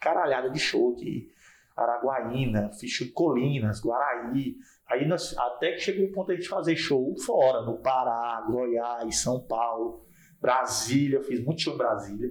caralhada 0.00 0.50
de 0.50 0.58
show 0.58 0.92
aqui. 0.92 1.32
Araguaína, 1.76 2.72
fiz 2.72 2.90
show 2.90 3.06
em 3.06 3.12
Colinas, 3.12 3.80
Guaraí, 3.80 4.56
Aí 4.92 5.08
nós, 5.08 5.34
até 5.38 5.72
que 5.72 5.80
chegou 5.80 6.04
o 6.04 6.12
ponto 6.12 6.26
de 6.26 6.32
a 6.34 6.36
gente 6.36 6.48
fazer 6.48 6.76
show 6.76 7.14
fora, 7.18 7.62
no 7.62 7.78
Pará, 7.78 8.46
Goiás, 8.46 9.22
São 9.22 9.40
Paulo, 9.40 10.04
Brasília, 10.38 11.22
fiz 11.22 11.42
muito 11.42 11.62
show 11.62 11.74
em 11.74 11.78
Brasília. 11.78 12.30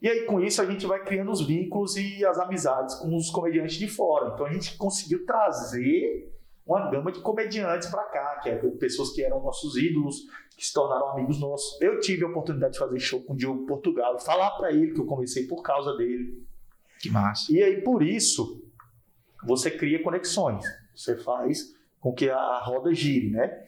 E 0.00 0.08
aí 0.08 0.24
com 0.24 0.40
isso 0.40 0.62
a 0.62 0.64
gente 0.64 0.86
vai 0.86 1.04
criando 1.04 1.30
os 1.30 1.46
vínculos 1.46 1.96
e 1.96 2.24
as 2.24 2.38
amizades 2.38 2.94
com 2.94 3.14
os 3.14 3.28
comediantes 3.28 3.76
de 3.76 3.86
fora. 3.86 4.32
Então 4.32 4.46
a 4.46 4.52
gente 4.52 4.78
conseguiu 4.78 5.26
trazer 5.26 6.32
uma 6.66 6.90
gama 6.90 7.12
de 7.12 7.20
comediantes 7.20 7.88
para 7.88 8.04
cá, 8.04 8.40
que 8.42 8.48
é 8.48 8.56
pessoas 8.56 9.10
que 9.12 9.22
eram 9.22 9.42
nossos 9.42 9.76
ídolos, 9.76 10.22
que 10.56 10.64
se 10.64 10.72
tornaram 10.72 11.10
amigos 11.10 11.38
nossos. 11.38 11.78
Eu 11.82 12.00
tive 12.00 12.24
a 12.24 12.28
oportunidade 12.28 12.74
de 12.74 12.78
fazer 12.78 12.98
show 12.98 13.22
com 13.22 13.34
o 13.34 13.36
Diogo 13.36 13.66
Portugal, 13.66 14.18
falar 14.18 14.52
para 14.52 14.72
ele 14.72 14.92
que 14.92 15.00
eu 15.00 15.06
comecei 15.06 15.46
por 15.46 15.62
causa 15.62 15.94
dele. 15.96 16.42
Que 16.98 17.10
massa. 17.10 17.52
E 17.52 17.62
aí 17.62 17.82
por 17.82 18.02
isso 18.02 18.62
você 19.44 19.70
cria 19.70 20.02
conexões. 20.02 20.64
Você 20.94 21.16
faz 21.16 21.74
com 22.00 22.12
que 22.12 22.28
a 22.28 22.58
roda 22.60 22.92
gire, 22.94 23.30
né? 23.30 23.66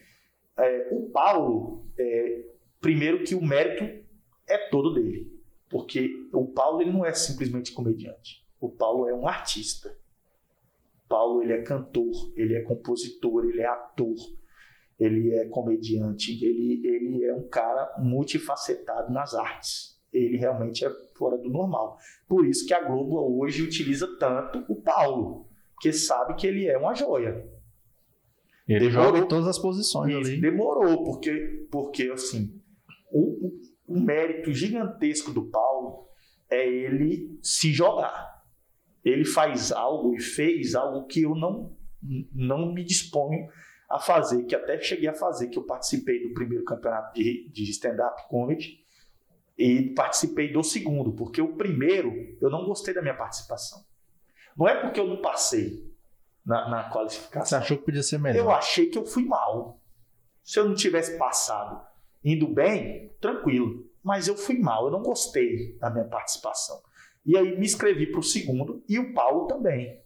É, 0.58 0.88
o 0.92 1.10
Paulo, 1.10 1.86
é, 1.98 2.44
primeiro 2.80 3.24
que 3.24 3.34
o 3.34 3.42
mérito 3.42 3.84
é 4.46 4.58
todo 4.68 4.94
dele, 4.94 5.32
porque 5.68 6.10
o 6.32 6.46
Paulo 6.46 6.80
ele 6.80 6.92
não 6.92 7.04
é 7.04 7.12
simplesmente 7.12 7.72
comediante. 7.72 8.46
O 8.60 8.70
Paulo 8.70 9.08
é 9.08 9.14
um 9.14 9.26
artista. 9.26 9.96
O 11.04 11.08
Paulo 11.08 11.42
ele 11.42 11.52
é 11.52 11.62
cantor, 11.62 12.32
ele 12.36 12.54
é 12.54 12.62
compositor, 12.62 13.44
ele 13.44 13.60
é 13.60 13.66
ator, 13.66 14.16
ele 14.98 15.34
é 15.34 15.46
comediante, 15.46 16.32
ele, 16.44 16.86
ele 16.86 17.24
é 17.24 17.34
um 17.34 17.48
cara 17.48 17.94
multifacetado 17.98 19.12
nas 19.12 19.34
artes. 19.34 20.00
Ele 20.12 20.36
realmente 20.36 20.84
é 20.84 20.90
fora 21.14 21.36
do 21.36 21.50
normal. 21.50 21.98
Por 22.26 22.46
isso 22.46 22.66
que 22.66 22.72
a 22.72 22.82
Globo 22.82 23.38
hoje 23.38 23.62
utiliza 23.62 24.06
tanto 24.18 24.64
o 24.68 24.76
Paulo, 24.80 25.48
porque 25.76 25.92
sabe 25.92 26.34
que 26.34 26.46
ele 26.46 26.66
é 26.66 26.76
uma 26.76 26.94
joia. 26.94 27.46
Ele 28.68 28.88
Demorou. 28.88 29.04
joga 29.06 29.18
em 29.20 29.28
todas 29.28 29.46
as 29.46 29.58
posições 29.58 30.10
Isso, 30.12 30.30
ali. 30.32 30.40
demorou, 30.40 31.04
porque, 31.04 31.66
porque 31.70 32.10
assim, 32.12 32.60
o, 33.12 33.46
o- 33.46 33.60
o 33.86 34.00
mérito 34.00 34.52
gigantesco 34.52 35.30
do 35.32 35.44
Paulo 35.48 36.08
é 36.50 36.66
ele 36.66 37.38
se 37.40 37.72
jogar. 37.72 38.42
Ele 39.04 39.24
faz 39.24 39.70
algo 39.70 40.14
e 40.16 40.20
fez 40.20 40.74
algo 40.74 41.06
que 41.06 41.22
eu 41.22 41.36
não, 41.36 41.76
não 42.34 42.72
me 42.72 42.82
disponho 42.82 43.46
a 43.88 44.00
fazer, 44.00 44.42
que 44.46 44.54
até 44.56 44.80
cheguei 44.80 45.08
a 45.08 45.14
fazer, 45.14 45.46
que 45.46 45.58
eu 45.58 45.62
participei 45.64 46.20
do 46.26 46.34
primeiro 46.34 46.64
campeonato 46.64 47.14
de, 47.14 47.48
de 47.50 47.70
stand-up 47.70 48.26
comedy 48.28 48.80
e 49.56 49.94
participei 49.94 50.52
do 50.52 50.64
segundo, 50.64 51.12
porque 51.12 51.40
o 51.40 51.54
primeiro 51.56 52.12
eu 52.42 52.50
não 52.50 52.64
gostei 52.66 52.92
da 52.92 53.00
minha 53.00 53.14
participação. 53.16 53.84
Não 54.56 54.68
é 54.68 54.74
porque 54.80 54.98
eu 55.00 55.06
não 55.06 55.18
passei 55.20 55.92
na, 56.44 56.68
na 56.68 56.82
Você 56.84 56.90
qualificação. 56.92 57.58
achou 57.58 57.76
que 57.78 57.84
podia 57.84 58.02
ser 58.02 58.16
Eu 58.16 58.20
melhor? 58.20 58.50
achei 58.56 58.86
que 58.86 58.96
eu 58.98 59.04
fui 59.04 59.24
mal. 59.24 59.80
Se 60.42 60.58
eu 60.58 60.68
não 60.68 60.74
tivesse 60.74 61.18
passado 61.18 61.84
indo 62.24 62.46
bem, 62.46 63.10
tranquilo. 63.20 63.84
Mas 64.02 64.28
eu 64.28 64.36
fui 64.36 64.58
mal, 64.58 64.86
eu 64.86 64.92
não 64.92 65.02
gostei 65.02 65.76
da 65.78 65.90
minha 65.90 66.04
participação. 66.04 66.80
E 67.24 67.36
aí 67.36 67.58
me 67.58 67.66
inscrevi 67.66 68.06
para 68.06 68.20
o 68.20 68.22
segundo 68.22 68.82
e 68.88 68.98
o 68.98 69.12
Paulo 69.12 69.46
também. 69.48 70.00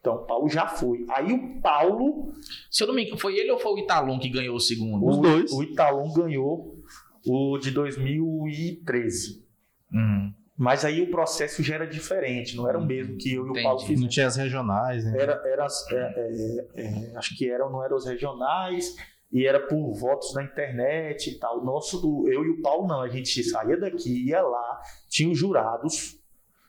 Então 0.00 0.14
o 0.16 0.26
Paulo 0.26 0.48
já 0.48 0.66
foi. 0.68 1.04
Aí 1.10 1.32
o 1.32 1.60
Paulo, 1.60 2.32
Se 2.70 2.82
eu 2.82 2.86
não 2.86 2.94
me 2.94 3.02
engano, 3.04 3.18
foi 3.18 3.36
ele 3.38 3.50
ou 3.50 3.58
foi 3.58 3.72
o 3.72 3.78
Italon 3.78 4.18
que 4.18 4.28
ganhou 4.28 4.56
o 4.56 4.60
segundo? 4.60 5.06
Os 5.06 5.16
o, 5.18 5.20
dois. 5.20 5.52
o 5.52 5.62
Italon 5.62 6.12
ganhou 6.12 6.78
o 7.26 7.58
de 7.58 7.70
2013. 7.70 9.44
Hum, 9.92 10.32
Mas 10.60 10.84
aí 10.84 11.00
o 11.00 11.10
processo 11.10 11.62
já 11.62 11.76
era 11.76 11.86
diferente, 11.86 12.54
não 12.54 12.68
era 12.68 12.78
o 12.78 12.84
mesmo 12.84 13.16
que 13.16 13.32
eu 13.32 13.46
e 13.46 13.50
o. 13.50 13.62
Paulo 13.62 13.80
Não 13.80 13.86
fizemos. 13.86 14.12
tinha 14.12 14.26
as 14.26 14.36
regionais, 14.36 15.06
né? 15.06 15.18
Era, 15.18 15.42
era, 15.42 15.66
é, 15.90 15.96
é, 15.96 16.82
é, 16.82 17.16
acho 17.16 17.34
que 17.34 17.50
eram, 17.50 17.70
não 17.70 17.82
eram 17.82 17.96
os 17.96 18.04
regionais 18.04 18.94
e 19.32 19.46
era 19.46 19.58
por 19.58 19.94
votos 19.94 20.34
na 20.34 20.42
internet 20.42 21.30
e 21.30 21.38
tal. 21.38 21.64
Nosso 21.64 21.98
do 21.98 22.30
eu 22.30 22.44
e 22.44 22.50
o 22.50 22.60
Paulo 22.60 22.86
não, 22.86 23.00
a 23.00 23.08
gente 23.08 23.42
saía 23.42 23.78
daqui, 23.78 24.26
ia 24.26 24.42
lá, 24.42 24.82
tinha 25.08 25.30
os 25.30 25.38
jurados 25.38 26.20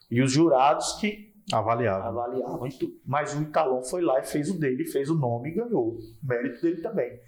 e 0.10 0.22
os 0.22 0.32
jurados 0.32 0.94
que 0.94 1.34
avaliavam 1.52 2.66
e 2.68 2.72
tudo. 2.72 2.94
Mas 3.06 3.36
o 3.36 3.42
Italon 3.42 3.84
foi 3.84 4.02
lá 4.02 4.22
e 4.22 4.24
fez 4.24 4.50
o 4.50 4.58
dele, 4.58 4.86
fez 4.86 5.10
o 5.10 5.16
nome 5.16 5.50
e 5.50 5.56
ganhou. 5.56 5.98
O 5.98 6.26
mérito 6.26 6.62
dele 6.62 6.82
também. 6.82 7.20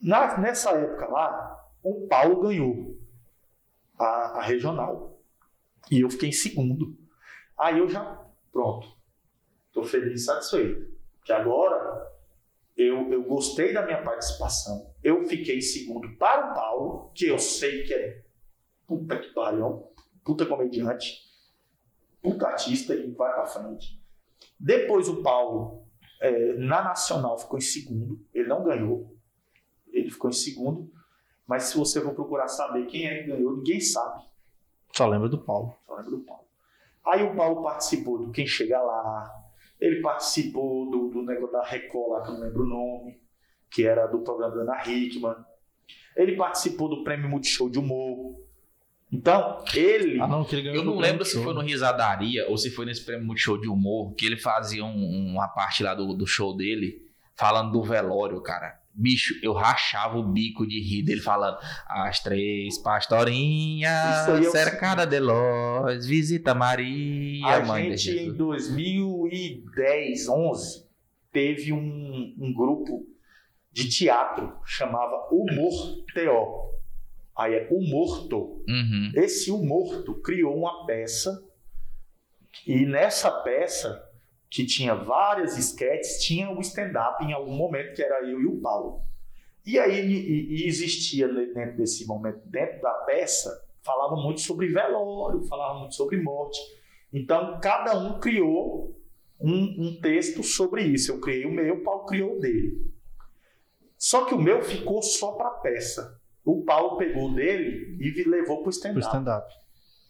Na, 0.00 0.38
nessa 0.38 0.70
época 0.70 1.06
lá, 1.06 1.68
o 1.82 2.06
Paulo 2.08 2.40
ganhou 2.40 2.98
a, 3.98 4.38
a 4.38 4.42
regional. 4.42 5.13
E 5.90 6.00
eu 6.00 6.10
fiquei 6.10 6.28
em 6.28 6.32
segundo. 6.32 6.96
Aí 7.58 7.78
eu 7.78 7.88
já, 7.88 8.24
pronto. 8.52 8.88
Tô 9.72 9.82
feliz 9.82 10.22
e 10.22 10.24
satisfeito. 10.24 10.94
Que 11.24 11.32
agora 11.32 12.12
eu, 12.76 13.12
eu 13.12 13.22
gostei 13.24 13.72
da 13.72 13.84
minha 13.84 14.02
participação. 14.02 14.94
Eu 15.02 15.24
fiquei 15.24 15.58
em 15.58 15.62
segundo 15.62 16.16
para 16.16 16.50
o 16.50 16.54
Paulo, 16.54 17.12
que 17.14 17.26
eu 17.26 17.38
sei 17.38 17.84
que 17.84 17.94
é 17.94 18.24
puta 18.86 19.18
que 19.18 19.32
pariu, 19.32 19.88
puta 20.24 20.46
comediante, 20.46 21.22
puta 22.22 22.46
artista 22.46 22.94
e 22.94 23.10
vai 23.12 23.32
pra 23.34 23.46
frente. 23.46 24.02
Depois 24.58 25.08
o 25.08 25.22
Paulo, 25.22 25.86
é, 26.20 26.54
na 26.54 26.82
Nacional, 26.82 27.38
ficou 27.38 27.58
em 27.58 27.62
segundo. 27.62 28.24
Ele 28.32 28.48
não 28.48 28.64
ganhou. 28.64 29.16
Ele 29.88 30.10
ficou 30.10 30.30
em 30.30 30.34
segundo. 30.34 30.90
Mas 31.46 31.64
se 31.64 31.76
você 31.76 32.00
for 32.00 32.14
procurar 32.14 32.48
saber 32.48 32.86
quem 32.86 33.06
é 33.06 33.22
que 33.22 33.28
ganhou, 33.28 33.56
ninguém 33.56 33.80
sabe. 33.80 34.22
Só 34.96 35.06
lembra 35.08 35.28
do 35.28 35.38
Paulo. 35.38 35.74
Só 35.86 35.96
lembro 35.96 36.10
do 36.12 36.18
Paulo. 36.20 36.44
Aí 37.06 37.22
o 37.22 37.34
Paulo 37.34 37.62
participou 37.62 38.18
do 38.18 38.30
Quem 38.32 38.46
Chega 38.46 38.80
Lá. 38.80 39.30
Ele 39.80 40.00
participou 40.00 40.90
do, 40.90 41.08
do 41.10 41.22
negócio 41.22 41.52
da 41.52 41.64
Record 41.64 42.10
lá, 42.12 42.22
que 42.22 42.28
eu 42.30 42.34
não 42.34 42.40
lembro 42.40 42.62
o 42.62 42.66
nome, 42.66 43.20
que 43.70 43.86
era 43.86 44.06
do 44.06 44.20
programa 44.20 44.54
da 44.56 44.62
Ana 44.62 44.82
Hickman. 44.88 45.34
Ele 46.16 46.36
participou 46.36 46.88
do 46.88 47.02
Prêmio 47.04 47.28
Multishow 47.28 47.68
de 47.68 47.78
Humor. 47.78 48.36
Então, 49.12 49.62
ele. 49.74 50.20
Ah, 50.20 50.26
não, 50.26 50.44
que 50.44 50.56
ele 50.56 50.76
Eu 50.76 50.84
não 50.84 50.96
lembro 50.96 51.24
se 51.24 51.32
Show. 51.34 51.42
foi 51.44 51.54
no 51.54 51.60
Risadaria 51.60 52.48
ou 52.48 52.56
se 52.56 52.70
foi 52.70 52.84
nesse 52.86 53.04
prêmio 53.04 53.26
Multishow 53.26 53.60
de 53.60 53.68
humor 53.68 54.12
que 54.14 54.26
ele 54.26 54.36
fazia 54.36 54.84
um- 54.84 55.32
uma 55.32 55.46
parte 55.48 55.82
lá 55.84 55.94
do, 55.94 56.14
do 56.14 56.26
show 56.26 56.56
dele 56.56 57.00
falando 57.36 57.70
do 57.72 57.82
velório, 57.82 58.40
cara. 58.40 58.80
Bicho, 58.94 59.34
eu 59.42 59.52
rachava 59.52 60.16
o 60.16 60.32
bico 60.32 60.66
de 60.66 60.80
rir 60.80 61.02
dele 61.02 61.20
falando 61.20 61.58
as 61.88 62.20
três 62.20 62.78
pastorinhas 62.78 64.28
é 64.28 64.32
o 64.32 64.50
cercada 64.50 65.04
de 65.04 65.18
luz, 65.18 66.06
visita 66.06 66.54
Maria, 66.54 67.56
a 67.56 67.64
mãe 67.64 67.90
de 67.90 67.96
gente, 67.96 68.16
em 68.16 68.24
Jesus. 68.26 68.36
2010, 68.36 70.28
11, 70.28 70.86
teve 71.32 71.72
um, 71.72 72.34
um 72.38 72.54
grupo 72.54 73.04
de 73.72 73.88
teatro, 73.88 74.52
chamava 74.64 75.28
Humor 75.32 76.04
Teó. 76.14 76.70
Aí 77.36 77.52
é 77.52 77.68
Humorto. 77.68 78.62
Uhum. 78.68 79.10
Esse 79.16 79.50
Humorto 79.50 80.14
criou 80.22 80.56
uma 80.56 80.86
peça 80.86 81.42
e 82.66 82.86
nessa 82.86 83.30
peça, 83.30 84.02
que 84.54 84.64
tinha 84.64 84.94
várias 84.94 85.58
esquetes, 85.58 86.22
tinha 86.22 86.48
o 86.48 86.60
stand-up 86.60 87.24
em 87.24 87.32
algum 87.32 87.56
momento, 87.56 87.92
que 87.92 88.00
era 88.00 88.24
eu 88.24 88.40
e 88.40 88.46
o 88.46 88.60
Paulo. 88.60 89.02
E 89.66 89.76
aí 89.80 89.98
e, 89.98 90.62
e 90.62 90.68
existia 90.68 91.26
dentro 91.26 91.76
desse 91.76 92.06
momento, 92.06 92.40
dentro 92.46 92.80
da 92.80 92.92
peça, 93.04 93.50
falava 93.82 94.14
muito 94.14 94.40
sobre 94.42 94.68
velório, 94.68 95.42
falava 95.48 95.80
muito 95.80 95.96
sobre 95.96 96.22
morte. 96.22 96.60
Então, 97.12 97.58
cada 97.60 97.98
um 97.98 98.20
criou 98.20 98.96
um, 99.40 99.88
um 99.88 100.00
texto 100.00 100.44
sobre 100.44 100.84
isso. 100.84 101.10
Eu 101.10 101.20
criei 101.20 101.44
o 101.46 101.50
meu, 101.50 101.74
o 101.74 101.82
Paulo 101.82 102.06
criou 102.06 102.36
o 102.36 102.40
dele. 102.40 102.80
Só 103.98 104.24
que 104.24 104.34
o 104.34 104.40
meu 104.40 104.62
ficou 104.62 105.02
só 105.02 105.32
para 105.32 105.50
peça. 105.50 106.20
O 106.44 106.62
Paulo 106.62 106.96
pegou 106.96 107.28
o 107.28 107.34
dele 107.34 107.98
e 108.00 108.22
levou 108.22 108.58
para 108.58 108.68
o 108.68 108.70
stand-up. 108.70 109.04
stand-up. 109.04 109.52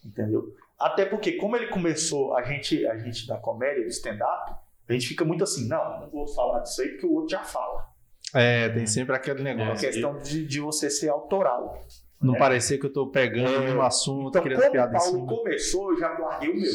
Entendeu? 0.05 0.53
Até 0.79 1.05
porque, 1.05 1.33
como 1.33 1.55
ele 1.55 1.67
começou, 1.67 2.35
a 2.35 2.41
gente, 2.43 2.85
a 2.87 2.97
gente 2.97 3.25
da 3.27 3.37
comédia, 3.37 3.83
do 3.83 3.89
stand-up, 3.89 4.53
a 4.87 4.93
gente 4.93 5.07
fica 5.07 5.23
muito 5.25 5.43
assim, 5.43 5.67
não, 5.67 6.01
não 6.01 6.09
vou 6.09 6.27
falar 6.27 6.59
disso 6.59 6.81
aí 6.81 6.89
porque 6.89 7.05
o 7.05 7.13
outro 7.13 7.29
já 7.29 7.43
fala. 7.43 7.85
É, 8.33 8.67
tem 8.69 8.85
sempre 8.85 9.15
aquele 9.15 9.39
É 9.47 9.53
uma 9.53 9.63
negócio. 9.65 9.87
questão 9.89 10.17
de, 10.19 10.45
de 10.45 10.59
você 10.59 10.89
ser 10.89 11.09
autoral. 11.09 11.79
Não 12.21 12.35
É. 12.35 12.39
parecer 12.39 12.77
que 12.77 12.85
eu 12.85 12.91
tô 12.93 13.07
pegando 13.07 13.53
É. 13.53 13.57
o 13.57 13.61
mesmo 13.61 13.81
assunto, 13.81 14.29
Então, 14.29 14.41
criando 14.43 14.59
como 14.61 14.71
piada 14.73 14.91
o 14.91 14.95
em 14.95 14.99
Paulo 14.99 15.13
cima. 15.19 15.27
começou, 15.27 15.91
eu 15.91 15.99
já 15.99 16.13
guardei 16.15 16.49
o 16.49 16.55
meu. 16.55 16.71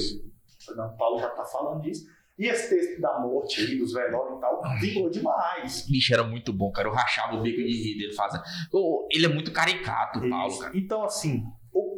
Não, 0.76 0.86
o 0.94 0.96
Paulo 0.96 1.18
já 1.18 1.28
tá 1.30 1.44
falando 1.44 1.82
disso. 1.82 2.06
E 2.38 2.46
esse 2.46 2.70
texto 2.74 3.00
da 3.02 3.18
morte 3.18 3.60
aí, 3.60 3.78
dos 3.78 3.92
velórios 3.92 4.38
e 4.38 4.40
tal, 4.40 4.62
vingou 4.80 5.10
demais. 5.10 5.86
Bicho, 5.86 6.14
era 6.14 6.22
muito 6.24 6.52
bom, 6.54 6.70
cara. 6.72 6.88
Eu 6.88 6.92
rachava 6.92 7.36
o 7.36 7.42
bico 7.42 7.58
de 7.58 7.64
rir 7.92 7.98
dele 7.98 8.14
fazendo. 8.14 8.42
Ele 9.10 9.26
é 9.26 9.28
muito 9.28 9.52
caricato, 9.52 10.20
o 10.20 10.30
Paulo, 10.30 10.58
cara. 10.58 10.72
Então, 10.74 11.04
assim, 11.04 11.44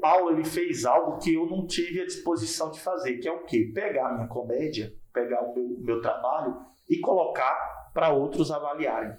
Paulo 0.03 0.33
ele 0.33 0.45
fez 0.45 0.85
algo 0.85 1.19
que 1.19 1.33
eu 1.33 1.47
não 1.47 1.67
tive 1.67 2.03
a 2.03 2.05
disposição 2.05 2.71
de 2.71 2.79
fazer, 2.81 3.17
que 3.19 3.27
é 3.29 3.33
o 3.33 3.45
quê? 3.45 3.71
Pegar 3.75 4.09
a 4.09 4.13
minha 4.15 4.27
comédia, 4.29 4.93
pegar 5.15 5.43
o 5.43 5.55
meu, 5.55 5.69
meu 5.79 6.03
trabalho 6.03 6.61
e 6.91 6.99
colocar 6.99 7.91
para 7.95 8.11
outros 8.13 8.51
avaliarem, 8.51 9.17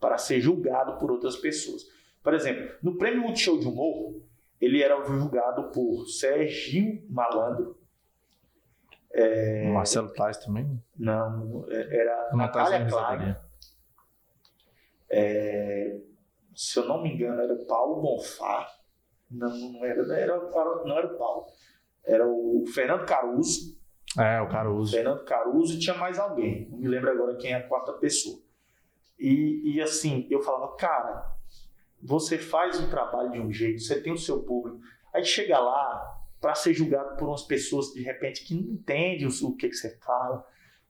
para 0.00 0.18
ser 0.18 0.40
julgado 0.40 0.98
por 0.98 1.12
outras 1.12 1.36
pessoas. 1.36 1.82
Por 2.22 2.34
exemplo, 2.34 2.74
no 2.82 2.96
Prêmio 2.96 3.20
Multishow 3.22 3.58
de 3.60 3.68
Humor, 3.68 4.20
ele 4.60 4.82
era 4.82 5.00
julgado 5.04 5.70
por 5.70 6.06
Serginho 6.06 7.04
Malandro, 7.08 7.78
O 9.16 9.74
Marcelo 9.74 10.12
Tais 10.12 10.38
também. 10.38 10.82
não, 10.98 11.64
é- 11.68 12.00
era 12.00 12.16
Não 12.32 12.38
tá 12.38 12.46
Natália 12.46 12.70
Klein, 12.78 12.84
risadaria. 12.84 13.40
se 16.54 16.78
eu 16.78 16.86
não 16.86 17.02
me 17.02 17.12
engano, 17.14 17.40
era 17.40 17.52
o 17.54 17.66
Paulo 17.66 18.00
Bonfá. 18.00 18.66
Não, 19.34 19.72
não 19.72 19.84
era, 19.84 20.06
não 20.06 20.14
era, 20.14 20.36
não 20.84 20.98
era 20.98 21.06
o 21.06 21.18
Paulo. 21.18 21.46
Era 22.04 22.26
o 22.26 22.64
Fernando 22.74 23.06
Caruso. 23.06 23.76
É, 24.18 24.40
o 24.40 24.48
cara 24.48 24.70
usa. 24.70 24.96
Fernando 24.96 25.24
Caruso 25.24 25.74
e 25.74 25.78
tinha 25.78 25.96
mais 25.96 26.18
alguém. 26.18 26.68
Não 26.70 26.78
me 26.78 26.88
lembro 26.88 27.10
agora 27.10 27.36
quem 27.36 27.52
é 27.52 27.56
a 27.56 27.68
quarta 27.68 27.92
pessoa. 27.94 28.38
E, 29.18 29.74
e 29.74 29.80
assim, 29.80 30.26
eu 30.30 30.40
falava, 30.40 30.76
cara, 30.76 31.34
você 32.02 32.38
faz 32.38 32.78
um 32.78 32.88
trabalho 32.88 33.30
de 33.32 33.40
um 33.40 33.50
jeito, 33.50 33.82
você 33.82 34.00
tem 34.00 34.12
o 34.12 34.18
seu 34.18 34.42
público. 34.42 34.80
Aí 35.12 35.24
chega 35.24 35.58
lá 35.58 36.20
para 36.40 36.54
ser 36.54 36.74
julgado 36.74 37.16
por 37.16 37.28
umas 37.28 37.42
pessoas 37.42 37.92
de 37.92 38.02
repente 38.02 38.44
que 38.44 38.54
não 38.54 38.74
entendem 38.74 39.26
o, 39.26 39.46
o 39.48 39.56
que, 39.56 39.68
que 39.68 39.74
você 39.74 39.96
fala, 39.98 40.46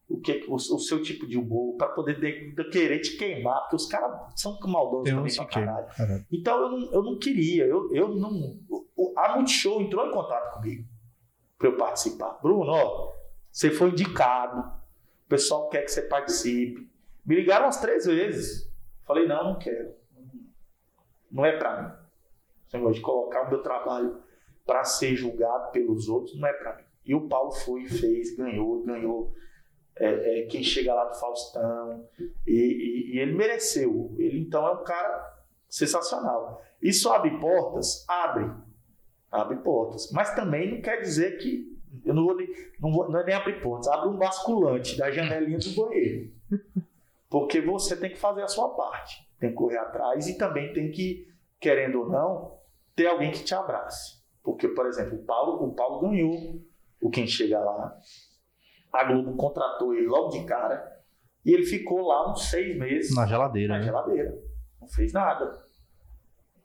o 0.09 0.21
que 0.21 0.45
o, 0.49 0.55
o 0.55 0.79
seu 0.79 1.03
tipo 1.03 1.27
de 1.27 1.39
humor, 1.39 1.77
para 1.77 1.89
poder 1.89 2.21
de- 2.21 2.55
de 2.55 2.65
querer 2.71 2.99
te 3.01 3.17
queimar, 3.17 3.61
porque 3.63 3.77
os 3.77 3.87
caras 3.87 4.33
são 4.37 4.59
maldosos 4.67 5.05
Tem 5.05 5.15
também 5.15 5.35
pra 5.35 5.47
caralho. 5.47 5.87
Caralho. 5.97 6.27
Então 6.31 6.61
eu 6.63 6.71
não, 6.71 6.93
eu 6.93 7.03
não 7.03 7.19
queria, 7.19 7.65
eu, 7.67 7.93
eu 7.95 8.09
não. 8.15 8.59
A 9.17 9.37
Multishow 9.37 9.81
entrou 9.81 10.07
em 10.07 10.13
contato 10.13 10.55
comigo 10.55 10.87
para 11.59 11.69
eu 11.69 11.77
participar. 11.77 12.39
Bruno, 12.43 12.71
ó, 12.73 13.13
você 13.51 13.71
foi 13.71 13.91
indicado, 13.91 14.61
o 14.61 15.29
pessoal 15.29 15.69
quer 15.69 15.83
que 15.83 15.91
você 15.91 16.03
participe. 16.03 16.89
Me 17.25 17.37
ligaram 17.37 17.67
umas 17.67 17.81
três 17.81 18.05
vezes. 18.05 18.71
Falei, 19.07 19.27
não, 19.27 19.45
não 19.53 19.59
quero. 19.59 19.95
Não 21.31 21.45
é 21.45 21.57
para 21.57 21.83
mim. 21.83 21.93
Esse 22.67 22.77
negócio 22.77 22.97
de 22.97 23.01
colocar 23.01 23.47
o 23.47 23.51
meu 23.51 23.63
trabalho 23.63 24.19
para 24.67 24.85
ser 24.85 25.15
julgado 25.15 25.71
pelos 25.73 26.09
outros 26.09 26.39
não 26.39 26.47
é 26.49 26.53
para 26.53 26.77
mim. 26.77 26.85
E 27.05 27.15
o 27.15 27.29
Paulo 27.29 27.53
foi 27.53 27.83
e 27.83 27.89
fez, 27.89 28.35
ganhou, 28.37 28.83
ganhou. 28.85 29.33
É, 29.97 30.41
é, 30.41 30.47
quem 30.47 30.63
chega 30.63 30.93
lá 30.95 31.05
do 31.05 31.15
Faustão. 31.19 32.09
E, 32.47 32.53
e- 32.53 33.15
e 33.15 33.19
ele 33.19 33.33
mereceu. 33.35 34.15
Ele 34.19 34.41
então 34.41 34.67
é 34.67 34.73
um 34.73 34.85
cara 34.85 35.35
sensacional. 35.69 36.63
Isso 36.83 37.09
abre 37.11 37.31
portas? 37.39 38.05
Abre. 38.09 38.51
Abre 39.31 39.57
portas. 39.59 40.11
Mas 40.13 40.35
também 40.35 40.71
não 40.75 40.81
quer 40.83 41.01
dizer 41.01 41.39
que. 41.39 41.73
Eu 42.05 42.13
não 42.13 42.25
vou, 42.25 42.37
nem- 42.37 42.49
não 42.81 42.93
vou 42.93 43.09
não 43.09 43.21
é 43.21 43.25
nem 43.25 43.35
abrir 43.35 43.61
portas, 43.63 43.87
abre 43.89 44.09
um 44.09 44.17
basculante 44.19 44.97
da 44.99 45.11
janelinha 45.13 45.59
do 45.59 45.71
banheiro. 45.71 46.31
Porque 47.31 47.61
você 47.61 47.97
tem 47.97 48.11
que 48.11 48.19
fazer 48.19 48.43
a 48.43 48.49
sua 48.49 48.71
parte. 48.71 49.27
Tem 49.39 49.51
que 49.51 49.57
correr 49.57 49.79
atrás 49.79 50.27
e 50.29 50.37
também 50.37 50.73
tem 50.73 50.91
que, 50.91 51.29
querendo 51.61 52.01
ou 52.03 52.09
não, 52.09 52.59
ter 52.97 53.07
alguém 53.07 53.31
que 53.31 53.45
te 53.45 53.55
abrace. 53.55 54.23
Porque, 54.43 54.69
por 54.69 54.87
exemplo, 54.87 55.17
o 55.19 55.25
Paulo, 55.25 55.65
o 55.67 55.75
Paulo 55.75 56.01
ganhou 56.09 56.61
o 57.01 57.11
Quem 57.11 57.27
Chega 57.27 57.59
Lá. 57.61 57.97
A 58.95 59.05
Globo 59.05 59.37
contratou 59.37 59.93
ele 59.95 60.07
logo 60.07 60.29
de 60.29 60.45
cara. 60.45 60.93
E 61.45 61.53
ele 61.53 61.65
ficou 61.65 62.07
lá 62.07 62.31
uns 62.31 62.49
seis 62.49 62.79
meses 62.79 63.15
Na 63.15 63.27
geladeira, 63.27 63.75
na 63.75 63.79
né? 63.81 63.85
geladeira. 63.85 64.39
Não 64.81 64.89
fez 64.89 65.13
nada. 65.13 65.63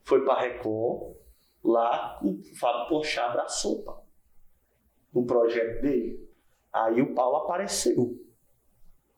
Foi 0.03 0.23
pra 0.23 0.39
Record, 0.39 1.15
lá 1.63 2.19
o 2.23 2.39
Fábio 2.59 2.87
Porchat 2.87 3.25
abraçou 3.29 3.79
o 3.79 3.83
Paulo. 3.83 4.03
O 5.13 5.25
projeto 5.25 5.81
dele. 5.81 6.29
Aí 6.71 7.01
o 7.01 7.13
Paulo 7.13 7.37
apareceu. 7.37 8.15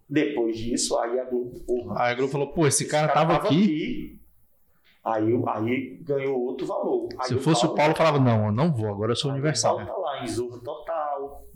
Depois 0.10 0.58
disso, 0.58 0.98
aí 1.00 1.20
a 1.20 1.24
Globo. 1.26 1.60
porra, 1.62 2.02
Aí 2.04 2.12
a 2.12 2.16
Globo 2.16 2.32
falou, 2.32 2.52
pô, 2.54 2.66
esse 2.68 2.84
esse 2.84 2.92
cara 2.92 3.12
tava 3.14 3.36
aqui. 3.36 3.64
aqui. 3.64 4.22
Aí, 5.04 5.24
aí 5.48 5.98
ganhou 6.04 6.40
outro 6.42 6.66
valor. 6.68 7.10
Aí 7.20 7.28
Se 7.28 7.38
fosse 7.40 7.66
o 7.66 7.74
Paulo, 7.74 7.96
falava, 7.96 8.20
não, 8.20 8.48
eu 8.48 8.52
não 8.52 8.72
vou, 8.72 8.88
agora 8.88 9.12
eu 9.14 9.16
sou 9.16 9.32
universal. 9.32 9.76
O 9.76 9.86
Paulo 9.86 9.92
tá 9.94 9.98
lá 10.00 10.24
em 10.24 10.28
Zorro 10.28 10.60
Total, 10.60 11.01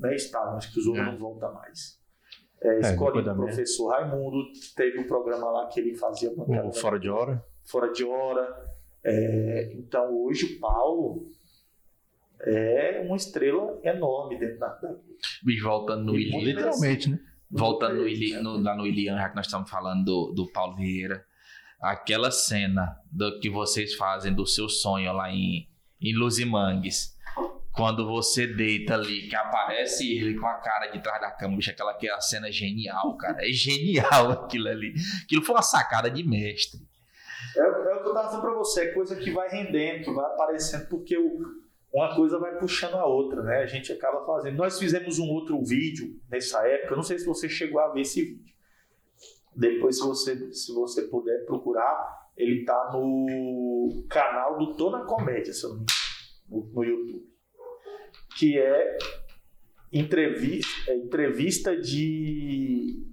né? 0.06 0.15
Estava, 0.15 0.56
acho 0.57 0.72
que 0.73 0.80
o 0.80 0.84
Zorro 0.84 0.98
É. 0.99 1.06
não 1.06 1.18
volta 1.18 1.49
mais. 1.52 1.99
É, 2.61 2.80
Escolinha 2.80 3.23
depois 3.23 3.26
da 3.26 3.34
do 3.34 3.38
professor 3.44 3.90
Raimundo, 3.90 4.38
teve 4.76 4.99
um 4.99 5.07
programa 5.07 5.52
lá 5.52 5.68
que 5.68 5.80
ele 5.80 5.95
fazia 5.95 6.34
bancada 6.36 6.68
O 6.68 6.73
Fora 6.73 6.99
de 6.99 7.10
Hora. 7.10 7.45
fora 7.65 7.91
de 7.91 8.03
hora. 8.03 8.65
É, 9.03 9.72
então 9.73 10.11
hoje 10.23 10.56
o 10.56 10.60
Paulo 10.60 11.27
é 12.41 13.02
uma 13.06 13.15
estrela 13.15 13.80
enorme 13.84 14.38
dentro 14.40 14.60
da. 14.60 14.68
da 14.68 14.95
Bicho, 15.44 15.64
voltando 15.64 16.03
no 16.06 16.15
E 16.18 16.27
Ili, 16.30 16.45
Literalmente, 16.53 17.10
né? 17.11 17.19
voltando 17.49 17.95
no 18.02 18.07
Ili, 18.07 18.34
no, 18.41 18.60
lá 18.61 18.76
no 18.76 18.86
Ilian, 18.86 19.15
já 19.18 19.30
que 19.30 19.36
nós 19.36 19.45
estamos 19.45 19.69
falando 19.69 20.03
do, 20.03 20.34
do 20.34 20.52
Paulo 20.52 20.76
Vieira, 20.76 21.23
aquela 21.80 22.32
cena 22.32 22.98
do 23.11 23.40
que 23.40 23.49
vocês 23.49 23.94
fazem 23.95 24.34
do 24.34 24.45
seu 24.45 24.68
sonho 24.68 25.14
lá 25.14 25.30
em, 25.32 25.68
em 26.02 26.15
Luzimangues, 26.18 27.15
quando 27.76 28.07
você 28.07 28.47
deita 28.47 28.93
ali, 28.93 29.27
que 29.27 29.35
aparece 29.35 30.18
ele 30.18 30.39
com 30.39 30.47
a 30.47 30.56
cara 30.56 30.88
de 30.88 31.02
trás 31.02 31.19
da 31.19 31.31
cama, 31.31 31.57
bicho, 31.57 31.72
aquela 31.72 31.93
que 31.93 32.10
é 32.10 32.22
cena 32.22 32.52
genial, 32.52 33.18
cara. 33.18 33.38
É 33.45 33.52
genial 33.52 34.31
aquilo 34.45 34.69
ali. 34.69 34.93
Aquilo 35.23 35.43
foi 35.43 35.56
uma 35.56 35.61
sacada 35.61 36.10
de 36.10 36.23
mestre. 36.23 36.80
É, 37.56 37.60
é 37.60 37.68
o 37.68 38.02
que 38.02 38.07
eu 38.07 38.07
estava 38.07 38.27
dizendo 38.27 38.41
para 38.41 38.53
você, 38.53 38.81
é 38.81 38.93
coisa 38.93 39.15
que 39.15 39.31
vai 39.31 39.49
rendendo, 39.49 40.14
vai 40.14 40.26
aparecendo, 40.26 40.88
porque 40.88 41.18
uma 41.93 42.15
coisa 42.15 42.39
vai 42.39 42.57
puxando 42.57 42.95
a 42.95 43.06
outra, 43.06 43.43
né? 43.43 43.57
A 43.60 43.65
gente 43.65 43.91
acaba 43.91 44.26
fazendo. 44.26 44.57
Nós 44.57 44.80
fizemos 44.80 45.19
um 45.19 45.27
outro 45.27 45.61
vídeo 45.64 46.19
nessa 46.30 46.65
época, 46.68 46.93
eu 46.93 46.97
não 46.97 47.03
sei 47.03 47.19
se 47.19 47.26
você 47.26 47.49
chegou 47.49 47.80
a 47.80 47.91
ver 47.91 48.02
esse 48.02 48.22
vídeo. 48.23 48.56
Depois, 49.56 49.97
se 49.97 50.03
você, 50.06 50.53
se 50.53 50.73
você 50.73 51.03
puder 51.03 51.45
procurar, 51.45 52.30
ele 52.35 52.65
tá 52.65 52.91
no 52.91 54.06
canal 54.10 54.57
do 54.57 54.76
Tô 54.76 54.89
na 54.89 55.06
Comédia, 55.06 55.53
no, 56.49 56.65
no 56.73 56.84
YouTube. 56.84 57.35
Que 58.38 58.57
é 58.60 58.98
entrevista, 59.91 60.91
é 60.91 60.95
entrevista 60.95 61.76
de. 61.80 63.03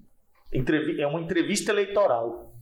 entrevi- 0.52 1.00
é 1.00 1.06
uma 1.06 1.20
entrevista 1.20 1.70
eleitoral. 1.72 2.52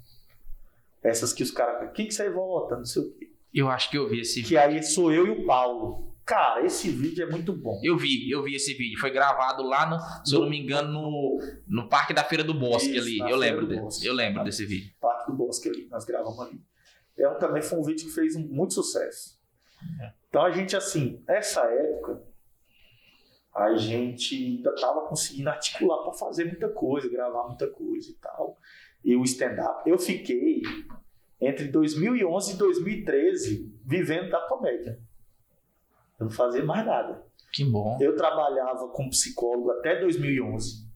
Essas 1.02 1.32
que 1.32 1.42
os 1.42 1.50
caras. 1.50 1.90
Quem 1.94 2.06
que 2.06 2.14
você 2.14 2.28
vota? 2.30 2.76
Não 2.76 2.84
sei 2.84 3.02
o 3.02 3.10
quê. 3.12 3.30
Eu 3.52 3.68
acho 3.68 3.90
que 3.90 3.96
eu 3.98 4.08
vi 4.08 4.20
esse 4.20 4.36
vídeo. 4.36 4.48
Que 4.48 4.56
aí 4.58 4.82
sou 4.82 5.12
eu 5.12 5.26
e 5.26 5.30
o 5.30 5.46
Paulo. 5.46 6.14
Cara, 6.24 6.64
esse 6.64 6.88
vídeo 6.90 7.26
é 7.26 7.30
muito 7.30 7.52
bom. 7.52 7.80
Eu 7.82 7.96
vi, 7.96 8.30
eu 8.30 8.42
vi 8.44 8.54
esse 8.54 8.74
vídeo. 8.74 9.00
Foi 9.00 9.10
gravado 9.10 9.64
lá, 9.64 9.86
no, 9.90 9.98
se 10.24 10.32
eu 10.34 10.42
não 10.42 10.48
me 10.50 10.60
engano, 10.60 10.92
no, 10.92 11.40
no 11.66 11.88
Parque 11.88 12.14
da 12.14 12.22
Feira 12.22 12.44
do 12.44 12.54
Bosque 12.54 12.90
Isso, 12.96 13.00
ali. 13.00 13.18
Eu 13.18 13.36
lembro, 13.36 13.66
de- 13.66 13.76
Bosque. 13.80 14.06
eu 14.06 14.12
lembro 14.14 14.44
desse 14.44 14.64
vídeo. 14.64 14.92
Parque 15.00 15.28
do 15.32 15.36
Bosque 15.36 15.68
ali, 15.68 15.88
nós 15.90 16.04
gravamos 16.04 16.38
ali. 16.38 16.60
É 17.18 17.28
também 17.34 17.60
foi 17.62 17.78
um 17.78 17.82
vídeo 17.82 18.06
que 18.06 18.12
fez 18.12 18.36
muito 18.36 18.74
sucesso. 18.74 19.40
É. 20.00 20.12
Então 20.28 20.42
a 20.44 20.50
gente, 20.52 20.76
assim, 20.76 21.20
nessa 21.26 21.62
época, 21.62 22.22
a 23.54 23.76
gente 23.76 24.34
ainda 24.34 24.74
tava 24.74 25.06
conseguindo 25.06 25.50
articular 25.50 26.02
para 26.02 26.12
fazer 26.12 26.44
muita 26.44 26.68
coisa, 26.68 27.08
gravar 27.08 27.48
muita 27.48 27.68
coisa 27.68 28.10
e 28.10 28.14
tal. 28.14 28.58
E 29.04 29.16
o 29.16 29.22
stand-up, 29.24 29.88
eu 29.88 29.98
fiquei 29.98 30.62
entre 31.40 31.68
2011 31.68 32.54
e 32.54 32.56
2013 32.56 33.80
vivendo 33.84 34.30
da 34.30 34.40
comédia. 34.42 35.00
Eu 36.18 36.24
não 36.24 36.30
fazia 36.30 36.64
mais 36.64 36.86
nada. 36.86 37.24
Que 37.52 37.64
bom. 37.64 37.98
Eu 38.00 38.14
trabalhava 38.14 38.88
como 38.88 39.10
psicólogo 39.10 39.70
até 39.72 39.98
2011. 39.98 40.88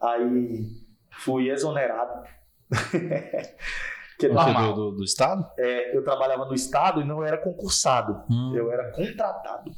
Aí 0.00 0.66
fui 1.10 1.50
exonerado. 1.50 2.26
que 4.18 4.28
Você 4.28 4.52
do, 4.52 4.72
do, 4.72 4.90
do 4.92 5.04
Estado? 5.04 5.48
é, 5.58 5.96
eu 5.96 6.02
trabalhava 6.02 6.46
no 6.46 6.54
Estado 6.54 7.00
e 7.00 7.04
não 7.04 7.22
era 7.22 7.36
concursado. 7.36 8.24
Hum. 8.30 8.54
Eu 8.56 8.72
era 8.72 8.90
contratado. 8.90 9.70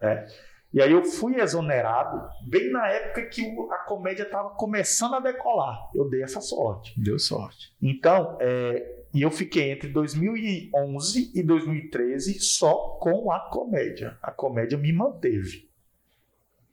É. 0.00 0.26
E 0.72 0.80
aí 0.80 0.90
eu 0.92 1.04
fui 1.04 1.38
exonerado 1.40 2.28
bem 2.48 2.70
na 2.70 2.88
época 2.88 3.26
que 3.26 3.42
a 3.70 3.78
comédia 3.84 4.22
estava 4.22 4.50
começando 4.50 5.14
a 5.14 5.20
decolar. 5.20 5.90
Eu 5.94 6.08
dei 6.08 6.22
essa 6.22 6.40
sorte. 6.40 6.98
Deu 6.98 7.18
sorte. 7.18 7.74
Então, 7.80 8.38
é, 8.40 9.04
e 9.12 9.20
eu 9.20 9.30
fiquei 9.30 9.70
entre 9.70 9.90
2011 9.90 11.32
e 11.34 11.42
2013 11.42 12.40
só 12.40 12.96
com 13.00 13.30
a 13.30 13.40
comédia. 13.50 14.16
A 14.22 14.30
comédia 14.30 14.78
me 14.78 14.92
manteve. 14.92 15.68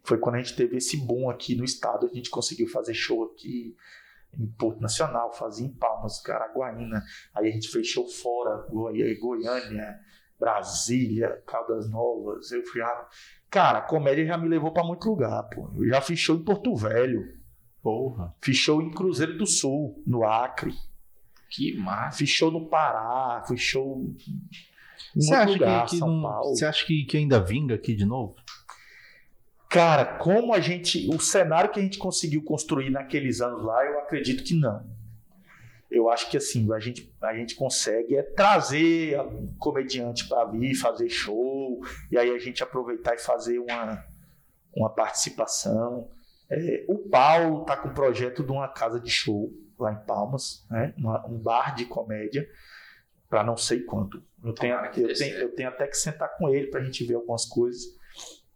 Foi 0.04 0.18
quando 0.18 0.36
a 0.36 0.38
gente 0.40 0.56
teve 0.56 0.78
esse 0.78 0.96
boom 0.98 1.30
aqui 1.30 1.56
no 1.56 1.66
estado, 1.66 2.08
a 2.10 2.14
gente 2.14 2.30
conseguiu 2.30 2.68
fazer 2.70 2.94
show 2.94 3.26
aqui 3.26 3.76
em 4.34 4.48
Porto 4.48 4.80
Nacional, 4.80 5.34
fazia 5.34 5.68
em 5.68 5.74
Palmas, 5.74 6.22
Caraguaína. 6.22 7.04
Aí 7.36 7.50
a 7.50 7.52
gente 7.52 7.68
fez 7.70 7.86
show 7.88 8.08
fora, 8.08 8.66
Goi- 8.70 9.16
Goiânia, 9.20 10.00
Brasília, 10.40 11.44
Caldas 11.46 11.90
Novas. 11.90 12.50
Eu 12.52 12.64
fui 12.64 12.80
já... 12.80 13.08
Cara, 13.50 13.80
a 13.80 13.82
comédia 13.82 14.26
já 14.26 14.38
me 14.38 14.48
levou 14.48 14.72
para 14.72 14.84
muito 14.84 15.08
lugar, 15.10 15.44
pô. 15.44 15.70
Eu 15.76 15.88
já 15.88 16.02
fiz 16.02 16.20
show 16.20 16.36
em 16.36 16.44
Porto 16.44 16.76
Velho, 16.76 17.34
Porra. 17.82 18.34
fiz 18.42 18.58
show 18.58 18.82
em 18.82 18.92
Cruzeiro 18.92 19.38
do 19.38 19.48
Sul, 19.48 20.02
no 20.06 20.24
Acre. 20.26 20.74
Que 21.50 21.76
massa. 21.78 22.18
Fiz 22.20 22.30
show 22.30 22.52
no 22.52 22.68
Pará, 22.68 23.44
fiz 23.48 23.60
show 23.60 24.06
em 24.06 25.20
Você 25.22 25.34
outro 25.34 25.44
acha, 25.44 25.52
lugar, 25.54 25.86
que, 25.86 25.92
que 25.92 25.98
São 25.98 26.22
Paulo. 26.22 26.56
você 26.56 26.66
acha 26.66 26.86
que, 26.86 27.04
que 27.06 27.18
ainda 27.18 27.40
vinga 27.40 27.74
aqui 27.74 27.96
de 27.96 28.06
novo? 28.06 28.36
Cara, 29.68 30.06
como 30.06 30.54
a 30.54 30.60
gente. 30.60 31.08
O 31.14 31.20
cenário 31.20 31.72
que 31.72 31.80
a 31.80 31.84
gente 31.84 31.98
conseguiu 31.98 32.44
construir 32.44 32.90
naqueles 32.90 33.40
anos 33.42 33.64
lá, 33.64 33.84
eu 33.86 34.00
acredito 34.00 34.44
que 34.44 34.54
não. 34.54 34.84
Eu 35.92 36.10
acho 36.10 36.30
que 36.30 36.38
assim, 36.38 36.72
a 36.74 36.80
gente, 36.80 37.12
a 37.22 37.34
gente 37.34 37.56
consegue 37.56 38.16
é 38.16 38.22
trazer 38.22 39.20
um 39.22 39.56
comediante 39.58 40.28
para 40.28 40.46
vir 40.46 40.76
fazer 40.76 41.10
show, 41.10 41.80
e 42.12 42.18
aí 42.18 42.30
a 42.30 42.38
gente 42.38 42.62
aproveitar 42.62 43.16
e 43.16 43.20
fazer 43.20 43.58
uma, 43.60 44.06
uma 44.76 44.90
participação. 44.90 46.08
É, 46.50 46.86
o 46.88 46.98
Paulo 47.10 47.66
tá 47.66 47.76
com 47.78 47.88
o 47.90 47.94
projeto 47.94 48.44
de 48.44 48.52
uma 48.52 48.68
casa 48.68 49.00
de 49.00 49.10
show 49.10 49.52
lá 49.80 49.92
em 49.94 50.06
Palmas, 50.06 50.66
né? 50.70 50.94
Uma- 50.98 51.26
um 51.28 51.38
bar 51.40 51.74
de 51.76 51.86
comédia, 51.86 52.48
para 53.30 53.44
não 53.44 53.58
sei 53.58 53.82
quanto. 53.82 54.22
Eu 54.44 54.54
tenho, 54.54 54.76
eu, 54.76 55.14
tenho, 55.16 55.38
eu 55.38 55.56
tenho 55.56 55.70
até 55.70 55.88
que 55.88 55.98
sentar 55.98 56.36
com 56.38 56.50
ele 56.50 56.68
para 56.68 56.82
a 56.82 56.84
gente 56.84 57.04
ver 57.04 57.16
algumas 57.16 57.46
coisas, 57.46 57.84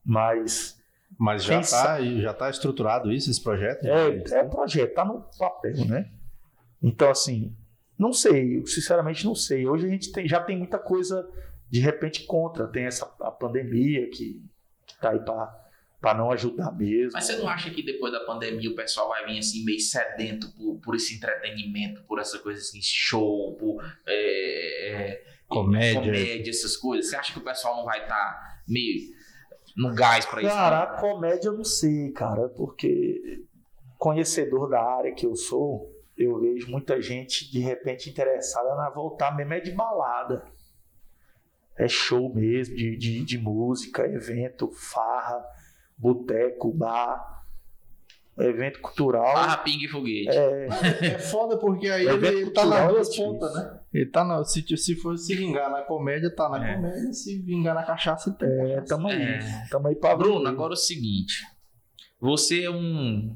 mas 0.05 0.79
Mas 1.17 1.43
já 1.43 1.59
está 1.59 2.01
já 2.21 2.33
tá 2.33 2.49
estruturado 2.49 3.11
isso, 3.11 3.29
esse 3.29 3.41
projeto? 3.41 3.85
É, 3.85 4.23
é 4.39 4.43
projeto, 4.43 4.93
tá 4.93 5.05
no 5.05 5.21
papel, 5.37 5.85
né? 5.87 6.11
Então, 6.83 7.09
assim, 7.09 7.55
não 7.97 8.11
sei, 8.11 8.59
eu 8.59 8.67
sinceramente 8.67 9.25
não 9.25 9.33
sei. 9.33 9.65
Hoje 9.65 9.85
a 9.87 9.89
gente 9.89 10.11
tem- 10.11 10.27
já 10.27 10.41
tem 10.41 10.57
muita 10.57 10.77
coisa 10.77 11.25
de 11.69 11.79
repente 11.79 12.25
contra. 12.25 12.67
Tem 12.67 12.83
essa 12.85 13.05
a 13.21 13.31
pandemia 13.31 14.09
que, 14.09 14.43
que 14.85 14.99
tá 14.99 15.11
aí 15.11 15.19
para 15.19 16.13
não 16.13 16.29
ajudar 16.31 16.71
mesmo. 16.75 17.11
Mas 17.13 17.23
você 17.25 17.37
não 17.37 17.47
acha 17.47 17.69
que 17.69 17.81
depois 17.81 18.11
da 18.11 18.19
pandemia 18.25 18.69
o 18.69 18.75
pessoal 18.75 19.07
vai 19.07 19.25
vir 19.25 19.39
assim 19.39 19.63
meio 19.63 19.79
sedento 19.79 20.51
por, 20.55 20.79
por 20.81 20.95
esse 20.95 21.15
entretenimento, 21.15 22.03
por 22.03 22.19
essa 22.19 22.37
coisa 22.39 22.59
assim, 22.59 22.79
show, 22.81 23.55
por 23.55 23.81
é, 24.05 24.91
é, 24.91 25.23
Comédia. 25.47 26.01
comédia, 26.01 26.49
essas 26.49 26.75
coisas? 26.75 27.09
Você 27.09 27.15
acha 27.15 27.31
que 27.31 27.39
o 27.39 27.43
pessoal 27.43 27.77
não 27.77 27.85
vai 27.85 28.01
estar 28.01 28.61
meio 28.67 29.01
no 29.77 29.93
gás 29.95 30.25
pra 30.25 30.41
isso? 30.41 30.49
Cara, 30.49 30.83
a 30.83 30.99
comédia 30.99 31.47
eu 31.47 31.53
não 31.53 31.63
sei, 31.63 32.11
cara, 32.11 32.49
porque 32.49 33.43
conhecedor 33.97 34.69
da 34.69 34.81
área 34.81 35.13
que 35.13 35.25
eu 35.25 35.35
sou, 35.35 35.92
eu 36.17 36.39
vejo 36.39 36.69
muita 36.69 37.01
gente 37.01 37.51
de 37.51 37.59
repente 37.59 38.09
interessada 38.09 38.75
na 38.75 38.89
voltar 38.89 39.35
mesmo 39.35 39.53
é 39.53 39.59
de 39.59 39.71
balada. 39.71 40.45
É 41.77 41.87
show 41.87 42.33
mesmo, 42.33 42.75
de, 42.75 42.95
de, 42.97 43.25
de 43.25 43.37
música, 43.39 44.05
evento, 44.05 44.69
farra, 44.71 45.43
boteco, 45.97 46.71
bar, 46.71 47.43
evento 48.37 48.79
cultural. 48.79 49.33
Barra, 49.33 49.57
pingue 49.57 49.85
e 49.85 49.87
foguete. 49.87 50.29
É, 50.29 50.67
É 51.15 51.19
foda 51.19 51.57
porque 51.57 51.87
aí 51.87 52.07
É 52.07 52.11
ele, 52.13 52.27
ele 52.27 52.51
tá 52.51 52.63
nas 52.65 52.79
cultural, 52.79 52.93
duas 52.93 53.09
é 53.11 53.17
pontas, 53.23 53.53
né? 53.55 53.79
Ele 53.91 54.05
tá 54.05 54.23
na, 54.23 54.43
se, 54.43 54.77
se 54.77 54.95
for 54.95 55.17
se 55.17 55.35
vingar 55.35 55.71
na 55.71 55.81
comédia, 55.81 56.29
tá 56.35 56.47
na 56.47 56.63
É. 56.63 56.75
comédia. 56.75 57.11
Se 57.13 57.39
vingar 57.41 57.73
na 57.73 57.83
cachaça, 57.83 58.31
tem. 58.33 58.47
é, 58.71 58.81
tamo 58.81 59.07
aí. 59.07 59.19
É. 59.21 59.39
Tamo 59.71 59.87
aí 59.87 59.95
pra 59.95 60.15
Bruno, 60.15 60.43
ver. 60.43 60.49
agora 60.49 60.73
é 60.73 60.75
o 60.75 60.77
seguinte. 60.77 61.41
Você 62.19 62.63
é 62.63 62.69
um. 62.69 63.35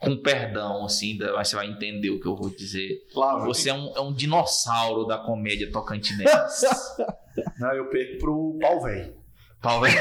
Com 0.00 0.16
perdão, 0.16 0.84
assim, 0.84 1.18
mas 1.18 1.48
você 1.48 1.56
vai 1.56 1.66
entender 1.66 2.10
o 2.10 2.20
que 2.20 2.26
eu 2.26 2.36
vou 2.36 2.50
dizer. 2.50 3.04
Flávio. 3.12 3.46
Você 3.46 3.68
é 3.68 3.74
um, 3.74 3.92
é 3.96 4.00
um 4.00 4.12
dinossauro 4.12 5.04
da 5.04 5.18
comédia 5.18 5.70
tocantinense. 5.72 6.66
Não, 7.58 7.72
eu 7.72 7.90
perco 7.90 8.18
pro 8.18 8.58
pau 8.60 8.80
velho. 8.82 9.18
Talvez. 9.60 9.94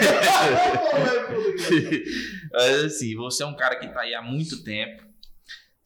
Mas 2.51 2.83
assim, 2.85 3.15
você 3.15 3.41
é 3.41 3.45
um 3.45 3.55
cara 3.55 3.75
que 3.75 3.87
tá 3.87 4.01
aí 4.01 4.13
há 4.13 4.21
muito 4.21 4.63
tempo. 4.63 5.03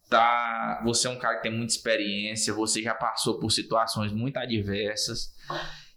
Tá, 0.10 0.82
você 0.84 1.08
é 1.08 1.10
um 1.10 1.18
cara 1.18 1.38
que 1.38 1.44
tem 1.44 1.54
muita 1.54 1.72
experiência, 1.72 2.54
você 2.54 2.84
já 2.84 2.94
passou 2.94 3.40
por 3.40 3.50
situações 3.50 4.12
muito 4.12 4.36
adversas. 4.36 5.34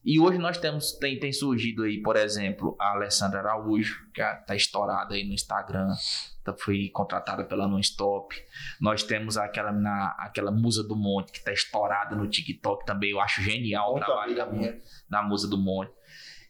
E 0.05 0.21
hoje 0.21 0.39
nós 0.39 0.59
temos 0.59 0.93
tem, 0.93 1.19
tem 1.19 1.33
surgido 1.33 1.85
aí, 1.85 2.03
por 2.03 2.17
exemplo, 2.17 2.77
a 2.79 2.91
Alessandra 2.91 3.41
Araújo, 3.41 4.07
que 4.13 4.21
já 4.21 4.35
tá 4.35 4.55
estourada 4.55 5.15
aí 5.15 5.25
no 5.25 5.33
Instagram, 5.33 5.89
tá, 6.45 6.55
foi 6.57 6.91
contratada 6.93 7.45
pela 7.45 7.67
Nonstop. 7.67 8.37
Nós 8.81 9.03
temos 9.03 9.39
aquela 9.39 9.73
na, 9.73 10.15
aquela 10.19 10.51
Musa 10.51 10.87
do 10.87 10.95
Monte 10.95 11.33
que 11.33 11.43
tá 11.43 11.53
estourada 11.53 12.15
no 12.15 12.29
TikTok 12.29 12.85
também, 12.85 13.13
eu 13.13 13.21
acho 13.21 13.43
genial 13.43 13.91
o 13.91 13.93
Muito 13.93 14.05
trabalho 14.05 14.43
amiga 14.43 14.73
da, 15.09 15.21
da 15.21 15.27
Musa 15.27 15.49
do 15.49 15.57
Monte. 15.57 15.93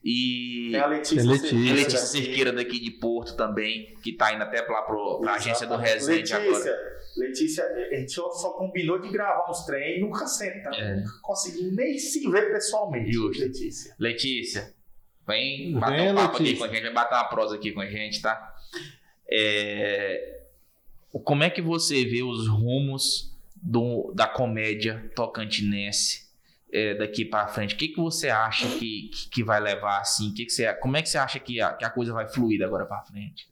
E 0.04 0.68
Tem 0.72 0.80
a 0.80 0.86
Letícia. 0.86 1.16
Tem 1.16 1.26
Letícia. 1.26 1.48
Cerqueira 1.48 1.74
Letícia 1.74 1.98
aqui. 1.98 2.08
Cerqueira 2.08 2.52
daqui 2.52 2.78
de 2.78 2.90
Porto 2.90 3.36
também, 3.36 3.94
que 4.02 4.12
tá 4.12 4.34
indo 4.34 4.42
até 4.42 4.60
lá 4.60 4.82
pro, 4.82 5.20
pra 5.20 5.34
agência 5.34 5.66
do 5.66 5.76
Resende 5.76 6.34
Letícia, 6.34 6.36
agora. 6.36 6.98
Letícia, 7.16 7.64
a 7.64 7.94
gente 7.94 8.12
só, 8.12 8.30
só 8.30 8.50
combinou 8.50 8.98
de 9.00 9.08
gravar 9.10 9.48
uns 9.50 9.64
trem 9.64 9.98
e 9.98 10.00
nunca 10.00 10.26
senta. 10.26 10.70
É. 10.74 10.96
Nunca 10.96 11.12
consegui 11.22 11.70
nem 11.70 11.98
se 11.98 12.28
ver 12.30 12.52
pessoalmente. 12.52 13.12
Justo. 13.12 13.42
Letícia. 13.42 13.94
Letícia, 13.98 14.74
vem 15.26 15.72
Vem, 15.72 15.78
bater 15.80 16.12
um 16.12 16.14
papo 16.14 16.34
aqui 16.36 16.42
Letícia. 16.44 16.58
com 16.58 16.64
a 16.64 16.74
gente, 16.74 16.82
vem 16.82 16.92
bater 16.92 17.14
uma 17.14 17.24
prosa 17.28 17.54
aqui 17.56 17.72
com 17.72 17.80
a 17.80 17.86
gente, 17.86 18.20
tá? 18.20 18.54
É, 19.30 20.40
Como 21.24 21.42
é 21.44 21.50
que 21.50 21.62
você 21.62 22.04
vê 22.04 22.22
os 22.22 22.48
rumos 22.48 23.32
do, 23.56 24.12
da 24.14 24.26
comédia 24.26 25.10
tocantinense 25.14 26.24
é, 26.72 26.94
daqui 26.94 27.24
pra 27.24 27.46
frente? 27.46 27.74
O 27.74 27.78
que, 27.78 27.88
que 27.88 28.00
você 28.00 28.28
acha 28.28 28.66
que, 28.78 29.08
que, 29.12 29.28
que 29.30 29.44
vai 29.44 29.60
levar 29.60 30.00
assim? 30.00 30.32
Que 30.34 30.44
que 30.44 30.52
você, 30.52 30.72
como 30.74 30.96
é 30.96 31.02
que 31.02 31.08
você 31.08 31.18
acha 31.18 31.38
que 31.38 31.60
a, 31.60 31.72
que 31.72 31.84
a 31.84 31.90
coisa 31.90 32.12
vai 32.12 32.28
fluir 32.28 32.62
agora 32.62 32.84
pra 32.84 33.02
frente? 33.02 33.48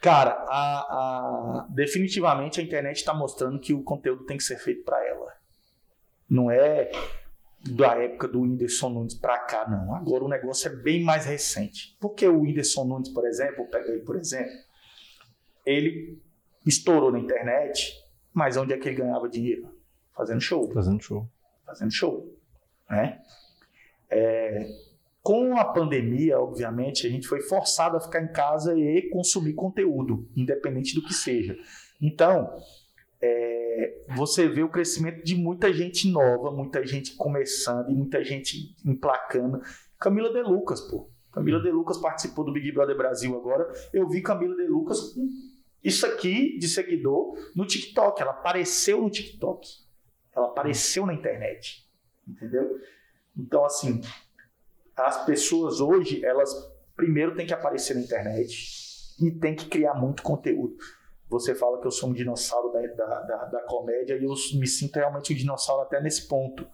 Cara, 0.00 0.30
a, 0.48 0.78
a- 0.80 1.66
definitivamente 1.70 2.58
a 2.60 2.62
internet 2.62 2.96
está 2.96 3.12
mostrando 3.12 3.60
que 3.60 3.74
o 3.74 3.82
conteúdo 3.82 4.24
tem 4.24 4.36
que 4.36 4.42
ser 4.42 4.56
feito 4.58 4.82
para 4.84 5.04
ela. 5.06 5.32
Não 6.28 6.50
é 6.50 6.90
da 7.70 7.94
época 7.96 8.26
do 8.26 8.40
Whindersson 8.40 8.88
Nunes 8.88 9.14
para 9.14 9.38
cá, 9.40 9.68
não. 9.68 9.94
Agora 9.94 10.24
o 10.24 10.28
negócio 10.28 10.70
é 10.72 10.74
bem 10.76 11.02
mais 11.02 11.26
recente. 11.26 11.96
Porque 12.00 12.26
o 12.26 12.40
Whindersson 12.40 12.84
Nunes, 12.84 13.10
por 13.10 13.26
exemplo, 13.26 13.66
pega 13.66 13.90
ele 13.90 14.00
por 14.02 14.16
exemplo, 14.16 14.52
ele 15.66 16.18
estourou 16.64 17.12
na 17.12 17.18
internet, 17.18 17.92
mas 18.32 18.56
onde 18.56 18.72
é 18.72 18.78
que 18.78 18.88
ele 18.88 18.96
ganhava 18.96 19.28
dinheiro? 19.28 19.68
Fazendo 20.16 20.40
show. 20.40 20.72
Fazendo 20.72 21.02
show. 21.02 21.28
fazendo 21.66 21.90
show, 21.92 22.34
né? 22.88 23.20
É, 24.08 24.66
com 25.22 25.58
a 25.58 25.64
pandemia, 25.64 26.38
obviamente, 26.38 27.06
a 27.06 27.10
gente 27.10 27.26
foi 27.26 27.42
forçado 27.42 27.96
a 27.96 28.00
ficar 28.00 28.22
em 28.22 28.32
casa 28.32 28.76
e 28.78 29.08
consumir 29.10 29.52
conteúdo, 29.52 30.28
independente 30.34 30.94
do 30.94 31.02
que 31.02 31.12
seja. 31.12 31.56
Então, 32.00 32.50
é, 33.20 34.04
você 34.16 34.48
vê 34.48 34.62
o 34.62 34.70
crescimento 34.70 35.22
de 35.22 35.36
muita 35.36 35.72
gente 35.72 36.10
nova, 36.10 36.50
muita 36.50 36.86
gente 36.86 37.14
começando 37.16 37.90
e 37.90 37.94
muita 37.94 38.24
gente 38.24 38.74
emplacando. 38.84 39.60
Camila 39.98 40.32
De 40.32 40.42
Lucas, 40.42 40.80
pô. 40.80 41.10
Camila 41.30 41.60
De 41.60 41.70
Lucas 41.70 41.98
participou 41.98 42.44
do 42.44 42.52
Big 42.52 42.72
Brother 42.72 42.96
Brasil 42.96 43.36
agora. 43.36 43.70
Eu 43.92 44.08
vi 44.08 44.22
Camila 44.22 44.56
De 44.56 44.66
Lucas 44.66 45.00
com 45.12 45.28
isso 45.84 46.06
aqui 46.06 46.58
de 46.58 46.66
seguidor 46.66 47.36
no 47.54 47.66
TikTok. 47.66 48.20
Ela 48.20 48.32
apareceu 48.32 49.02
no 49.02 49.10
TikTok. 49.10 49.68
Ela 50.34 50.46
apareceu 50.46 51.04
na 51.04 51.12
internet. 51.12 51.86
Entendeu? 52.26 52.80
Então, 53.36 53.64
assim, 53.64 54.00
as 55.06 55.24
pessoas 55.24 55.80
hoje, 55.80 56.24
elas 56.24 56.52
primeiro 56.96 57.34
têm 57.34 57.46
que 57.46 57.54
aparecer 57.54 57.94
na 57.94 58.00
internet 58.02 59.14
e 59.20 59.30
tem 59.30 59.54
que 59.54 59.66
criar 59.66 59.94
muito 59.94 60.22
conteúdo. 60.22 60.74
Você 61.28 61.54
fala 61.54 61.80
que 61.80 61.86
eu 61.86 61.90
sou 61.92 62.10
um 62.10 62.12
dinossauro 62.12 62.72
da, 62.72 62.80
da, 62.80 63.20
da, 63.20 63.44
da 63.46 63.60
comédia 63.62 64.16
e 64.16 64.24
eu 64.24 64.34
me 64.58 64.66
sinto 64.66 64.96
realmente 64.96 65.32
um 65.32 65.36
dinossauro 65.36 65.82
até 65.82 66.00
nesse 66.02 66.26
ponto. 66.28 66.66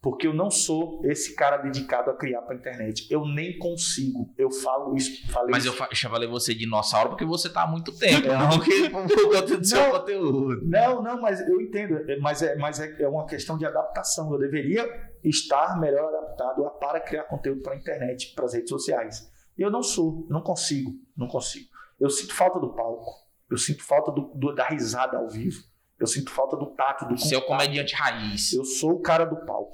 Porque 0.00 0.28
eu 0.28 0.32
não 0.32 0.48
sou 0.48 1.00
esse 1.04 1.34
cara 1.34 1.56
dedicado 1.56 2.08
a 2.08 2.14
criar 2.16 2.40
para 2.42 2.54
internet. 2.54 3.06
Eu 3.10 3.26
nem 3.26 3.58
consigo. 3.58 4.32
Eu 4.38 4.48
falo 4.48 4.96
isso. 4.96 5.28
Falei 5.32 5.50
Mas 5.50 5.64
isso. 5.64 5.76
eu 5.82 5.88
chamei 5.94 6.26
você 6.28 6.54
de 6.54 6.60
dinossauro 6.60 7.08
porque 7.10 7.24
você 7.24 7.50
tá 7.50 7.64
há 7.64 7.66
muito 7.66 7.92
tempo, 7.98 8.28
É. 8.28 8.38
não 8.38 8.48
porque 8.48 8.88
por 8.90 8.92
conta 9.32 9.56
do 9.58 9.66
seu 9.66 9.76
Não. 9.80 9.90
conteúdo. 9.90 10.60
Não, 10.64 11.02
não, 11.02 11.20
mas 11.20 11.40
eu 11.40 11.60
entendo. 11.60 11.96
É, 12.08 12.16
Mas 12.20 12.40
é, 12.42 12.54
mas 12.56 12.78
é, 12.78 12.94
é 13.02 13.08
uma 13.08 13.26
questão 13.26 13.58
de 13.58 13.66
adaptação. 13.66 14.32
Eu 14.32 14.38
deveria 14.38 14.88
estar 15.24 15.78
melhor 15.80 16.08
adaptado 16.14 16.64
a- 16.66 16.70
para 16.70 17.00
criar 17.00 17.24
conteúdo 17.24 17.62
para 17.62 17.74
a 17.74 17.76
internet, 17.76 18.34
para 18.34 18.44
as 18.44 18.54
redes 18.54 18.68
sociais. 18.70 19.30
E 19.56 19.62
eu 19.62 19.70
não 19.70 19.82
sou, 19.82 20.26
não 20.30 20.40
consigo, 20.42 20.92
não 21.16 21.26
consigo. 21.26 21.68
Eu 22.00 22.10
sinto 22.10 22.34
falta 22.34 22.58
do 22.60 22.74
palco. 22.74 23.10
Eu 23.50 23.56
sinto 23.56 23.82
falta 23.84 24.12
do, 24.12 24.32
do- 24.34 24.54
da 24.54 24.68
risada 24.68 25.16
ao 25.18 25.28
vivo. 25.28 25.60
Eu 25.98 26.06
sinto 26.06 26.30
falta 26.30 26.56
do 26.56 26.66
tato, 26.76 27.06
do 27.06 27.18
Você 27.18 27.34
é 27.34 27.38
o 27.38 27.42
contato. 27.42 27.58
comediante 27.62 27.94
raiz. 27.94 28.52
Eu 28.52 28.64
sou 28.64 28.92
o 28.92 29.00
cara 29.00 29.24
do 29.24 29.44
palco. 29.44 29.72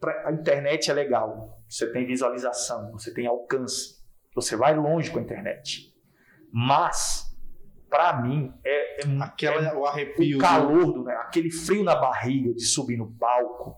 Pra- 0.00 0.28
a 0.28 0.32
internet 0.32 0.90
é 0.90 0.94
legal. 0.94 1.62
Você 1.68 1.90
tem 1.90 2.06
visualização, 2.06 2.90
você 2.92 3.12
tem 3.14 3.26
alcance. 3.26 4.02
Você 4.34 4.56
vai 4.56 4.76
longe 4.76 5.10
com 5.10 5.18
a 5.18 5.22
internet. 5.22 5.94
Mas, 6.52 7.24
para 7.88 8.20
mim, 8.20 8.52
é, 8.64 9.04
é, 9.06 9.22
Aquela, 9.22 9.68
é 9.68 9.74
o 9.74 9.86
arrepio. 9.86 10.36
o 10.38 10.40
calor, 10.40 10.92
do, 10.92 11.04
né, 11.04 11.14
aquele 11.16 11.50
frio 11.50 11.82
na 11.82 11.94
barriga 11.96 12.52
de 12.52 12.64
subir 12.66 12.96
no 12.96 13.10
palco. 13.16 13.74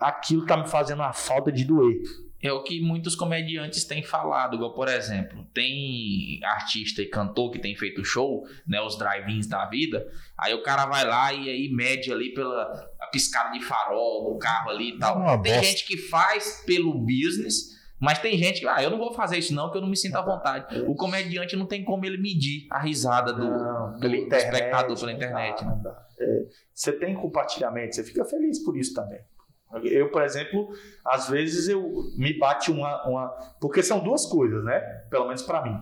Aquilo 0.00 0.46
tá 0.46 0.56
me 0.56 0.66
fazendo 0.66 1.00
uma 1.00 1.12
falta 1.12 1.52
de 1.52 1.64
doer. 1.64 2.00
É 2.42 2.50
o 2.50 2.62
que 2.62 2.80
muitos 2.80 3.14
comediantes 3.14 3.84
têm 3.84 4.02
falado, 4.02 4.56
igual, 4.56 4.72
por 4.72 4.88
exemplo, 4.88 5.44
tem 5.52 6.40
artista 6.42 7.02
e 7.02 7.06
cantor 7.06 7.50
que 7.50 7.58
tem 7.58 7.76
feito 7.76 8.02
show, 8.02 8.46
né, 8.66 8.80
os 8.80 8.96
drive-ins 8.96 9.46
da 9.46 9.66
vida, 9.66 10.10
aí 10.38 10.54
o 10.54 10.62
cara 10.62 10.86
vai 10.86 11.04
lá 11.04 11.34
e 11.34 11.50
aí 11.50 11.68
mede 11.70 12.10
ali 12.10 12.32
pela 12.32 12.90
a 12.98 13.06
piscada 13.08 13.52
de 13.52 13.62
farol 13.62 14.32
do 14.32 14.38
carro 14.38 14.70
ali 14.70 14.94
e 14.94 14.98
tal. 14.98 15.16
É 15.16 15.18
uma 15.18 15.42
tem 15.42 15.52
bosta. 15.52 15.68
gente 15.68 15.86
que 15.86 15.98
faz 15.98 16.64
pelo 16.64 16.94
business, 16.94 17.78
mas 18.00 18.18
tem 18.18 18.38
gente 18.38 18.60
que, 18.60 18.66
ah, 18.66 18.82
eu 18.82 18.88
não 18.88 18.96
vou 18.96 19.12
fazer 19.12 19.36
isso 19.36 19.54
não, 19.54 19.70
que 19.70 19.76
eu 19.76 19.82
não 19.82 19.88
me 19.88 19.96
sinto 19.96 20.16
à 20.16 20.22
vontade. 20.22 20.80
O 20.86 20.94
comediante 20.94 21.54
não 21.54 21.66
tem 21.66 21.84
como 21.84 22.06
ele 22.06 22.16
medir 22.16 22.66
a 22.70 22.78
risada 22.78 23.34
do, 23.34 23.44
Não, 23.44 24.00
do 24.00 24.06
espectador 24.34 24.98
pela 24.98 25.12
internet, 25.12 25.62
né? 25.62 25.78
É, 26.18 26.46
você 26.74 26.92
tem 26.92 27.14
compartilhamento, 27.14 27.94
você 27.94 28.02
fica 28.02 28.24
feliz 28.24 28.64
por 28.64 28.78
isso 28.78 28.94
também. 28.94 29.20
Eu, 29.84 30.10
por 30.10 30.22
exemplo, 30.22 30.68
às 31.04 31.28
vezes 31.28 31.68
eu 31.68 31.82
me 32.16 32.36
bate 32.38 32.70
uma, 32.72 33.06
uma 33.08 33.28
porque 33.60 33.82
são 33.82 34.00
duas 34.00 34.26
coisas, 34.26 34.64
né? 34.64 34.80
Pelo 35.10 35.26
menos 35.26 35.42
para 35.42 35.62
mim. 35.62 35.76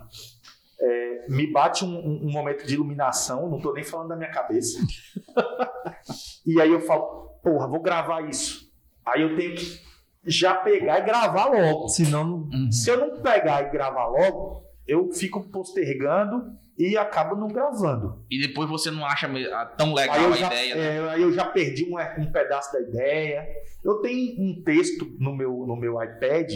É, 0.80 1.26
me 1.28 1.50
bate 1.50 1.84
um, 1.84 1.98
um- 1.98 2.30
momento 2.30 2.66
de 2.66 2.74
iluminação, 2.74 3.48
não 3.50 3.60
tô 3.60 3.72
nem 3.72 3.82
falando 3.82 4.08
da 4.10 4.16
minha 4.16 4.30
cabeça. 4.30 4.78
e 6.46 6.60
aí 6.60 6.70
eu 6.70 6.80
falo, 6.80 7.30
porra, 7.42 7.66
vou 7.66 7.80
gravar 7.80 8.28
isso. 8.28 8.70
Aí 9.04 9.22
eu 9.22 9.34
tenho 9.36 9.54
que 9.56 9.80
já 10.24 10.54
pegar 10.54 11.00
e 11.00 11.04
gravar 11.04 11.46
logo. 11.46 11.88
Senão, 11.88 12.24
não- 12.24 12.36
Uhum. 12.52 12.70
Se 12.72 12.90
eu 12.90 12.98
não 12.98 13.20
pegar 13.22 13.62
e 13.66 13.70
gravar 13.70 14.06
logo, 14.06 14.64
eu 14.86 15.10
fico 15.12 15.42
postergando 15.50 16.44
e 16.78 16.96
acabo 16.96 17.34
não 17.34 17.48
gravando. 17.48 18.24
E 18.30 18.40
depois 18.40 18.68
você 18.70 18.88
não 18.90 19.04
acha 19.04 19.28
tão 19.76 19.92
legal 19.92 20.32
a 20.32 20.36
já, 20.36 20.46
ideia, 20.46 20.74
né? 20.76 20.96
é, 20.96 21.08
aí 21.10 21.22
eu 21.22 21.32
já 21.32 21.44
perdi 21.46 21.84
um, 21.84 21.96
um 22.22 22.30
pedaço 22.30 22.72
da 22.72 22.80
ideia. 22.80 23.46
Eu 23.84 23.96
tenho 24.00 24.40
um 24.40 24.62
texto 24.62 25.04
no 25.18 25.34
meu, 25.36 25.50
no 25.66 25.74
meu 25.76 26.00
iPad 26.02 26.52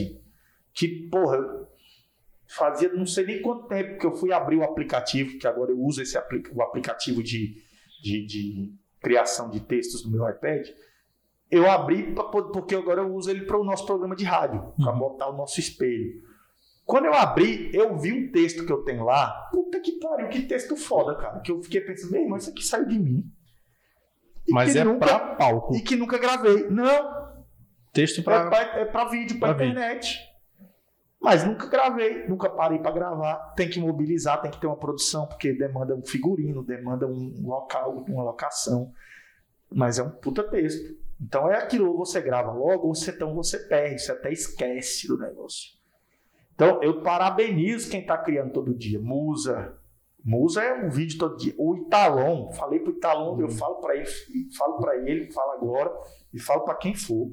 que, 0.73 1.09
porra, 1.11 1.39
fazia 2.47 2.93
não 2.93 3.05
sei 3.07 3.27
nem 3.27 3.43
quanto 3.43 3.67
tempo 3.67 3.99
que 3.99 4.07
eu 4.07 4.15
fui 4.15 4.33
abrir 4.33 4.57
o 4.57 4.63
aplicativo, 4.63 5.39
que 5.39 5.47
agora 5.47 5.73
eu 5.73 5.79
uso 5.81 6.01
esse 6.01 6.17
apli- 6.17 6.45
o 6.55 6.63
aplicativo 6.63 7.23
de, 7.23 7.57
de, 8.03 8.25
de 8.27 8.73
criação 9.01 9.51
de 9.51 9.59
textos 9.61 10.05
no 10.05 10.13
meu 10.13 10.29
iPad. 10.29 10.67
Eu 11.51 11.71
abri 11.71 12.15
pra, 12.15 12.25
porque 12.25 12.75
agora 12.75 13.03
eu 13.03 13.13
uso 13.15 13.29
ele 13.31 13.45
para 13.45 13.59
o 13.59 13.65
nosso 13.65 13.85
programa 13.85 14.15
de 14.17 14.25
rádio, 14.25 14.73
para 14.77 14.93
botar 14.93 15.29
o 15.29 15.37
nosso 15.37 15.59
espelho. 15.61 16.23
Quando 16.85 17.07
eu 17.07 17.15
abri, 17.15 17.71
eu 17.75 17.97
vi 17.97 18.13
um 18.13 18.31
texto 18.33 18.67
que 18.67 18.73
eu 18.73 18.83
tenho 18.85 19.05
lá. 19.05 19.49
Puta 19.53 19.81
que 19.81 19.93
pariu, 20.01 20.29
que 20.29 20.43
texto 20.43 20.77
foda, 20.77 21.15
cara. 21.17 21.41
Que 21.41 21.53
eu 21.53 21.63
fiquei 21.63 21.81
pensando, 21.81 22.11
meu 22.13 22.23
irmão, 22.23 22.37
isso 22.39 22.51
aqui 22.51 22.63
saiu 22.65 22.87
de 22.87 22.99
mim. 22.99 23.25
E 24.47 24.53
mas 24.53 24.75
é 24.75 24.83
nunca- 24.85 25.07
pra 25.07 25.19
palco. 25.37 25.75
E 25.77 25.81
que 25.81 25.95
nunca 25.97 26.19
gravei. 26.19 26.69
Não, 26.69 27.23
Texto 27.93 28.21
é 28.21 28.25
pra. 28.25 28.49
pra, 28.51 28.59
é 28.81 28.85
pra 28.85 29.05
vídeo, 29.05 29.39
pra, 29.39 29.55
pra 29.55 29.65
internet. 29.67 30.19
Mas 31.21 31.45
nunca 31.45 31.69
gravei, 31.69 32.27
nunca 32.27 32.51
parei 32.51 32.81
pra 32.81 32.91
gravar. 32.91 33.37
Tem 33.55 33.71
que 33.71 33.79
mobilizar, 33.79 34.41
tem 34.43 34.51
que 34.51 34.61
ter 34.61 34.67
uma 34.67 34.77
produção, 34.77 35.27
porque 35.27 35.53
demanda 35.53 35.95
um 35.95 36.03
figurino, 36.03 36.65
demanda 36.65 37.07
um 37.07 37.33
local, 37.47 38.05
uma 38.09 38.25
locação. 38.25 38.93
Mas 39.73 40.01
é 40.01 40.03
um 40.03 40.11
puta 40.11 40.43
texto. 40.43 40.97
Então 41.21 41.49
é 41.49 41.57
aquilo, 41.57 41.91
ou 41.93 41.99
você 41.99 42.21
grava 42.21 42.51
logo, 42.51 42.89
ou 42.89 42.95
você, 42.95 43.13
então 43.13 43.33
você 43.37 43.57
perde, 43.69 44.03
você 44.03 44.11
até 44.11 44.33
esquece 44.33 45.07
do 45.07 45.17
negócio. 45.17 45.81
Então 46.67 46.83
eu 46.83 47.01
parabenizo 47.03 47.91
quem 47.91 48.05
tá 48.05 48.17
criando 48.19 48.53
todo 48.53 48.75
dia. 48.75 49.01
Musa. 49.01 49.77
Musa 50.25 50.63
é 50.63 50.85
um 50.85 50.89
vídeo 50.89 51.19
todo 51.19 51.37
dia. 51.37 51.55
O 51.59 51.77
Italon, 51.77 52.53
falei 52.53 52.79
pro 52.79 52.93
Italon, 52.93 53.41
eu 53.41 53.49
falo 53.49 53.77
pra 53.77 53.97
ele, 53.97 54.07
falo 54.57 54.79
para 54.79 54.97
ele, 54.97 55.33
falo 55.33 55.51
agora, 55.53 55.93
e 56.33 56.39
falo 56.39 56.61
pra 56.61 56.75
quem 56.77 56.95
for. 56.95 57.29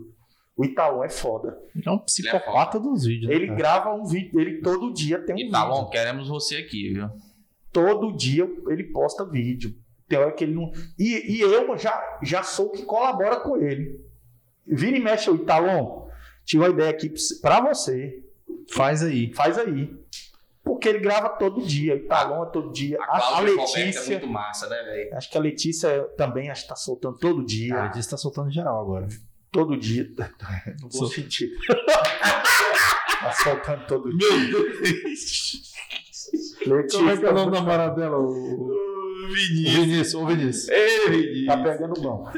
O 0.57 0.65
Italon 0.65 1.03
é 1.03 1.09
foda. 1.09 1.57
É 1.85 1.91
um 1.91 1.99
psicopata 1.99 2.79
dos 2.79 3.05
vídeos. 3.05 3.29
né, 3.29 3.35
Ele 3.35 3.47
cara? 3.47 3.57
grava 3.57 3.93
um 3.93 4.05
vídeo, 4.05 4.39
ele 4.39 4.61
todo 4.61 4.91
dia 4.91 5.19
tem 5.23 5.47
um 5.47 5.51
tá 5.51 5.69
vídeo. 5.69 5.89
queremos 5.89 6.27
você 6.27 6.57
aqui, 6.57 6.93
viu? 6.93 7.09
Todo 7.71 8.11
dia 8.11 8.49
ele 8.67 8.85
posta 8.85 9.23
vídeo. 9.23 9.75
Tem 10.07 10.17
hora 10.17 10.31
que 10.31 10.43
ele 10.43 10.55
não. 10.55 10.71
E, 10.97 11.37
e 11.37 11.41
eu 11.41 11.77
já, 11.77 12.19
já 12.23 12.41
sou 12.41 12.65
o 12.65 12.71
que 12.71 12.83
colabora 12.83 13.39
com 13.39 13.55
ele. 13.57 14.03
Vira 14.65 14.97
e 14.97 14.99
mexe 14.99 15.29
o 15.29 15.35
Italon. 15.35 16.07
Tinha 16.43 16.63
uma 16.63 16.69
ideia 16.69 16.89
aqui 16.89 17.13
pra 17.41 17.61
você. 17.61 18.25
Faz 18.73 19.03
aí. 19.03 19.33
Faz 19.33 19.57
aí. 19.57 19.93
Porque 20.63 20.87
ele 20.89 20.99
grava 20.99 21.29
todo 21.29 21.61
dia. 21.65 21.95
Italon 21.95 22.43
é 22.43 22.49
todo 22.51 22.71
dia. 22.71 22.97
A 23.01 23.17
A, 23.17 23.37
a 23.39 23.41
é 23.41 23.45
Letícia. 23.45 24.03
muito 24.19 24.27
massa, 24.27 24.67
né, 24.69 24.81
velho? 24.83 25.15
Acho 25.15 25.31
que 25.31 25.37
a 25.37 25.41
Letícia 25.41 26.03
também 26.17 26.49
acho 26.51 26.63
que 26.63 26.69
tá 26.69 26.75
soltando 26.75 27.17
todo 27.17 27.43
dia. 27.45 27.75
Ah, 27.83 27.91
ele 27.93 28.03
tá 28.03 28.17
soltando 28.17 28.51
geral 28.51 28.79
agora. 28.79 29.07
Todo 29.51 29.75
dia. 29.77 30.07
Não 30.81 30.89
vou 30.89 30.91
Sol- 30.91 31.07
sentir. 31.09 31.49
tá 31.67 33.31
soltando 33.43 33.87
todo 33.87 34.15
dia. 34.15 34.29
Meu 34.31 34.81
Deus! 34.81 35.69
Letícia, 36.67 36.99
Como 36.99 37.09
é 37.09 37.17
que 37.17 37.25
é 37.25 37.29
o 37.29 37.33
nome 37.33 37.51
da 37.51 37.59
namorada 37.61 37.95
dela? 37.95 38.17
O... 38.19 38.27
o 38.29 39.27
Vinícius. 39.33 40.13
Ô, 40.13 40.25
Vinícius. 40.27 40.69
Ei, 40.69 41.45
Tá 41.47 41.57
pegando 41.57 41.99
mão. 42.01 42.25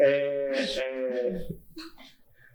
É, 0.00 0.52
é, 0.78 1.48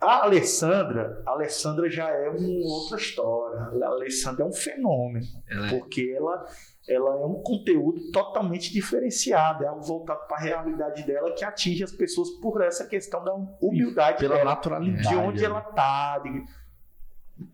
a 0.04 0.24
Alessandra, 0.24 1.22
a 1.26 1.32
Alessandra 1.32 1.90
já 1.90 2.10
é 2.10 2.30
uma 2.30 2.66
outra 2.68 2.98
história. 2.98 3.60
A 3.84 3.88
Alessandra 3.88 4.44
é 4.44 4.48
um 4.48 4.54
fenômeno, 4.54 5.26
Ela 5.50 5.68
é- 5.68 5.70
porque 5.80 6.14
ela, 6.18 6.46
ela 6.88 7.22
é 7.22 7.26
um 7.26 7.42
conteúdo 7.42 8.12
totalmente 8.12 8.72
diferenciado, 8.74 9.64
é 9.64 9.68
algo 9.68 9.82
voltado 9.82 10.28
para 10.28 10.38
a 10.38 10.42
realidade 10.42 11.04
dela 11.04 11.32
que 11.34 11.44
atinge 11.46 11.84
as 11.84 11.92
pessoas 11.92 12.30
por 12.42 12.62
essa 12.62 12.86
questão 12.88 13.24
da 13.24 13.34
humildade 13.62 14.20
Pela 14.20 14.36
dela, 14.36 14.50
naturalidade. 14.52 15.08
de 15.08 15.16
onde 15.16 15.40
né? 15.42 15.46
ela 15.48 15.62
tá. 15.62 16.20
de- 16.20 16.44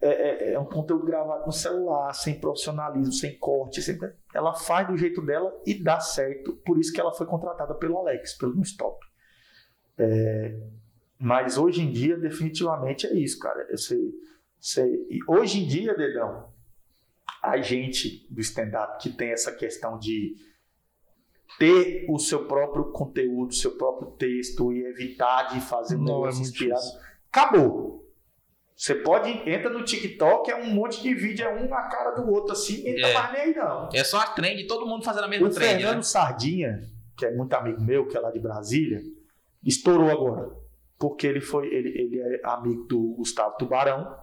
é, 0.02 0.10
é- 0.10 0.54
é 0.54 0.60
um 0.60 0.66
conteúdo 0.66 1.06
gravado 1.06 1.46
no 1.46 1.52
celular, 1.54 2.14
sem 2.14 2.40
profissionalismo, 2.40 3.14
sem 3.14 3.38
corte. 3.40 3.82
sem- 3.82 3.98
Ela 4.36 4.54
faz 4.54 4.88
do 4.88 4.98
jeito 4.98 5.22
dela 5.26 5.52
e 5.66 5.74
dá 5.82 6.00
certo. 6.02 6.54
Por 6.66 6.78
isso 6.78 6.92
que 6.94 7.00
ela 7.00 7.14
foi 7.14 7.26
contratada 7.26 7.74
pelo 7.74 7.98
Alex, 7.98 8.38
pelo 8.38 8.60
Stop. 8.62 9.00
É, 9.98 10.56
mas 11.20 11.58
hoje 11.58 11.82
em 11.82 11.92
dia, 11.92 12.18
definitivamente 12.18 13.06
é 13.06 13.14
isso, 13.14 13.38
cara. 13.40 13.68
Você, 13.72 13.98
você- 14.60 15.06
hoje 15.28 15.64
em 15.64 15.68
dia, 15.68 15.94
Dedão, 15.96 16.52
a 17.44 17.58
gente 17.62 18.26
do 18.30 18.40
stand-up 18.42 18.98
que 19.02 19.10
tem 19.16 19.30
essa 19.32 19.52
questão 19.52 19.98
de 20.00 20.36
ter 21.58 22.06
o 22.10 22.18
seu 22.20 22.46
próprio 22.46 22.86
conteúdo, 22.92 23.54
seu 23.54 23.72
próprio 23.78 24.12
texto 24.12 24.72
e 24.72 24.82
evitar 24.86 25.44
de 25.54 25.60
fazer 25.62 25.96
um 25.96 26.02
é 26.02 26.06
negócio 26.06 26.40
muito 26.42 26.52
inspirado. 26.54 26.82
difícil. 26.82 27.02
Acabou. 27.32 28.00
Você 28.76 28.96
pode, 28.96 29.30
entra 29.50 29.70
no 29.70 29.84
TikTok, 29.84 30.50
é 30.50 30.56
um 30.56 30.74
monte 30.74 31.02
de 31.02 31.14
vídeo, 31.14 31.46
é 31.46 31.54
um 31.54 31.68
na 31.68 31.82
cara 31.90 32.12
do 32.12 32.32
outro 32.32 32.54
assim, 32.54 32.82
e 32.88 33.02
não 33.02 33.10
É. 33.10 33.14
mais 33.14 33.34
nem 33.34 33.42
aí 33.42 33.56
não. 33.56 33.90
É 33.94 34.04
só 34.06 34.20
a 34.20 34.28
trend, 34.28 34.66
todo 34.68 34.86
mundo 34.88 35.04
fazendo 35.04 35.26
a 35.26 35.28
mesma 35.28 35.48
O 35.48 35.52
trend, 35.52 35.76
Fernando 35.82 35.98
né? 35.98 36.02
Sardinha, 36.04 36.80
que 37.18 37.26
é 37.26 37.36
muito 37.36 37.54
amigo 37.56 37.82
meu, 37.82 38.08
que 38.08 38.16
é 38.16 38.20
lá 38.22 38.32
de 38.32 38.40
Brasília, 38.40 39.02
estourou 39.66 40.10
agora. 40.10 40.50
Porque 41.00 41.26
ele 41.26 41.40
foi, 41.40 41.68
ele, 41.74 41.90
ele 41.90 42.20
é 42.20 42.42
amigo 42.44 42.84
do 42.84 43.16
Gustavo 43.18 43.56
Tubarão, 43.58 44.16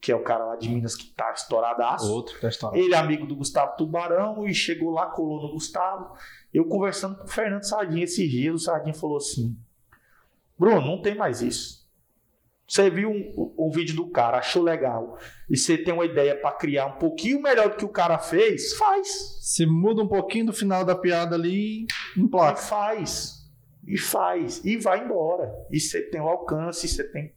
que 0.00 0.12
é 0.12 0.14
o 0.16 0.22
cara 0.22 0.44
lá 0.44 0.56
de 0.56 0.68
Minas 0.68 0.94
que 0.94 1.10
tá 1.10 1.32
estouradaço. 1.32 2.10
Outro 2.12 2.36
que 2.36 2.40
tá 2.40 2.48
estourado. 2.48 2.80
Ele 2.80 2.94
é 2.94 2.96
amigo 2.96 3.26
do 3.26 3.34
Gustavo 3.34 3.76
Tubarão 3.76 4.46
e 4.46 4.54
chegou 4.54 4.90
lá, 4.90 5.06
colou 5.06 5.42
no 5.42 5.52
Gustavo. 5.52 6.16
Eu 6.54 6.64
conversando 6.66 7.16
com 7.16 7.24
o 7.24 7.28
Fernando 7.28 7.64
Sardinha 7.64 8.04
esses 8.04 8.30
dias, 8.30 8.54
o 8.54 8.58
Sardinha 8.58 8.94
falou 8.94 9.16
assim: 9.16 9.58
Bruno, 10.56 10.80
não 10.80 11.02
tem 11.02 11.16
mais 11.16 11.42
isso. 11.42 11.78
Você 12.68 12.90
viu 12.90 13.10
um, 13.10 13.54
um 13.58 13.70
vídeo 13.70 13.96
do 13.96 14.10
cara, 14.10 14.38
achou 14.38 14.62
legal, 14.62 15.16
e 15.48 15.56
você 15.56 15.78
tem 15.78 15.94
uma 15.94 16.04
ideia 16.04 16.36
para 16.38 16.52
criar 16.52 16.84
um 16.84 16.98
pouquinho 16.98 17.40
melhor 17.40 17.70
do 17.70 17.76
que 17.76 17.84
o 17.84 17.88
cara 17.88 18.18
fez, 18.18 18.74
faz. 18.74 19.38
Se 19.40 19.64
muda 19.64 20.02
um 20.02 20.06
pouquinho 20.08 20.46
do 20.46 20.52
final 20.52 20.84
da 20.84 20.94
piada 20.94 21.34
ali, 21.34 21.86
Placa. 22.14 22.20
emplaca. 22.20 22.56
Faz. 22.60 23.37
E 23.88 23.96
faz, 23.96 24.62
e 24.64 24.76
vai 24.76 25.02
embora. 25.02 25.50
E 25.70 25.80
você 25.80 26.02
tem 26.02 26.20
o 26.20 26.28
alcance, 26.28 26.86
você 26.86 27.04
tem. 27.04 27.34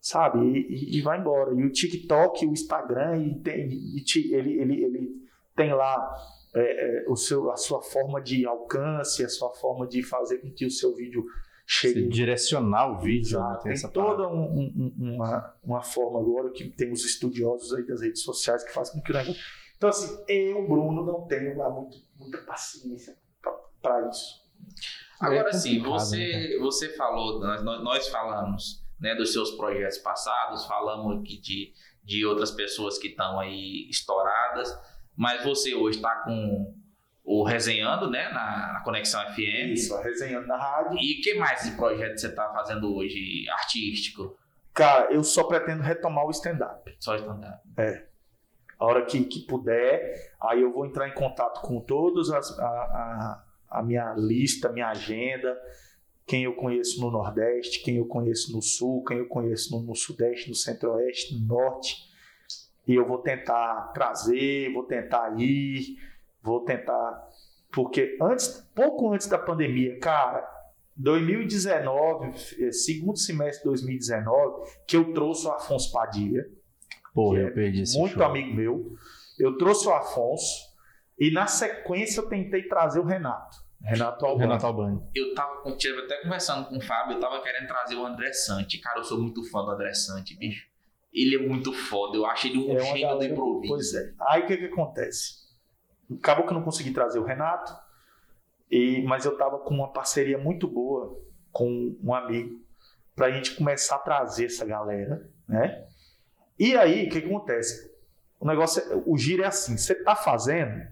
Sabe? 0.00 0.38
E, 0.38 0.98
e, 0.98 1.02
vai 1.02 1.18
embora. 1.18 1.52
E 1.54 1.64
o 1.64 1.72
TikTok, 1.72 2.46
o 2.46 2.52
Instagram, 2.52 3.16
e 3.16 3.40
tem, 3.40 3.68
e 3.68 4.04
te, 4.04 4.32
ele, 4.32 4.60
ele, 4.60 4.84
ele 4.84 5.10
tem 5.56 5.72
lá 5.72 6.14
é, 6.54 6.60
é, 6.60 7.08
o 7.08 7.16
seu, 7.16 7.50
a 7.50 7.56
sua 7.56 7.82
forma 7.82 8.20
de 8.20 8.46
alcance, 8.46 9.24
a 9.24 9.28
sua 9.28 9.52
forma 9.54 9.86
de 9.88 10.02
fazer 10.02 10.38
com 10.38 10.52
que 10.52 10.64
o 10.64 10.70
seu 10.70 10.94
vídeo 10.94 11.24
chegue. 11.66 12.06
Direcionar 12.08 12.92
o 12.92 13.00
vídeo. 13.00 13.40
Né? 13.40 13.58
Tem, 13.62 13.74
tem 13.74 13.90
toda 13.90 14.28
um, 14.28 14.44
um, 14.44 15.14
uma, 15.16 15.56
uma 15.64 15.82
forma 15.82 16.20
agora 16.20 16.50
que 16.50 16.70
tem 16.70 16.92
os 16.92 17.04
estudiosos 17.04 17.72
aí 17.74 17.84
das 17.84 18.00
redes 18.00 18.22
sociais 18.22 18.62
que 18.62 18.72
fazem 18.72 18.94
com 18.94 19.00
que 19.00 19.10
o 19.10 19.14
negócio. 19.14 19.42
Então, 19.76 19.88
assim, 19.88 20.24
eu, 20.28 20.66
Bruno, 20.68 21.04
não 21.04 21.26
tenho 21.26 21.56
lá 21.58 21.68
muito, 21.68 21.96
muita 22.16 22.38
paciência 22.42 23.16
para 23.82 24.08
isso. 24.08 24.43
Agora 25.20 25.50
é 25.50 25.52
sim, 25.52 25.80
você, 25.80 26.16
né? 26.16 26.58
você 26.58 26.88
falou, 26.96 27.40
nós, 27.40 27.62
nós 27.62 28.08
falamos 28.08 28.84
né, 28.98 29.14
dos 29.14 29.32
seus 29.32 29.52
projetos 29.52 29.98
passados, 29.98 30.66
falamos 30.66 31.20
aqui 31.20 31.40
de, 31.40 31.72
de 32.02 32.24
outras 32.26 32.50
pessoas 32.50 32.98
que 32.98 33.08
estão 33.08 33.38
aí 33.38 33.88
estouradas, 33.88 34.76
mas 35.16 35.44
você 35.44 35.74
hoje 35.74 35.98
está 35.98 36.22
com 36.22 36.74
o 37.24 37.42
Resenhando, 37.42 38.10
né, 38.10 38.28
na, 38.28 38.74
na, 38.74 38.80
Conexão 38.80 39.20
FM. 39.32 39.72
Isso, 39.72 39.96
Resenhando 40.02 40.46
na 40.46 40.58
rádio. 40.58 40.98
E 40.98 41.20
que 41.22 41.34
mais 41.34 41.62
de 41.62 41.70
projeto 41.76 42.18
você 42.18 42.28
está 42.28 42.50
fazendo 42.52 42.94
hoje, 42.94 43.48
artístico? 43.50 44.36
Cara, 44.74 45.12
eu 45.12 45.24
só 45.24 45.44
pretendo 45.44 45.82
retomar 45.82 46.26
o 46.26 46.30
stand-up. 46.30 46.94
Só 46.98 47.16
stand-up. 47.16 47.60
É. 47.78 48.06
A 48.78 48.84
hora 48.84 49.06
que, 49.06 49.24
que 49.24 49.46
puder, 49.46 50.34
aí 50.42 50.60
eu 50.60 50.72
vou 50.72 50.84
entrar 50.84 51.08
em 51.08 51.14
contato 51.14 51.60
com 51.62 51.80
todos 51.80 52.30
as, 52.30 52.58
a, 52.58 52.64
a 52.64 53.44
a 53.74 53.82
minha 53.82 54.14
lista, 54.16 54.68
a 54.68 54.72
minha 54.72 54.88
agenda, 54.88 55.56
quem 56.26 56.44
eu 56.44 56.54
conheço 56.54 57.00
no 57.00 57.10
Nordeste, 57.10 57.82
quem 57.82 57.96
eu 57.96 58.06
conheço 58.06 58.52
no 58.52 58.62
Sul, 58.62 59.04
quem 59.04 59.18
eu 59.18 59.28
conheço 59.28 59.78
no, 59.84 59.94
Sudeste, 59.94 60.48
no 60.48 60.54
Centro-Oeste, 60.54 61.38
no 61.38 61.46
Norte. 61.46 61.96
E 62.86 62.94
eu 62.94 63.06
vou 63.06 63.18
tentar 63.18 63.92
trazer, 63.92 64.72
vou 64.72 64.84
tentar 64.84 65.38
ir, 65.38 65.96
vou 66.42 66.64
tentar. 66.64 67.28
Porque 67.72 68.16
antes, 68.20 68.48
pouco 68.74 69.12
antes 69.12 69.26
da 69.26 69.38
pandemia, 69.38 69.98
cara, 69.98 70.48
2019, 70.96 72.28
eh, 72.60 72.72
segundo 72.72 73.18
semestre 73.18 73.58
de 73.58 73.64
2019, 73.64 74.70
que 74.86 74.96
eu 74.96 75.12
trouxe 75.12 75.46
o 75.46 75.50
Afonso 75.50 75.92
Padilha. 75.92 76.46
Pô, 77.12 77.36
eu 77.36 77.48
é 77.48 77.50
perdi 77.50 77.82
esse 77.82 77.98
Muito 77.98 78.14
show. 78.14 78.22
amigo 78.22 78.54
meu. 78.54 78.96
Eu 79.38 79.56
trouxe 79.58 79.86
o 79.88 79.92
Afonso 79.92 80.72
e 81.18 81.30
na 81.30 81.46
sequência 81.46 82.20
eu 82.20 82.28
tentei 82.28 82.62
trazer 82.68 83.00
o 83.00 83.04
Renato. 83.04 83.63
Renato 83.84 84.24
Albani. 84.24 84.42
Renato 84.42 84.66
Albani. 84.66 85.02
Eu 85.14 85.34
tava 85.34 85.62
eu 85.64 86.04
até 86.04 86.22
conversando 86.22 86.68
com 86.68 86.78
o 86.78 86.80
Fábio, 86.80 87.16
eu 87.16 87.20
tava 87.20 87.42
querendo 87.42 87.66
trazer 87.66 87.94
o 87.96 88.06
André 88.06 88.32
Sante. 88.32 88.78
Cara, 88.78 88.98
eu 88.98 89.04
sou 89.04 89.20
muito 89.20 89.44
fã 89.50 89.62
do 89.62 89.70
André 89.70 89.92
Sante, 89.92 90.36
bicho. 90.36 90.66
Ele 91.12 91.36
é 91.36 91.38
muito 91.38 91.72
foda, 91.72 92.16
eu 92.16 92.26
acho 92.26 92.48
ele 92.48 92.58
um 92.58 92.76
é 92.76 92.80
gênio 92.80 93.02
galera, 93.02 93.18
do 93.18 93.24
improviso. 93.24 93.72
Pois 93.72 93.94
é. 93.94 94.12
Aí 94.28 94.42
o 94.42 94.46
que 94.46 94.56
que 94.56 94.64
acontece? 94.64 95.44
Acabou 96.18 96.44
que 96.46 96.52
eu 96.52 96.56
não 96.56 96.64
consegui 96.64 96.92
trazer 96.92 97.18
o 97.18 97.24
Renato, 97.24 97.72
e, 98.70 99.02
mas 99.02 99.24
eu 99.24 99.36
tava 99.36 99.58
com 99.58 99.74
uma 99.74 99.92
parceria 99.92 100.38
muito 100.38 100.66
boa 100.66 101.20
com 101.52 101.96
um 102.02 102.12
amigo 102.12 102.60
pra 103.14 103.30
gente 103.30 103.54
começar 103.54 103.96
a 103.96 104.00
trazer 104.00 104.46
essa 104.46 104.64
galera, 104.64 105.30
né? 105.46 105.86
E 106.58 106.76
aí, 106.76 107.06
o 107.06 107.10
que, 107.10 107.20
que 107.20 107.26
acontece? 107.26 107.92
O 108.40 108.46
negócio, 108.46 108.82
é, 108.82 109.02
o 109.06 109.16
giro 109.16 109.42
é 109.42 109.46
assim, 109.46 109.76
você 109.76 109.94
tá 109.94 110.16
fazendo, 110.16 110.86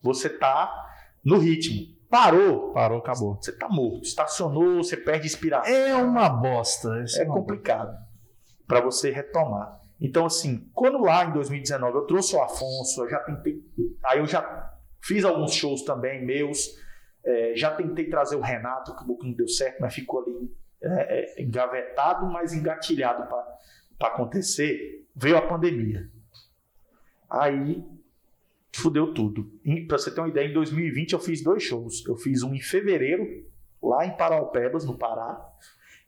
você 0.00 0.28
tá 0.28 0.94
no 1.24 1.38
ritmo. 1.38 1.95
Parou. 2.16 2.72
Parou, 2.72 2.98
acabou. 2.98 3.36
Você 3.36 3.52
tá 3.52 3.68
morto. 3.68 4.02
Estacionou, 4.02 4.82
você 4.82 4.96
perde 4.96 5.26
inspiração. 5.26 5.70
É 5.70 5.94
uma 5.94 6.30
bosta. 6.30 7.04
É, 7.18 7.22
é 7.22 7.24
complicado 7.26 7.94
para 8.66 8.80
você 8.80 9.10
retomar. 9.10 9.78
Então, 10.00 10.24
assim, 10.24 10.70
quando 10.72 10.98
lá 10.98 11.26
em 11.26 11.32
2019 11.32 11.94
eu 11.94 12.06
trouxe 12.06 12.34
o 12.34 12.42
Afonso, 12.42 13.02
eu 13.02 13.10
já 13.10 13.18
tentei. 13.20 13.62
Aí 14.02 14.18
eu 14.18 14.26
já 14.26 14.72
fiz 15.02 15.26
alguns 15.26 15.52
shows 15.52 15.82
também 15.82 16.24
meus. 16.24 16.78
É, 17.22 17.52
já 17.54 17.70
tentei 17.74 18.08
trazer 18.08 18.36
o 18.36 18.40
Renato, 18.40 18.92
acabou 18.92 19.18
que 19.18 19.26
não 19.26 19.34
deu 19.34 19.48
certo, 19.48 19.80
mas 19.80 19.92
ficou 19.92 20.22
ali 20.22 20.50
é, 20.80 21.38
é 21.38 21.42
engavetado, 21.42 22.24
mas 22.26 22.54
engatilhado 22.54 23.28
para 23.98 24.08
acontecer. 24.08 25.06
Veio 25.14 25.36
a 25.36 25.42
pandemia. 25.42 26.08
Aí 27.28 27.84
fudeu 28.76 29.12
tudo. 29.12 29.50
Para 29.86 29.98
você 29.98 30.10
ter 30.10 30.20
uma 30.20 30.28
ideia, 30.28 30.48
em 30.48 30.52
2020 30.52 31.12
eu 31.12 31.18
fiz 31.18 31.42
dois 31.42 31.62
shows. 31.62 32.04
Eu 32.06 32.16
fiz 32.16 32.42
um 32.42 32.54
em 32.54 32.60
fevereiro, 32.60 33.46
lá 33.82 34.06
em 34.06 34.16
Paraupebas, 34.16 34.84
no 34.84 34.96
Pará, 34.96 35.40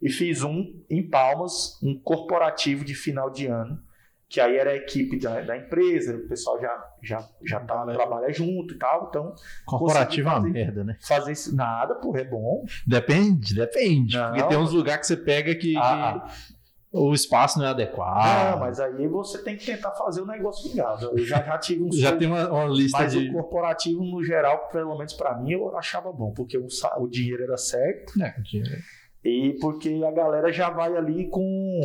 e 0.00 0.10
fiz 0.10 0.42
um 0.42 0.80
em 0.88 1.02
Palmas, 1.02 1.78
um 1.82 1.98
corporativo 1.98 2.84
de 2.84 2.94
final 2.94 3.30
de 3.30 3.46
ano, 3.46 3.80
que 4.28 4.40
aí 4.40 4.56
era 4.56 4.72
a 4.72 4.76
equipe 4.76 5.18
da, 5.18 5.40
da 5.40 5.56
empresa, 5.56 6.16
o 6.16 6.28
pessoal 6.28 6.60
já, 6.60 6.90
já, 7.02 7.28
já 7.44 7.60
tá, 7.60 7.86
trabalha 7.86 8.30
junto 8.32 8.74
e 8.74 8.78
tal, 8.78 9.08
então... 9.08 9.34
Corporativo 9.64 10.28
é 10.28 10.32
uma 10.32 10.40
merda, 10.40 10.84
né? 10.84 10.98
Fazer 11.00 11.32
isso, 11.32 11.56
nada, 11.56 11.94
porra, 11.94 12.20
é 12.20 12.24
bom. 12.24 12.64
Depende, 12.86 13.54
depende. 13.54 14.16
Não, 14.16 14.28
porque 14.28 14.48
tem 14.48 14.58
uns 14.58 14.72
lugares 14.72 15.00
que 15.00 15.06
você 15.06 15.16
pega 15.16 15.54
que, 15.54 15.76
ah, 15.78 16.26
que 16.26 16.57
o 16.92 17.12
espaço 17.12 17.58
não 17.58 17.66
é 17.66 17.68
adequado. 17.68 18.52
Não, 18.52 18.60
mas 18.60 18.80
aí 18.80 19.06
você 19.08 19.42
tem 19.42 19.56
que 19.56 19.66
tentar 19.66 19.90
fazer 19.92 20.22
o 20.22 20.26
negócio 20.26 20.70
ligado. 20.70 21.06
Eu 21.06 21.24
já, 21.24 21.42
já 21.42 21.58
tive 21.58 21.84
um. 21.84 21.92
já 21.92 22.16
tem 22.16 22.26
uma, 22.26 22.48
uma 22.50 22.64
lista 22.64 22.98
mas 22.98 23.12
de. 23.12 23.28
o 23.28 23.32
corporativo, 23.32 24.02
no 24.02 24.22
geral, 24.24 24.68
pelo 24.72 24.96
menos 24.96 25.12
para 25.12 25.36
mim, 25.36 25.52
eu 25.52 25.76
achava 25.76 26.10
bom, 26.12 26.32
porque 26.32 26.56
o, 26.56 26.66
o 26.98 27.08
dinheiro 27.08 27.42
era 27.42 27.56
certo. 27.56 28.20
É, 28.22 28.34
o 28.38 28.42
dinheiro. 28.42 28.82
E 29.24 29.58
porque 29.60 30.00
a 30.06 30.10
galera 30.10 30.50
já 30.52 30.70
vai 30.70 30.96
ali 30.96 31.28
com 31.28 31.80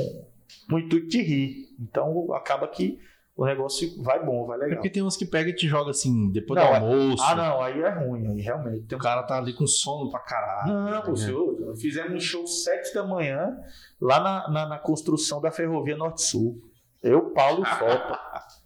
o 0.71 0.79
intuito 0.79 1.07
de 1.07 1.21
rir. 1.21 1.75
Então 1.79 2.33
acaba 2.33 2.67
que 2.67 2.99
o 3.35 3.45
negócio 3.45 4.01
vai 4.03 4.23
bom, 4.23 4.45
vai 4.45 4.57
legal. 4.57 4.73
É 4.73 4.75
porque 4.75 4.89
tem 4.89 5.01
uns 5.01 5.17
que 5.17 5.25
pega 5.25 5.49
e 5.49 5.55
te 5.55 5.67
joga 5.67 5.89
assim, 5.89 6.31
depois 6.31 6.59
não, 6.59 6.67
do 6.67 6.73
é- 6.73 6.77
almoço. 6.77 7.23
Ah, 7.23 7.35
não, 7.35 7.61
aí 7.61 7.81
é 7.81 7.89
ruim, 7.89 8.27
aí 8.27 8.41
realmente. 8.41 8.85
Tem 8.85 8.97
o 8.97 9.01
cara 9.01 9.23
tá 9.23 9.37
ali 9.37 9.53
com 9.53 9.65
sono 9.65 10.11
pra 10.11 10.19
caralho. 10.19 10.71
Não, 10.71 11.01
pô, 11.01 11.15
senhor, 11.15 11.75
fizemos 11.75 12.13
um 12.13 12.19
show 12.19 12.45
sete 12.45 12.93
da 12.93 13.03
manhã 13.03 13.57
lá 13.99 14.19
na, 14.19 14.49
na, 14.49 14.69
na 14.69 14.79
construção 14.79 15.41
da 15.41 15.49
ferrovia 15.49 15.97
Norte-Sul. 15.97 16.61
Eu, 17.01 17.31
Paulo 17.31 17.63
e 17.63 17.65
Fopa. 17.65 18.19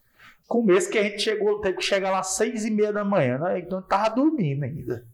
Começo 0.48 0.90
que 0.90 0.98
a 0.98 1.04
gente 1.04 1.22
chegou, 1.22 1.60
teve 1.60 1.78
que 1.78 1.84
chegar 1.84 2.12
lá 2.12 2.20
às 2.20 2.28
seis 2.28 2.64
e 2.66 2.72
meia 2.72 2.92
da 2.92 3.04
manhã, 3.04 3.38
né? 3.38 3.60
Então 3.60 3.82
tava 3.82 4.16
dormindo 4.16 4.64
ainda. 4.64 5.06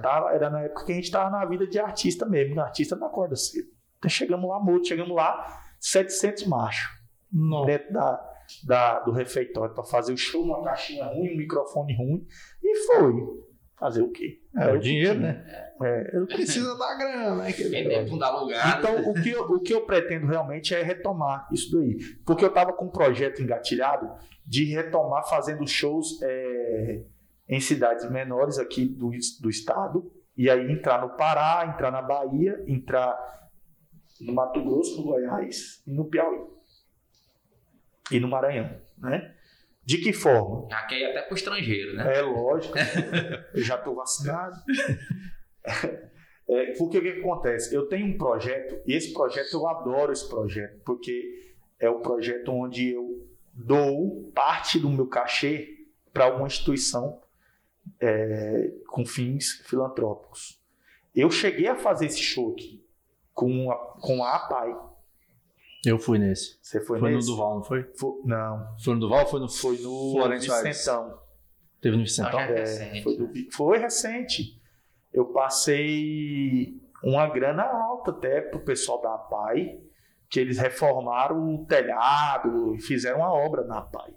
Tava, 0.00 0.30
era 0.32 0.48
na 0.48 0.62
época 0.62 0.84
que 0.84 0.92
a 0.92 0.94
gente 0.94 1.10
tava 1.10 1.30
na 1.30 1.44
vida 1.44 1.66
de 1.66 1.78
artista 1.78 2.24
mesmo, 2.24 2.54
né? 2.54 2.62
artista 2.62 2.94
não 2.94 3.08
acorda 3.08 3.34
cedo. 3.34 3.68
Então 3.98 4.08
chegamos 4.08 4.48
lá, 4.48 4.58
morto, 4.60 4.86
chegamos 4.86 5.14
lá, 5.14 5.64
700 5.80 6.46
machos. 6.46 6.88
Dentro 7.66 7.92
da, 7.92 8.31
da, 8.64 9.00
do 9.00 9.12
refeitório 9.12 9.74
para 9.74 9.84
fazer 9.84 10.12
o 10.12 10.16
show 10.16 10.44
numa 10.44 10.62
caixinha 10.62 11.04
ruim, 11.04 11.34
um 11.34 11.36
microfone 11.36 11.96
ruim. 11.96 12.26
E 12.62 12.76
foi. 12.86 13.42
Fazer 13.78 14.02
o 14.02 14.12
quê? 14.12 14.40
É, 14.56 14.72
o 14.72 14.78
dinheiro, 14.78 15.18
né? 15.18 15.44
É, 15.82 16.16
eu 16.16 16.24
precisa 16.26 16.78
da 16.78 16.94
grana, 16.94 17.34
né? 17.34 17.50
Vender. 17.50 18.06
Então, 18.78 19.10
o 19.10 19.14
que, 19.14 19.30
eu, 19.30 19.42
o 19.42 19.60
que 19.60 19.74
eu 19.74 19.84
pretendo 19.84 20.26
realmente 20.28 20.72
é 20.72 20.82
retomar 20.82 21.48
isso 21.52 21.76
daí. 21.76 21.98
Porque 22.24 22.44
eu 22.44 22.48
estava 22.48 22.72
com 22.72 22.84
um 22.84 22.90
projeto 22.90 23.42
engatilhado 23.42 24.08
de 24.46 24.66
retomar 24.66 25.28
fazendo 25.28 25.66
shows 25.66 26.20
é, 26.22 27.02
em 27.48 27.58
cidades 27.58 28.08
menores 28.08 28.56
aqui 28.56 28.84
do, 28.86 29.10
do 29.40 29.50
estado. 29.50 30.12
E 30.36 30.48
aí 30.48 30.70
entrar 30.70 31.00
no 31.00 31.16
Pará, 31.16 31.66
entrar 31.66 31.90
na 31.90 32.02
Bahia, 32.02 32.62
entrar 32.68 33.18
no 34.20 34.32
Mato 34.32 34.62
Grosso, 34.62 34.96
no 34.98 35.08
Goiás 35.08 35.82
e 35.86 35.92
no 35.92 36.04
Piauí 36.04 36.52
e 38.12 38.20
no 38.20 38.28
Maranhão, 38.28 38.70
né? 38.98 39.34
De 39.84 39.98
que 39.98 40.12
forma? 40.12 40.68
Já 40.70 40.82
quer 40.82 40.98
ir 41.00 41.04
até 41.06 41.22
para 41.22 41.32
o 41.32 41.36
estrangeiro, 41.36 41.94
né? 41.94 42.18
É 42.18 42.22
lógico. 42.22 42.74
eu 43.54 43.62
já 43.62 43.76
estou 43.76 43.96
vacinado. 43.96 44.56
É, 46.48 46.72
porque 46.76 46.98
o 46.98 47.02
que, 47.02 47.08
acontece? 47.08 47.74
Eu 47.74 47.88
tenho 47.88 48.06
um 48.06 48.18
projeto, 48.18 48.80
e 48.86 48.94
esse 48.94 49.12
projeto 49.12 49.54
eu 49.54 49.66
adoro 49.66 50.12
esse 50.12 50.28
projeto, 50.28 50.80
porque 50.84 51.54
é 51.80 51.88
o 51.88 52.00
projeto 52.00 52.52
onde 52.52 52.90
eu 52.90 53.26
dou 53.52 54.30
parte 54.34 54.78
do 54.78 54.90
meu 54.90 55.06
cachê 55.06 55.86
para 56.12 56.24
alguma 56.24 56.46
instituição 56.46 57.20
é, 58.00 58.70
com 58.86 59.04
fins 59.04 59.62
filantrópicos. 59.64 60.60
Eu 61.14 61.30
cheguei 61.30 61.66
a 61.68 61.76
fazer 61.76 62.06
esse 62.06 62.20
show 62.20 62.52
aqui 62.52 62.84
com 63.32 63.70
a, 63.70 63.76
com 64.00 64.22
a 64.22 64.36
APAI, 64.36 64.76
eu 65.84 65.98
fui 65.98 66.18
nesse. 66.18 66.58
Você 66.62 66.80
foi, 66.80 66.98
foi 66.98 67.12
nesse? 67.12 67.28
no 67.28 67.34
Duval, 67.34 67.54
não 67.56 67.64
foi? 67.64 67.90
foi? 67.96 68.10
Não. 68.24 68.76
Foi 68.82 68.94
no 68.94 69.00
Duval 69.00 69.20
ou 69.20 69.26
foi 69.26 69.40
no, 69.40 69.48
foi 69.48 69.78
no 69.78 70.12
Florencio 70.12 70.62
Vicentão? 70.62 71.18
Teve 71.80 71.96
no 71.96 72.02
Vicentão? 72.04 72.38
é 72.40 72.46
recente, 72.46 73.02
foi, 73.02 73.16
do, 73.16 73.30
foi 73.50 73.78
recente. 73.78 74.60
Eu 75.12 75.26
passei 75.26 76.80
uma 77.02 77.26
grana 77.28 77.64
alta 77.64 78.12
até 78.12 78.40
pro 78.40 78.60
pessoal 78.60 79.02
da 79.02 79.14
APAI, 79.14 79.80
que 80.30 80.38
eles 80.38 80.58
reformaram 80.58 81.54
o 81.54 81.66
telhado 81.66 82.74
e 82.74 82.80
fizeram 82.80 83.18
uma 83.18 83.32
obra 83.32 83.64
na 83.64 83.78
APAI. 83.78 84.14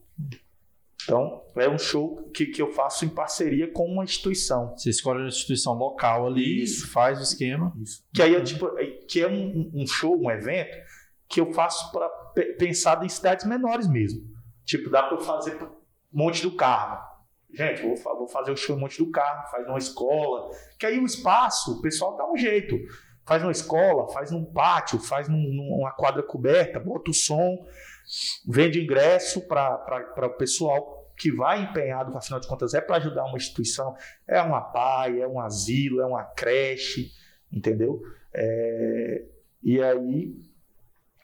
Então, 1.04 1.44
é 1.56 1.70
um 1.70 1.78
show 1.78 2.30
que, 2.34 2.48
que 2.48 2.62
eu 2.62 2.72
faço 2.72 3.06
em 3.06 3.10
parceria 3.10 3.72
com 3.72 3.86
uma 3.86 4.04
instituição. 4.04 4.76
Você 4.76 4.90
escolhe 4.90 5.20
uma 5.20 5.28
instituição 5.28 5.74
local 5.74 6.26
ali, 6.26 6.64
Isso. 6.64 6.88
faz 6.92 7.20
o 7.20 7.24
esquema. 7.24 7.74
Que 8.14 8.24
aí 8.24 8.36
é 8.36 8.42
tipo, 8.42 8.68
é- 8.80 8.86
que 9.08 9.22
é 9.22 9.28
um, 9.28 9.72
um 9.74 9.86
show, 9.86 10.20
um 10.20 10.32
evento 10.32 10.76
que 11.28 11.40
eu 11.42 11.52
faço 11.54 11.92
para 11.92 12.08
pensar 12.58 13.04
em 13.04 13.10
cidades 13.10 13.46
menores 13.46 13.88
mesmo. 13.88 14.22
Tipo, 14.64 14.90
dá 14.90 15.04
para 15.04 15.18
eu 15.18 15.22
fazer 15.22 15.58
Monte 16.12 16.42
do 16.42 16.56
Carmo. 16.56 17.00
Gente, 17.52 17.82
vou, 17.82 17.96
vou 18.18 18.28
fazer 18.28 18.52
o 18.52 18.58
show 18.58 18.76
em 18.76 18.80
Monte 18.80 19.04
do 19.04 19.12
Carmo, 19.12 19.48
faz 19.50 19.66
numa 19.66 19.78
escola. 19.78 20.50
Que 20.78 20.86
aí 20.86 21.00
o 21.00 21.06
espaço, 21.06 21.80
o 21.80 21.82
pessoal 21.82 22.18
dá 22.18 22.30
um 22.30 22.36
jeito. 22.36 22.76
Faz 23.26 23.42
numa 23.42 23.52
escola, 23.52 24.08
faz 24.12 24.30
num 24.30 24.46
pátio, 24.46 25.00
faz 25.00 25.28
num- 25.28 25.52
numa 25.54 25.92
quadra 25.92 26.22
coberta, 26.22 26.80
bota 26.80 27.10
o 27.10 27.14
som, 27.14 27.66
vende 28.48 28.80
ingresso 28.80 29.48
para 29.48 30.28
o 30.28 30.38
pessoal 30.38 31.12
que 31.18 31.32
vai 31.32 31.64
empenhado, 31.64 32.16
afinal 32.16 32.40
de 32.40 32.48
contas, 32.48 32.74
é 32.74 32.82
para 32.82 32.98
ajudar 32.98 33.24
uma 33.26 33.38
instituição, 33.38 33.96
é 34.28 34.40
uma 34.42 34.62
PAI, 34.62 35.22
é 35.22 35.28
um 35.28 35.40
asilo, 35.40 36.02
é 36.02 36.06
uma 36.06 36.24
creche, 36.24 37.10
entendeu? 37.52 38.02
É, 38.34 39.26
e 39.64 39.82
aí 39.82 40.36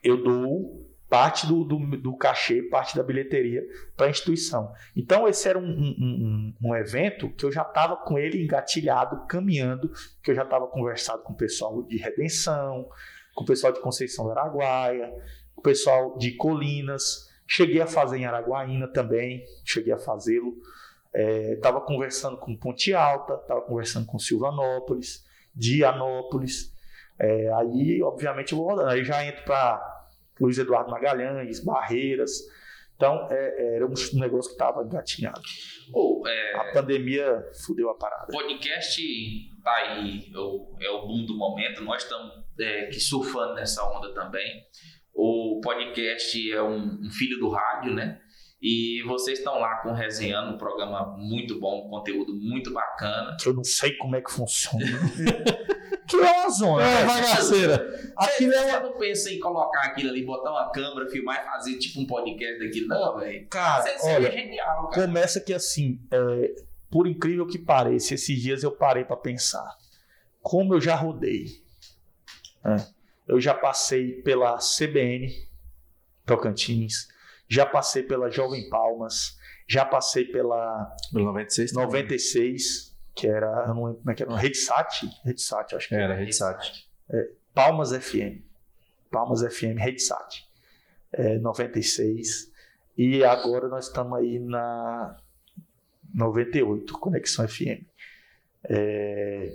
eu 0.04 0.24
dou 0.24 0.88
parte 1.10 1.46
do, 1.46 1.66
do, 1.66 1.78
do 1.98 2.16
cachê, 2.16 2.62
parte 2.64 2.96
da 2.96 3.04
bilheteria 3.04 3.62
para 3.98 4.08
a 4.08 4.10
instituição. 4.10 4.72
Então 4.96 5.28
esse 5.28 5.48
era 5.50 5.60
um, 5.60 5.64
um- 5.64 6.54
um- 6.62 6.70
um 6.70 6.76
evento 6.76 7.30
que 7.32 7.46
eu 7.46 7.52
já 7.52 7.64
estava 7.64 7.98
com 7.98 8.18
ele 8.18 8.42
engatilhado, 8.42 9.26
caminhando, 9.28 9.92
que 10.24 10.32
eu 10.32 10.36
já 10.36 10.44
estava 10.44 10.68
conversado 10.68 11.22
com 11.24 11.34
o 11.34 11.38
pessoal 11.38 11.84
de 11.84 11.98
Redenção, 11.98 12.88
com 13.36 13.44
o 13.44 13.46
pessoal 13.48 13.74
de 13.74 13.82
Conceição 13.82 14.24
do 14.26 14.32
Araguaia, 14.32 15.12
com 15.54 15.60
o 15.60 15.64
pessoal 15.64 16.18
de 16.18 16.32
Colinas, 16.38 17.30
cheguei 17.46 17.82
a 17.82 17.88
fazer 17.88 18.18
em 18.20 18.26
Araguaína 18.26 18.88
também, 18.88 19.44
cheguei 19.66 19.92
a 19.92 20.00
fazê-lo. 20.00 20.56
Estava 21.14 21.82
conversando 21.82 22.38
com 22.38 22.56
Ponte 22.56 22.94
Alta, 22.94 23.34
estava 23.34 23.62
conversando 23.64 24.06
com 24.06 24.18
Silvanópolis, 24.18 25.26
Dianópolis. 25.54 26.74
É, 27.20 27.52
aí, 27.54 28.02
obviamente, 28.02 28.54
eu 28.54 28.58
vou 28.60 28.70
rodando. 28.70 28.90
Aí 28.90 29.04
já 29.04 29.24
entro 29.26 29.44
para 29.44 29.91
Luiz 30.42 30.58
Eduardo 30.58 30.90
Magalhães, 30.90 31.64
Barreiras. 31.64 32.32
Então, 32.96 33.28
é, 33.32 33.76
era 33.76 33.86
um 33.86 34.20
negócio 34.20 34.50
que 34.50 34.56
estava 34.56 34.84
engatinhado. 34.84 35.42
Ou, 35.94 36.28
é, 36.28 36.56
A 36.56 36.74
pandemia 36.74 37.44
fudeu 37.66 37.90
a 37.90 37.96
parada. 37.96 38.28
podcast 38.32 39.02
tá 39.64 39.76
aí, 39.76 40.32
é 40.34 40.38
o, 40.38 40.78
é 40.80 40.90
o 40.90 41.08
boom 41.08 41.26
do 41.26 41.36
momento. 41.36 41.84
Nós 41.84 42.04
estamos 42.04 42.44
é, 42.60 42.86
que 42.88 43.00
surfando 43.00 43.56
nessa 43.56 43.84
onda 43.90 44.14
também. 44.14 44.64
O 45.14 45.60
podcast 45.64 46.52
é 46.52 46.62
um, 46.62 47.02
um 47.02 47.10
filho 47.12 47.40
do 47.40 47.50
rádio, 47.50 47.94
né? 47.94 48.22
E 48.62 49.02
vocês 49.08 49.40
estão 49.40 49.60
lá 49.60 49.78
com 49.78 49.90
o 49.90 49.94
Resenhando, 49.94 50.54
um 50.54 50.58
programa 50.58 51.18
muito 51.18 51.60
bom, 51.60 51.88
um 51.88 51.90
conteúdo 51.90 52.34
muito 52.36 52.72
bacana. 52.72 53.36
Que 53.42 53.50
eu 53.50 53.54
não 53.56 53.64
sei 53.64 53.98
como 53.98 54.16
é 54.16 54.22
que 54.22 54.32
funciona. 54.32 54.86
Aquilo 56.04 56.24
é 56.26 56.32
uma 56.42 56.50
zona. 56.50 56.84
É, 56.84 57.00
né? 57.02 57.06
bagaceira. 57.06 58.14
Aquilo 58.18 58.54
é 58.54 58.72
Você 58.72 58.80
não 58.82 58.98
pensa 58.98 59.32
em 59.32 59.40
colocar 59.40 59.82
aquilo 59.82 60.10
ali, 60.10 60.26
botar 60.26 60.52
uma 60.52 60.70
câmera, 60.72 61.10
filmar 61.10 61.42
e 61.42 61.46
fazer 61.46 61.78
tipo 61.80 62.02
um 62.02 62.06
podcast 62.06 62.60
daquilo, 62.60 62.88
não, 62.88 63.18
velho. 63.18 63.48
Cara, 63.48 63.82
Você 63.84 63.98
seria 63.98 64.16
olha, 64.16 64.32
genial, 64.32 64.90
cara. 64.90 65.08
começa 65.08 65.40
que 65.40 65.54
assim, 65.54 66.00
é, 66.12 66.54
por 66.90 67.08
incrível 67.08 67.48
que 67.48 67.58
pareça, 67.58 68.14
esses 68.14 68.42
dias 68.42 68.62
eu 68.62 68.72
parei 68.72 69.06
para 69.06 69.16
pensar. 69.16 69.76
Como 70.42 70.76
eu 70.76 70.82
já 70.82 70.96
rodei. 70.96 71.46
né? 72.64 72.76
Eu 73.28 73.40
já 73.40 73.54
passei 73.54 74.22
pela 74.22 74.58
CBN 74.58 75.32
Tocantins, 76.26 77.08
já 77.52 77.66
passei 77.66 78.02
pela 78.02 78.30
Jovem 78.30 78.70
Palmas, 78.70 79.38
já 79.68 79.84
passei 79.84 80.24
pela 80.24 80.96
Pelo 81.12 81.26
96 81.26 81.72
também. 81.72 81.86
96, 81.86 82.98
que 83.14 83.28
era, 83.28 83.66
eu 83.68 83.76
não 83.76 83.86
lembro 83.86 84.00
como 84.00 84.12
é 84.12 84.16
que 84.16 84.24
era, 84.24 84.36
Redsat, 84.38 85.10
Redsat, 85.26 85.76
acho 85.76 85.90
que 85.90 85.96
Era, 85.96 86.16
Redsat. 86.16 86.90
Palmas 87.54 87.92
FM. 87.92 88.42
Palmas 89.12 89.42
FM, 89.42 89.78
Redsat. 89.78 90.48
É, 91.12 91.38
96. 91.40 92.50
E 92.98 93.22
agora 93.26 93.68
nós 93.68 93.88
estamos 93.88 94.18
aí 94.18 94.40
na 94.40 95.18
98, 96.14 96.98
Conexão 97.00 97.46
FM. 97.46 97.84
É, 98.64 99.52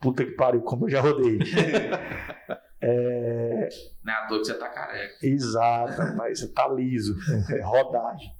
Puta 0.00 0.24
que 0.24 0.32
pariu, 0.32 0.62
como 0.62 0.86
eu 0.86 0.90
já 0.90 1.00
rodei. 1.00 1.38
É, 2.84 3.68
Não 4.02 4.12
é 4.12 4.16
à 4.16 4.26
toa 4.26 4.38
que 4.40 4.44
você 4.46 4.54
tá 4.54 4.68
careca. 4.68 5.14
Exato, 5.24 6.16
mas 6.16 6.40
você 6.40 6.48
tá 6.48 6.66
liso. 6.68 7.16
É 7.54 7.60
rodagem. 7.62 8.30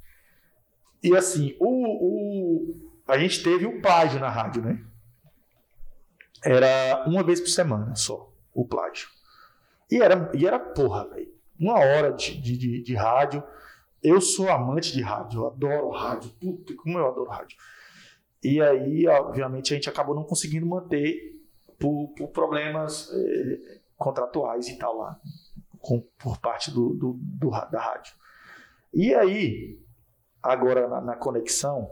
E 1.02 1.16
assim, 1.16 1.56
o, 1.60 1.68
o- 1.68 2.90
a 3.06 3.16
gente 3.18 3.42
teve 3.42 3.66
o 3.66 3.80
plágio 3.80 4.18
na 4.20 4.28
rádio, 4.28 4.62
né? 4.62 4.84
Era 6.44 7.04
uma 7.06 7.22
vez 7.22 7.40
por 7.40 7.48
semana 7.48 7.94
só, 7.94 8.32
o 8.52 8.66
plágio. 8.66 9.08
E 9.90 10.00
era, 10.02 10.30
e 10.34 10.46
era 10.46 10.58
porra, 10.58 11.08
velho. 11.08 11.32
Uma 11.58 11.78
hora 11.78 12.12
de, 12.12 12.40
de, 12.40 12.56
de- 12.56 12.82
de 12.82 12.94
rádio. 12.94 13.42
Eu 14.02 14.20
sou 14.20 14.48
amante 14.50 14.92
de 14.92 15.00
rádio, 15.02 15.42
eu 15.42 15.46
adoro 15.46 15.90
rádio. 15.90 16.30
Puta, 16.40 16.74
como 16.74 16.98
eu 16.98 17.06
adoro 17.06 17.30
rádio. 17.30 17.56
E 18.42 18.60
aí, 18.60 19.06
obviamente, 19.06 19.72
a 19.72 19.76
gente 19.76 19.88
acabou 19.88 20.16
não 20.16 20.24
conseguindo 20.24 20.66
manter 20.66 21.40
por, 21.78 22.08
por 22.16 22.28
problemas 22.30 23.08
eh, 23.14 23.80
contratuais 24.02 24.68
e 24.68 24.76
tal 24.78 24.96
lá 24.98 25.18
com- 25.80 26.02
por 26.18 26.38
parte 26.38 26.70
do, 26.70 26.90
do- 26.94 27.18
do 27.20 27.50
da 27.50 27.80
rádio. 27.80 28.14
E 28.94 29.14
aí, 29.14 29.78
agora 30.42 30.88
na, 30.88 31.00
na 31.00 31.16
conexão, 31.16 31.88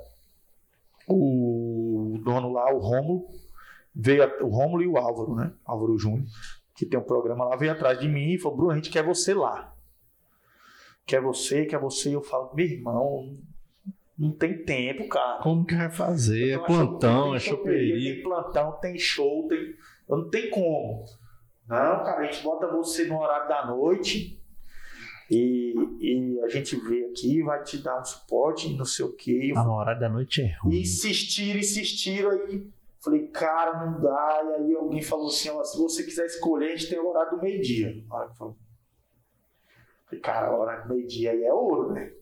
o 1.08 2.18
dono 2.24 2.52
lá, 2.52 2.72
o 2.72 2.78
Rômulo, 2.78 3.26
veio, 3.94 4.22
a- 4.22 4.44
o 4.44 4.48
Rômulo 4.48 4.82
e 4.82 4.86
o 4.86 4.96
Álvaro, 4.96 5.34
né? 5.34 5.52
Álvaro 5.64 5.98
Júnior, 5.98 6.26
que 6.74 6.86
tem 6.86 6.98
um 6.98 7.02
programa 7.04 7.44
lá, 7.44 7.56
veio 7.56 7.72
atrás 7.72 7.98
de 7.98 8.08
mim 8.08 8.32
e 8.34 8.38
falou: 8.38 8.56
Bruno, 8.56 8.72
a 8.72 8.76
gente 8.76 8.90
quer 8.90 9.02
você 9.04 9.34
lá. 9.34 9.74
Quer 11.06 11.20
você, 11.20 11.64
quer 11.66 11.78
você. 11.80 12.14
Eu 12.14 12.22
falo: 12.22 12.52
meu 12.54 12.64
irmão, 12.66 13.36
não 14.16 14.30
tem 14.32 14.64
tempo, 14.64 15.08
cara. 15.08 15.42
Como 15.42 15.64
que 15.64 15.74
vai 15.74 15.90
fazer? 15.90 16.52
É 16.52 16.58
plantão, 16.58 17.34
é 17.34 17.40
choperia. 17.40 18.14
Tem 18.14 18.22
plantão, 18.22 18.72
tem 18.80 18.98
show, 18.98 19.48
tem. 19.48 19.74
Não 20.08 20.28
tem 20.28 20.50
como. 20.50 21.04
Não, 21.70 22.04
cara, 22.04 22.18
a 22.18 22.24
gente 22.24 22.42
bota 22.42 22.66
você 22.66 23.06
no 23.06 23.18
horário 23.20 23.48
da 23.48 23.66
noite 23.66 24.38
e, 25.30 25.74
e 26.00 26.40
a 26.42 26.48
gente 26.48 26.74
vê 26.76 27.04
aqui, 27.06 27.42
vai 27.42 27.62
te 27.62 27.78
dar 27.78 28.00
um 28.00 28.04
suporte, 28.04 28.76
não 28.76 28.84
sei 28.84 29.04
o 29.04 29.12
quê. 29.12 29.52
Ah, 29.56 29.62
no 29.62 29.74
horário 29.74 30.00
da 30.00 30.08
noite 30.08 30.42
é 30.42 30.46
E 30.46 30.52
ruim. 30.62 30.80
insistiram, 30.80 31.60
insistiram 31.60 32.30
aí. 32.30 32.66
Falei, 32.98 33.28
cara, 33.28 33.86
não 33.86 34.00
dá. 34.00 34.40
E 34.44 34.54
aí 34.62 34.74
alguém 34.74 35.00
falou 35.00 35.28
assim: 35.28 35.48
ó, 35.50 35.62
se 35.64 35.78
você 35.78 36.02
quiser 36.02 36.26
escolher, 36.26 36.72
a 36.72 36.76
gente 36.76 36.90
tem 36.90 36.98
o 36.98 37.08
horário 37.08 37.36
do 37.36 37.42
meio-dia. 37.42 38.04
Falei, 38.08 40.20
cara, 40.22 40.52
o 40.54 40.60
horário 40.60 40.88
do 40.88 40.94
meio-dia 40.94 41.30
aí 41.30 41.44
é 41.44 41.52
ouro, 41.54 41.92
né? 41.92 42.12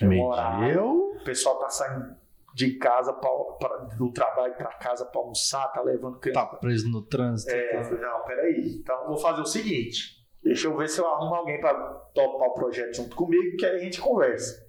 É 0.00 0.04
um 0.04 0.08
Meio 0.08 0.24
horário. 0.24 0.64
dia 0.66 0.74
eu... 0.74 1.16
O 1.20 1.24
pessoal 1.24 1.58
tá 1.58 1.68
saindo 1.68 2.16
de 2.54 2.74
casa, 2.78 3.12
pra, 3.12 3.30
pra- 3.58 3.76
do 3.96 4.12
trabalho 4.12 4.54
para 4.54 4.72
casa 4.74 5.04
para 5.06 5.20
almoçar, 5.20 5.68
tá 5.72 5.80
levando 5.82 6.18
criança. 6.18 6.40
Tá 6.40 6.56
preso 6.56 6.88
no 6.90 7.02
trânsito. 7.02 7.50
É, 7.52 7.78
eu 7.78 7.84
falei, 7.84 8.00
não, 8.00 8.24
peraí. 8.24 8.76
Então 8.80 9.06
vou 9.06 9.16
fazer 9.16 9.40
o 9.40 9.46
seguinte: 9.46 10.24
deixa 10.42 10.68
eu 10.68 10.76
ver 10.76 10.88
se 10.88 11.00
eu 11.00 11.06
arrumo 11.08 11.34
alguém 11.34 11.60
para 11.60 11.74
topar 12.14 12.48
o 12.48 12.54
projeto 12.54 12.94
junto 12.96 13.16
comigo, 13.16 13.56
que 13.56 13.64
aí 13.66 13.76
a 13.76 13.78
gente 13.78 14.00
conversa. 14.00 14.66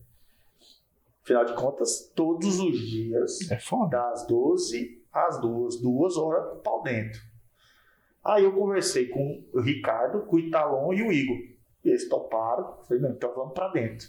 Afinal 1.24 1.46
de 1.46 1.54
contas, 1.54 2.12
todos 2.16 2.60
os 2.60 2.78
dias, 2.78 3.50
É 3.50 3.58
foda. 3.58 3.98
das 3.98 4.28
12 4.28 5.02
às 5.12 5.40
2, 5.40 5.82
duas 5.82 6.18
horas 6.18 6.62
pau 6.64 6.82
dentro. 6.84 7.22
Aí 8.24 8.44
eu 8.44 8.54
conversei 8.54 9.08
com 9.08 9.44
o 9.54 9.60
Ricardo, 9.62 10.26
com 10.26 10.36
o 10.36 10.40
Italon 10.40 10.94
e 10.94 11.02
o 11.04 11.12
Igor. 11.12 11.38
E 11.84 11.90
eles 11.90 12.08
toparam. 12.10 12.78
Falei, 12.88 13.02
não, 13.04 13.12
então 13.12 13.34
vamos 13.36 13.54
para 13.54 13.70
dentro. 13.70 14.08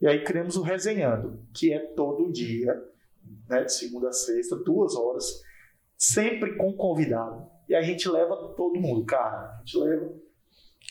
E 0.00 0.06
aí 0.06 0.22
criamos 0.22 0.56
o 0.56 0.62
Resenhando, 0.62 1.42
que 1.52 1.72
é 1.72 1.78
todo 1.78 2.30
dia, 2.30 2.72
né, 3.48 3.64
de 3.64 3.72
segunda 3.72 4.08
a 4.08 4.12
sexta, 4.12 4.56
duas 4.56 4.94
horas, 4.94 5.24
sempre 5.96 6.56
com 6.56 6.72
convidado. 6.74 7.46
E 7.68 7.74
a 7.74 7.82
gente 7.82 8.08
leva 8.08 8.36
todo 8.56 8.80
mundo, 8.80 9.04
cara. 9.04 9.36
A 9.56 9.62
gente 9.64 9.78
leva 9.78 10.12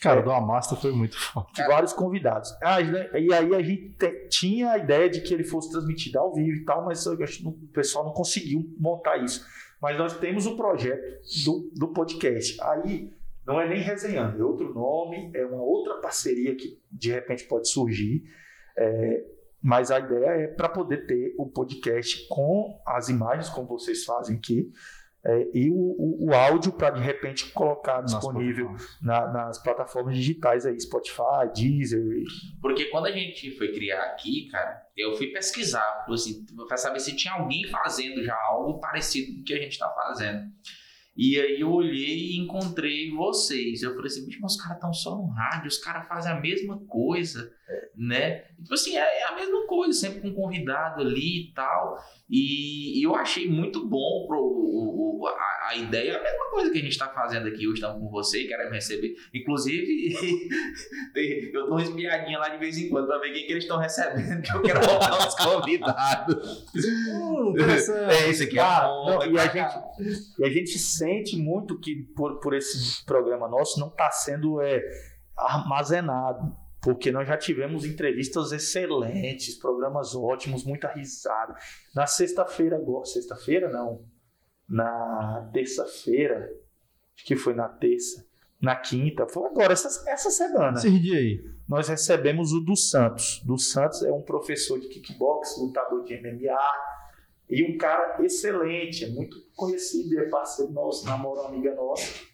Cara, 0.00 0.20
o 0.20 0.22
do 0.22 0.30
Amasta 0.30 0.76
foi 0.76 0.92
muito 0.92 1.18
foda. 1.18 1.48
vários 1.66 1.92
convidados. 1.92 2.50
Ah, 2.62 2.80
né, 2.80 3.10
e 3.18 3.32
aí 3.34 3.52
a 3.52 3.62
gente 3.62 3.94
te- 3.98 4.28
tinha 4.28 4.70
a 4.70 4.78
ideia 4.78 5.10
de 5.10 5.20
que 5.22 5.34
ele 5.34 5.42
fosse 5.42 5.72
transmitido 5.72 6.20
ao 6.20 6.32
vivo 6.32 6.56
e 6.58 6.64
tal, 6.64 6.84
mas 6.84 7.04
eu 7.04 7.20
acho 7.20 7.38
que 7.42 7.48
o 7.48 7.52
pessoal 7.72 8.04
não 8.04 8.12
conseguiu 8.12 8.64
montar 8.78 9.16
isso. 9.16 9.44
Mas 9.82 9.98
nós 9.98 10.16
temos 10.18 10.46
o 10.46 10.56
projeto 10.56 11.02
do, 11.44 11.70
do 11.74 11.88
podcast. 11.92 12.56
Aí 12.62 13.12
não 13.44 13.60
é 13.60 13.68
nem 13.68 13.80
resenhando, 13.80 14.40
é 14.40 14.44
outro 14.44 14.72
nome, 14.72 15.32
é 15.34 15.44
uma 15.46 15.62
outra 15.62 15.94
parceria 16.00 16.54
que 16.54 16.80
de 16.92 17.10
repente 17.10 17.44
pode 17.48 17.68
surgir. 17.68 18.22
É, 18.76 19.24
mas 19.62 19.90
a 19.90 19.98
ideia 19.98 20.26
é 20.44 20.46
para 20.48 20.68
poder 20.68 21.06
ter 21.06 21.34
o 21.38 21.46
podcast 21.46 22.26
com 22.28 22.80
as 22.86 23.08
imagens, 23.08 23.48
como 23.48 23.66
vocês 23.68 24.04
fazem 24.04 24.36
aqui, 24.36 24.70
é, 25.24 25.48
e 25.52 25.68
o, 25.68 25.74
o, 25.74 26.26
o 26.28 26.32
áudio 26.34 26.72
para 26.72 26.90
de 26.90 27.00
repente 27.00 27.50
colocar 27.50 28.00
disponível 28.02 28.70
na- 29.02 29.26
nas 29.32 29.60
plataformas 29.60 30.16
digitais 30.16 30.64
aí, 30.64 30.78
Spotify, 30.80 31.50
Deezer. 31.52 32.22
Porque 32.62 32.84
quando 32.86 33.06
a 33.06 33.10
gente 33.12 33.50
foi 33.58 33.72
criar 33.72 34.00
aqui, 34.04 34.48
cara, 34.48 34.80
eu 34.96 35.16
fui 35.16 35.26
pesquisar 35.32 36.04
assim, 36.08 36.46
para 36.68 36.76
saber 36.76 37.00
se 37.00 37.16
tinha 37.16 37.34
alguém 37.34 37.64
fazendo 37.66 38.22
já 38.22 38.36
algo 38.48 38.78
parecido 38.78 39.34
com 39.34 39.40
o 39.40 39.44
que 39.44 39.54
a 39.54 39.58
gente 39.60 39.72
está 39.72 39.90
fazendo. 39.90 40.44
E 41.16 41.36
aí 41.40 41.60
eu 41.60 41.72
olhei 41.72 42.30
e 42.30 42.38
encontrei 42.38 43.10
vocês. 43.10 43.82
Eu 43.82 43.90
falei 43.96 44.06
assim, 44.06 44.24
bicho, 44.24 44.38
mas 44.40 44.52
os 44.52 44.62
caras 44.62 44.76
estão 44.76 44.92
só 44.92 45.16
no 45.16 45.26
rádio, 45.26 45.66
os 45.66 45.78
caras 45.78 46.06
fazem 46.06 46.30
a 46.30 46.40
mesma 46.40 46.78
coisa, 46.86 47.52
né? 47.96 48.44
Tipo 48.62 48.74
assim, 48.74 48.96
é, 48.96 49.20
é 49.20 49.24
a 49.28 49.34
mesma 49.36 49.66
coisa, 49.66 49.92
sempre 49.92 50.20
com 50.20 50.28
um 50.28 50.34
convidado 50.34 51.00
ali 51.00 51.48
e 51.50 51.52
tal. 51.54 51.96
E, 52.28 52.98
e 53.00 53.02
eu 53.04 53.14
achei 53.14 53.48
muito 53.48 53.86
bom 53.88 54.26
pro, 54.26 54.38
o- 54.38 55.20
o- 55.22 55.26
a, 55.26 55.68
a 55.70 55.76
ideia, 55.76 56.18
a 56.18 56.22
mesma 56.22 56.50
coisa 56.50 56.70
que 56.70 56.78
a 56.78 56.80
gente 56.82 56.92
está 56.92 57.08
fazendo 57.08 57.46
aqui 57.48 57.66
hoje, 57.66 57.74
estamos 57.80 58.00
com 58.00 58.10
você, 58.10 58.44
querem 58.44 58.66
me 58.68 58.74
receber. 58.74 59.14
Inclusive, 59.32 60.12
eu 61.54 61.66
dou 61.66 61.70
uma 61.72 61.82
espiadinha 61.82 62.38
lá 62.38 62.48
de 62.48 62.58
vez 62.58 62.76
em 62.78 62.88
quando 62.88 63.06
para 63.06 63.18
ver 63.18 63.32
quem 63.32 63.46
que 63.46 63.52
eles 63.52 63.64
estão 63.64 63.78
recebendo, 63.78 64.42
que 64.42 64.54
eu 64.54 64.62
quero 64.62 64.80
botar 64.80 65.26
os 65.28 65.34
convidados. 65.34 66.66
É, 68.10 68.30
isso 68.30 68.42
aqui 68.44 68.58
é 68.58 68.62
Cara, 68.62 68.86
bom. 68.88 69.06
não, 69.10 69.22
é 69.22 69.28
e, 69.30 69.38
a 69.38 69.46
gente, 69.46 69.74
e 70.38 70.44
a 70.44 70.50
gente 70.50 70.78
sente 70.78 71.36
muito 71.36 71.78
que 71.80 71.94
por, 72.14 72.40
por 72.40 72.54
esse 72.54 73.04
programa 73.04 73.48
nosso 73.48 73.78
não 73.80 73.88
está 73.88 74.10
sendo 74.10 74.60
é, 74.60 74.82
armazenado. 75.36 76.54
Porque 76.80 77.10
nós 77.10 77.26
já 77.26 77.36
tivemos 77.36 77.84
entrevistas 77.84 78.52
excelentes, 78.52 79.56
programas 79.56 80.14
ótimos, 80.14 80.64
muita 80.64 80.88
risada. 80.88 81.54
Na 81.94 82.06
sexta-feira 82.06 82.76
agora, 82.76 83.04
sexta-feira 83.04 83.68
não, 83.68 84.04
na 84.68 85.50
terça-feira, 85.52 86.48
acho 87.16 87.24
que 87.26 87.34
foi 87.34 87.54
na 87.54 87.68
terça, 87.68 88.24
na 88.60 88.76
quinta, 88.76 89.26
foi 89.26 89.48
agora, 89.48 89.72
essa, 89.72 90.08
essa 90.10 90.30
semana 90.30 90.78
Esses 90.78 91.00
dias 91.00 91.16
aí. 91.16 91.44
nós 91.68 91.88
recebemos 91.88 92.52
o 92.52 92.60
do 92.60 92.76
Santos. 92.76 93.42
Do 93.44 93.58
Santos 93.58 94.02
é 94.02 94.12
um 94.12 94.22
professor 94.22 94.78
de 94.78 94.88
kickbox, 94.88 95.56
lutador 95.58 96.04
de 96.04 96.20
MMA 96.20 96.58
e 97.48 97.64
um 97.64 97.78
cara 97.78 98.22
excelente, 98.22 99.04
é 99.04 99.08
muito 99.08 99.36
conhecido, 99.56 100.18
é 100.18 100.28
parceiro 100.28 100.70
nosso, 100.72 101.06
namora 101.06 101.40
uma 101.40 101.48
amiga 101.48 101.74
nossa. 101.74 102.27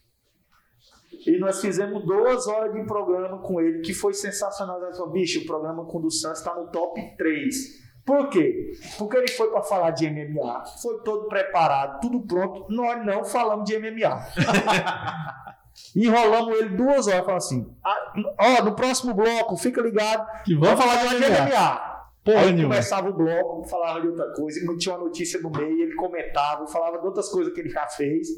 E 1.27 1.39
nós 1.39 1.61
fizemos 1.61 2.05
duas 2.05 2.47
horas 2.47 2.73
de 2.73 2.85
programa 2.85 3.39
com 3.39 3.61
ele, 3.61 3.81
que 3.81 3.93
foi 3.95 4.13
sensacional. 4.15 4.83
Ele 4.83 4.93
falou, 4.95 5.13
bicho, 5.13 5.41
o 5.43 5.47
programa 5.47 5.85
com 5.85 5.99
o 5.99 6.03
do 6.03 6.11
Santos 6.11 6.39
está 6.41 6.55
no 6.55 6.69
top 6.71 7.01
3. 7.17 7.85
Por 8.05 8.29
quê? 8.29 8.73
Porque 8.99 9.17
ele 9.17 9.29
foi 9.31 9.51
para 9.51 9.63
falar 9.63 9.91
de 9.93 10.09
MMA, 10.11 10.63
foi 10.83 11.01
todo 11.03 11.27
preparado, 11.27 12.01
tudo 12.01 12.21
pronto. 12.27 12.67
Nós 12.69 13.05
não 13.05 13.25
falamos 13.25 13.65
de 13.65 13.79
MMA. 13.79 14.21
Enrolamos 15.97 16.57
ele 16.59 16.77
duas 16.77 17.07
horas, 17.07 17.25
falando 17.25 17.37
assim: 17.39 17.77
"Ah, 17.85 18.13
ó, 18.39 18.65
no 18.65 18.77
próximo 18.77 19.15
bloco, 19.15 19.57
fica 19.57 19.81
ligado, 19.81 20.27
Que 20.45 20.55
vamos 20.55 20.79
falar 20.81 20.97
de 21.09 21.17
MMA. 21.17 21.95
Porra 22.25 22.41
Aí 22.41 22.53
nenhuma. 22.53 22.75
começava 22.75 23.11
o 23.11 23.13
bloco, 23.13 23.69
falava 23.69 24.01
de 24.01 24.09
outra 24.09 24.33
coisa, 24.33 24.59
e 24.61 24.77
tinha 24.79 24.95
uma 24.95 25.05
notícia 25.05 25.41
no 25.41 25.51
meio, 25.51 25.83
ele 25.83 25.95
comentava, 25.95 26.67
falava 26.67 26.99
de 26.99 27.07
outras 27.07 27.29
coisas 27.29 27.53
que 27.53 27.61
ele 27.61 27.69
já 27.69 27.87
fez. 27.87 28.29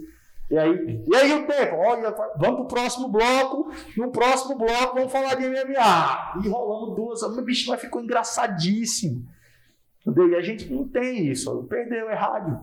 E 0.49 0.57
aí, 0.57 1.03
e 1.05 1.17
aí 1.17 1.33
o 1.33 1.47
tempo, 1.47 1.77
olha, 1.77 2.15
vamos 2.39 2.57
pro 2.57 2.67
próximo 2.67 3.09
bloco, 3.09 3.73
no 3.97 4.13
próximo 4.13 4.57
bloco 4.57 4.95
vamos 4.95 5.11
falar 5.11 5.35
de 5.35 5.49
MMA. 5.49 6.41
E 6.45 6.49
rolamos 6.49 6.95
duas, 6.95 7.23
o 7.23 7.43
bicho 7.43 7.69
mas 7.69 7.81
ficou 7.81 8.01
engraçadíssimo. 8.01 9.27
E 10.07 10.35
a 10.37 10.41
gente 10.41 10.73
não 10.73 10.87
tem 10.87 11.27
isso, 11.27 11.65
perdeu, 11.65 12.09
é 12.09 12.15
rádio. 12.15 12.61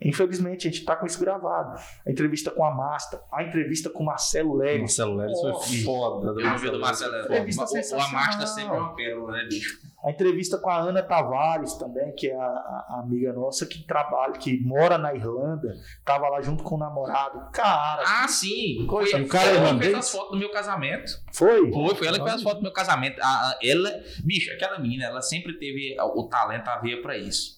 Infelizmente, 0.00 0.68
a 0.68 0.70
gente 0.70 0.84
tá 0.84 0.94
com 0.94 1.06
isso 1.06 1.18
gravado. 1.18 1.78
A 2.06 2.10
entrevista 2.10 2.50
com 2.50 2.62
a 2.64 2.70
Masta, 2.70 3.20
a 3.32 3.42
entrevista 3.42 3.88
com 3.88 4.02
o 4.02 4.06
Marcelo 4.06 4.54
Leme. 4.54 4.80
Marcelo 4.80 5.16
Leles 5.16 5.40
foi 5.40 5.52
foda. 5.84 6.38
Eu 6.40 6.46
não 6.50 6.58
vi 6.58 6.70
do 6.70 6.78
Marcelo. 6.78 7.16
Entrevista 7.24 7.62
O, 7.62 7.64
o 7.64 7.68
sensacional. 7.68 8.06
Amasta 8.08 8.46
sempre 8.46 8.76
é 8.76 8.78
uma 8.78 8.94
pérola, 8.94 9.32
né, 9.32 9.44
bicho? 9.48 9.80
A 10.04 10.10
entrevista 10.10 10.58
com 10.58 10.68
a 10.70 10.76
Ana 10.78 11.02
Tavares 11.02 11.74
também, 11.74 12.12
que 12.14 12.28
é 12.28 12.36
a, 12.36 12.44
a- 12.44 12.86
a 12.90 13.00
amiga 13.00 13.32
nossa 13.32 13.66
que 13.66 13.84
trabalha, 13.86 14.34
que 14.34 14.60
mora 14.62 14.98
na 14.98 15.12
Irlanda, 15.14 15.74
tava 16.04 16.28
lá 16.28 16.40
junto 16.42 16.62
com 16.62 16.76
o 16.76 16.78
namorado. 16.78 17.50
Cara, 17.52 18.02
Ah, 18.06 18.28
sim. 18.28 18.86
Coisa- 18.86 19.12
Foi, 19.12 19.22
o 19.22 19.28
cara 19.28 19.48
foi 19.48 19.56
ela 19.56 19.74
que 19.78 19.84
fez 19.84 19.94
as 19.96 20.10
fotos 20.12 20.30
do 20.32 20.36
meu 20.38 20.50
casamento. 20.52 21.10
foi? 21.32 21.72
Foi, 21.72 21.94
foi 21.96 22.06
ela 22.06 22.18
que 22.18 22.24
fez 22.24 22.36
as 22.36 22.42
fotos 22.42 22.58
do 22.58 22.62
meu 22.62 22.72
casamento. 22.72 23.20
A- 23.20 23.24
a- 23.26 23.58
ela, 23.64 23.90
bicho, 24.22 24.52
aquela 24.52 24.78
menina, 24.78 25.06
ela 25.06 25.22
sempre 25.22 25.58
teve 25.58 25.96
o 25.98 26.28
talento, 26.28 26.68
a 26.68 26.76
veia 26.76 27.00
pra 27.02 27.16
isso. 27.16 27.55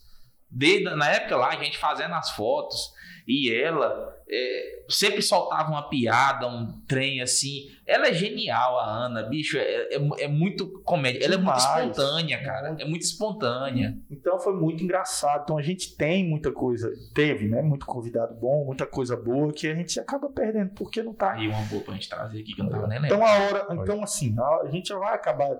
Desde, 0.50 0.84
na 0.94 1.10
época 1.10 1.36
lá, 1.36 1.48
a 1.48 1.62
gente 1.62 1.78
fazendo 1.78 2.14
as 2.14 2.30
fotos, 2.30 2.92
e 3.28 3.52
ela 3.54 4.16
é, 4.26 4.84
sempre 4.88 5.20
soltava 5.20 5.68
uma 5.68 5.86
piada, 5.86 6.48
um 6.48 6.80
trem 6.86 7.20
assim. 7.20 7.70
Ela 7.86 8.08
é 8.08 8.14
genial, 8.14 8.78
a 8.78 8.86
Ana, 8.86 9.22
bicho, 9.22 9.58
é, 9.58 9.94
é, 9.94 10.00
é 10.20 10.28
muito 10.28 10.80
comédia. 10.80 11.22
Ela 11.22 11.34
é 11.34 11.36
muito 11.36 11.58
Demais. 11.58 11.90
espontânea, 11.90 12.42
cara. 12.42 12.76
É 12.78 12.86
muito 12.86 13.02
espontânea. 13.02 13.98
Então 14.10 14.38
foi 14.38 14.54
muito 14.54 14.82
engraçado. 14.82 15.42
Então 15.42 15.58
a 15.58 15.62
gente 15.62 15.94
tem 15.94 16.26
muita 16.26 16.50
coisa, 16.50 16.90
teve, 17.14 17.48
né? 17.48 17.60
Muito 17.60 17.84
convidado 17.84 18.34
bom, 18.34 18.64
muita 18.64 18.86
coisa 18.86 19.14
boa 19.14 19.52
que 19.52 19.66
a 19.66 19.74
gente 19.74 20.00
acaba 20.00 20.30
perdendo 20.30 20.70
porque 20.70 21.02
não 21.02 21.12
tá 21.12 21.32
Aí 21.32 21.48
uma 21.48 21.60
boa 21.64 21.82
pra 21.82 21.92
gente 21.92 22.08
trazer 22.08 22.40
aqui 22.40 22.54
que 22.54 22.62
eu 22.62 22.64
não 22.64 22.72
tava 22.72 22.86
nem 22.86 22.98
Então 22.98 23.18
lembrando. 23.18 23.30
a 23.30 23.58
hora, 23.58 23.82
então 23.82 24.02
assim, 24.02 24.34
a 24.64 24.70
gente 24.70 24.88
já 24.88 24.98
vai 24.98 25.14
acabar 25.14 25.54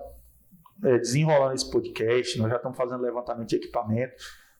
é, 0.83 0.97
desenrolando 0.97 1.53
esse 1.53 1.69
podcast, 1.69 2.35
nós 2.39 2.49
já 2.49 2.55
estamos 2.55 2.75
fazendo 2.75 3.03
levantamento 3.03 3.49
de 3.49 3.57
equipamento. 3.57 4.15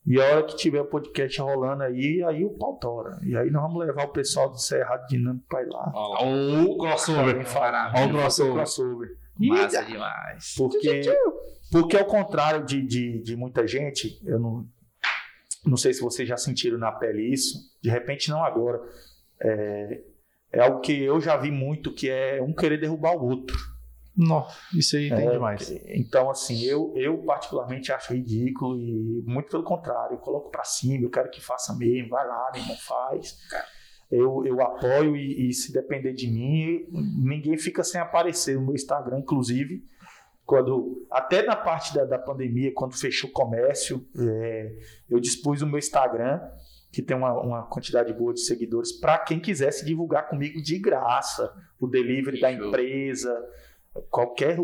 E 0.10 0.19
a 0.19 0.26
hora 0.26 0.44
que 0.44 0.56
tiver 0.56 0.81
o 0.81 0.86
podcast 0.88 1.40
rolando 1.40 1.84
aí, 1.84 2.23
aí 2.23 2.44
o 2.44 2.49
pau 2.57 2.80
tora. 2.80 3.19
E 3.23 3.38
aí 3.38 3.52
nós 3.52 3.61
vamos 3.61 3.86
levar 3.86 4.06
o 4.06 4.11
pessoal 4.11 4.49
do 4.49 4.57
Cerrado 4.57 5.06
Dinâmico 5.06 5.45
para 5.48 5.61
ir 5.61 5.68
lá. 5.68 5.91
O 6.65 6.77
crossover. 6.80 7.36
Pra 7.48 7.91
Olha 7.95 8.07
o 8.07 8.18
crossover. 8.18 8.53
crossover. 8.56 9.10
Massa 9.38 9.86
demais. 9.86 10.56
Porque, 10.57 11.03
porque 11.72 11.95
ao 11.95 12.06
contrário 12.06 12.65
de, 12.65 12.81
de, 12.81 13.22
de 13.22 13.36
muita 13.36 13.68
gente, 13.68 14.19
eu 14.26 14.40
não, 14.40 14.65
não 15.64 15.77
sei 15.77 15.94
se 15.94 16.02
vocês 16.02 16.27
já 16.27 16.38
sentiram 16.38 16.80
na 16.80 16.91
pele 16.91 17.31
isso, 17.31 17.60
de 17.80 17.91
repente 17.91 18.31
não 18.31 18.44
agora. 18.44 18.81
É, 19.40 20.02
é 20.53 20.60
algo 20.60 20.80
que 20.81 21.03
eu 21.03 21.22
já 21.22 21.38
vi 21.38 21.52
muito, 21.52 21.94
que 21.94 22.10
é 22.10 22.41
um 22.41 22.52
querer 22.52 22.80
derrubar 22.80 23.15
o 23.15 23.23
outro. 23.23 23.56
Nossa, 24.19 24.53
isso 24.75 24.97
aí 24.97 25.07
tem 25.07 25.29
É, 25.29 25.31
demais. 25.31 25.71
Então, 25.87 26.29
assim, 26.29 26.61
eu, 26.63 26.91
eu 26.97 27.17
particularmente 27.19 27.89
acho 27.89 28.13
ridículo 28.13 28.77
e 28.77 29.23
muito 29.25 29.49
pelo 29.49 29.63
contrário, 29.63 30.15
eu 30.15 30.19
coloco 30.19 30.51
pra 30.51 30.65
cima, 30.65 31.01
eu 31.05 31.09
quero 31.09 31.29
que 31.29 31.39
faça 31.39 31.73
mesmo, 31.77 32.09
vai 32.09 32.27
lá, 32.27 32.51
meu 32.53 32.61
irmão, 32.61 32.75
faz. 32.77 33.37
Eu, 34.11 34.43
eu 34.45 34.61
apoio 34.61 35.15
e, 35.15 35.47
e 35.47 35.53
se 35.53 35.71
depender 35.71 36.11
de 36.11 36.27
mim, 36.27 36.85
ninguém 37.23 37.57
fica 37.57 37.81
sem 37.81 38.01
aparecer 38.01 38.55
no 38.55 38.65
meu 38.65 38.75
Instagram, 38.75 39.19
inclusive. 39.19 39.85
Quando, 40.45 41.07
até 41.09 41.43
na 41.43 41.55
parte 41.55 41.93
da, 41.93 42.03
da 42.03 42.19
pandemia, 42.19 42.73
quando 42.73 42.95
fechou 42.99 43.29
o 43.29 43.33
comércio, 43.33 44.05
é, 44.17 44.75
eu 45.09 45.19
dispus 45.19 45.61
o 45.61 45.67
meu 45.67 45.77
Instagram, 45.77 46.41
que 46.91 47.01
tem 47.03 47.15
uma, 47.15 47.39
uma 47.39 47.63
quantidade 47.67 48.11
boa 48.11 48.33
de 48.33 48.41
seguidores, 48.41 48.91
para 48.91 49.17
quem 49.19 49.39
quisesse 49.39 49.85
divulgar 49.85 50.27
comigo 50.27 50.61
de 50.61 50.77
graça 50.79 51.53
o 51.79 51.87
delivery 51.87 52.41
da 52.41 52.51
Show. 52.51 52.67
empresa, 52.67 53.45
qualquer 54.09 54.57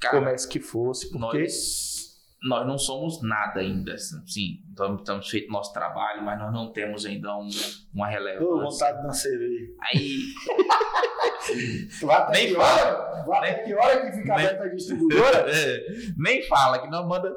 Cara, 0.00 0.18
comércio 0.18 0.48
que 0.48 0.60
fosse, 0.60 1.10
porque 1.10 1.38
nós, 1.40 2.20
nós 2.42 2.66
não 2.66 2.78
somos 2.78 3.22
nada 3.22 3.60
ainda. 3.60 3.96
Sim, 3.98 4.62
estamos, 4.68 5.00
estamos 5.00 5.28
feito 5.28 5.50
nosso 5.50 5.72
trabalho, 5.72 6.22
mas 6.24 6.38
nós 6.38 6.52
não 6.52 6.72
temos 6.72 7.04
ainda 7.06 7.36
um- 7.36 7.48
uma 7.94 8.06
Ô, 8.06 8.10
relevância. 8.10 8.46
vontade 8.92 9.08
de 9.08 9.16
cerveja. 9.18 9.72
Aí, 9.80 10.16
Vai 12.02 12.16
até 12.16 12.32
Nem 12.32 12.48
que 12.48 12.54
fala. 12.54 13.24
hora? 13.26 13.38
Até 13.38 13.54
que 13.64 13.74
hora 13.74 14.00
que 14.10 14.16
fica 14.18 14.36
Nem- 14.36 14.46
aberta 14.46 14.64
a 14.64 14.68
distribuidora? 14.68 15.44
é, 15.50 15.86
nem 16.16 16.42
fala 16.46 16.80
que 16.80 16.88
nós 16.88 17.06
manda 17.06 17.34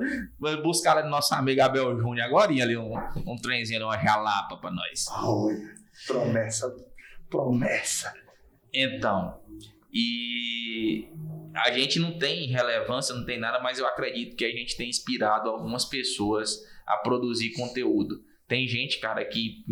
buscar 0.63 0.93
ali 0.97 1.03
no 1.05 1.09
nosso 1.09 1.33
amigo 1.33 1.61
Abel 1.61 1.97
Júnior 1.99 2.25
agora 2.25 2.51
ali 2.51 2.77
um, 2.77 2.93
um 3.27 3.35
trenzinho, 3.35 3.83
uma 3.85 3.97
jalapa 3.97 4.57
pra 4.57 4.69
nós. 4.71 5.05
Olha, 5.11 5.73
promessa, 6.07 6.73
promessa. 7.29 8.13
Então, 8.73 9.39
e 9.95 11.07
a 11.55 11.71
gente 11.71 11.97
não 11.99 12.19
tem 12.19 12.47
relevância, 12.47 13.15
não 13.15 13.25
tem 13.25 13.39
nada, 13.39 13.61
mas 13.61 13.79
eu 13.79 13.87
acredito 13.87 14.35
que 14.35 14.43
a 14.43 14.51
gente 14.51 14.75
tem 14.75 14.89
inspirado 14.89 15.49
algumas 15.49 15.85
pessoas 15.85 16.59
a 16.85 16.97
produzir 16.97 17.51
conteúdo. 17.53 18.21
Tem 18.45 18.67
gente, 18.67 18.99
cara, 18.99 19.23
que 19.23 19.63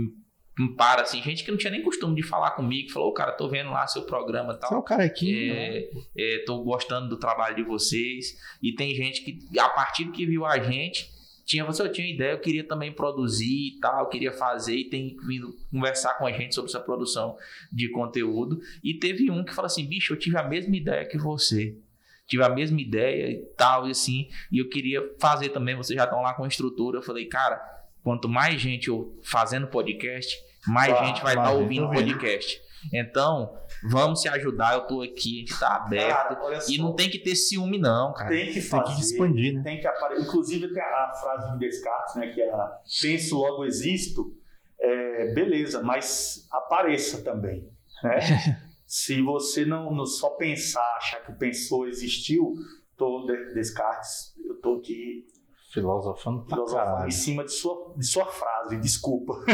para 0.78 1.02
assim, 1.02 1.22
gente 1.22 1.44
que 1.44 1.52
não 1.52 1.58
tinha 1.58 1.72
nem 1.72 1.82
costume 1.82 2.16
de 2.16 2.24
falar 2.24 2.52
comigo, 2.52 2.92
falou, 2.92 3.10
"Ô, 3.10 3.14
cara, 3.14 3.32
tô 3.32 3.50
vendo 3.50 3.72
lá 3.72 3.86
seu 3.88 4.04
programa 4.04 4.54
e 4.54 4.56
Você 4.56 4.66
é 4.66 4.70
tal. 4.70 4.80
o 4.80 4.84
carequinho. 4.84 5.54
né? 5.54 5.78
É, 5.78 5.90
é, 6.18 6.38
tô 6.46 6.64
gostando 6.64 7.10
do 7.10 7.18
trabalho 7.18 7.56
de 7.56 7.64
vocês. 7.64 8.38
E 8.62 8.74
tem 8.74 8.96
gente 8.96 9.24
que, 9.24 9.60
a 9.60 9.68
partir 9.70 10.06
do 10.06 10.12
que 10.12 10.26
viu 10.26 10.46
a 10.46 10.58
gente, 10.60 11.10
tinha, 11.46 11.66
você 11.66 11.82
eu 11.82 11.92
tinha 11.92 12.08
ideia, 12.08 12.32
eu 12.32 12.40
queria 12.40 12.64
também 12.64 12.92
produzir 12.92 13.76
e 13.76 13.80
tal, 13.80 14.02
eu 14.02 14.10
queria 14.10 14.32
fazer 14.32 14.76
e 14.76 14.90
tem 14.90 15.18
vindo 15.28 15.56
conversar 15.70 16.18
com 16.18 16.26
a 16.26 16.32
gente 16.32 16.56
sobre 16.56 16.70
essa 16.70 16.80
produção 16.80 17.38
de 17.72 17.90
conteúdo. 17.90 18.62
E 18.84 18.94
teve 18.94 19.30
um 19.30 19.44
que 19.44 19.54
falou 19.54 19.68
assim: 19.68 19.86
bicho, 19.86 20.14
eu 20.14 20.18
tive 20.18 20.38
a 20.38 20.44
mesma 20.44 20.76
ideia 20.76 21.06
que 21.06 21.18
você. 21.18 21.78
Tive 22.26 22.44
a 22.44 22.50
mesma 22.50 22.80
ideia 22.80 23.32
e 23.32 23.40
tal, 23.58 23.88
e 23.88 23.92
assim, 23.92 24.30
e 24.50 24.58
eu 24.60 24.70
queria 24.70 25.02
fazer 25.20 25.50
também. 25.50 25.76
Vocês 25.76 25.98
já 25.98 26.06
estão 26.06 26.22
lá 26.22 26.34
com 26.34 26.46
a 26.46 26.48
estrutura. 26.48 27.00
Eu 27.00 27.04
falei, 27.04 27.26
cara, 27.26 27.62
quanto 28.02 28.30
mais 28.30 28.62
gente 28.62 28.88
eu 28.88 29.20
fazendo 29.24 29.68
podcast, 29.68 30.38
mais 30.66 30.90
Claro, 30.90 31.06
gente 31.06 31.22
vai 31.22 31.34
estar 31.34 31.50
gente 31.50 31.62
ouvindo 31.62 31.86
o 31.86 31.90
podcast. 31.90 32.62
Então, 32.94 33.58
vamos 33.90 34.22
se 34.22 34.28
ajudar. 34.30 34.74
Eu 34.74 34.82
tô 34.88 35.02
aqui, 35.02 35.38
a 35.38 35.40
gente 35.40 35.60
tá 35.60 35.76
aberto. 35.78 36.36
Cara, 36.36 36.60
E 36.70 36.78
não 36.78 36.94
tem 36.94 37.10
que 37.10 37.20
ter 37.20 37.36
ciúme, 37.36 37.78
não, 37.78 38.14
cara. 38.14 38.30
tem 38.30 38.48
que 38.48 38.54
Tem 38.54 38.62
fazer. 38.62 38.96
que 38.96 39.02
expandir, 39.02 39.54
né? 39.56 39.62
tem 39.64 39.80
que 39.80 39.88
aparecer. 39.88 40.24
Inclusive, 40.24 40.74
tem 40.74 40.82
a, 40.84 41.12
frase 41.14 41.52
de 41.54 41.60
Descartes, 41.60 42.16
né, 42.16 42.28
que 42.28 42.42
é 42.42 42.50
a, 42.52 42.80
penso, 43.02 43.38
logo 43.38 43.66
existo. 43.66 44.36
É, 44.80 45.34
beleza, 45.34 45.82
mas 45.82 46.48
apareça 46.52 47.22
também. 47.24 47.68
Né? 48.04 48.20
Se 48.86 49.22
você 49.22 49.66
não, 49.66 49.94
não 49.94 50.06
só 50.06 50.32
pensar, 50.32 50.86
achar 50.98 51.22
que 51.26 51.32
pensou, 51.34 51.88
existiu, 51.88 52.54
tô 52.98 53.26
de- 53.26 53.54
Descartes, 53.54 54.34
eu 54.46 54.56
tô 54.62 54.76
aqui 54.76 55.26
Filosofando 55.74 56.46
filosofando 56.46 57.08
em 57.08 57.12
cima 57.12 57.44
de 57.44 57.52
sua, 57.52 57.94
de 57.98 58.06
sua 58.06 58.26
frase, 58.26 58.78
desculpa. 58.78 59.34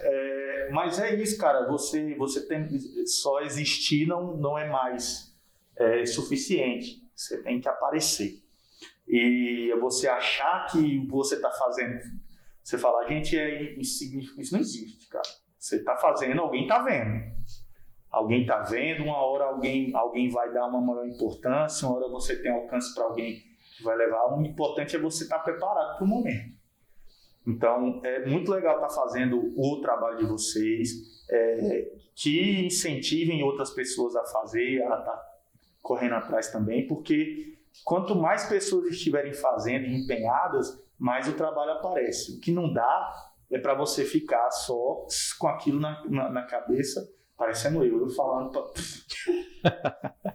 É, 0.00 0.70
mas 0.70 0.98
é 0.98 1.14
isso, 1.14 1.38
cara. 1.38 1.66
Você, 1.68 2.14
você 2.16 2.46
tem 2.46 2.68
só 3.06 3.40
existir 3.40 4.06
não, 4.06 4.36
não 4.36 4.58
é 4.58 4.68
mais 4.68 5.34
é, 5.76 6.04
suficiente. 6.04 7.02
Você 7.14 7.42
tem 7.42 7.60
que 7.60 7.68
aparecer. 7.68 8.42
E 9.08 9.74
você 9.80 10.08
achar 10.08 10.66
que 10.66 11.06
você 11.06 11.36
está 11.36 11.50
fazendo, 11.50 12.00
você 12.62 12.78
fala, 12.78 13.06
gente, 13.06 13.38
é 13.38 13.78
insignificante. 13.78 14.42
Isso 14.42 14.54
não 14.54 14.60
existe, 14.60 15.08
cara. 15.08 15.28
Você 15.58 15.76
está 15.76 15.96
fazendo, 15.96 16.40
alguém 16.40 16.62
está 16.62 16.80
vendo. 16.82 17.34
Alguém 18.10 18.42
está 18.42 18.60
vendo, 18.60 19.04
uma 19.04 19.16
hora 19.16 19.44
alguém, 19.46 19.90
alguém 19.94 20.28
vai 20.28 20.52
dar 20.52 20.66
uma 20.66 20.80
maior 20.80 21.06
importância, 21.06 21.88
uma 21.88 21.96
hora 21.96 22.08
você 22.08 22.40
tem 22.40 22.52
alcance 22.52 22.94
para 22.94 23.04
alguém 23.04 23.42
vai 23.82 23.96
levar. 23.96 24.34
O 24.34 24.42
importante 24.44 24.96
é 24.96 24.98
você 24.98 25.24
estar 25.24 25.38
preparado 25.40 25.96
para 25.96 26.04
o 26.04 26.08
momento. 26.08 26.54
Então, 27.46 28.00
é 28.04 28.24
muito 28.26 28.50
legal 28.50 28.76
estar 28.76 28.88
fazendo 28.88 29.52
o 29.56 29.80
trabalho 29.80 30.18
de 30.18 30.24
vocês, 30.24 30.90
é, 31.30 31.92
que 32.14 32.64
incentivem 32.64 33.42
outras 33.42 33.70
pessoas 33.70 34.16
a 34.16 34.24
fazer, 34.24 34.82
a 34.82 34.98
estar 34.98 35.34
correndo 35.82 36.14
atrás 36.14 36.50
também, 36.50 36.86
porque 36.86 37.58
quanto 37.84 38.14
mais 38.14 38.46
pessoas 38.46 38.86
estiverem 38.86 39.34
fazendo 39.34 39.84
e 39.84 39.94
empenhadas, 39.94 40.82
mais 40.98 41.28
o 41.28 41.34
trabalho 41.34 41.72
aparece. 41.72 42.36
O 42.36 42.40
que 42.40 42.50
não 42.50 42.72
dá 42.72 43.12
é 43.50 43.58
para 43.58 43.74
você 43.74 44.04
ficar 44.04 44.50
só 44.50 45.06
com 45.38 45.48
aquilo 45.48 45.78
na, 45.78 46.02
na, 46.08 46.30
na 46.30 46.42
cabeça, 46.44 47.06
parecendo 47.36 47.84
eu, 47.84 48.00
eu 48.00 48.08
falando. 48.08 48.50
Pra... 48.50 48.62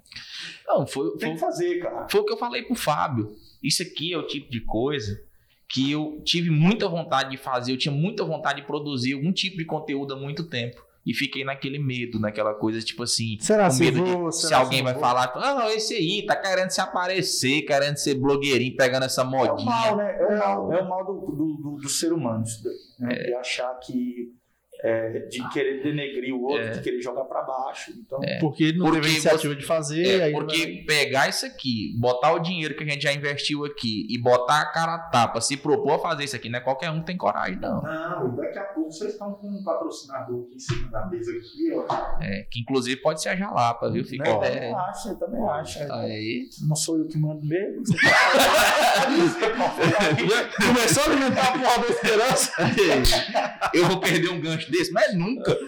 Não, 0.69 0.85
foi, 0.87 1.09
Tem 1.17 1.19
foi, 1.19 1.33
que 1.33 1.39
fazer, 1.39 1.79
cara. 1.79 2.07
foi 2.09 2.21
o 2.21 2.25
que 2.25 2.31
eu 2.33 2.37
falei 2.37 2.61
pro 2.63 2.75
Fábio. 2.75 3.31
Isso 3.61 3.81
aqui 3.83 4.13
é 4.13 4.17
o 4.17 4.27
tipo 4.27 4.49
de 4.51 4.61
coisa 4.61 5.19
que 5.67 5.91
eu 5.91 6.21
tive 6.23 6.49
muita 6.49 6.87
vontade 6.87 7.31
de 7.31 7.37
fazer, 7.37 7.71
eu 7.73 7.77
tinha 7.77 7.93
muita 7.93 8.23
vontade 8.23 8.61
de 8.61 8.67
produzir 8.67 9.13
algum 9.13 9.31
tipo 9.33 9.57
de 9.57 9.65
conteúdo 9.65 10.13
há 10.13 10.17
muito 10.17 10.47
tempo. 10.47 10.81
E 11.05 11.13
fiquei 11.13 11.43
naquele 11.43 11.79
medo, 11.79 12.19
naquela 12.19 12.53
coisa, 12.53 12.79
tipo 12.81 13.01
assim, 13.03 13.37
Será 13.39 13.65
com 13.65 13.71
se 13.71 13.83
medo 13.83 14.03
de 14.03 14.11
vou, 14.11 14.31
se 14.31 14.47
será 14.47 14.59
alguém 14.59 14.83
vai 14.83 14.93
vou? 14.93 15.01
falar, 15.01 15.31
ah, 15.35 15.73
esse 15.73 15.95
aí 15.95 16.23
tá 16.25 16.35
querendo 16.35 16.69
se 16.69 16.81
aparecer, 16.81 17.61
querendo 17.63 17.97
ser 17.97 18.15
blogueirinho, 18.15 18.75
pegando 18.75 19.05
essa 19.05 19.21
É 19.21 19.25
o 19.25 19.27
modinha. 19.29 19.65
mal, 19.65 19.95
né? 19.97 20.17
É 20.19 20.25
o 20.25 20.37
mal, 20.37 20.73
é 20.73 20.81
o 20.83 20.89
mal 20.89 21.05
do, 21.05 21.13
do, 21.13 21.57
do, 21.61 21.77
do 21.81 21.89
ser 21.89 22.11
humano, 22.13 22.43
isso 22.43 22.63
daí, 22.63 22.75
né? 23.07 23.15
É. 23.15 23.23
De 23.27 23.33
achar 23.35 23.73
que. 23.79 24.33
É, 24.81 25.19
de 25.29 25.47
querer 25.49 25.83
denegrir 25.83 26.33
o 26.33 26.43
outro, 26.43 26.67
É. 26.67 26.71
de 26.71 26.81
querer 26.81 27.01
jogar 27.01 27.25
pra 27.25 27.41
baixo. 27.41 27.91
Então, 27.97 28.19
Porque 28.39 28.63
ele 28.63 28.77
não 28.77 28.85
Porque 28.85 29.01
teve 29.01 29.13
iniciativa 29.13 29.55
de 29.55 29.65
fazer. 29.65 30.19
É, 30.19 30.23
aí 30.25 30.31
porque 30.31 30.57
vai- 30.57 30.83
pegar 30.87 31.27
isso 31.29 31.45
aqui, 31.45 31.93
botar 31.99 32.33
o 32.33 32.39
dinheiro 32.39 32.75
que 32.75 32.83
a 32.83 32.87
gente 32.87 33.01
já 33.01 33.11
investiu 33.13 33.65
aqui 33.65 34.07
e 34.09 34.17
botar 34.17 34.61
a 34.61 34.65
cara 34.71 34.95
a 34.95 34.99
tapa, 34.99 35.41
se 35.41 35.57
propor 35.57 35.93
a 35.95 35.99
fazer 35.99 36.23
isso 36.23 36.35
aqui, 36.35 36.49
não 36.49 36.59
é 36.59 36.61
qualquer 36.61 36.89
um 36.91 36.99
que 37.01 37.07
tem 37.07 37.17
coragem, 37.17 37.57
não. 37.59 37.81
não, 37.81 38.35
daqui 38.35 38.57
a 38.57 38.63
pouco 38.63 38.91
vocês 38.91 39.11
estão 39.11 39.33
com 39.33 39.47
um 39.47 39.63
patrocinador 39.63 40.45
aqui 40.45 40.55
em 40.55 40.59
cima 40.59 40.89
da 40.89 41.05
mesa 41.07 41.31
aqui, 41.31 41.71
ó. 41.73 41.85
É, 42.21 42.43
que 42.49 42.61
inclusive 42.61 43.01
pode 43.01 43.21
ser 43.21 43.29
a 43.29 43.35
jalapa, 43.35 43.89
viu? 43.91 44.03
Fica 44.05 44.23
Não, 44.29 44.37
até. 44.37 44.71
eu 44.71 44.77
acho, 44.77 45.09
eu 45.09 45.15
também 45.19 45.47
acho. 45.49 45.79
Aí. 45.93 46.47
Não 46.67 46.75
sou 46.75 46.97
eu 46.97 47.07
que 47.07 47.17
mando 47.17 47.45
mesmo. 47.45 47.85
Você 47.85 47.95
Começou 50.65 51.03
a 51.03 51.05
alimentar 51.07 51.49
a 51.49 51.51
porra 51.51 51.79
da 51.79 51.87
esperança. 51.87 52.51
Eu 53.73 53.85
vou 53.87 53.99
perder 53.99 54.29
um 54.29 54.39
gancho 54.41 54.68
desse, 54.71 54.91
mas 54.91 55.15
nunca. 55.15 55.55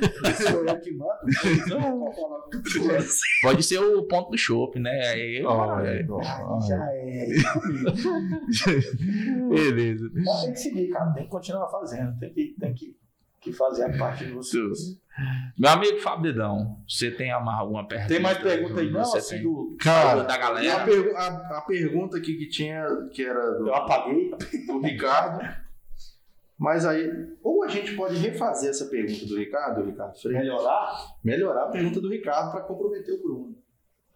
Pode 3.41 3.63
ser 3.63 3.79
o 3.79 4.03
ponto 4.03 4.31
do 4.31 4.37
chopp, 4.37 4.77
né? 4.79 4.91
Aí, 5.07 5.43
Olha, 5.45 6.05
Já 6.67 6.85
é. 6.93 7.27
Beleza. 9.49 10.09
Mas 10.13 10.41
tem 10.43 10.53
que 10.53 10.59
seguir, 10.59 10.89
cara. 10.89 11.11
Tem 11.13 11.23
que 11.23 11.29
continuar 11.29 11.67
fazendo. 11.69 12.17
Tem 12.19 12.33
que, 12.33 12.55
tem 12.59 12.73
que, 12.73 12.95
que 13.41 13.53
fazer 13.53 13.85
a 13.85 13.97
parte 13.97 14.25
de 14.25 14.31
vocês. 14.33 14.99
Meu 15.57 15.69
amigo 15.71 15.99
Fábio 15.99 16.31
Dedão, 16.31 16.77
você 16.87 17.11
tem 17.11 17.31
alguma 17.31 17.85
pergunta? 17.87 18.07
Tem 18.07 18.21
mais 18.21 18.37
pergunta 18.37 18.79
aí, 18.79 18.89
não? 18.91 19.03
Você 19.03 19.17
Assim, 19.17 19.35
tem? 19.35 19.43
do... 19.43 19.75
Cara, 19.79 20.23
da 20.23 20.33
E 20.33 20.37
a, 20.37 20.39
galera? 20.39 20.85
pergu- 20.85 21.15
a- 21.17 21.57
a 21.57 21.61
pergunta 21.67 22.17
aqui 22.17 22.35
que 22.37 22.47
tinha, 22.47 22.85
que 23.13 23.25
era 23.25 23.51
do, 23.57 23.67
Eu 23.67 23.75
apaguei. 23.75 24.31
do 24.67 24.79
Ricardo. 24.79 25.45
Mas 26.61 26.85
aí, 26.85 27.09
ou 27.41 27.63
a 27.63 27.67
gente 27.67 27.95
pode 27.95 28.15
refazer 28.17 28.69
essa 28.69 28.85
pergunta 28.85 29.25
do 29.25 29.35
Ricardo, 29.35 29.83
Ricardo 29.83 30.15
Freire, 30.21 30.41
Melhorar? 30.41 31.07
melhorar 31.23 31.63
a 31.63 31.69
pergunta 31.69 31.99
do 31.99 32.07
Ricardo 32.07 32.51
para 32.51 32.61
comprometer 32.61 33.15
o 33.15 33.21
Bruno. 33.23 33.55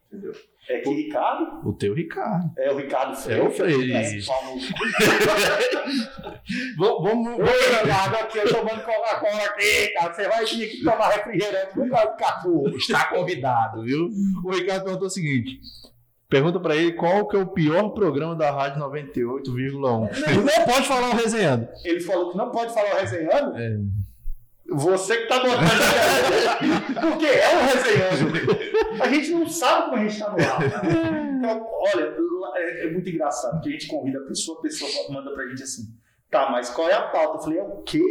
Entendeu? 0.07 0.31
É 0.69 0.80
que 0.80 0.89
Ricardo? 0.91 1.67
O 1.67 1.73
teu 1.73 1.95
Ricardo. 1.95 2.51
É 2.55 2.72
o 2.72 2.77
Ricardo 2.77 3.15
Freire. 3.15 3.41
É 3.41 3.47
o 3.47 3.49
Freire. 3.49 3.91
É, 3.93 4.11
no- 4.19 4.26
Vamos, 6.77 7.39
Ô, 7.39 7.43
Ricardo, 7.43 8.15
aqui 8.15 8.38
eu 8.38 8.47
tomando 8.53 8.84
Coca-Cola 8.84 9.43
aqui, 9.45 9.88
cara. 9.93 10.13
Você 10.13 10.27
vai 10.27 10.45
vir 10.45 10.65
aqui 10.65 10.84
tomar 10.84 11.09
refrigerante 11.09 11.73
por 11.73 11.89
causa 11.89 12.15
do. 12.43 12.77
Está 12.77 13.05
convidado, 13.07 13.84
viu? 13.84 14.09
O 14.43 14.51
Ricardo 14.51 14.84
perguntou 14.84 15.07
o 15.07 15.11
seguinte: 15.11 15.59
pergunta 16.30 16.60
pra 16.60 16.76
ele 16.76 16.93
qual 16.93 17.27
que 17.27 17.35
é 17.35 17.39
o 17.39 17.47
pior 17.47 17.89
programa 17.89 18.35
da 18.35 18.52
Rádio 18.52 18.81
98,1. 18.81 20.27
Ele 20.27 20.41
não 20.41 20.65
pode 20.65 20.88
falar 20.88 21.10
o 21.10 21.15
resenhando. 21.15 21.68
Ele 21.84 21.99
falou 21.99 22.31
que 22.31 22.38
não 22.38 22.52
pode 22.52 22.73
falar 22.73 22.95
o 22.95 22.99
resenhando. 22.99 23.57
É. 23.57 23.80
Você 24.68 25.18
que 25.18 25.27
tá 25.27 25.39
botando. 25.39 27.02
Porque 27.02 27.26
é 27.26 27.56
o 27.56 27.61
resenhando. 27.61 29.03
A 29.03 29.07
gente 29.10 29.31
não 29.31 29.47
sabe 29.47 29.89
como 29.89 29.97
a 29.97 30.07
gente 30.07 30.19
tá 30.19 30.30
no 30.31 30.38
ar. 30.38 31.35
Então, 31.38 31.68
olha, 31.69 32.15
é, 32.56 32.88
é 32.88 32.91
muito 32.91 33.10
engraçado, 33.10 33.53
porque 33.53 33.69
a 33.69 33.72
gente 33.73 33.88
convida 33.88 34.19
a 34.19 34.23
pessoa, 34.23 34.57
a 34.57 34.61
pessoa 34.61 34.89
manda 35.10 35.31
pra 35.31 35.47
gente 35.47 35.61
assim, 35.61 35.84
tá, 36.31 36.49
mas 36.49 36.69
qual 36.69 36.89
é 36.89 36.93
a 36.93 37.03
pauta? 37.03 37.38
Eu 37.38 37.41
falei, 37.43 37.60
é 37.60 37.64
o 37.64 37.84
quê? 37.84 38.02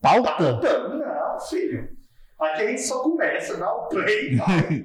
Pauta? 0.00 0.30
Pauta? 0.30 0.88
Não, 0.88 1.40
filho. 1.40 1.97
Aqui 2.40 2.62
a 2.62 2.66
gente 2.68 2.82
só 2.82 3.00
começa, 3.00 3.56
dá 3.56 3.72
o 3.74 3.88
play, 3.88 4.36
vai. 4.36 4.84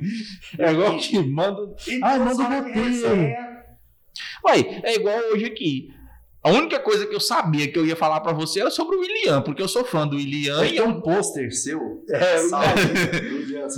É 0.57 0.71
igual 0.71 0.97
que 0.97 1.19
manda. 1.19 1.75
Ah, 2.01 2.17
manda 2.17 2.43
o 2.43 2.63
roteiro. 2.63 3.17
Ué, 4.45 4.81
é 4.83 4.95
igual 4.95 5.19
hoje 5.31 5.45
aqui. 5.45 5.93
A 6.43 6.49
única 6.51 6.77
coisa 6.79 7.07
que 7.07 7.15
eu 7.15 7.21
sabia 7.21 7.71
que 7.71 7.79
eu 7.79 7.85
ia 7.85 7.95
falar 7.95 8.19
pra 8.19 8.33
você 8.33 8.59
era 8.59 8.69
sobre 8.69 8.97
o 8.97 8.99
William, 8.99 9.41
porque 9.41 9.61
eu 9.61 9.67
sou 9.67 9.85
fã 9.85 10.05
do 10.05 10.17
William 10.17 10.59
Tem 10.59 10.81
um 10.81 10.99
pôster 10.99 11.49
seu. 11.55 12.03
É, 12.09 12.37
salve, 12.39 12.81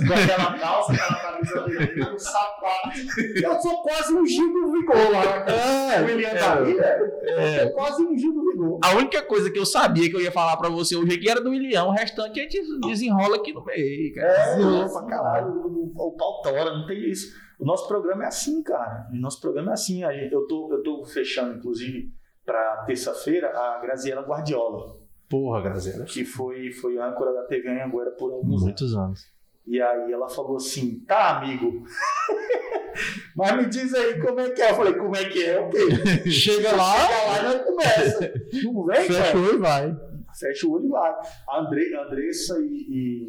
com 0.06 0.12
aquela 0.12 0.58
calça, 0.58 0.92
aquela 0.92 1.20
camisa 1.32 1.64
vermelha, 1.64 2.12
um 2.14 2.18
sapato. 2.18 2.98
Eu 3.40 3.60
sou 3.60 3.82
quase 3.82 4.12
um 4.14 4.26
Gil 4.26 4.52
do 4.52 4.72
Vigor 4.72 4.96
lá. 5.12 5.46
É, 5.48 6.02
o 6.02 6.06
William 6.06 6.30
tá 6.34 6.54
velho. 6.56 6.80
é. 6.80 7.56
É 7.64 7.66
quase 7.70 8.02
um 8.02 8.18
Gil 8.18 8.32
do 8.34 8.40
Vigor. 8.50 8.80
A 8.84 8.94
única 8.96 9.22
coisa 9.22 9.48
que 9.50 9.58
eu 9.58 9.66
sabia 9.66 10.10
que 10.10 10.16
eu 10.16 10.20
ia 10.20 10.32
falar 10.32 10.56
pra 10.56 10.68
você 10.68 10.96
hoje 10.96 11.14
aqui 11.14 11.30
era 11.30 11.40
do 11.40 11.50
William. 11.50 11.84
O 11.84 11.92
restante 11.92 12.40
a 12.40 12.42
gente 12.42 12.60
desenrola 12.80 13.36
aqui 13.36 13.52
no 13.52 13.64
meio, 13.64 14.12
cara. 14.14 14.28
É, 14.28 14.56
nossa, 14.58 15.00
pra 15.00 15.08
caralho. 15.08 15.52
O, 15.52 15.92
o, 15.94 16.08
o 16.08 16.16
pau 16.16 16.42
tora, 16.42 16.76
não 16.76 16.84
tem 16.84 16.98
isso. 17.10 17.32
O 17.60 17.64
nosso 17.64 17.86
programa 17.86 18.24
é 18.24 18.26
assim, 18.26 18.60
cara. 18.62 19.06
O 19.12 19.16
nosso 19.16 19.40
programa 19.40 19.70
é 19.70 19.74
assim. 19.74 20.00
Gente- 20.00 20.32
eu, 20.34 20.46
tô, 20.48 20.68
eu 20.72 20.82
tô 20.82 21.04
fechando, 21.04 21.56
inclusive, 21.56 22.10
pra 22.46 22.84
terça-feira, 22.86 23.50
a 23.50 23.80
Graziela 23.80 24.22
Guardiola, 24.22 24.96
Porra, 25.28 25.60
Graziela. 25.60 26.04
que 26.04 26.24
foi, 26.24 26.70
foi 26.72 26.96
âncora 26.96 27.34
da 27.34 27.42
TV 27.42 27.68
Anhanguera 27.68 28.12
por 28.12 28.32
alguns 28.32 28.46
anos. 28.46 28.62
Muitos 28.62 28.96
anos. 28.96 29.20
E 29.66 29.82
aí 29.82 30.12
ela 30.12 30.28
falou 30.28 30.56
assim, 30.56 31.00
tá, 31.00 31.38
amigo. 31.38 31.82
Mas 33.36 33.56
me 33.56 33.66
diz 33.66 33.92
aí 33.92 34.20
como 34.20 34.40
é 34.40 34.50
que 34.50 34.62
é. 34.62 34.70
Eu 34.70 34.76
falei, 34.76 34.94
como 34.94 35.16
é 35.16 35.24
que 35.24 35.44
é? 35.44 35.60
O 35.60 35.68
quê? 35.68 36.30
Chega 36.30 36.74
lá, 36.74 36.94
Chega 36.94 37.26
lá 37.26 37.38
e 37.38 37.42
nós 37.42 37.62
começa. 37.66 38.32
Não 38.64 38.84
vem, 38.84 38.96
fecha 38.96 39.22
cara? 39.22 39.38
o 39.38 39.42
olho 39.42 39.54
e 39.54 39.58
vai. 39.58 39.96
Fecha 40.38 40.66
o 40.66 40.70
olho 40.70 40.86
e 40.86 40.88
vai. 40.88 41.10
A 41.48 41.60
Andre, 41.60 41.94
Andressa 41.96 42.58
e, 42.60 42.86
e 42.88 43.28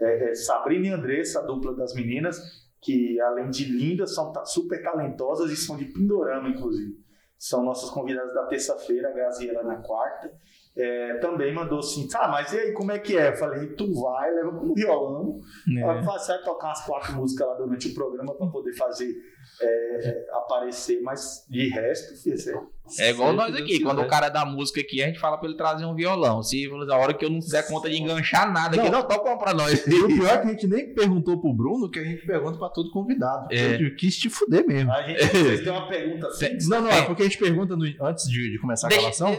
é, 0.00 0.30
é, 0.30 0.34
Sabrina 0.34 0.86
e 0.86 0.90
Andressa, 0.90 1.40
a 1.40 1.42
dupla 1.42 1.76
das 1.76 1.94
meninas, 1.94 2.40
que 2.80 3.20
além 3.20 3.50
de 3.50 3.66
lindas, 3.66 4.14
são 4.14 4.32
super 4.46 4.82
talentosas 4.82 5.50
e 5.50 5.56
são 5.56 5.76
de 5.76 5.84
Pindorama, 5.84 6.48
inclusive. 6.48 6.98
São 7.40 7.64
nossas 7.64 7.88
convidadas 7.88 8.34
da 8.34 8.44
terça-feira, 8.44 9.08
a 9.08 9.12
Graziela 9.12 9.62
na 9.62 9.76
quarta. 9.76 10.30
É, 10.76 11.14
também 11.14 11.54
mandou 11.54 11.78
assim, 11.78 12.06
tá, 12.06 12.28
mas 12.28 12.52
e 12.52 12.58
aí, 12.58 12.72
como 12.72 12.92
é 12.92 12.98
que 12.98 13.16
é? 13.16 13.28
Eu 13.28 13.36
falei, 13.36 13.68
tu 13.68 13.94
vai, 13.98 14.30
leva 14.30 14.52
com 14.52 14.74
violão, 14.74 15.40
É. 15.78 16.02
Você 16.02 16.32
vai 16.32 16.42
tocar 16.44 16.68
umas 16.68 16.84
quatro 16.84 17.14
músicas 17.14 17.48
lá 17.48 17.54
durante 17.54 17.88
o 17.88 17.94
programa 17.94 18.34
para 18.34 18.46
poder 18.46 18.74
fazer 18.74 19.10
é, 19.58 20.28
aparecer, 20.32 21.00
mas 21.00 21.46
de 21.48 21.70
resto, 21.70 22.22
filho, 22.22 22.70
É 22.98 23.10
igual 23.10 23.32
nós 23.32 23.52
Deus 23.52 23.60
aqui, 23.62 23.78
quando 23.80 23.98
quiser. 23.98 24.06
o 24.06 24.10
cara 24.10 24.26
é 24.26 24.30
da 24.30 24.44
música 24.44 24.80
aqui, 24.80 25.00
a 25.02 25.06
gente 25.06 25.20
fala 25.20 25.38
pra 25.38 25.48
ele 25.48 25.56
trazer 25.56 25.84
um 25.84 25.94
violão. 25.94 26.42
Se 26.42 26.68
a 26.90 26.96
hora 26.96 27.14
que 27.14 27.24
eu 27.24 27.30
não 27.30 27.40
fizer 27.40 27.62
conta 27.68 27.88
de 27.88 27.96
enganchar 27.96 28.52
nada 28.52 28.80
aqui, 28.80 28.90
não, 28.90 29.02
toca 29.06 29.36
pra 29.36 29.54
nós. 29.54 29.86
E 29.86 29.94
o 29.94 30.08
pior 30.08 30.28
é 30.34 30.38
que 30.38 30.48
a 30.48 30.50
gente 30.50 30.66
nem 30.66 30.92
perguntou 30.92 31.40
pro 31.40 31.52
Bruno, 31.52 31.88
que 31.88 32.00
a 32.00 32.04
gente 32.04 32.26
pergunta 32.26 32.58
pra 32.58 32.68
todo 32.68 32.90
convidado. 32.90 33.46
É. 33.52 33.80
Eu 33.80 33.94
quis 33.94 34.16
te 34.18 34.28
fuder 34.28 34.66
mesmo. 34.66 34.90
A 34.92 35.02
gente 35.02 35.20
vocês 35.30 35.60
têm 35.62 35.70
uma 35.72 35.88
pergunta 35.88 36.26
assim. 36.26 36.58
Não, 36.68 36.80
não, 36.82 36.90
é 36.90 37.02
porque 37.02 37.22
a 37.22 37.24
gente 37.26 37.38
pergunta 37.38 37.76
no- 37.76 37.84
antes 38.06 38.28
de, 38.28 38.50
de 38.50 38.58
começar 38.58 38.88
a 38.88 38.90
gravação. 38.90 39.30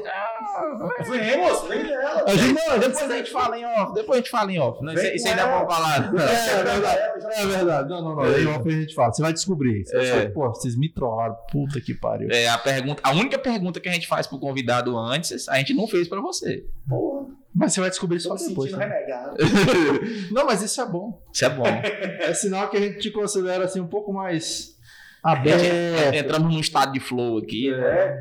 Vem, 1.10 1.38
moço, 1.38 1.68
vem 1.68 1.84
dela. 1.84 2.24
A 2.28 2.36
gente, 2.36 2.54
não, 2.54 2.72
a 2.72 2.80
gente 2.80 2.88
Depois 2.88 3.12
a 3.12 3.18
gente 3.18 3.32
fala 3.32 3.58
em 3.60 3.66
off, 3.66 3.94
depois 3.94 4.18
a 4.18 4.22
gente 4.22 4.32
fala 4.32 4.52
em 4.52 4.60
off. 4.60 4.84
Não, 4.84 4.94
isso, 4.94 5.02
Vem 5.04 5.16
isso 5.16 5.28
ainda 5.28 5.42
é 5.42 5.46
pra 5.46 5.68
falar. 5.68 5.98
É, 5.98 6.64
verdade. 6.64 7.00
É 7.36 7.46
verdade. 7.46 7.90
Não, 7.90 8.02
não, 8.02 8.16
não. 8.16 8.24
Aí 8.24 8.46
off 8.48 8.68
a 8.68 8.72
gente 8.72 8.94
fala. 8.96 9.12
Você 9.14 9.22
vai 9.22 9.34
descobrir. 9.34 9.86
Você 9.86 9.96
vai 9.96 10.06
É. 10.06 10.08
descobrir, 10.10 10.34
Pô, 10.34 10.50
vocês 10.50 10.78
me 10.78 10.90
trollaram. 10.90 11.36
Puta 11.52 11.80
que 11.82 11.94
pariu. 11.94 12.30
É, 12.32 12.48
a, 12.48 12.58
pergunta, 12.58 13.02
a 13.04 13.12
única 13.12 13.31
pergunta 13.40 13.80
que 13.80 13.90
a 13.90 13.92
gente 13.94 14.08
faz 14.08 14.28
pro 14.28 14.40
convidado 14.40 14.98
antes, 14.98 15.48
a 15.50 15.56
gente 15.58 15.74
não 15.74 15.88
fez 15.88 16.08
pra 16.08 16.20
você. 16.22 16.66
Porra, 16.88 17.28
Mas 17.54 17.74
você 17.74 17.80
vai 17.82 17.90
descobrir 17.90 18.22
tô 18.22 18.36
só 18.38 18.44
me 18.44 18.50
depois. 18.50 18.72
né? 18.72 18.86
renegado. 18.86 19.36
Não, 20.32 20.46
mas 20.46 20.62
isso 20.62 20.80
é 20.82 20.86
bom. 20.86 21.22
Isso 21.34 21.44
é 21.46 21.50
bom. 21.50 21.66
É 21.66 22.34
sinal 22.34 22.70
que 22.70 22.78
a 22.78 22.80
gente 22.80 23.00
te 23.00 23.12
considera 23.12 23.66
assim 23.66 23.80
um 23.82 23.88
pouco 23.88 24.14
mais 24.14 24.76
aberto. 25.24 26.16
Entramos 26.16 26.54
num 26.54 26.60
estado 26.62 26.94
de 26.94 27.00
flow 27.00 27.38
aqui. 27.40 27.70
né? 27.72 27.78
É. 27.78 28.18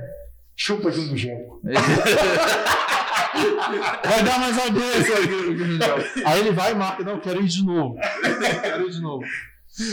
Chupa 0.57 0.91
Júnior 0.91 1.17
Genco. 1.17 1.61
Vai 4.05 4.25
dar 4.25 4.39
mais 4.41 4.59
audiência 4.59 5.15
aqui. 5.15 6.21
Aí 6.27 6.41
ele 6.41 6.51
vai 6.51 6.73
e 6.73 6.75
marca. 6.75 7.05
Não, 7.05 7.21
quero 7.21 7.41
ir 7.41 7.47
de 7.47 7.65
novo. 7.65 7.97
Quero 8.61 8.87
ir 8.87 8.91
de 8.91 9.01
novo. 9.01 9.25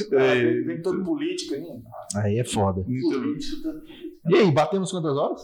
Vem, 0.10 0.64
vem 0.66 0.82
todo 0.82 1.04
político 1.04 1.54
aí. 1.54 1.64
Aí 2.16 2.40
é 2.40 2.44
foda. 2.44 2.82
Político. 2.82 3.62
E 4.30 4.36
aí, 4.36 4.52
batemos 4.52 4.92
quantas 4.92 5.16
horas? 5.16 5.42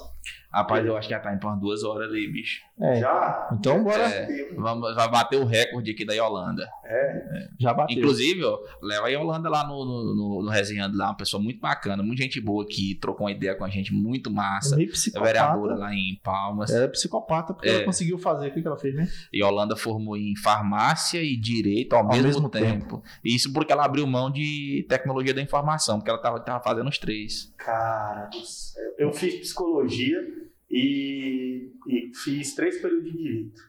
Rapaz, 0.53 0.85
eu 0.85 0.95
acho 0.95 1.07
que 1.07 1.13
já 1.15 1.19
tá 1.19 1.33
em 1.33 1.39
umas 1.43 1.59
duas 1.59 1.83
horas 1.83 2.09
ali, 2.09 2.31
bicho. 2.31 2.61
É. 2.79 2.99
Já? 2.99 3.49
Então 3.53 3.83
bora. 3.83 4.03
É. 4.03 4.53
Vamos, 4.55 4.93
vai 4.93 5.09
bater 5.09 5.39
o 5.39 5.45
recorde 5.45 5.91
aqui 5.91 6.05
da 6.05 6.13
Yolanda. 6.13 6.67
É. 6.85 7.47
Já 7.59 7.73
bateu. 7.73 7.97
Inclusive, 7.97 8.43
ó, 8.43 8.59
leva 8.81 9.07
a 9.07 9.09
Yolanda 9.09 9.49
lá 9.49 9.65
no, 9.67 9.83
no, 9.83 10.15
no, 10.15 10.43
no 10.43 10.49
Resenhando 10.49 10.95
lá, 10.97 11.07
uma 11.07 11.17
pessoa 11.17 11.41
muito 11.41 11.59
bacana, 11.59 12.03
muita 12.03 12.21
gente 12.21 12.39
boa 12.39 12.63
aqui, 12.63 12.95
trocou 12.95 13.25
uma 13.25 13.31
ideia 13.31 13.55
com 13.55 13.65
a 13.65 13.69
gente, 13.69 13.91
muito 13.91 14.29
massa. 14.31 14.79
É 14.81 14.85
psicopata. 14.85 15.25
vereadora 15.25 15.75
lá 15.75 15.93
em 15.93 16.19
Palmas. 16.23 16.69
Ela 16.69 16.85
é 16.85 16.87
psicopata 16.87 17.53
porque 17.53 17.69
É. 17.69 17.75
ela 17.75 17.85
conseguiu 17.85 18.19
fazer. 18.19 18.49
O 18.49 18.53
que 18.53 18.67
ela 18.67 18.77
fez 18.77 18.93
mesmo? 18.95 19.11
Yolanda 19.33 19.75
formou 19.75 20.15
em 20.15 20.35
farmácia 20.35 21.21
e 21.21 21.35
direito 21.35 21.93
ao, 21.93 22.03
Ao 22.03 22.09
mesmo, 22.09 22.25
mesmo 22.27 22.49
tempo. 22.49 23.03
Isso 23.25 23.51
porque 23.51 23.73
ela 23.73 23.85
abriu 23.85 24.05
mão 24.05 24.29
de 24.29 24.85
tecnologia 24.87 25.33
da 25.33 25.41
informação, 25.41 25.97
porque 25.97 26.11
ela 26.11 26.19
tava, 26.21 26.39
tava 26.39 26.63
fazendo 26.63 26.89
os 26.89 26.97
três. 26.99 27.51
Cara 27.57 28.27
do 28.27 28.39
céu. 28.45 28.83
Eu 28.99 29.11
fiz 29.11 29.35
psicologia 29.39 30.42
e, 30.73 31.71
e 31.87 32.11
fiz 32.15 32.55
três 32.55 32.81
períodos 32.81 33.11
de 33.11 33.17
direito. 33.17 33.61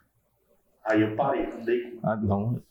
Aí 0.84 1.02
eu 1.02 1.14
parei, 1.14 1.46
não 1.46 1.62
dei 1.62 1.90
conta. 1.90 2.10
Ah, 2.10 2.16
não. 2.16 2.62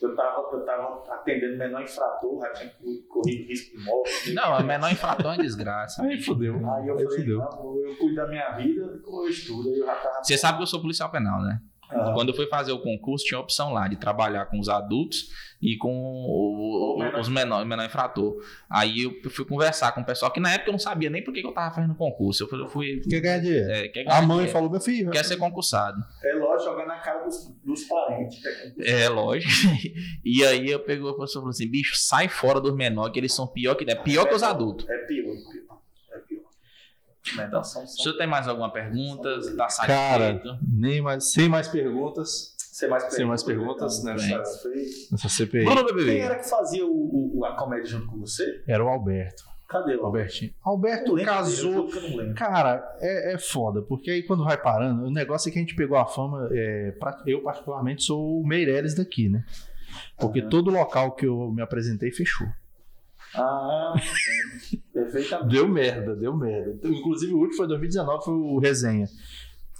Eu 0.00 0.16
tava, 0.16 0.56
eu 0.56 0.64
tava 0.64 1.14
atendendo 1.14 1.58
menor 1.58 1.82
infrator, 1.82 2.40
já 2.40 2.52
tinha 2.52 2.72
corrido 3.06 3.48
risco 3.48 3.76
de 3.76 3.84
morte. 3.84 4.32
Não, 4.32 4.54
a 4.54 4.62
menor 4.62 4.90
infrator 4.90 5.26
é 5.26 5.28
uma 5.36 5.42
desgraça. 5.42 6.02
Aí 6.02 6.20
fodeu. 6.22 6.54
Aí 6.54 6.88
eu 6.88 6.98
Aí 6.98 7.04
falei, 7.04 7.34
ou 7.34 7.86
eu 7.86 7.96
cuido 7.96 8.14
da 8.14 8.26
minha 8.26 8.50
vida 8.52 9.00
ou 9.04 9.24
eu 9.24 9.30
estudo. 9.30 9.68
Aí 9.68 9.78
eu 9.78 9.86
já 9.86 9.94
tava. 9.94 10.24
Você 10.24 10.38
sabe 10.38 10.56
que 10.56 10.62
eu 10.62 10.66
sou 10.66 10.80
policial 10.80 11.10
penal, 11.10 11.42
né? 11.42 11.60
Aham. 11.92 12.14
Quando 12.14 12.28
eu 12.30 12.34
fui 12.34 12.46
fazer 12.46 12.72
o 12.72 12.78
concurso, 12.80 13.24
tinha 13.24 13.38
a 13.38 13.42
opção 13.42 13.72
lá 13.72 13.88
de 13.88 13.96
trabalhar 13.96 14.46
com 14.46 14.58
os 14.58 14.68
adultos 14.68 15.28
e 15.60 15.76
com 15.76 15.90
o- 15.92 16.94
O 16.96 16.98
menor. 16.98 17.20
os 17.20 17.28
menores, 17.28 17.68
menor 17.68 17.84
infrator. 17.84 18.36
Aí 18.68 19.02
eu 19.02 19.30
fui 19.30 19.44
conversar 19.44 19.92
com 19.92 20.00
o 20.00 20.04
pessoal 20.04 20.30
que 20.32 20.40
na 20.40 20.52
época 20.52 20.68
eu 20.70 20.72
não 20.72 20.78
sabia 20.78 21.10
nem 21.10 21.22
por 21.22 21.32
que 21.34 21.44
eu 21.44 21.52
tava 21.52 21.74
fazendo 21.74 21.94
concurso. 21.94 22.44
Eu 22.44 22.48
fui. 22.48 22.60
eu 22.60 22.68
fui 22.68 23.00
Quer 23.08 23.20
ganhar 23.20 23.38
dinheiro? 23.38 23.70
é, 23.70 23.88
quer 23.88 24.04
ganhar 24.04 24.16
A 24.18 24.22
mãe 24.22 24.28
dinheiro, 24.38 24.52
falou, 24.52 24.70
meu 24.70 24.80
filho. 24.80 25.10
quer 25.10 25.24
ser 25.24 25.36
concursado. 25.36 26.02
É 26.24 26.32
lógico, 26.34 26.70
jogar 26.70 26.86
na 26.86 26.98
cara 26.98 27.24
dos, 27.24 27.48
dos 27.64 27.84
parentes. 27.84 28.38
É, 28.80 29.08
lógico. 29.08 29.50
E 30.24 30.44
aí 30.44 30.70
eu 30.70 30.80
pegou 30.80 31.10
o 31.10 31.14
professor 31.14 31.38
e 31.40 31.42
falou 31.42 31.50
assim: 31.50 31.68
bicho, 31.70 31.94
sai 31.96 32.28
fora 32.28 32.60
dos 32.60 32.74
menores, 32.74 33.12
que 33.12 33.18
eles 33.18 33.34
são 33.34 33.46
pior 33.46 33.74
que, 33.74 33.84
é 33.90 33.94
pior 33.94 34.26
que 34.28 34.34
os 34.34 34.42
adultos. 34.42 34.88
É 34.88 34.98
pior, 35.06 35.24
pior. 35.24 35.34
É 35.34 35.52
pior. 35.52 35.79
Então, 37.34 37.62
são, 37.62 37.82
O 37.82 37.86
são, 37.86 38.02
senhor 38.04 38.16
tem 38.16 38.26
mais 38.26 38.48
alguma 38.48 38.72
pergunta? 38.72 39.28
Tá 39.56 39.66
Cara, 39.86 40.32
satisfeito? 40.32 40.58
nem 40.66 41.00
mais, 41.02 41.32
sem 41.32 41.48
mais 41.48 41.68
perguntas 41.68 42.54
sem 42.58 42.88
mais 42.88 43.02
Sem 43.12 43.26
mais 43.26 43.42
perguntas, 43.42 44.02
né, 44.02 44.14
nessa 44.14 45.28
CPI. 45.28 45.64
Bruno 45.66 45.84
Quem 45.84 45.94
BBB. 45.96 46.18
era 46.18 46.36
que 46.36 46.48
fazia 46.48 46.86
o, 46.86 47.38
o- 47.40 47.44
a 47.44 47.54
comédia 47.54 47.84
junto 47.84 48.06
com 48.06 48.16
você? 48.18 48.62
Era 48.66 48.82
o 48.82 48.88
Alberto. 48.88 49.44
Cadê 49.68 49.96
o 49.96 50.06
Albertinho. 50.06 50.52
Alberto 50.64 51.12
lembro 51.14 51.30
casou. 51.32 51.88
Cara, 52.34 52.82
é, 53.00 53.34
é 53.34 53.38
foda, 53.38 53.82
porque 53.82 54.10
aí 54.10 54.22
quando 54.22 54.44
vai 54.44 54.56
parando, 54.56 55.04
o 55.04 55.10
negócio 55.10 55.48
é 55.50 55.52
que 55.52 55.58
a 55.58 55.62
gente 55.62 55.74
pegou 55.76 55.98
a 55.98 56.06
fama. 56.06 56.48
é, 56.52 56.92
pra- 56.92 57.22
eu, 57.26 57.42
particularmente, 57.42 58.02
sou 58.02 58.40
o 58.40 58.46
Meirelles 58.46 58.94
daqui, 58.94 59.28
né? 59.28 59.44
Porque 60.18 60.40
Aham. 60.40 60.48
todo 60.48 60.70
local 60.70 61.12
que 61.12 61.26
eu 61.26 61.52
me 61.52 61.60
apresentei 61.60 62.10
fechou. 62.10 62.46
Ah. 63.34 63.92
perfeitamente. 65.12 65.52
Deu 65.52 65.68
merda, 65.68 66.16
deu 66.16 66.36
merda. 66.36 66.72
Então, 66.72 66.90
inclusive, 66.90 67.32
o 67.32 67.38
último 67.38 67.56
foi 67.56 67.66
2019, 67.68 68.24
foi 68.24 68.34
o 68.34 68.58
Resenha, 68.58 69.06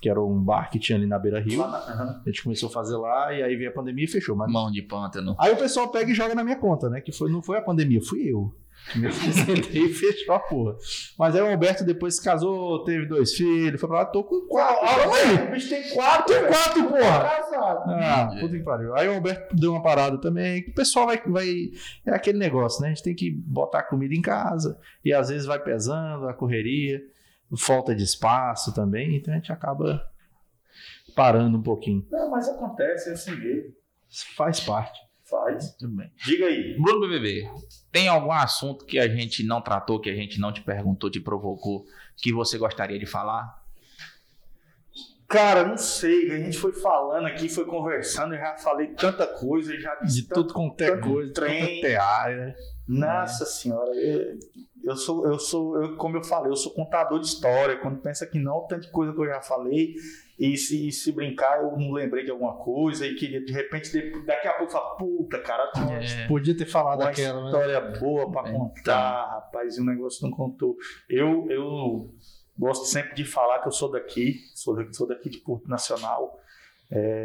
que 0.00 0.08
era 0.08 0.20
um 0.22 0.42
bar 0.42 0.70
que 0.70 0.78
tinha 0.78 0.96
ali 0.96 1.06
na 1.06 1.18
Beira 1.18 1.40
Rio. 1.40 1.60
Lá 1.60 1.68
na- 1.68 1.78
aham. 1.78 2.22
A 2.24 2.28
gente 2.28 2.42
começou 2.42 2.68
a 2.68 2.72
fazer 2.72 2.96
lá 2.96 3.32
e 3.34 3.42
aí 3.42 3.56
veio 3.56 3.70
a 3.70 3.72
pandemia 3.72 4.04
e 4.04 4.08
fechou. 4.08 4.34
Mas... 4.36 4.50
Mão 4.52 4.70
de 4.70 4.82
pântano. 4.82 5.34
Aí 5.38 5.52
o 5.52 5.56
pessoal 5.56 5.88
pega 5.90 6.10
e 6.10 6.14
joga 6.14 6.34
na 6.34 6.42
minha 6.44 6.56
conta, 6.56 6.88
né? 6.88 7.00
Que 7.00 7.12
foi, 7.12 7.30
não 7.30 7.42
foi 7.42 7.58
a 7.58 7.62
pandemia, 7.62 8.00
fui 8.02 8.22
eu. 8.28 8.52
Me 8.96 9.06
apresentei 9.06 9.84
e 9.84 9.92
fechou 9.92 10.34
a 10.34 10.40
porra. 10.40 10.76
Mas 11.18 11.34
aí 11.36 11.42
o 11.42 11.50
Alberto 11.50 11.84
depois 11.84 12.16
se 12.16 12.24
casou, 12.24 12.82
teve 12.84 13.06
dois 13.06 13.34
filhos, 13.34 13.80
foi 13.80 13.88
pra 13.88 13.98
lá, 13.98 14.04
tô 14.04 14.24
com 14.24 14.40
quatro. 14.48 14.80
Calma 14.86 15.16
aí. 15.16 15.48
O 15.48 15.50
bicho 15.52 15.68
tem 15.68 15.88
quatro, 15.90 16.34
Tem 16.34 16.46
quatro, 16.46 16.88
porra. 16.88 17.20
Casado. 17.20 17.90
Ah, 17.90 18.36
puta 18.40 18.56
que 18.56 18.64
pariu. 18.64 18.94
Aí 18.96 19.08
o 19.08 19.14
Alberto 19.14 19.54
deu 19.54 19.72
uma 19.72 19.82
parada 19.82 20.20
também. 20.20 20.62
O 20.68 20.74
pessoal 20.74 21.06
vai, 21.06 21.22
vai. 21.24 21.48
É 22.04 22.14
aquele 22.14 22.38
negócio, 22.38 22.82
né? 22.82 22.88
A 22.88 22.90
gente 22.90 23.04
tem 23.04 23.14
que 23.14 23.30
botar 23.30 23.84
comida 23.84 24.14
em 24.14 24.22
casa. 24.22 24.78
E 25.04 25.12
às 25.12 25.28
vezes 25.28 25.46
vai 25.46 25.62
pesando 25.62 26.26
a 26.28 26.34
correria, 26.34 27.00
falta 27.56 27.94
de 27.94 28.02
espaço 28.02 28.74
também. 28.74 29.16
Então 29.16 29.32
a 29.32 29.36
gente 29.36 29.52
acaba 29.52 30.02
parando 31.14 31.58
um 31.58 31.62
pouquinho. 31.62 32.06
Não, 32.10 32.30
mas 32.30 32.48
acontece 32.48 33.10
é 33.10 33.12
assim 33.12 33.36
mesmo. 33.36 33.72
Faz 34.36 34.60
parte. 34.60 34.98
Faz. 35.30 35.74
Tudo 35.78 35.96
bem. 35.96 36.10
Diga 36.24 36.46
aí. 36.46 36.76
Bruno 36.80 37.00
BBB, 37.00 37.48
tem 37.92 38.08
algum 38.08 38.32
assunto 38.32 38.84
que 38.84 38.98
a 38.98 39.06
gente 39.08 39.44
não 39.44 39.60
tratou, 39.62 40.00
que 40.00 40.10
a 40.10 40.14
gente 40.14 40.40
não 40.40 40.52
te 40.52 40.60
perguntou, 40.60 41.08
te 41.10 41.20
provocou, 41.20 41.84
que 42.16 42.32
você 42.32 42.58
gostaria 42.58 42.98
de 42.98 43.06
falar? 43.06 43.60
Cara, 45.28 45.64
não 45.64 45.76
sei. 45.76 46.32
A 46.32 46.38
gente 46.38 46.58
foi 46.58 46.72
falando 46.72 47.26
aqui, 47.26 47.48
foi 47.48 47.64
conversando, 47.64 48.34
eu 48.34 48.40
já 48.40 48.56
falei 48.56 48.88
tanta 48.88 49.26
coisa, 49.26 49.78
já 49.78 49.94
disse 50.02 50.22
De 50.22 50.28
tanto- 50.28 50.42
tudo 50.48 50.54
quanto 50.54 50.80
é 50.82 50.96
coisa, 50.96 51.32
trem. 51.32 51.74
quanto 51.76 51.84
é 51.86 51.96
área. 51.96 52.54
Nossa 52.88 53.46
senhora, 53.46 53.92
eu, 53.94 54.36
eu 54.82 54.96
sou, 54.96 55.24
eu 55.28 55.38
sou, 55.38 55.80
eu, 55.80 55.96
como 55.96 56.16
eu 56.16 56.24
falei, 56.24 56.50
eu 56.50 56.56
sou 56.56 56.72
contador 56.74 57.20
de 57.20 57.26
história. 57.28 57.76
Quando 57.76 58.00
pensa 58.00 58.26
que 58.26 58.40
não, 58.40 58.66
tanta 58.66 58.88
coisa 58.90 59.12
que 59.12 59.20
eu 59.20 59.26
já 59.26 59.40
falei, 59.40 59.94
e 60.40 60.56
se, 60.56 60.88
e 60.88 60.90
se 60.90 61.12
brincar, 61.12 61.62
eu 61.62 61.76
não 61.76 61.92
lembrei 61.92 62.24
de 62.24 62.30
alguma 62.30 62.54
coisa, 62.56 63.06
e 63.06 63.14
que 63.14 63.40
de 63.40 63.52
repente, 63.52 63.92
de- 63.92 64.24
daqui 64.24 64.48
a 64.48 64.54
pouco, 64.54 64.72
fala, 64.72 64.96
puta, 64.96 65.38
cara, 65.40 65.70
É. 65.92 66.26
Podia 66.26 66.56
ter 66.56 66.64
falado 66.66 67.00
uma 67.02 67.10
aquela, 67.10 67.40
né? 67.42 67.46
história 67.46 67.80
boa 68.00 68.30
pra 68.32 68.48
É, 68.48 68.52
contar, 68.52 69.26
rapaz, 69.26 69.76
e 69.76 69.80
o 69.80 69.84
negócio 69.84 70.26
não 70.26 70.34
contou. 70.36 70.76
Eu, 71.08 71.46
eu 71.50 72.10
gosto 72.58 72.86
sempre 72.86 73.14
de 73.14 73.24
falar 73.24 73.58
que 73.60 73.68
eu 73.68 73.72
sou 73.72 73.90
daqui, 73.90 74.36
sou 74.54 74.74
daqui, 74.74 74.96
sou 74.96 75.06
daqui 75.06 75.28
de 75.28 75.38
Porto 75.38 75.68
Nacional, 75.68 76.38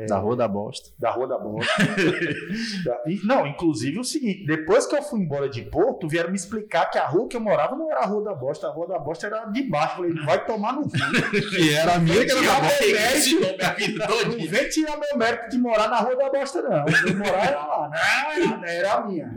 Da 0.08 0.18
Rua 0.20 0.36
da 0.36 0.48
Bosta. 0.48 0.92
da 1.00 1.10
Rua 1.12 1.28
da 1.28 1.38
Bosta. 1.40 1.72
Da- 2.86 3.02
e, 3.08 3.20
não, 3.26 3.48
inclusive 3.48 4.00
o 4.00 4.04
seguinte, 4.04 4.46
depois 4.46 4.86
que 4.86 4.96
eu 4.96 5.02
fui 5.02 5.20
embora 5.22 5.50
de 5.50 5.64
Porto, 5.64 6.08
vieram 6.08 6.30
me 6.30 6.36
explicar 6.36 6.86
que 6.90 6.98
a 7.00 7.08
rua 7.08 7.28
que 7.28 7.36
eu 7.36 7.42
morava 7.42 7.76
não 7.76 7.90
era 7.92 8.02
a 8.02 8.06
Rua 8.06 8.24
da 8.24 8.34
Bosta, 8.36 8.68
a 8.68 8.72
Rua 8.72 8.88
da 8.88 9.00
Bosta 9.00 9.26
era 9.26 9.46
de 9.46 9.64
baixo. 9.64 10.04
Eu 10.04 10.14
Falei, 10.14 10.26
vai 10.26 10.46
tomar 10.46 10.74
no 10.74 10.84
cu. 10.84 10.90
Que 10.92 11.74
era 11.76 11.96
a 11.96 12.00
minha 12.00 12.24
que 12.26 12.32
era 12.32 12.42
da 12.42 12.60
Bosta. 12.60 12.86
Não 14.38 14.48
vem 14.48 14.70
tirar 14.70 14.98
meu 14.98 15.18
mérito 15.18 15.50
de 15.50 15.58
morar 15.58 15.90
na 15.90 16.00
Rua 16.00 16.16
da 16.16 16.30
Bosta, 16.30 16.62
não. 16.62 16.86
Eu 17.08 17.18
morar 17.18 17.48
era 17.48 17.66
lá, 17.66 17.90
não, 17.90 18.66
era, 18.66 18.94
a 18.94 19.08
minha. 19.08 19.28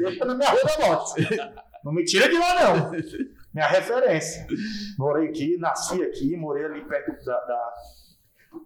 Deixa 0.00 0.24
na 0.24 0.34
minha 0.34 0.50
Rua 0.50 0.62
da 0.64 0.86
Bosta. 0.86 1.54
Não 1.84 1.92
me 1.92 2.04
tira 2.04 2.28
de 2.28 2.38
lá, 2.38 2.54
não. 2.62 2.90
Minha 3.52 3.66
referência. 3.68 4.46
Morei 4.98 5.28
aqui, 5.28 5.56
nasci 5.58 6.02
aqui, 6.02 6.36
morei 6.36 6.64
ali 6.64 6.80
perto 6.86 7.22
da, 7.24 7.38
da, 7.40 7.72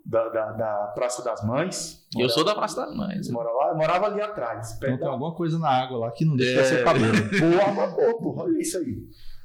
da, 0.04 0.28
da- 0.28 0.52
da 0.52 0.92
Praça 0.94 1.22
das 1.22 1.44
Mães. 1.44 2.06
Eu 2.18 2.28
sou 2.28 2.44
da 2.44 2.54
Praça 2.54 2.76
das 2.86 2.94
Mães. 2.96 3.28
Mora 3.30 3.50
lá, 3.50 3.68
eu 3.70 3.76
morava 3.76 4.06
ali 4.06 4.20
atrás. 4.20 4.68
Então 4.70 4.80
Perto 4.80 4.96
tem 4.98 5.06
da... 5.06 5.12
alguma 5.12 5.34
coisa 5.34 5.58
na 5.58 5.68
água 5.68 5.98
lá 5.98 6.10
que 6.12 6.24
não 6.24 6.36
deixa 6.36 6.60
É. 6.60 6.64
ser 6.64 6.84
cabelo. 6.84 7.12
Boa, 7.12 7.72
mas 7.72 7.92
boa, 7.94 8.18
porra, 8.18 8.44
olha 8.44 8.58
isso 8.60 8.78
aí. 8.78 8.96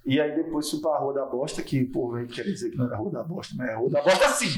E 0.06 0.20
aí 0.20 0.36
depois 0.36 0.70
fui 0.70 0.82
pra 0.82 0.98
Rua 0.98 1.14
da 1.14 1.26
Bosta, 1.26 1.61
que, 1.64 1.86
pô, 1.86 2.11
quer 2.30 2.44
dizer 2.44 2.72
que 2.72 2.78
não 2.78 2.88
era 2.88 2.98
Rua 2.98 3.10
da 3.11 3.24
Bosta, 3.24 3.56
mas 3.57 3.70
é 3.70 3.76
Rua 3.76 3.90
da 3.90 4.02
Bosta 4.02 4.28
sim. 4.30 4.49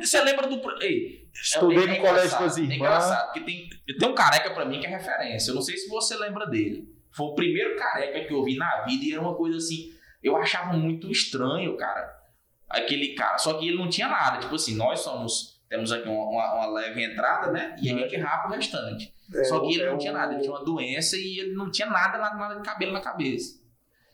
Você 0.00 0.20
lembra 0.22 0.48
do. 0.48 0.60
Ei, 0.82 1.28
Estudei 1.32 1.84
é- 1.84 1.86
no 1.86 1.92
é 1.92 1.96
colégio 1.98 2.10
engraçado, 2.18 2.38
com 2.40 2.44
as 2.46 2.58
É 2.58 2.60
irmãs. 2.62 2.76
engraçado, 2.76 3.24
porque 3.26 3.40
tem, 3.40 3.68
tem 3.96 4.08
um 4.08 4.14
careca 4.14 4.50
pra 4.52 4.64
mim 4.64 4.80
que 4.80 4.86
é 4.86 4.90
referência. 4.90 5.50
Eu 5.52 5.54
não 5.54 5.62
sei 5.62 5.76
se 5.76 5.88
você 5.88 6.16
lembra 6.16 6.46
dele. 6.46 6.92
Foi 7.12 7.26
o 7.26 7.34
primeiro 7.34 7.76
careca 7.76 8.26
que 8.26 8.34
eu 8.34 8.42
vi 8.42 8.56
na 8.56 8.82
vida 8.84 9.04
e 9.04 9.12
era 9.12 9.20
uma 9.22 9.34
coisa 9.36 9.56
assim. 9.58 9.88
Eu 10.20 10.36
achava 10.36 10.76
muito 10.76 11.08
estranho, 11.12 11.76
cara. 11.76 12.17
Aquele 12.68 13.14
cara. 13.14 13.38
Só 13.38 13.54
que 13.54 13.68
ele 13.68 13.78
não 13.78 13.88
tinha 13.88 14.08
nada. 14.08 14.38
Tipo 14.38 14.54
assim, 14.54 14.76
nós 14.76 15.00
somos. 15.00 15.58
Temos 15.68 15.92
aqui 15.92 16.08
uma, 16.08 16.24
uma, 16.24 16.54
uma 16.54 16.66
leve 16.66 17.04
entrada, 17.04 17.52
né? 17.52 17.76
E 17.80 17.90
a 17.90 17.98
gente 17.98 18.16
rapa 18.16 18.48
o 18.48 18.52
restante. 18.52 19.12
É, 19.34 19.44
Só 19.44 19.60
que 19.60 19.74
ele 19.74 19.82
é 19.82 19.90
não 19.90 19.98
tinha 19.98 20.12
nada, 20.12 20.32
ele 20.32 20.40
tinha 20.40 20.52
uma 20.52 20.64
doença 20.64 21.14
e 21.16 21.40
ele 21.40 21.54
não 21.54 21.70
tinha 21.70 21.88
nada, 21.88 22.16
nada, 22.16 22.36
nada 22.36 22.54
de 22.56 22.62
cabelo 22.62 22.92
na 22.92 23.00
cabeça. 23.00 23.60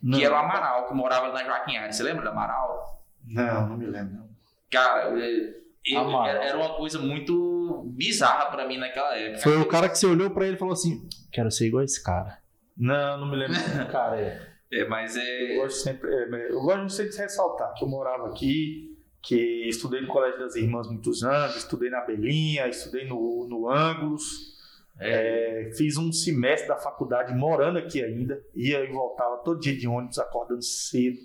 Não. 0.03 0.19
Que 0.19 0.25
era 0.25 0.35
o 0.35 0.39
Amaral, 0.39 0.89
que 0.89 0.95
morava 0.95 1.33
na 1.33 1.45
Joaquim. 1.45 1.75
Você 1.91 2.03
lembra 2.03 2.23
do 2.23 2.31
Amaral? 2.31 3.05
Não, 3.25 3.69
não 3.69 3.77
me 3.77 3.87
lembro. 3.87 4.25
Cara, 4.71 5.17
é, 5.19 5.55
era, 5.93 6.45
era 6.45 6.59
uma 6.59 6.75
coisa 6.75 6.99
muito 6.99 7.85
bizarra 7.95 8.47
pra 8.47 8.67
mim 8.67 8.79
naquela 8.79 9.17
época. 9.17 9.43
Foi 9.43 9.57
o 9.57 9.69
cara 9.69 9.89
que 9.89 9.97
você 9.97 10.07
olhou 10.07 10.31
pra 10.31 10.47
ele 10.47 10.57
e 10.57 10.59
falou 10.59 10.73
assim: 10.73 11.09
Quero 11.33 11.51
ser 11.51 11.67
igual 11.67 11.83
a 11.83 11.85
esse 11.85 12.03
cara. 12.03 12.39
Não, 12.77 13.19
não 13.19 13.27
me 13.29 13.37
lembro. 13.37 13.57
Cara, 13.91 14.21
é. 14.21 14.54
É, 14.81 14.89
mas 14.89 15.17
Eu 15.17 15.23
é. 15.23 15.57
gosto 15.57 15.79
sempre, 15.83 16.13
é, 16.15 16.51
eu 16.53 16.61
gosto 16.61 16.89
sempre 16.91 17.13
de 17.13 17.19
ressaltar 17.19 17.75
que 17.75 17.85
eu 17.85 17.89
morava 17.89 18.29
aqui, 18.29 18.97
que 19.23 19.69
estudei 19.69 20.01
no 20.01 20.09
Colégio 20.09 20.39
das 20.41 20.55
Irmãs 20.57 20.87
muitos 20.89 21.23
anos, 21.25 21.57
estudei 21.57 21.89
na 21.91 22.01
Belinha, 22.03 22.67
estudei 22.69 23.07
no, 23.07 23.47
no 23.49 23.71
Ângulos, 23.71 24.55
é, 25.01 25.71
fiz 25.77 25.97
um 25.97 26.13
semestre 26.13 26.69
da 26.69 26.77
faculdade 26.77 27.35
morando 27.35 27.79
aqui 27.79 28.03
ainda, 28.03 28.43
ia 28.55 28.85
e 28.85 28.93
voltava 28.93 29.39
todo 29.39 29.61
dia 29.61 29.77
de 29.77 29.89
ônibus, 29.89 30.19
acordando 30.19 30.63
cedo, 30.63 31.19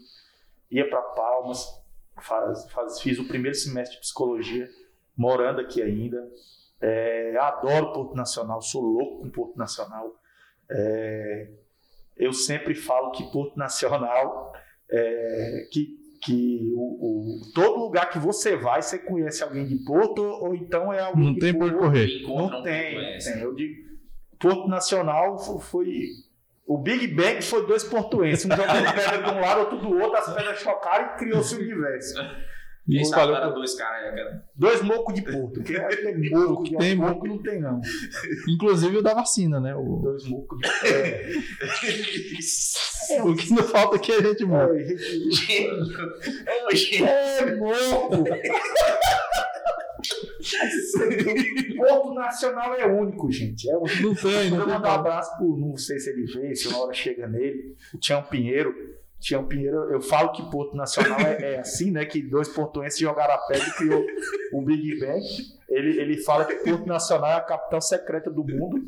ia 0.72 0.90
para 0.90 1.02
Palmas, 1.02 1.66
faz, 2.22 2.72
faz- 2.72 3.02
fiz 3.02 3.20
o 3.20 3.28
primeiro 3.28 3.56
semestre 3.58 3.96
de 3.96 4.02
psicologia 4.02 4.70
morando 5.16 5.60
aqui 5.62 5.82
ainda. 5.82 6.26
É, 6.82 7.36
adoro 7.38 7.92
Porto 7.92 8.16
Nacional, 8.16 8.62
sou 8.62 8.82
louco 8.82 9.22
com 9.22 9.30
Porto 9.30 9.58
Nacional. 9.58 10.16
É, 10.70 11.50
eu 12.20 12.34
sempre 12.34 12.76
falo 12.76 13.12
que 13.12 13.24
Porto 13.32 13.58
Nacional, 13.58 14.54
é, 14.91 15.68
que, 15.72 15.98
que 16.24 16.72
o, 16.76 17.40
o- 17.40 17.52
todo 17.56 17.80
lugar 17.80 18.10
que 18.10 18.20
você 18.20 18.56
vai, 18.56 18.82
você 18.82 18.98
conhece 19.00 19.41
alguém 19.41 19.66
de 19.66 19.78
Porto, 19.86 20.22
ou 20.22 20.54
então 20.54 20.91
é 20.94 21.00
alguém 21.00 21.26
Não 21.26 21.34
de 21.34 21.40
tem 21.40 21.54
por 21.54 21.72
correr. 21.74 22.08
Não 22.28 22.60
um 22.60 22.64
tem, 22.64 22.96
tem. 23.34 23.41
Eu 23.41 23.56
digo, 23.56 23.88
Porto 24.40 24.68
Nacional 24.68 25.38
fo- 25.40 25.60
foi. 25.60 25.88
O 26.68 26.78
Big 26.78 27.08
Bang 27.08 27.41
foi 27.41 27.66
dois 27.66 27.84
portuenses, 27.84 28.46
um 28.46 28.50
jogando 28.56 28.94
pedra 28.94 29.24
de 29.24 29.30
um 29.32 29.40
lado, 29.41 29.62
outro 29.62 29.78
do 29.80 29.90
outro, 30.00 30.16
as 30.18 30.32
pedras 30.36 30.60
chocaram 30.60 31.16
e 31.16 31.18
criou-se 31.18 31.56
o 31.56 31.60
universo. 31.60 32.14
E 32.90 33.02
espalhou 33.02 33.36
era 33.36 33.48
pra- 33.48 33.56
dois 33.56 33.76
caras, 33.76 34.16
cara. 34.16 34.44
Dois 34.56 34.82
mocos 34.82 35.14
de 35.14 35.22
Porto. 35.22 35.61
Que 35.64 35.76
é 35.76 35.88
tem 35.88 36.30
moco, 36.32 36.64
que 36.64 36.76
tem 36.78 36.95
moco 36.95 37.28
não 37.28 37.38
tem, 37.41 37.60
não. 37.61 37.80
Inclusive 38.48 38.98
o 38.98 39.02
da 39.03 39.14
vacina, 39.14 39.60
né? 39.60 39.76
O, 39.76 39.99
Dois 40.03 40.26
mocos 40.28 40.57
de 40.60 40.68
é, 40.88 41.30
o 43.24 43.36
que 43.36 43.52
não 43.53 43.64
falta 43.64 43.95
aqui 43.95 44.11
é 44.11 44.22
gente 44.22 44.45
morre. 44.45 44.84
é. 45.49 45.64
É 46.45 46.66
o. 46.66 46.70
É 47.06 47.56
moco! 47.56 48.24
Porto 51.78 52.14
Nacional 52.14 52.74
é 52.76 52.86
único, 52.88 53.32
gente. 53.32 53.70
É 53.70 53.78
único. 53.78 54.02
Não 54.03 54.16
tem, 54.16 54.32
Eu 54.45 54.49
não 54.52 54.57
vou 54.57 54.66
tem. 54.66 54.74
mandar 54.76 54.90
um 54.90 54.99
abraço 54.99 55.38
pro. 55.38 55.57
Não 55.57 55.78
sei 55.78 55.99
se 55.99 56.10
ele 56.11 56.26
veio, 56.26 56.56
se 56.56 56.68
uma 56.68 56.84
hora 56.84 56.94
chega 56.94 57.28
nele. 57.28 57.76
O 57.94 57.98
Tião 57.98 58.22
Pinheiro. 58.24 58.74
Tião 59.20 59.46
Pinheiro, 59.46 59.91
eu 59.91 60.02
falo 60.02 60.32
que 60.32 60.50
Porto 60.50 60.76
Nacional 60.76 61.20
é, 61.20 61.56
é 61.56 61.60
assim, 61.60 61.91
né? 61.91 62.06
Que 62.06 62.22
dois 62.22 62.48
portuenses 62.48 63.00
jogaram 63.00 63.34
a 63.34 63.38
pedra 63.38 63.68
e 63.68 63.74
criou 63.74 64.06
o 64.54 64.62
Big 64.62 65.00
Bang. 65.00 65.59
Ele, 65.70 66.00
ele 66.00 66.18
fala 66.24 66.46
que 66.46 66.56
Porto 66.56 66.86
Nacional 66.86 67.32
é 67.32 67.36
a 67.36 67.41
capital 67.41 67.82
secreta 67.82 68.30
do 68.30 68.44
mundo. 68.44 68.82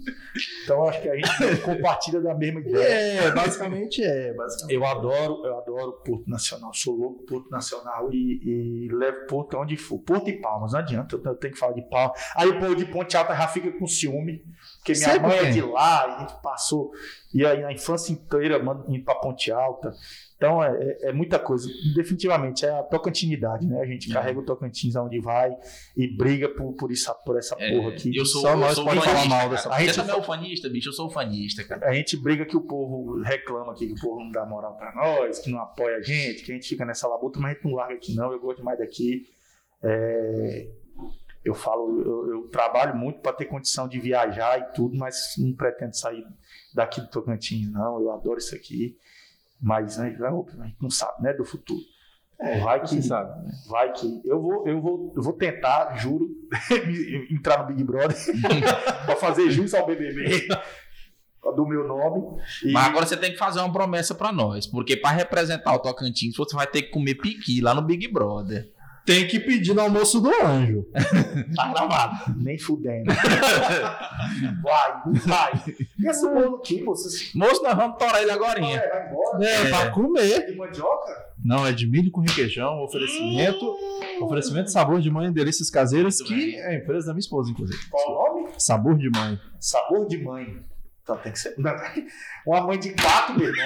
Então 0.64 0.88
acho 0.88 1.02
que 1.02 1.10
a 1.10 1.16
gente 1.16 1.62
compartilha 1.62 2.22
da 2.22 2.34
mesma 2.34 2.60
ideia. 2.60 2.84
É, 2.84 3.32
basicamente 3.32 4.04
é. 4.04 4.34
Basicamente. 4.34 4.74
Eu 4.74 4.86
adoro, 4.86 5.46
eu 5.46 5.58
adoro 5.58 5.94
Porto 6.04 6.30
Nacional, 6.30 6.74
sou 6.74 6.96
louco 6.96 7.24
por 7.24 7.42
Porto 7.42 7.52
Nacional 7.52 8.12
e, 8.12 8.42
e 8.44 8.90
levo 8.94 9.26
Porto 9.28 9.58
onde 9.58 9.78
for. 9.78 10.00
Porto 10.00 10.30
e 10.30 10.42
Palmas, 10.42 10.74
não 10.74 10.80
adianta, 10.80 11.16
eu 11.16 11.36
tenho 11.36 11.54
que 11.54 11.60
falar 11.60 11.74
de 11.74 11.82
Palmas. 11.90 12.20
Aí 12.36 12.48
o 12.48 12.60
povo 12.60 12.76
de 12.76 12.86
Ponte 12.86 13.16
Alta 13.16 13.36
já 13.36 13.48
fica 13.48 13.72
com 13.72 13.88
ciúme, 13.88 14.44
porque 14.78 14.94
minha 14.94 15.10
Sei 15.10 15.20
por 15.20 15.30
mãe 15.30 15.38
é 15.38 15.50
de 15.52 15.62
lá, 15.62 16.08
e 16.08 16.12
a 16.12 16.20
gente 16.20 16.42
passou, 16.42 16.92
e 17.34 17.46
aí 17.46 17.64
a 17.64 17.72
infância 17.72 18.12
inteira 18.12 18.62
indo 18.88 19.04
pra 19.04 19.16
Ponte 19.16 19.52
Alta. 19.52 19.94
Então 20.42 20.64
é, 20.64 20.76
é- 20.76 21.10
é 21.10 21.14
muita 21.14 21.38
coisa. 21.38 21.70
Definitivamente 21.96 22.66
é 22.66 22.72
a 22.72 22.82
tocantinidade, 22.82 23.68
né? 23.68 23.80
A 23.80 23.86
gente 23.86 24.10
É. 24.10 24.14
carrega 24.16 24.40
o 24.40 24.44
Tocantins 24.44 24.96
aonde 24.96 25.20
vai 25.20 25.56
e 25.96 26.08
briga 26.18 26.50
por, 26.50 26.74
por, 26.74 26.92
isso, 26.92 27.14
por 27.24 27.38
essa 27.38 27.56
É, 27.60 27.70
porra 27.76 27.90
aqui. 27.92 28.18
eu 28.18 28.26
sou, 28.26 28.42
Só 28.42 28.50
eu 28.54 28.58
nós 28.58 28.74
sou 28.74 28.84
pode 28.86 29.02
falar 29.02 29.26
mal 29.28 29.48
dessa- 29.52 29.72
A 29.72 29.80
Você 29.80 29.94
também 29.94 30.16
é 30.16 30.18
o 30.18 30.24
fanista, 30.24 30.68
bicho? 30.68 30.90
Eu 30.90 30.94
sou 30.94 31.06
o 31.06 31.10
fanista, 31.12 31.64
cara. 31.64 31.88
A 31.88 31.94
gente 31.94 32.18
briga 32.18 32.44
que 32.44 32.58
o 32.58 32.62
povo 32.62 33.22
reclama 33.22 33.72
aqui, 33.72 33.86
que 33.86 33.94
o 33.94 34.02
povo 34.02 34.20
não 34.24 34.32
dá 34.32 34.44
moral 34.44 34.76
pra 34.78 34.96
nós, 34.96 35.38
que 35.38 35.52
não 35.52 35.60
apoia 35.60 35.98
a 35.98 36.02
gente, 36.02 36.44
que 36.44 36.52
a 36.52 36.56
gente 36.56 36.68
fica 36.68 36.84
nessa 36.86 37.08
labuta, 37.08 37.40
mas 37.40 37.52
a 37.52 37.54
gente 37.54 37.66
não 37.68 37.76
larga 37.76 37.94
aqui 37.94 38.16
não, 38.16 38.32
eu 38.32 38.40
gosto 38.40 38.58
demais 38.58 38.80
daqui. 38.80 39.28
É, 39.84 40.68
eu 41.46 41.54
falo, 41.54 42.02
eu, 42.02 42.30
eu 42.32 42.48
trabalho 42.50 42.96
muito 42.96 43.20
para 43.20 43.34
ter 43.34 43.46
condição 43.46 43.88
de 43.88 44.00
viajar 44.00 44.60
e 44.60 44.74
tudo, 44.74 44.98
mas 44.98 45.34
não 45.38 45.54
pretendo 45.54 45.96
sair 45.96 46.26
daqui 46.74 47.00
do 47.00 47.10
Tocantins, 47.12 47.72
não. 47.72 48.00
Eu 48.02 48.12
adoro 48.12 48.40
isso 48.40 48.56
aqui, 48.56 48.98
mas 49.62 49.98
né, 49.98 50.16
a 50.20 50.66
gente 50.66 50.78
não 50.82 50.90
sabe, 50.90 51.22
né, 51.24 51.34
do 51.34 51.46
futuro. 51.46 51.80
vai 52.64 52.82
que, 52.82 52.90
Você 52.90 53.02
sabe. 53.04 53.46
né? 53.46 53.52
vai 53.70 53.92
que 53.94 54.22
eu 54.26 54.42
vou, 54.42 54.68
eu 54.68 54.82
vou, 54.82 55.14
eu 55.16 55.22
vou 55.22 55.34
tentar, 55.34 55.96
juro, 55.98 56.28
entrar 57.30 57.60
no 57.62 57.68
Big 57.68 57.84
Brother 57.84 58.18
para 59.06 59.16
fazer 59.16 59.50
jus 59.52 59.74
ao 59.74 59.86
BBB 59.86 60.48
do 61.56 61.66
meu 61.68 61.88
nome. 61.88 62.42
E- 62.64 62.72
Mas 62.72 62.86
agora 62.88 63.06
você 63.06 63.18
tem 63.18 63.32
que 63.32 63.38
fazer 63.38 63.60
uma 63.60 63.72
promessa 63.72 64.16
pra 64.16 64.32
nós, 64.32 64.66
porque 64.66 64.96
pra 64.98 65.12
representar 65.12 65.74
o 65.76 65.80
Tocantins, 65.80 66.36
você 66.36 66.56
vai 66.56 66.66
ter 66.68 66.84
que 66.84 66.90
comer 66.90 67.16
piqui 67.16 67.62
lá 67.62 67.74
no 67.74 67.82
Big 67.82 68.08
Brother. 68.12 68.72
Tem 69.06 69.28
que 69.28 69.40
pedir 69.40 69.74
no 69.74 69.82
almoço 69.82 70.20
do 70.22 70.30
anjo. 70.44 70.86
Tá 71.56 71.68
gravado. 71.74 72.34
Nem 72.38 72.58
fudendo. 72.58 73.12
vai, 74.64 75.02
vai. 75.26 75.64
E 76.00 76.08
esse 76.08 76.26
bolo 76.30 76.58
aqui, 76.58 76.82
vocês. 76.84 77.34
Moço, 77.36 77.62
nós 77.64 77.76
vamos 77.76 77.98
torar 77.98 78.22
ele 78.22 78.32
agora. 78.32 78.60
Vai, 78.60 78.78
vai 78.78 79.08
embora. 79.10 79.46
É, 79.46 79.70
pra 79.70 79.92
comer. 79.92 80.46
De 80.46 80.56
mandioca? 80.56 81.26
Não, 81.44 81.66
é 81.68 81.72
de 81.74 81.88
milho 81.88 82.12
com 82.12 82.22
requeijão, 82.22 82.82
oferecimento. 82.84 83.66
Oferecimento 84.22 84.72
Sabor 84.72 85.02
de 85.02 85.10
Mãe 85.10 85.32
Delícias 85.32 85.70
Caseiras, 85.70 86.20
Muito 86.20 86.30
que 86.30 86.36
bem. 86.52 86.60
é 86.60 86.68
a 86.68 86.76
empresa 86.76 87.08
da 87.08 87.14
minha 87.14 87.20
esposa, 87.22 87.52
inclusive. 87.52 87.80
Qual 87.90 88.10
o 88.10 88.42
nome? 88.44 88.54
Sabor 88.58 88.98
de 88.98 89.10
Mãe. 89.10 89.40
Sabor 89.60 90.08
de 90.08 90.18
mãe. 90.24 90.64
Então 91.04 91.18
tem 91.18 91.32
que 91.32 91.40
ser. 91.40 91.56
Uma 92.46 92.62
mãe 92.62 92.80
de 92.80 92.94
quatro, 92.94 93.38
meu 93.38 93.50
irmão. 93.50 93.66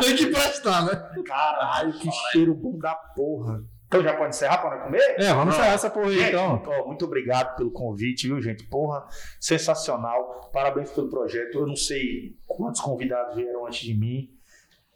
Tem 0.00 0.14
que 0.16 0.26
prestar, 0.26 0.84
né? 0.84 1.22
Caralho, 1.24 1.92
que 1.94 2.08
cheiro 2.30 2.54
bom 2.54 2.78
da 2.78 2.94
porra. 2.94 3.62
Então 3.86 4.02
já 4.02 4.14
pode 4.16 4.30
encerrar 4.34 4.58
para 4.58 4.78
comer? 4.78 5.14
É, 5.18 5.32
vamos 5.32 5.54
encerrar 5.54 5.72
essa 5.74 5.88
porra 5.90 6.08
aí 6.08 6.18
Gente, 6.18 6.28
então. 6.30 6.62
ó, 6.66 6.86
muito 6.86 7.04
obrigado 7.04 7.56
pelo 7.56 7.70
convite, 7.70 8.26
viu, 8.26 8.40
gente? 8.42 8.64
Porra, 8.64 9.06
sensacional. 9.40 10.50
Parabéns 10.52 10.90
pelo 10.90 11.08
projeto. 11.08 11.58
Eu 11.58 11.66
não 11.66 11.76
sei 11.76 12.36
quantos 12.46 12.80
convidados 12.80 13.36
vieram 13.36 13.66
antes 13.66 13.80
de 13.80 13.94
mim. 13.94 14.30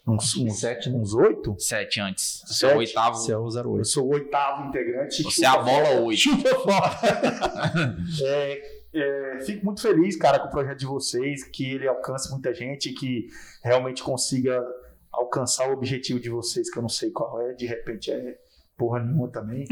Uns, 0.07 0.37
uns, 0.37 0.59
Sete, 0.59 0.91
né? 0.91 0.97
uns 0.99 1.15
oito? 1.15 1.55
Sete 1.59 2.01
antes. 2.01 2.43
Você 2.47 2.55
Sete. 2.55 2.73
é 2.73 2.75
o 2.75 2.79
oitavo. 2.79 3.17
Você 3.17 3.33
é 3.33 3.37
o 3.37 3.49
Eu 3.49 3.71
08. 3.75 3.85
sou 3.85 4.07
o 4.07 4.15
oitavo 4.15 4.69
integrante. 4.69 5.23
Você 5.23 5.45
é 5.45 5.49
a 5.49 5.59
bola 5.59 6.01
oito. 6.01 6.23
É, 8.25 8.81
é, 8.93 9.41
fico 9.45 9.65
muito 9.65 9.81
feliz, 9.81 10.17
cara, 10.17 10.41
com 10.41 10.49
o 10.49 10.51
projeto 10.51 10.79
de 10.79 10.87
vocês, 10.87 11.45
que 11.45 11.75
ele 11.75 11.87
alcance 11.87 12.29
muita 12.31 12.53
gente, 12.53 12.93
que 12.93 13.29
realmente 13.63 14.03
consiga 14.03 14.61
alcançar 15.13 15.69
o 15.69 15.73
objetivo 15.75 16.19
de 16.19 16.29
vocês, 16.29 16.71
que 16.71 16.79
eu 16.79 16.83
não 16.83 16.89
sei 16.89 17.11
qual 17.11 17.41
é, 17.41 17.53
de 17.55 17.67
repente 17.67 18.11
é 18.11 18.39
porra 18.81 19.01
nenhuma 19.01 19.29
também. 19.29 19.67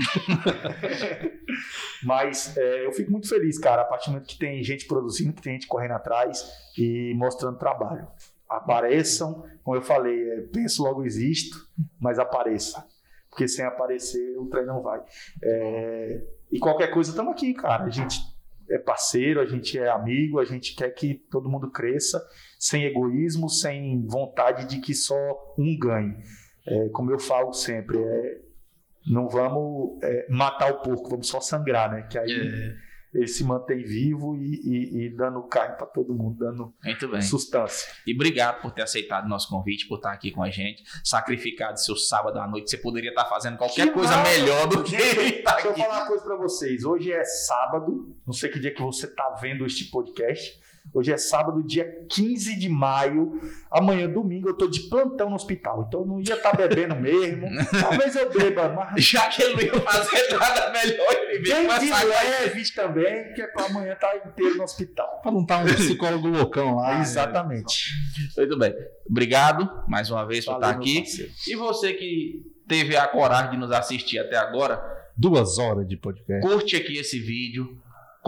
Mas 2.05 2.55
é, 2.59 2.85
eu 2.85 2.93
fico 2.93 3.11
muito 3.11 3.27
feliz, 3.27 3.59
cara, 3.59 3.81
a 3.81 3.85
partir 3.87 4.11
do 4.11 4.13
momento 4.13 4.29
que 4.29 4.39
tem 4.39 4.63
gente 4.63 4.87
produzindo, 4.87 5.33
que 5.33 5.41
tem 5.41 5.55
gente 5.55 5.67
correndo 5.67 5.93
atrás 5.93 6.45
e 6.77 7.15
mostrando 7.17 7.57
trabalho. 7.57 8.07
Apareçam, 8.47 9.47
como 9.65 9.79
eu 9.79 9.83
falei, 9.83 10.31
é, 10.33 10.41
penso 10.53 10.83
logo 10.83 11.07
existo, 11.07 11.57
mas 11.99 12.19
apareça. 12.19 12.87
Porque 13.31 13.49
sem 13.49 13.65
aparecer 13.65 14.37
o 14.39 14.45
trem 14.47 14.67
não 14.67 14.83
vai. 14.83 15.03
É, 15.43 16.23
e 16.53 16.59
qualquer 16.59 16.89
coisa, 16.89 17.09
estamos 17.09 17.33
aqui, 17.33 17.55
cara. 17.55 17.85
A 17.85 17.91
gente 17.91 18.21
é 18.71 18.79
parceiro, 18.79 19.41
a 19.41 19.47
gente 19.47 19.79
é 19.79 19.89
amigo, 19.89 20.39
a 20.39 20.45
gente 20.45 20.75
quer 20.75 20.91
que 20.91 21.15
todo 21.15 21.49
mundo 21.49 21.71
cresça, 21.71 22.23
sem 22.59 22.85
egoísmo, 22.85 23.49
sem 23.49 24.05
vontade 24.07 24.67
de 24.67 24.81
que 24.83 24.95
só 24.95 25.17
um 25.59 25.79
ganhe. 25.79 26.15
É, 26.67 26.89
como 26.91 27.11
eu 27.11 27.19
falo 27.19 27.55
sempre, 27.55 27.99
é, 27.99 28.48
não 29.11 29.29
vamos 29.29 29.99
é, 30.03 30.27
matar 30.29 30.71
o 30.73 30.81
porco, 30.83 31.11
vamos 31.11 31.29
só 31.29 31.41
sangrar, 31.41 31.91
né? 31.91 32.03
Que 32.03 32.19
aí 32.19 32.31
É. 32.31 32.89
ele 33.19 33.27
se 33.27 33.43
mantém 33.43 33.83
vivo 33.83 34.37
e, 34.37 34.55
e- 34.65 35.05
e 35.07 35.17
dando 35.17 35.43
carne 35.45 35.77
para 35.77 35.87
todo 35.87 36.15
mundo, 36.15 36.37
dando 36.39 36.75
Muito 36.85 37.09
bem. 37.09 37.23
sustância. 37.23 37.91
E 38.07 38.15
obrigado 38.15 38.61
por 38.61 38.71
ter 38.71 38.83
aceitado 38.83 39.25
o 39.25 39.29
nosso 39.29 39.49
convite, 39.49 39.89
por 39.89 39.97
estar 39.97 40.13
aqui 40.13 40.31
com 40.31 40.43
a 40.43 40.51
gente. 40.51 40.83
Sacrificado 41.03 41.81
seu 41.81 41.97
sábado 41.97 42.39
à 42.39 42.47
noite. 42.47 42.69
Você 42.71 42.77
poderia 42.77 43.09
estar 43.11 43.25
fazendo 43.25 43.57
qualquer 43.57 43.87
Que 43.89 43.93
coisa 43.95 44.15
melhor 44.23 44.67
do 44.69 44.83
que 44.85 44.95
estar 44.95 45.53
deixa 45.55 45.67
eu 45.69 45.71
aqui. 45.73 45.81
falar 45.81 45.99
uma 46.01 46.07
coisa 46.07 46.23
pra 46.25 46.37
vocês. 46.37 46.85
Hoje 46.85 47.11
é 47.11 47.25
sábado, 47.25 48.15
não 48.27 48.35
sei 48.35 48.51
que 48.51 48.61
dia 48.61 48.75
que 48.75 48.83
você 48.83 49.07
tá 49.07 49.37
vendo 49.41 49.65
este 49.65 49.87
podcast, 49.87 50.61
Hoje 50.93 51.13
é 51.13 51.17
sábado, 51.17 51.63
dia 51.63 51.85
15 52.11 52.59
de 52.59 52.69
maio. 52.69 53.41
Amanhã, 53.71 54.09
domingo, 54.09 54.49
eu 54.49 54.55
tô 54.57 54.67
de 54.69 54.81
plantão 54.89 55.29
no 55.29 55.37
hospital. 55.37 55.85
Então 55.87 56.01
eu 56.01 56.07
não 56.07 56.21
ia 56.21 56.35
estar 56.35 56.57
bebendo 56.57 56.97
mesmo. 56.97 57.47
Talvez 57.81 58.17
eu 58.17 58.31
beba, 58.31 58.69
mas 58.71 59.05
Já 59.05 59.29
que 59.29 59.43
ele 59.43 59.55
não 59.55 59.63
ia 59.63 59.81
fazer 59.81 60.39
nada 60.39 60.73
melhor, 60.73 61.13
ele 61.13 61.39
veio 61.41 61.69
com 61.69 61.79
de 61.79 61.91
leves 61.91 62.75
também, 62.75 63.33
que 63.35 63.43
é 63.43 63.47
pra 63.49 63.67
amanhã 63.67 63.93
estar 63.93 64.17
inteiro 64.17 64.57
no 64.57 64.65
hospital. 64.65 65.21
Pra 65.23 65.31
não 65.31 65.43
estar 65.43 65.65
um 65.65 65.67
psicólogo 65.67 66.29
loucão 66.29 66.77
lá. 66.77 67.01
Exatamente. 67.01 67.91
Muito 68.37 68.59
bem. 68.59 68.75
Obrigado 69.09 69.71
mais 69.89 70.11
uma 70.11 70.25
vez 70.27 70.45
por 70.45 70.53
Valeu, 70.53 70.69
estar 70.69 70.79
aqui. 70.81 70.99
parceiro. 71.01 71.33
E 71.49 71.57
você 71.57 71.93
que 71.93 72.43
teve 72.67 72.97
a 72.97 73.07
coragem 73.07 73.53
de 73.53 73.57
nos 73.57 73.71
assistir 73.73 74.19
até 74.19 74.37
agora, 74.37 74.97
Duas 75.21 75.59
horas 75.59 75.85
de 75.89 75.97
podcast. 75.97 76.47
curte 76.47 76.77
aqui 76.77 76.97
esse 76.97 77.19
vídeo, 77.19 77.77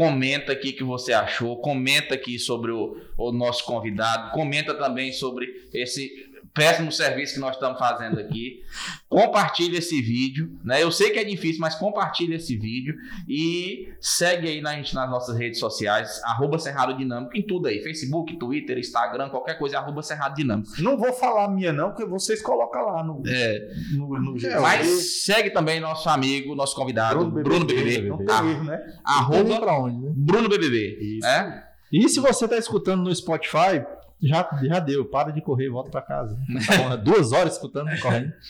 comenta 0.00 0.52
aqui 0.52 0.70
o 0.70 0.76
que 0.76 0.82
você 0.82 1.12
achou, 1.12 1.58
comenta 1.58 2.14
aqui 2.14 2.38
sobre 2.38 2.70
o, 2.70 2.96
o 3.18 3.30
nosso 3.30 3.66
convidado, 3.66 4.30
comenta 4.32 4.72
também 4.72 5.12
sobre 5.12 5.68
esse 5.74 6.29
péssimo 6.52 6.90
serviço 6.90 7.34
que 7.34 7.40
nós 7.40 7.54
estamos 7.54 7.78
fazendo 7.78 8.18
aqui. 8.18 8.62
Compartilha 9.08 9.78
esse 9.78 10.00
vídeo, 10.00 10.58
né? 10.64 10.82
Eu 10.82 10.90
sei 10.90 11.10
que 11.10 11.18
é 11.18 11.24
difícil, 11.24 11.60
mas 11.60 11.74
compartilha 11.74 12.36
esse 12.36 12.56
vídeo 12.56 12.94
e 13.28 13.88
segue 14.00 14.48
aí 14.48 14.60
na 14.60 14.74
gente 14.74 14.94
nas 14.94 15.08
nossas 15.10 15.36
redes 15.36 15.58
sociais, 15.58 16.20
arroba 16.24 16.58
Cerrado 16.58 16.96
Dinâmico, 16.96 17.36
em 17.36 17.42
tudo 17.42 17.68
aí, 17.68 17.82
Facebook, 17.82 18.36
Twitter, 18.38 18.78
Instagram, 18.78 19.28
qualquer 19.30 19.58
coisa, 19.58 19.78
arroba 19.78 20.02
Cerrado 20.02 20.34
Dinâmico. 20.34 20.70
Não 20.80 20.96
vou 20.96 21.12
falar 21.12 21.44
a 21.44 21.48
minha, 21.50 21.72
não, 21.72 21.90
porque 21.90 22.04
vocês 22.04 22.42
colocam 22.42 22.84
lá 22.84 23.02
no, 23.04 23.22
É, 23.26 23.68
no, 23.92 24.08
no 24.20 24.46
É, 24.46 24.60
mas 24.60 25.24
segue 25.24 25.50
também 25.50 25.80
nosso 25.80 26.08
amigo, 26.08 26.54
nosso 26.54 26.74
convidado, 26.74 27.30
Bruno 27.30 27.64
BBB, 27.64 28.08
Não 28.08 28.18
tem 28.18 28.26
Ah, 28.30 28.44
erro, 28.44 28.64
né? 28.64 28.80
arroba 29.04 29.60
pra 29.60 29.78
onde, 29.78 29.98
né? 29.98 30.12
Bruno 30.14 30.48
BBB, 30.48 30.98
Isso. 31.18 31.26
né? 31.26 31.64
E 31.92 32.08
se 32.08 32.20
você 32.20 32.46
tá 32.46 32.56
escutando 32.56 33.02
no 33.02 33.12
Spotify, 33.14 33.84
já, 34.22 34.48
já 34.62 34.78
deu. 34.78 35.04
Para 35.04 35.30
de 35.30 35.40
correr 35.40 35.68
volta 35.68 35.90
pra 35.90 36.02
casa. 36.02 36.38
Tá 36.66 36.76
bom, 36.76 36.92
é 36.92 36.96
Duas 36.96 37.32
horas 37.32 37.54
escutando, 37.54 37.88
correndo. 38.00 38.32